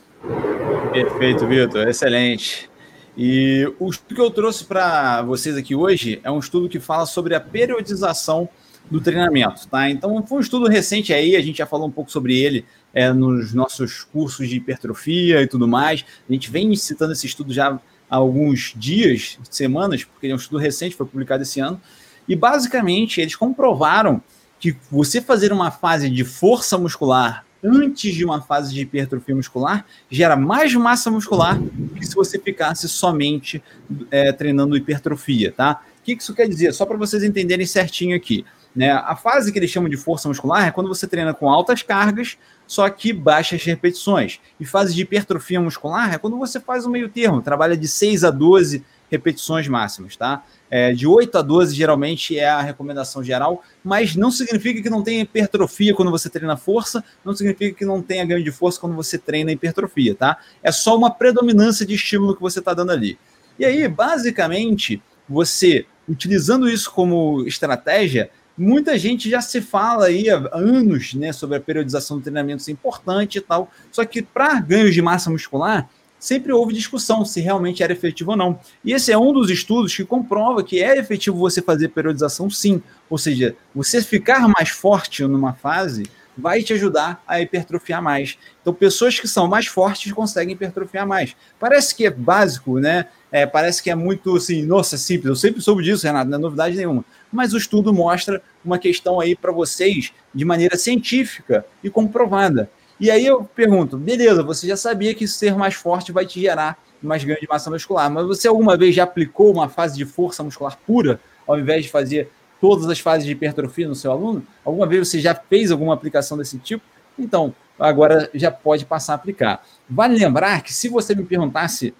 Perfeito, 0.91 1.47
Vitor, 1.47 1.87
excelente. 1.87 2.69
E 3.17 3.71
o 3.79 3.89
estudo 3.89 4.15
que 4.15 4.21
eu 4.21 4.31
trouxe 4.31 4.63
para 4.63 5.21
vocês 5.23 5.57
aqui 5.57 5.75
hoje 5.75 6.21
é 6.23 6.31
um 6.31 6.39
estudo 6.39 6.69
que 6.69 6.79
fala 6.79 7.05
sobre 7.05 7.35
a 7.35 7.39
periodização 7.39 8.47
do 8.89 8.99
treinamento, 8.99 9.67
tá? 9.67 9.89
Então 9.89 10.25
foi 10.25 10.39
um 10.39 10.41
estudo 10.41 10.67
recente 10.67 11.13
aí, 11.13 11.35
a 11.35 11.41
gente 11.41 11.57
já 11.57 11.65
falou 11.65 11.87
um 11.87 11.91
pouco 11.91 12.11
sobre 12.11 12.37
ele 12.37 12.65
é, 12.93 13.11
nos 13.13 13.53
nossos 13.53 14.03
cursos 14.03 14.49
de 14.49 14.57
hipertrofia 14.57 15.41
e 15.41 15.47
tudo 15.47 15.67
mais. 15.67 16.05
A 16.29 16.33
gente 16.33 16.49
vem 16.49 16.75
citando 16.75 17.13
esse 17.13 17.25
estudo 17.25 17.53
já 17.53 17.79
há 18.09 18.15
alguns 18.15 18.73
dias, 18.75 19.39
semanas, 19.49 20.03
porque 20.03 20.27
é 20.27 20.33
um 20.33 20.37
estudo 20.37 20.57
recente, 20.57 20.95
foi 20.95 21.05
publicado 21.05 21.43
esse 21.43 21.59
ano. 21.59 21.81
E 22.27 22.35
basicamente 22.35 23.19
eles 23.21 23.35
comprovaram 23.35 24.21
que 24.59 24.75
você 24.91 25.21
fazer 25.21 25.51
uma 25.51 25.71
fase 25.71 26.09
de 26.09 26.23
força 26.23 26.77
muscular 26.77 27.45
antes 27.63 28.13
de 28.15 28.25
uma 28.25 28.41
fase 28.41 28.73
de 28.73 28.81
hipertrofia 28.81 29.35
muscular 29.35 29.85
gera 30.09 30.35
mais 30.35 30.73
massa 30.73 31.11
muscular 31.11 31.59
que 31.95 32.05
se 32.05 32.15
você 32.15 32.39
ficasse 32.39 32.89
somente 32.89 33.61
é, 34.09 34.31
treinando 34.31 34.75
hipertrofia, 34.75 35.51
tá? 35.51 35.81
O 35.99 36.03
que 36.03 36.13
isso 36.13 36.33
quer 36.33 36.47
dizer? 36.47 36.73
Só 36.73 36.85
para 36.85 36.97
vocês 36.97 37.23
entenderem 37.23 37.65
certinho 37.65 38.15
aqui. 38.15 38.43
Né? 38.75 38.89
A 38.91 39.15
fase 39.15 39.51
que 39.51 39.59
eles 39.59 39.69
chamam 39.69 39.89
de 39.89 39.97
força 39.97 40.27
muscular 40.27 40.67
é 40.67 40.71
quando 40.71 40.87
você 40.87 41.05
treina 41.05 41.33
com 41.33 41.49
altas 41.49 41.83
cargas, 41.83 42.37
só 42.65 42.89
que 42.89 43.11
baixas 43.11 43.63
repetições. 43.63 44.39
E 44.59 44.65
fase 44.65 44.95
de 44.95 45.01
hipertrofia 45.01 45.59
muscular 45.59 46.13
é 46.13 46.17
quando 46.17 46.37
você 46.37 46.59
faz 46.59 46.85
o 46.85 46.89
meio 46.89 47.09
termo, 47.09 47.41
trabalha 47.41 47.75
de 47.75 47.87
6 47.87 48.23
a 48.23 48.31
12 48.31 48.83
repetições 49.11 49.67
máximas, 49.67 50.15
tá? 50.15 50.43
É, 50.73 50.93
de 50.93 51.05
8 51.05 51.37
a 51.37 51.41
12 51.41 51.75
geralmente 51.75 52.39
é 52.39 52.47
a 52.47 52.61
recomendação 52.61 53.21
geral, 53.21 53.61
mas 53.83 54.15
não 54.15 54.31
significa 54.31 54.81
que 54.81 54.89
não 54.89 55.03
tenha 55.03 55.21
hipertrofia 55.21 55.93
quando 55.93 56.09
você 56.09 56.29
treina 56.29 56.55
força, 56.55 57.03
não 57.25 57.35
significa 57.35 57.77
que 57.77 57.85
não 57.85 58.01
tenha 58.01 58.25
ganho 58.25 58.41
de 58.41 58.51
força 58.51 58.79
quando 58.79 58.95
você 58.95 59.17
treina 59.17 59.51
hipertrofia, 59.51 60.15
tá? 60.15 60.37
É 60.63 60.71
só 60.71 60.95
uma 60.95 61.11
predominância 61.11 61.85
de 61.85 61.95
estímulo 61.95 62.33
que 62.33 62.41
você 62.41 62.59
está 62.59 62.73
dando 62.73 62.93
ali. 62.93 63.19
E 63.59 63.65
aí, 63.65 63.85
basicamente, 63.89 65.03
você 65.27 65.85
utilizando 66.07 66.69
isso 66.69 66.89
como 66.89 67.45
estratégia, 67.45 68.31
muita 68.57 68.97
gente 68.97 69.29
já 69.29 69.41
se 69.41 69.61
fala 69.61 70.05
aí 70.05 70.29
há 70.29 70.49
anos 70.53 71.13
né, 71.13 71.31
sobre 71.33 71.57
a 71.57 71.61
periodização 71.61 72.17
do 72.17 72.23
treinamento 72.23 72.63
ser 72.63 72.71
importante 72.71 73.37
e 73.37 73.41
tal. 73.41 73.69
Só 73.91 74.05
que 74.05 74.21
para 74.21 74.59
ganhos 74.59 74.93
de 74.93 75.01
massa 75.01 75.29
muscular, 75.29 75.89
sempre 76.21 76.53
houve 76.53 76.73
discussão 76.73 77.25
se 77.25 77.41
realmente 77.41 77.81
era 77.81 77.91
efetivo 77.91 78.31
ou 78.31 78.37
não. 78.37 78.59
E 78.85 78.93
esse 78.93 79.11
é 79.11 79.17
um 79.17 79.33
dos 79.33 79.49
estudos 79.49 79.93
que 79.95 80.05
comprova 80.05 80.63
que 80.63 80.81
é 80.81 80.97
efetivo 80.99 81.35
você 81.35 81.61
fazer 81.63 81.89
periodização 81.89 82.47
sim. 82.49 82.81
Ou 83.09 83.17
seja, 83.17 83.55
você 83.73 84.01
ficar 84.03 84.47
mais 84.47 84.69
forte 84.69 85.23
numa 85.23 85.53
fase 85.53 86.03
vai 86.37 86.61
te 86.61 86.73
ajudar 86.73 87.21
a 87.27 87.41
hipertrofiar 87.41 88.01
mais. 88.01 88.37
Então, 88.61 88.73
pessoas 88.73 89.19
que 89.19 89.27
são 89.27 89.47
mais 89.47 89.65
fortes 89.65 90.11
conseguem 90.11 90.53
hipertrofiar 90.53 91.07
mais. 91.07 91.35
Parece 91.59 91.93
que 91.93 92.05
é 92.05 92.09
básico, 92.09 92.79
né? 92.79 93.07
É, 93.31 93.45
parece 93.45 93.81
que 93.81 93.89
é 93.89 93.95
muito 93.95 94.35
assim, 94.35 94.63
nossa, 94.63 94.97
simples. 94.97 95.29
Eu 95.29 95.35
sempre 95.35 95.61
soube 95.61 95.83
disso, 95.83 96.05
Renato, 96.05 96.29
não 96.29 96.37
é 96.37 96.41
novidade 96.41 96.77
nenhuma. 96.77 97.03
Mas 97.31 97.53
o 97.53 97.57
estudo 97.57 97.93
mostra 97.93 98.41
uma 98.63 98.77
questão 98.77 99.19
aí 99.19 99.35
para 99.35 99.51
vocês 99.51 100.13
de 100.33 100.45
maneira 100.45 100.77
científica 100.77 101.65
e 101.83 101.89
comprovada. 101.89 102.69
E 103.01 103.09
aí 103.09 103.25
eu 103.25 103.43
pergunto, 103.43 103.97
beleza, 103.97 104.43
você 104.43 104.67
já 104.67 104.77
sabia 104.77 105.15
que 105.15 105.27
ser 105.27 105.55
mais 105.55 105.73
forte 105.73 106.11
vai 106.11 106.23
te 106.23 106.39
gerar 106.39 106.77
mais 107.01 107.23
ganho 107.23 107.39
de 107.41 107.47
massa 107.47 107.67
muscular, 107.71 108.11
mas 108.11 108.27
você 108.27 108.47
alguma 108.47 108.77
vez 108.77 108.93
já 108.93 109.05
aplicou 109.05 109.51
uma 109.51 109.67
fase 109.67 109.97
de 109.97 110.05
força 110.05 110.43
muscular 110.43 110.77
pura, 110.85 111.19
ao 111.47 111.59
invés 111.59 111.85
de 111.85 111.89
fazer 111.89 112.29
todas 112.61 112.87
as 112.87 112.99
fases 112.99 113.25
de 113.25 113.31
hipertrofia 113.31 113.87
no 113.87 113.95
seu 113.95 114.11
aluno? 114.11 114.45
Alguma 114.63 114.85
vez 114.85 115.07
você 115.07 115.19
já 115.19 115.33
fez 115.33 115.71
alguma 115.71 115.95
aplicação 115.95 116.37
desse 116.37 116.59
tipo? 116.59 116.83
Então, 117.17 117.55
agora 117.79 118.29
já 118.35 118.51
pode 118.51 118.85
passar 118.85 119.13
a 119.13 119.15
aplicar. 119.15 119.65
Vale 119.89 120.15
lembrar 120.15 120.61
que 120.61 120.71
se 120.71 120.87
você 120.87 121.15
me 121.15 121.23
perguntasse 121.23 121.95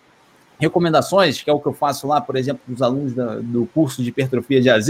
recomendações, 0.60 1.42
que 1.42 1.50
é 1.50 1.54
o 1.54 1.60
que 1.60 1.68
eu 1.68 1.74
faço 1.74 2.06
lá, 2.06 2.22
por 2.22 2.36
exemplo, 2.36 2.62
para 2.64 2.76
os 2.76 2.82
alunos 2.84 3.14
do 3.42 3.66
curso 3.74 4.04
de 4.04 4.10
hipertrofia 4.10 4.62
de 4.62 4.70
AZ, 4.70 4.88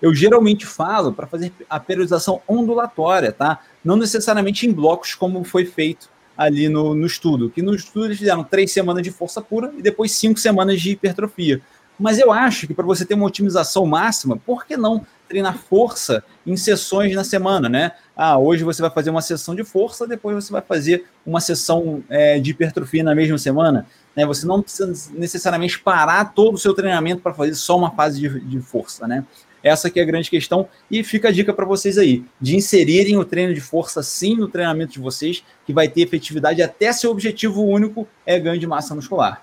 eu 0.00 0.14
geralmente 0.14 0.66
falo 0.66 1.12
para 1.12 1.26
fazer 1.26 1.52
a 1.68 1.78
periodização 1.78 2.40
ondulatória, 2.48 3.32
tá? 3.32 3.60
Não 3.84 3.96
necessariamente 3.96 4.66
em 4.66 4.72
blocos, 4.72 5.14
como 5.14 5.44
foi 5.44 5.64
feito 5.64 6.08
ali 6.36 6.68
no, 6.68 6.94
no 6.94 7.06
estudo. 7.06 7.50
Que 7.50 7.60
no 7.60 7.74
estudo 7.74 8.06
eles 8.06 8.18
fizeram 8.18 8.42
três 8.42 8.72
semanas 8.72 9.02
de 9.02 9.10
força 9.10 9.40
pura 9.40 9.72
e 9.76 9.82
depois 9.82 10.12
cinco 10.12 10.38
semanas 10.40 10.80
de 10.80 10.92
hipertrofia. 10.92 11.60
Mas 11.98 12.18
eu 12.18 12.32
acho 12.32 12.66
que 12.66 12.72
para 12.72 12.86
você 12.86 13.04
ter 13.04 13.12
uma 13.12 13.26
otimização 13.26 13.84
máxima, 13.84 14.38
por 14.38 14.64
que 14.64 14.74
não 14.74 15.04
treinar 15.28 15.58
força 15.58 16.24
em 16.46 16.56
sessões 16.56 17.14
na 17.14 17.22
semana, 17.22 17.68
né? 17.68 17.92
Ah, 18.16 18.38
hoje 18.38 18.64
você 18.64 18.80
vai 18.80 18.90
fazer 18.90 19.10
uma 19.10 19.20
sessão 19.20 19.54
de 19.54 19.62
força, 19.62 20.06
depois 20.06 20.34
você 20.34 20.50
vai 20.50 20.62
fazer 20.62 21.04
uma 21.26 21.40
sessão 21.40 22.02
é, 22.08 22.40
de 22.40 22.50
hipertrofia 22.52 23.04
na 23.04 23.14
mesma 23.14 23.36
semana. 23.36 23.86
Né? 24.16 24.24
Você 24.24 24.46
não 24.46 24.62
precisa 24.62 25.12
necessariamente 25.12 25.78
parar 25.78 26.32
todo 26.34 26.54
o 26.54 26.58
seu 26.58 26.74
treinamento 26.74 27.20
para 27.20 27.34
fazer 27.34 27.54
só 27.54 27.76
uma 27.76 27.90
fase 27.90 28.18
de, 28.18 28.40
de 28.40 28.60
força, 28.60 29.06
né? 29.06 29.24
Essa 29.62 29.90
que 29.90 30.00
é 30.00 30.02
a 30.02 30.06
grande 30.06 30.30
questão 30.30 30.68
e 30.90 31.04
fica 31.04 31.28
a 31.28 31.32
dica 31.32 31.52
para 31.52 31.66
vocês 31.66 31.98
aí, 31.98 32.24
de 32.40 32.56
inserirem 32.56 33.16
o 33.16 33.24
treino 33.24 33.54
de 33.54 33.60
força 33.60 34.02
sim 34.02 34.34
no 34.36 34.48
treinamento 34.48 34.92
de 34.92 35.00
vocês, 35.00 35.44
que 35.66 35.72
vai 35.72 35.88
ter 35.88 36.02
efetividade 36.02 36.62
até 36.62 36.92
seu 36.92 37.10
objetivo 37.10 37.62
único 37.64 38.08
é 38.24 38.38
ganho 38.38 38.58
de 38.58 38.66
massa 38.66 38.94
muscular. 38.94 39.42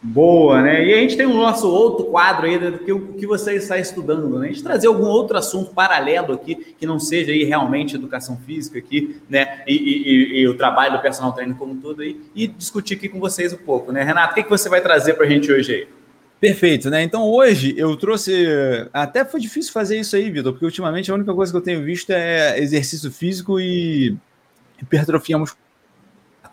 Boa, 0.00 0.62
né? 0.62 0.86
E 0.86 0.94
a 0.94 0.98
gente 0.98 1.16
tem 1.16 1.26
o 1.26 1.34
nosso 1.34 1.68
outro 1.68 2.04
quadro 2.04 2.46
aí 2.46 2.56
do 2.56 2.78
que 2.78 3.18
que 3.18 3.26
você 3.26 3.54
está 3.54 3.78
estudando, 3.78 4.38
né? 4.38 4.46
A 4.46 4.48
gente 4.48 4.62
trazer 4.62 4.86
algum 4.86 5.06
outro 5.06 5.36
assunto 5.36 5.74
paralelo 5.74 6.34
aqui, 6.34 6.54
que 6.78 6.86
não 6.86 7.00
seja 7.00 7.32
aí 7.32 7.42
realmente 7.42 7.96
educação 7.96 8.36
física 8.36 8.78
aqui, 8.78 9.20
né? 9.28 9.64
E, 9.66 9.74
e, 9.74 10.40
e 10.40 10.48
o 10.48 10.56
trabalho 10.56 10.92
do 10.92 11.02
personal 11.02 11.32
trainer 11.32 11.56
como 11.56 11.72
um 11.72 11.80
todo 11.80 12.02
aí, 12.02 12.20
e 12.32 12.46
discutir 12.46 12.94
aqui 12.94 13.08
com 13.08 13.18
vocês 13.18 13.52
um 13.52 13.56
pouco, 13.56 13.90
né? 13.90 14.04
Renato, 14.04 14.32
o 14.32 14.34
que, 14.36 14.44
que 14.44 14.50
você 14.50 14.68
vai 14.68 14.80
trazer 14.80 15.14
para 15.14 15.26
a 15.26 15.28
gente 15.28 15.50
hoje 15.50 15.74
aí? 15.74 15.97
Perfeito, 16.40 16.88
né? 16.88 17.02
Então 17.02 17.24
hoje 17.24 17.74
eu 17.76 17.96
trouxe. 17.96 18.46
Até 18.92 19.24
foi 19.24 19.40
difícil 19.40 19.72
fazer 19.72 19.98
isso 19.98 20.14
aí, 20.14 20.30
Vitor, 20.30 20.52
porque 20.52 20.64
ultimamente 20.64 21.10
a 21.10 21.14
única 21.14 21.34
coisa 21.34 21.50
que 21.50 21.56
eu 21.56 21.62
tenho 21.62 21.82
visto 21.82 22.10
é 22.10 22.58
exercício 22.60 23.10
físico 23.10 23.58
e 23.58 24.16
hipertrofia 24.80 25.36
muscular. 25.36 25.66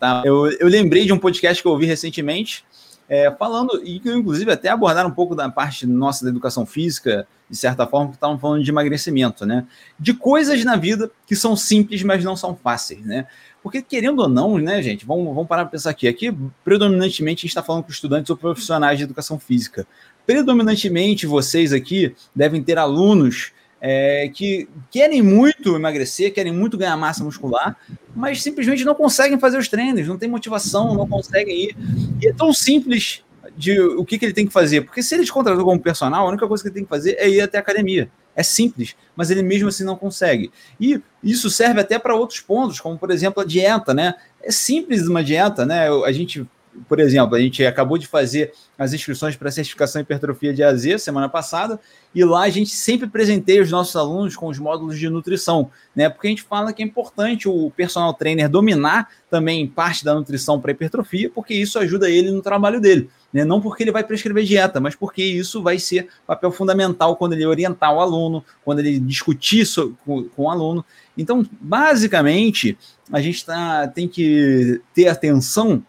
Tá? 0.00 0.22
Eu, 0.24 0.50
eu 0.58 0.68
lembrei 0.68 1.06
de 1.06 1.12
um 1.12 1.18
podcast 1.18 1.62
que 1.62 1.68
eu 1.68 1.72
ouvi 1.72 1.86
recentemente 1.86 2.64
é, 3.08 3.30
falando, 3.30 3.80
e 3.84 4.00
que 4.00 4.10
inclusive 4.12 4.50
até 4.50 4.68
abordaram 4.68 5.08
um 5.08 5.12
pouco 5.12 5.34
da 5.34 5.48
parte 5.48 5.86
nossa 5.86 6.24
da 6.24 6.30
educação 6.30 6.66
física, 6.66 7.26
de 7.48 7.56
certa 7.56 7.86
forma, 7.86 8.08
que 8.08 8.16
estavam 8.16 8.38
falando 8.38 8.64
de 8.64 8.70
emagrecimento, 8.70 9.46
né? 9.46 9.64
De 9.98 10.12
coisas 10.12 10.64
na 10.64 10.76
vida 10.76 11.10
que 11.26 11.36
são 11.36 11.54
simples, 11.54 12.02
mas 12.02 12.24
não 12.24 12.34
são 12.34 12.56
fáceis, 12.56 13.04
né? 13.04 13.26
Porque, 13.66 13.82
querendo 13.82 14.20
ou 14.20 14.28
não, 14.28 14.58
né, 14.58 14.80
gente, 14.80 15.04
vamos, 15.04 15.26
vamos 15.26 15.48
parar 15.48 15.64
para 15.64 15.72
pensar 15.72 15.90
aqui. 15.90 16.06
Aqui, 16.06 16.32
predominantemente, 16.64 17.40
a 17.40 17.42
gente 17.42 17.48
está 17.48 17.64
falando 17.64 17.82
com 17.82 17.90
estudantes 17.90 18.30
ou 18.30 18.36
profissionais 18.36 18.96
de 18.96 19.02
educação 19.02 19.40
física. 19.40 19.84
Predominantemente, 20.24 21.26
vocês 21.26 21.72
aqui 21.72 22.14
devem 22.32 22.62
ter 22.62 22.78
alunos 22.78 23.50
é, 23.80 24.30
que 24.32 24.68
querem 24.88 25.20
muito 25.20 25.74
emagrecer, 25.74 26.32
querem 26.32 26.52
muito 26.52 26.78
ganhar 26.78 26.96
massa 26.96 27.24
muscular, 27.24 27.76
mas 28.14 28.40
simplesmente 28.40 28.84
não 28.84 28.94
conseguem 28.94 29.36
fazer 29.36 29.58
os 29.58 29.66
treinos, 29.66 30.06
não 30.06 30.16
tem 30.16 30.30
motivação, 30.30 30.94
não 30.94 31.08
conseguem 31.08 31.64
ir. 31.64 31.76
E 32.22 32.28
é 32.28 32.32
tão 32.32 32.52
simples 32.52 33.24
de 33.56 33.80
o 33.80 34.04
que, 34.04 34.16
que 34.16 34.26
ele 34.26 34.32
tem 34.32 34.46
que 34.46 34.52
fazer, 34.52 34.82
porque 34.82 35.02
se 35.02 35.12
ele 35.12 35.24
te 35.24 35.32
contratou 35.32 35.64
como 35.64 35.80
personal, 35.80 36.24
a 36.24 36.28
única 36.28 36.46
coisa 36.46 36.62
que 36.62 36.68
ele 36.68 36.74
tem 36.74 36.84
que 36.84 36.88
fazer 36.88 37.16
é 37.18 37.28
ir 37.28 37.40
até 37.40 37.58
a 37.58 37.62
academia. 37.62 38.08
É 38.36 38.42
simples, 38.42 38.94
mas 39.16 39.30
ele 39.30 39.42
mesmo 39.42 39.68
assim 39.68 39.82
não 39.82 39.96
consegue. 39.96 40.52
E 40.78 41.00
isso 41.24 41.48
serve 41.48 41.80
até 41.80 41.98
para 41.98 42.14
outros 42.14 42.40
pontos, 42.40 42.78
como 42.78 42.98
por 42.98 43.10
exemplo 43.10 43.42
a 43.42 43.46
dieta, 43.46 43.94
né? 43.94 44.14
É 44.42 44.52
simples 44.52 45.08
uma 45.08 45.24
dieta, 45.24 45.64
né? 45.64 45.88
A 46.04 46.12
gente 46.12 46.46
por 46.88 47.00
exemplo, 47.00 47.34
a 47.34 47.40
gente 47.40 47.64
acabou 47.64 47.96
de 47.96 48.06
fazer 48.06 48.52
as 48.78 48.92
inscrições 48.92 49.36
para 49.36 49.50
certificação 49.50 50.02
hipertrofia 50.02 50.52
de 50.52 50.62
AZ 50.62 51.02
semana 51.02 51.28
passada, 51.28 51.80
e 52.14 52.24
lá 52.24 52.42
a 52.42 52.50
gente 52.50 52.70
sempre 52.70 53.06
presenteia 53.06 53.62
os 53.62 53.70
nossos 53.70 53.96
alunos 53.96 54.36
com 54.36 54.48
os 54.48 54.58
módulos 54.58 54.98
de 54.98 55.08
nutrição, 55.08 55.70
né? 55.94 56.08
Porque 56.08 56.26
a 56.26 56.30
gente 56.30 56.42
fala 56.42 56.72
que 56.72 56.82
é 56.82 56.86
importante 56.86 57.48
o 57.48 57.70
personal 57.70 58.12
trainer 58.14 58.48
dominar 58.48 59.08
também 59.30 59.66
parte 59.66 60.04
da 60.04 60.14
nutrição 60.14 60.60
para 60.60 60.72
hipertrofia, 60.72 61.30
porque 61.30 61.54
isso 61.54 61.78
ajuda 61.78 62.10
ele 62.10 62.30
no 62.30 62.42
trabalho 62.42 62.80
dele, 62.80 63.08
né? 63.36 63.44
Não 63.44 63.60
porque 63.60 63.82
ele 63.82 63.92
vai 63.92 64.02
prescrever 64.02 64.44
dieta, 64.44 64.80
mas 64.80 64.94
porque 64.94 65.22
isso 65.22 65.62
vai 65.62 65.78
ser 65.78 66.08
papel 66.26 66.50
fundamental 66.50 67.16
quando 67.16 67.34
ele 67.34 67.44
orientar 67.44 67.94
o 67.94 68.00
aluno, 68.00 68.42
quando 68.64 68.78
ele 68.78 68.98
discutir 68.98 69.60
isso 69.60 69.94
com, 70.06 70.24
com 70.30 70.44
o 70.44 70.50
aluno. 70.50 70.82
Então, 71.18 71.46
basicamente, 71.60 72.78
a 73.12 73.20
gente 73.20 73.44
tá, 73.44 73.88
tem 73.88 74.08
que 74.08 74.80
ter 74.94 75.08
atenção 75.08 75.84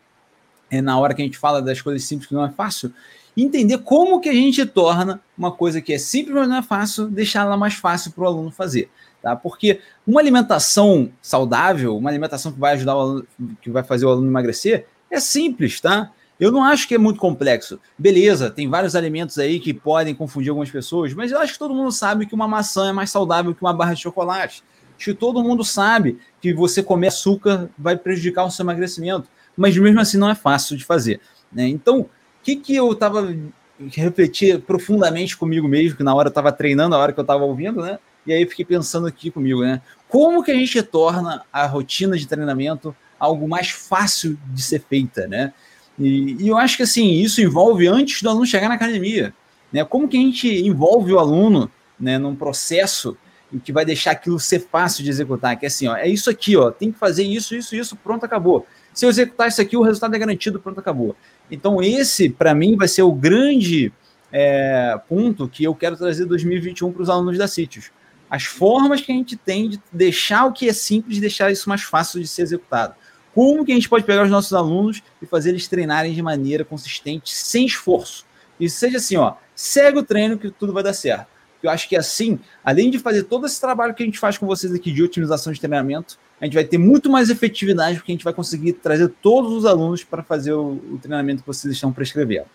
é, 0.70 0.82
na 0.82 1.00
hora 1.00 1.14
que 1.14 1.22
a 1.22 1.26
gente 1.26 1.38
fala 1.38 1.62
das 1.62 1.80
coisas 1.80 2.04
simples 2.04 2.28
que 2.28 2.34
não 2.34 2.43
é 2.43 2.52
fácil, 2.52 2.91
entender 3.38 3.78
como 3.78 4.20
que 4.20 4.28
a 4.28 4.34
gente 4.34 4.66
torna 4.66 5.22
uma 5.38 5.52
coisa 5.54 5.80
que 5.82 5.93
é 5.93 5.98
simples, 5.98 6.36
mas 6.36 6.50
não 6.50 6.58
é 6.58 6.62
fácil, 6.62 7.08
deixar 7.08 7.45
ela 7.45 7.56
mais 7.56 7.76
fácil 7.76 8.12
para 8.12 8.26
o 8.26 8.28
aluno 8.28 8.52
fazer. 8.52 8.89
Tá? 9.22 9.38
Porque 9.38 9.80
uma 10.06 10.20
alimentação 10.20 11.10
saudável, 11.22 11.95
uma 11.95 12.10
alimentação 12.10 12.52
que 12.52 12.60
vai 12.60 12.74
ajudar 12.74 12.98
o 12.98 13.00
aluno, 13.00 13.28
que 13.62 13.70
vai 13.70 13.84
fazer 13.84 14.06
o 14.06 14.10
aluno 14.10 14.28
emagrecer, 14.28 14.86
é 15.10 15.22
simples, 15.22 15.80
tá? 15.80 16.12
Eu 16.39 16.51
não 16.51 16.63
acho 16.63 16.88
que 16.88 16.95
é 16.95 16.97
muito 16.97 17.19
complexo. 17.19 17.79
Beleza, 17.97 18.51
tem 18.51 18.69
vários 18.69 18.95
alimentos 18.95 19.38
aí 19.39 19.59
que 19.59 19.73
podem 19.73 20.13
confundir 20.13 20.49
algumas 20.49 20.69
pessoas, 20.69 21.13
mas 21.13 21.31
eu 21.31 21.39
acho 21.39 21.53
que 21.53 21.59
todo 21.59 21.73
mundo 21.73 21.91
sabe 21.91 22.25
que 22.25 22.35
uma 22.35 22.47
maçã 22.47 22.89
é 22.89 22.93
mais 22.93 23.09
saudável 23.09 23.55
que 23.55 23.61
uma 23.61 23.73
barra 23.73 23.93
de 23.93 24.01
chocolate. 24.01 24.63
Acho 24.95 25.11
que 25.11 25.13
todo 25.13 25.43
mundo 25.43 25.63
sabe 25.63 26.19
que 26.41 26.53
você 26.53 26.81
comer 26.81 27.07
açúcar 27.07 27.69
vai 27.77 27.95
prejudicar 27.95 28.45
o 28.45 28.51
seu 28.51 28.63
emagrecimento 28.63 29.29
mas 29.57 29.75
mesmo 29.75 29.99
assim 29.99 30.17
não 30.17 30.29
é 30.29 30.35
fácil 30.35 30.77
de 30.77 30.85
fazer. 30.85 31.19
Né? 31.51 31.67
Então, 31.67 32.01
o 32.01 32.09
que, 32.43 32.55
que 32.55 32.75
eu 32.75 32.91
estava 32.91 33.35
refletir 33.91 34.61
profundamente 34.61 35.35
comigo 35.35 35.67
mesmo, 35.67 35.97
que 35.97 36.03
na 36.03 36.13
hora 36.13 36.27
eu 36.27 36.29
estava 36.29 36.51
treinando, 36.51 36.95
a 36.95 36.99
hora 36.99 37.11
que 37.11 37.19
eu 37.19 37.23
estava 37.23 37.43
ouvindo, 37.43 37.81
né? 37.81 37.99
E 38.25 38.33
aí 38.33 38.45
fiquei 38.45 38.65
pensando 38.65 39.05
aqui 39.05 39.29
comigo, 39.29 39.61
né? 39.61 39.81
Como 40.09 40.43
que 40.43 40.51
a 40.51 40.55
gente 40.55 40.81
torna 40.81 41.43
a 41.51 41.65
rotina 41.65 42.17
de 42.17 42.27
treinamento 42.27 42.95
algo 43.19 43.47
mais 43.47 43.69
fácil 43.69 44.38
de 44.47 44.61
ser 44.61 44.81
feita, 44.81 45.27
né? 45.27 45.53
E, 45.98 46.43
e, 46.43 46.48
eu 46.48 46.58
acho 46.58 46.78
que 46.78 46.84
assim, 46.84 47.12
isso 47.12 47.41
envolve 47.41 47.88
antes 47.88 48.22
do 48.22 48.30
aluno 48.30 48.45
chegar 48.45 48.70
na 48.70 48.76
academia. 48.76 49.34
Né? 49.72 49.84
Como 49.84 50.08
que 50.08 50.18
a 50.18 50.20
gente 50.20 50.48
envolve 50.48 51.14
o 51.14 51.20
aluno 51.20 51.70
né, 52.00 52.18
num 52.18 52.36
processo 52.36 53.18
que 53.64 53.72
vai 53.72 53.86
deixar 53.86 54.12
aquilo 54.12 54.39
ser 54.39 54.60
fácil 54.60 55.04
de 55.04 55.10
executar? 55.10 55.58
Que 55.58 55.66
é 55.66 55.68
assim, 55.68 55.88
ó, 55.88 55.95
é 55.95 56.08
isso 56.08 56.30
aqui, 56.30 56.56
ó, 56.56 56.70
tem 56.70 56.91
que 56.91 57.00
fazer 57.00 57.24
isso, 57.24 57.56
isso, 57.56 57.76
isso, 57.76 57.95
pronto, 57.95 58.24
acabou. 58.26 58.66
Se 58.93 59.06
eu 59.06 59.10
executar 59.10 59.48
isso 59.48 59.62
aqui, 59.62 59.78
o 59.78 59.82
resultado 59.82 60.16
é 60.16 60.20
garantido, 60.20 60.60
pronto, 60.60 60.80
acabou. 60.80 61.16
Então, 61.50 61.82
esse, 61.82 62.30
para 62.30 62.54
mim, 62.54 62.76
vai 62.76 62.88
ser 62.88 63.04
o 63.04 63.12
grande 63.12 63.91
é, 64.32 65.00
ponto 65.08 65.48
que 65.48 65.64
eu 65.64 65.74
quero 65.76 65.95
trazer 65.95 66.26
2021 66.26 66.91
para 66.91 67.04
os 67.04 67.10
alunos 67.10 67.38
da 67.38 67.48
Sítios. 67.48 67.91
As 68.30 68.43
formas 68.43 69.00
que 69.00 69.12
a 69.12 69.16
gente 69.16 69.38
tem 69.38 69.70
de 69.70 69.80
deixar 69.91 70.45
o 70.45 70.52
que 70.52 70.68
é 70.68 70.74
simples, 70.74 71.20
deixar 71.20 71.52
isso 71.52 71.70
mais 71.70 71.84
fácil 71.84 72.20
de 72.20 72.28
ser 72.28 72.41
executado. 72.41 72.95
Como 73.38 73.63
que 73.63 73.71
a 73.71 73.75
gente 73.75 73.88
pode 73.88 74.03
pegar 74.03 74.23
os 74.23 74.31
nossos 74.31 74.51
alunos 74.51 75.03
e 75.21 75.27
fazer 75.27 75.49
eles 75.49 75.67
treinarem 75.67 76.11
de 76.11 76.23
maneira 76.23 76.65
consistente, 76.65 77.35
sem 77.35 77.67
esforço. 77.67 78.25
E 78.59 78.67
seja 78.67 78.97
assim, 78.97 79.15
ó, 79.15 79.35
segue 79.53 79.99
o 79.99 80.03
treino 80.03 80.39
que 80.39 80.49
tudo 80.49 80.73
vai 80.73 80.81
dar 80.81 80.93
certo. 80.93 81.27
Eu 81.61 81.69
acho 81.69 81.88
que 81.88 81.95
assim, 81.95 82.39
além 82.65 82.89
de 82.89 82.97
fazer 82.97 83.25
todo 83.25 83.45
esse 83.45 83.61
trabalho 83.61 83.93
que 83.93 84.01
a 84.01 84.05
gente 84.07 84.17
faz 84.17 84.39
com 84.39 84.47
vocês 84.47 84.73
aqui 84.73 84.91
de 84.91 85.03
otimização 85.03 85.53
de 85.53 85.59
treinamento, 85.59 86.17
a 86.41 86.45
gente 86.45 86.55
vai 86.55 86.63
ter 86.63 86.79
muito 86.79 87.11
mais 87.11 87.29
efetividade, 87.29 87.97
porque 87.97 88.11
a 88.11 88.15
gente 88.15 88.23
vai 88.23 88.33
conseguir 88.33 88.73
trazer 88.73 89.07
todos 89.21 89.53
os 89.53 89.67
alunos 89.67 90.03
para 90.03 90.23
fazer 90.23 90.53
o, 90.53 90.71
o 90.71 90.97
treinamento 90.99 91.43
que 91.43 91.47
vocês 91.47 91.71
estão 91.71 91.93
prescrevendo. 91.93 92.47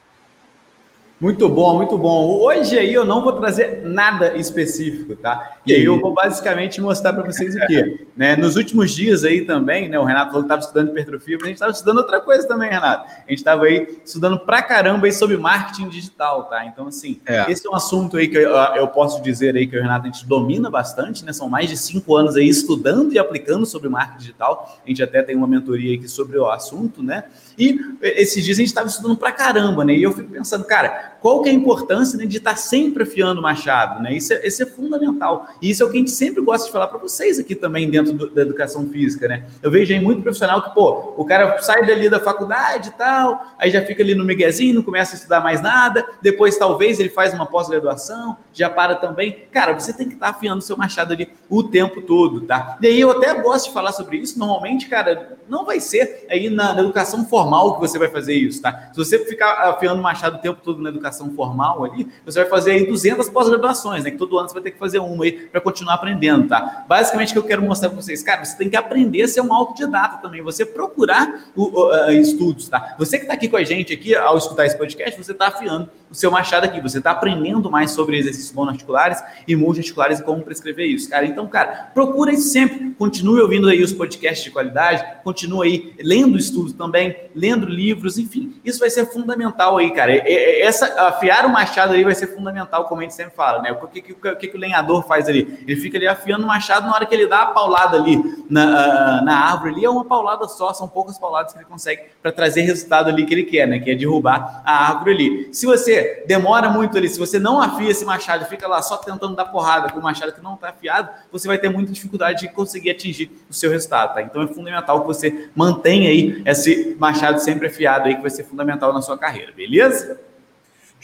Muito 1.23 1.49
bom, 1.49 1.77
muito 1.77 1.97
bom. 1.97 2.37
Hoje 2.41 2.77
aí 2.77 2.93
eu 2.93 3.05
não 3.05 3.23
vou 3.23 3.33
trazer 3.35 3.83
nada 3.85 4.37
específico, 4.37 5.15
tá? 5.15 5.59
E 5.65 5.73
aí 5.73 5.85
eu 5.85 6.01
vou 6.01 6.13
basicamente 6.13 6.81
mostrar 6.81 7.13
para 7.13 7.23
vocês 7.23 7.55
aqui. 7.55 8.09
Né? 8.17 8.35
Nos 8.35 8.57
últimos 8.57 8.91
dias 8.91 9.23
aí 9.23 9.43
também, 9.43 9.89
né? 9.89 9.97
O 10.01 10.05
Renato 10.05 10.33
falou 10.33 10.43
que 10.43 10.47
estava 10.47 10.61
estudando 10.63 10.89
hipertrofia, 10.89 11.37
mas 11.37 11.45
a 11.45 11.47
gente 11.47 11.55
estava 11.55 11.71
estudando 11.71 11.99
outra 11.99 12.21
coisa 12.21 12.49
também, 12.49 12.71
Renato. 12.71 13.09
A 13.09 13.31
gente 13.31 13.39
estava 13.39 13.67
aí 13.67 14.01
estudando 14.05 14.41
pra 14.41 14.63
caramba 14.63 15.07
aí 15.07 15.13
sobre 15.13 15.37
marketing 15.37 15.91
digital, 15.91 16.47
tá? 16.47 16.67
Então, 16.67 16.89
assim, 16.89 17.21
é. 17.25 17.49
esse 17.49 17.69
é 17.69 17.71
um 17.71 17.77
assunto 17.77 18.17
aí 18.17 18.27
que 18.27 18.37
eu, 18.37 18.51
eu 18.51 18.89
posso 18.89 19.23
dizer 19.23 19.55
aí 19.55 19.69
que 19.69 19.79
o 19.79 19.81
Renato 19.81 20.09
a 20.09 20.11
gente 20.11 20.27
domina 20.27 20.69
bastante, 20.69 21.25
né? 21.25 21.33
São 21.33 21.49
mais 21.49 21.71
de 21.71 21.77
cinco 21.77 22.17
anos 22.17 22.35
aí 22.35 22.49
estudando 22.49 23.13
e 23.13 23.19
aplicando 23.21 23.65
sobre 23.65 23.89
marketing 23.89 24.19
digital. 24.19 24.77
A 24.85 24.89
gente 24.89 25.01
até 25.01 25.23
tem 25.23 25.37
uma 25.37 25.47
mentoria 25.47 25.97
aqui 25.97 26.09
sobre 26.09 26.37
o 26.37 26.51
assunto, 26.51 27.01
né? 27.01 27.27
E 27.57 27.79
esses 28.03 28.45
dias 28.45 28.59
a 28.59 28.61
gente 28.61 28.71
estava 28.71 28.89
estudando 28.89 29.17
pra 29.17 29.31
caramba, 29.31 29.85
né? 29.85 29.95
E 29.95 30.03
eu 30.03 30.11
fico 30.11 30.29
pensando, 30.29 30.65
cara, 30.65 31.12
qual 31.23 31.41
que 31.41 31.49
é 31.49 31.53
a 31.53 31.55
importância 31.55 32.19
né, 32.19 32.27
de 32.27 32.39
estar 32.39 32.57
sempre 32.57 33.05
afiando 33.05 33.39
o 33.39 33.43
machado, 33.43 34.03
né? 34.03 34.13
Isso 34.13 34.33
é, 34.33 34.45
isso 34.45 34.61
é 34.61 34.67
fundamental. 34.67 35.47
E 35.63 35.71
isso 35.71 35.81
é 35.83 35.87
o 35.87 35.89
que 35.89 35.97
a 35.97 36.01
gente 36.01 36.11
sempre 36.11 36.43
gosta 36.43 36.67
de 36.67 36.73
falar 36.73 36.89
para 36.89 36.99
vocês 36.99 37.39
aqui 37.39 37.55
também 37.55 37.89
dentro 37.89 38.13
do, 38.13 38.29
da 38.29 38.43
educação 38.43 38.89
física, 38.89 39.29
né? 39.29 39.47
Eu 39.63 39.71
vejo 39.71 39.95
aí 39.95 40.01
muito 40.01 40.21
profissional 40.21 40.61
que, 40.61 40.75
pô, 40.75 41.15
o 41.17 41.25
cara 41.25 41.59
sai 41.63 41.87
dali 41.87 42.11
da 42.11 42.19
faculdade 42.19 42.89
e 42.89 42.93
tal, 42.93 43.47
aí 43.57 43.71
já 43.71 43.81
fica 43.83 44.03
ali 44.03 44.17
no 44.17 44.25
miguezinho, 44.25 44.75
não 44.75 44.83
começa 44.83 45.15
a 45.15 45.17
estudar 45.17 45.41
mais 45.41 45.63
nada, 45.63 46.05
depois 46.21 46.59
talvez 46.59 46.99
ele 46.99 47.09
faz 47.09 47.33
uma 47.33 47.47
pós-graduação, 47.47 48.37
já 48.53 48.69
para 48.69 48.97
também. 48.97 49.47
Cara, 49.53 49.79
você 49.79 49.93
tem 49.93 50.09
que 50.09 50.15
estar 50.15 50.31
afiando 50.31 50.59
o 50.59 50.63
seu 50.63 50.77
machado 50.77 51.13
ali 51.13 51.29
o 51.49 51.63
tempo 51.63 52.03
todo, 52.03 52.41
tá? 52.41 52.77
E 52.83 52.87
aí 52.89 53.01
eu 53.01 53.13
até 53.13 53.33
gosto 53.41 53.67
de 53.67 53.73
falar 53.73 53.93
sobre 53.93 54.17
isso, 54.17 54.37
normalmente, 54.41 54.89
cara, 54.89 55.39
não 55.49 55.65
vai 55.65 55.79
ser 55.79 56.27
aí 56.29 56.51
na, 56.51 56.75
na 56.75 56.81
educação 56.81 57.25
formal 57.27 57.75
que 57.75 57.81
você 57.81 57.97
vai 57.97 58.09
fazer 58.09 58.35
isso, 58.35 58.61
tá? 58.61 58.91
Se 58.93 58.99
você 58.99 59.25
ficar 59.25 59.53
afiando 59.69 60.01
o 60.01 60.03
machado 60.03 60.37
o 60.37 60.41
tempo 60.41 60.61
todo 60.61 60.83
na 60.83 60.89
educação 60.89 61.12
educação 61.13 61.31
formal 61.35 61.85
ali, 61.85 62.09
você 62.25 62.41
vai 62.41 62.49
fazer 62.49 62.73
aí 62.73 62.87
200 62.87 63.29
pós-graduações, 63.29 64.03
né? 64.03 64.11
Que 64.11 64.17
todo 64.17 64.39
ano 64.39 64.49
você 64.49 64.55
vai 64.55 64.63
ter 64.63 64.71
que 64.73 64.79
fazer 64.79 64.99
uma 64.99 65.25
aí 65.25 65.33
para 65.33 65.61
continuar 65.61 65.95
aprendendo, 65.95 66.49
tá? 66.49 66.85
Basicamente, 66.89 67.31
o 67.31 67.33
que 67.35 67.39
eu 67.39 67.45
quero 67.45 67.63
mostrar 67.63 67.91
para 67.91 68.01
vocês, 68.01 68.23
cara, 68.23 68.45
você 68.45 68.57
tem 68.57 68.71
que 68.71 68.77
aprender 68.77 69.23
a 69.23 69.29
ser 69.29 69.43
um 69.43 69.53
autodidata 69.53 70.19
também, 70.19 70.43
você 70.43 70.65
procurar 70.65 71.53
o, 71.55 71.87
uh, 71.87 72.11
estudos, 72.11 72.69
tá? 72.69 72.97
Você 72.99 73.19
que 73.19 73.25
está 73.25 73.35
aqui 73.35 73.49
com 73.49 73.57
a 73.57 73.65
gente 73.65 73.93
aqui, 73.93 74.17
ao 74.17 74.39
escutar 74.39 74.67
esse 74.67 74.77
podcast, 74.77 75.23
você 75.23 75.33
está 75.33 75.49
afiando 75.49 75.91
o 76.11 76.15
seu 76.15 76.31
machado 76.31 76.67
aqui, 76.67 76.81
você 76.81 76.99
está 76.99 77.11
aprendendo 77.11 77.71
mais 77.71 77.93
sobre 77.93 78.19
exercícios 78.19 78.53
monoarticulares 78.53 79.23
e 79.49 79.57
multiarticulares 79.57 80.21
e 80.21 80.23
como 80.23 80.43
prescrever 80.43 80.87
isso, 80.87 81.09
cara. 81.09 81.25
Então, 81.25 81.47
cara, 81.47 81.91
procura 81.95 82.33
isso 82.33 82.49
sempre, 82.51 82.91
continue 82.99 83.41
ouvindo 83.41 83.69
aí 83.69 83.83
os 83.83 83.93
podcasts 83.93 84.45
de 84.45 84.51
qualidade, 84.51 85.05
continue 85.25 85.67
aí 85.67 85.95
lendo 86.01 86.37
estudos 86.37 86.75
também, 86.75 87.17
lendo 87.35 87.67
livros, 87.67 88.19
enfim, 88.19 88.55
isso 88.63 88.79
vai 88.79 88.91
ser 88.91 89.07
fundamental 89.07 89.79
aí, 89.79 89.91
cara. 89.91 90.13
Essa, 90.13 90.87
afiar 91.09 91.45
o 91.47 91.49
machado 91.49 91.93
aí 91.93 92.05
vai 92.05 92.15
ser 92.15 92.29
fundamental, 92.29 92.85
como 92.85 93.01
a 93.01 93.05
gente 93.05 93.15
sempre 93.15 93.35
fala, 93.35 93.63
né? 93.63 93.73
O 93.73 93.87
que, 93.87 94.01
que, 94.01 94.15
que, 94.15 94.49
que 94.49 94.57
o 94.57 94.61
lenhador 94.61 95.03
faz 95.07 95.29
ali? 95.29 95.59
Ele 95.67 95.77
fica 95.77 95.99
ali 95.99 96.07
afiando 96.07 96.45
o 96.45 96.47
machado 96.47 96.87
na 96.87 96.95
hora 96.95 97.07
que 97.07 97.15
ele 97.15 97.27
dá 97.27 97.43
a 97.43 97.47
paulada 97.47 97.97
ali 97.97 98.23
na, 98.49 99.23
na 99.23 99.53
árvore 99.53 99.75
ali, 99.75 99.85
é 99.85 99.91
uma 99.91 100.05
paulada 100.05 100.47
só, 100.49 100.73
são 100.73 100.89
poucas 100.89 101.19
pauladas 101.19 101.53
que 101.53 101.59
ele 101.59 101.67
consegue 101.67 102.03
para 102.23 102.33
trazer 102.33 102.63
resultado 102.63 103.09
ali 103.09 103.25
que 103.25 103.35
ele 103.35 103.45
quer, 103.45 103.67
né? 103.67 103.79
Que 103.79 103.91
é 103.91 103.95
derrubar 103.95 104.63
a 104.65 104.89
árvore 104.89 105.13
ali. 105.13 105.55
Se 105.55 105.67
você 105.67 106.25
demora 106.27 106.69
muito 106.69 106.97
ali, 106.97 107.09
se 107.09 107.19
você 107.19 107.39
não 107.39 107.61
afia 107.61 107.91
esse 107.91 108.05
machado, 108.05 108.45
fica 108.47 108.67
lá 108.67 108.83
só 108.83 108.97
tentando 108.97 109.35
dar 109.35 109.47
porrada 109.47 109.91
com 109.91 109.99
o 109.99 110.03
machado 110.03 110.33
que 110.33 110.43
não 110.43 110.55
está 110.55 110.71
afiado, 110.71 111.09
você 111.31 111.47
vai 111.47 111.59
ter 111.59 111.69
muita 111.69 111.93
dificuldade 111.93 112.41
de 112.41 112.49
conseguir 112.49 112.91
atingir 112.91 113.31
o 113.49 113.55
seu 113.55 113.71
resultado, 113.71 114.15
tá? 114.15 114.23
Então 114.23 114.43
é 114.43 114.47
fundamental 114.47 115.01
que 115.01 115.07
você 115.07 115.51
mantenha 115.55 116.11
aí 116.11 116.43
esse 116.45 116.97
machado 116.99 117.39
sempre 117.41 117.67
afiado 117.67 118.09
aí, 118.09 118.15
que 118.15 118.23
vai 118.23 118.31
ser 118.31 118.45
fundamental 118.45 118.93
na 118.93 119.03
sua 119.03 119.19
carreira, 119.19 119.53
beleza? 119.53 120.32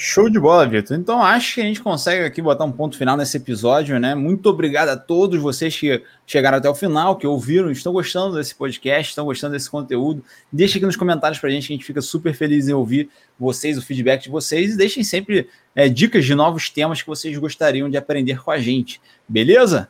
Show 0.00 0.30
de 0.30 0.38
bola, 0.38 0.64
Vitor. 0.64 0.96
Então 0.96 1.20
acho 1.20 1.56
que 1.56 1.60
a 1.60 1.64
gente 1.64 1.82
consegue 1.82 2.24
aqui 2.24 2.40
botar 2.40 2.64
um 2.64 2.70
ponto 2.70 2.96
final 2.96 3.16
nesse 3.16 3.36
episódio, 3.36 3.98
né? 3.98 4.14
Muito 4.14 4.48
obrigado 4.48 4.90
a 4.90 4.96
todos 4.96 5.42
vocês 5.42 5.76
que 5.76 6.00
chegaram 6.24 6.58
até 6.58 6.70
o 6.70 6.74
final, 6.74 7.16
que 7.16 7.26
ouviram, 7.26 7.68
estão 7.68 7.92
gostando 7.92 8.36
desse 8.36 8.54
podcast, 8.54 9.10
estão 9.10 9.24
gostando 9.24 9.54
desse 9.54 9.68
conteúdo. 9.68 10.22
Deixe 10.52 10.78
aqui 10.78 10.86
nos 10.86 10.94
comentários 10.94 11.40
para 11.40 11.48
a 11.48 11.52
gente, 11.52 11.66
que 11.66 11.72
a 11.72 11.76
gente 11.76 11.84
fica 11.84 12.00
super 12.00 12.32
feliz 12.32 12.68
em 12.68 12.72
ouvir 12.72 13.10
vocês, 13.36 13.76
o 13.76 13.82
feedback 13.82 14.22
de 14.22 14.30
vocês, 14.30 14.74
e 14.74 14.76
deixem 14.76 15.02
sempre 15.02 15.48
é, 15.74 15.88
dicas 15.88 16.24
de 16.24 16.32
novos 16.32 16.70
temas 16.70 17.02
que 17.02 17.08
vocês 17.08 17.36
gostariam 17.36 17.90
de 17.90 17.96
aprender 17.96 18.40
com 18.40 18.52
a 18.52 18.58
gente. 18.58 19.00
Beleza? 19.28 19.88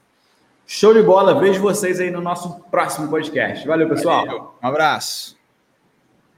Show 0.66 0.94
de 0.94 1.02
bola. 1.02 1.38
Vejo 1.38 1.60
vocês 1.60 2.00
aí 2.00 2.10
no 2.10 2.22
nosso 2.22 2.60
próximo 2.70 3.08
podcast. 3.08 3.68
Valeu, 3.68 3.86
pessoal. 3.86 4.24
Valeu. 4.24 4.54
Um 4.62 4.66
abraço. 4.66 5.37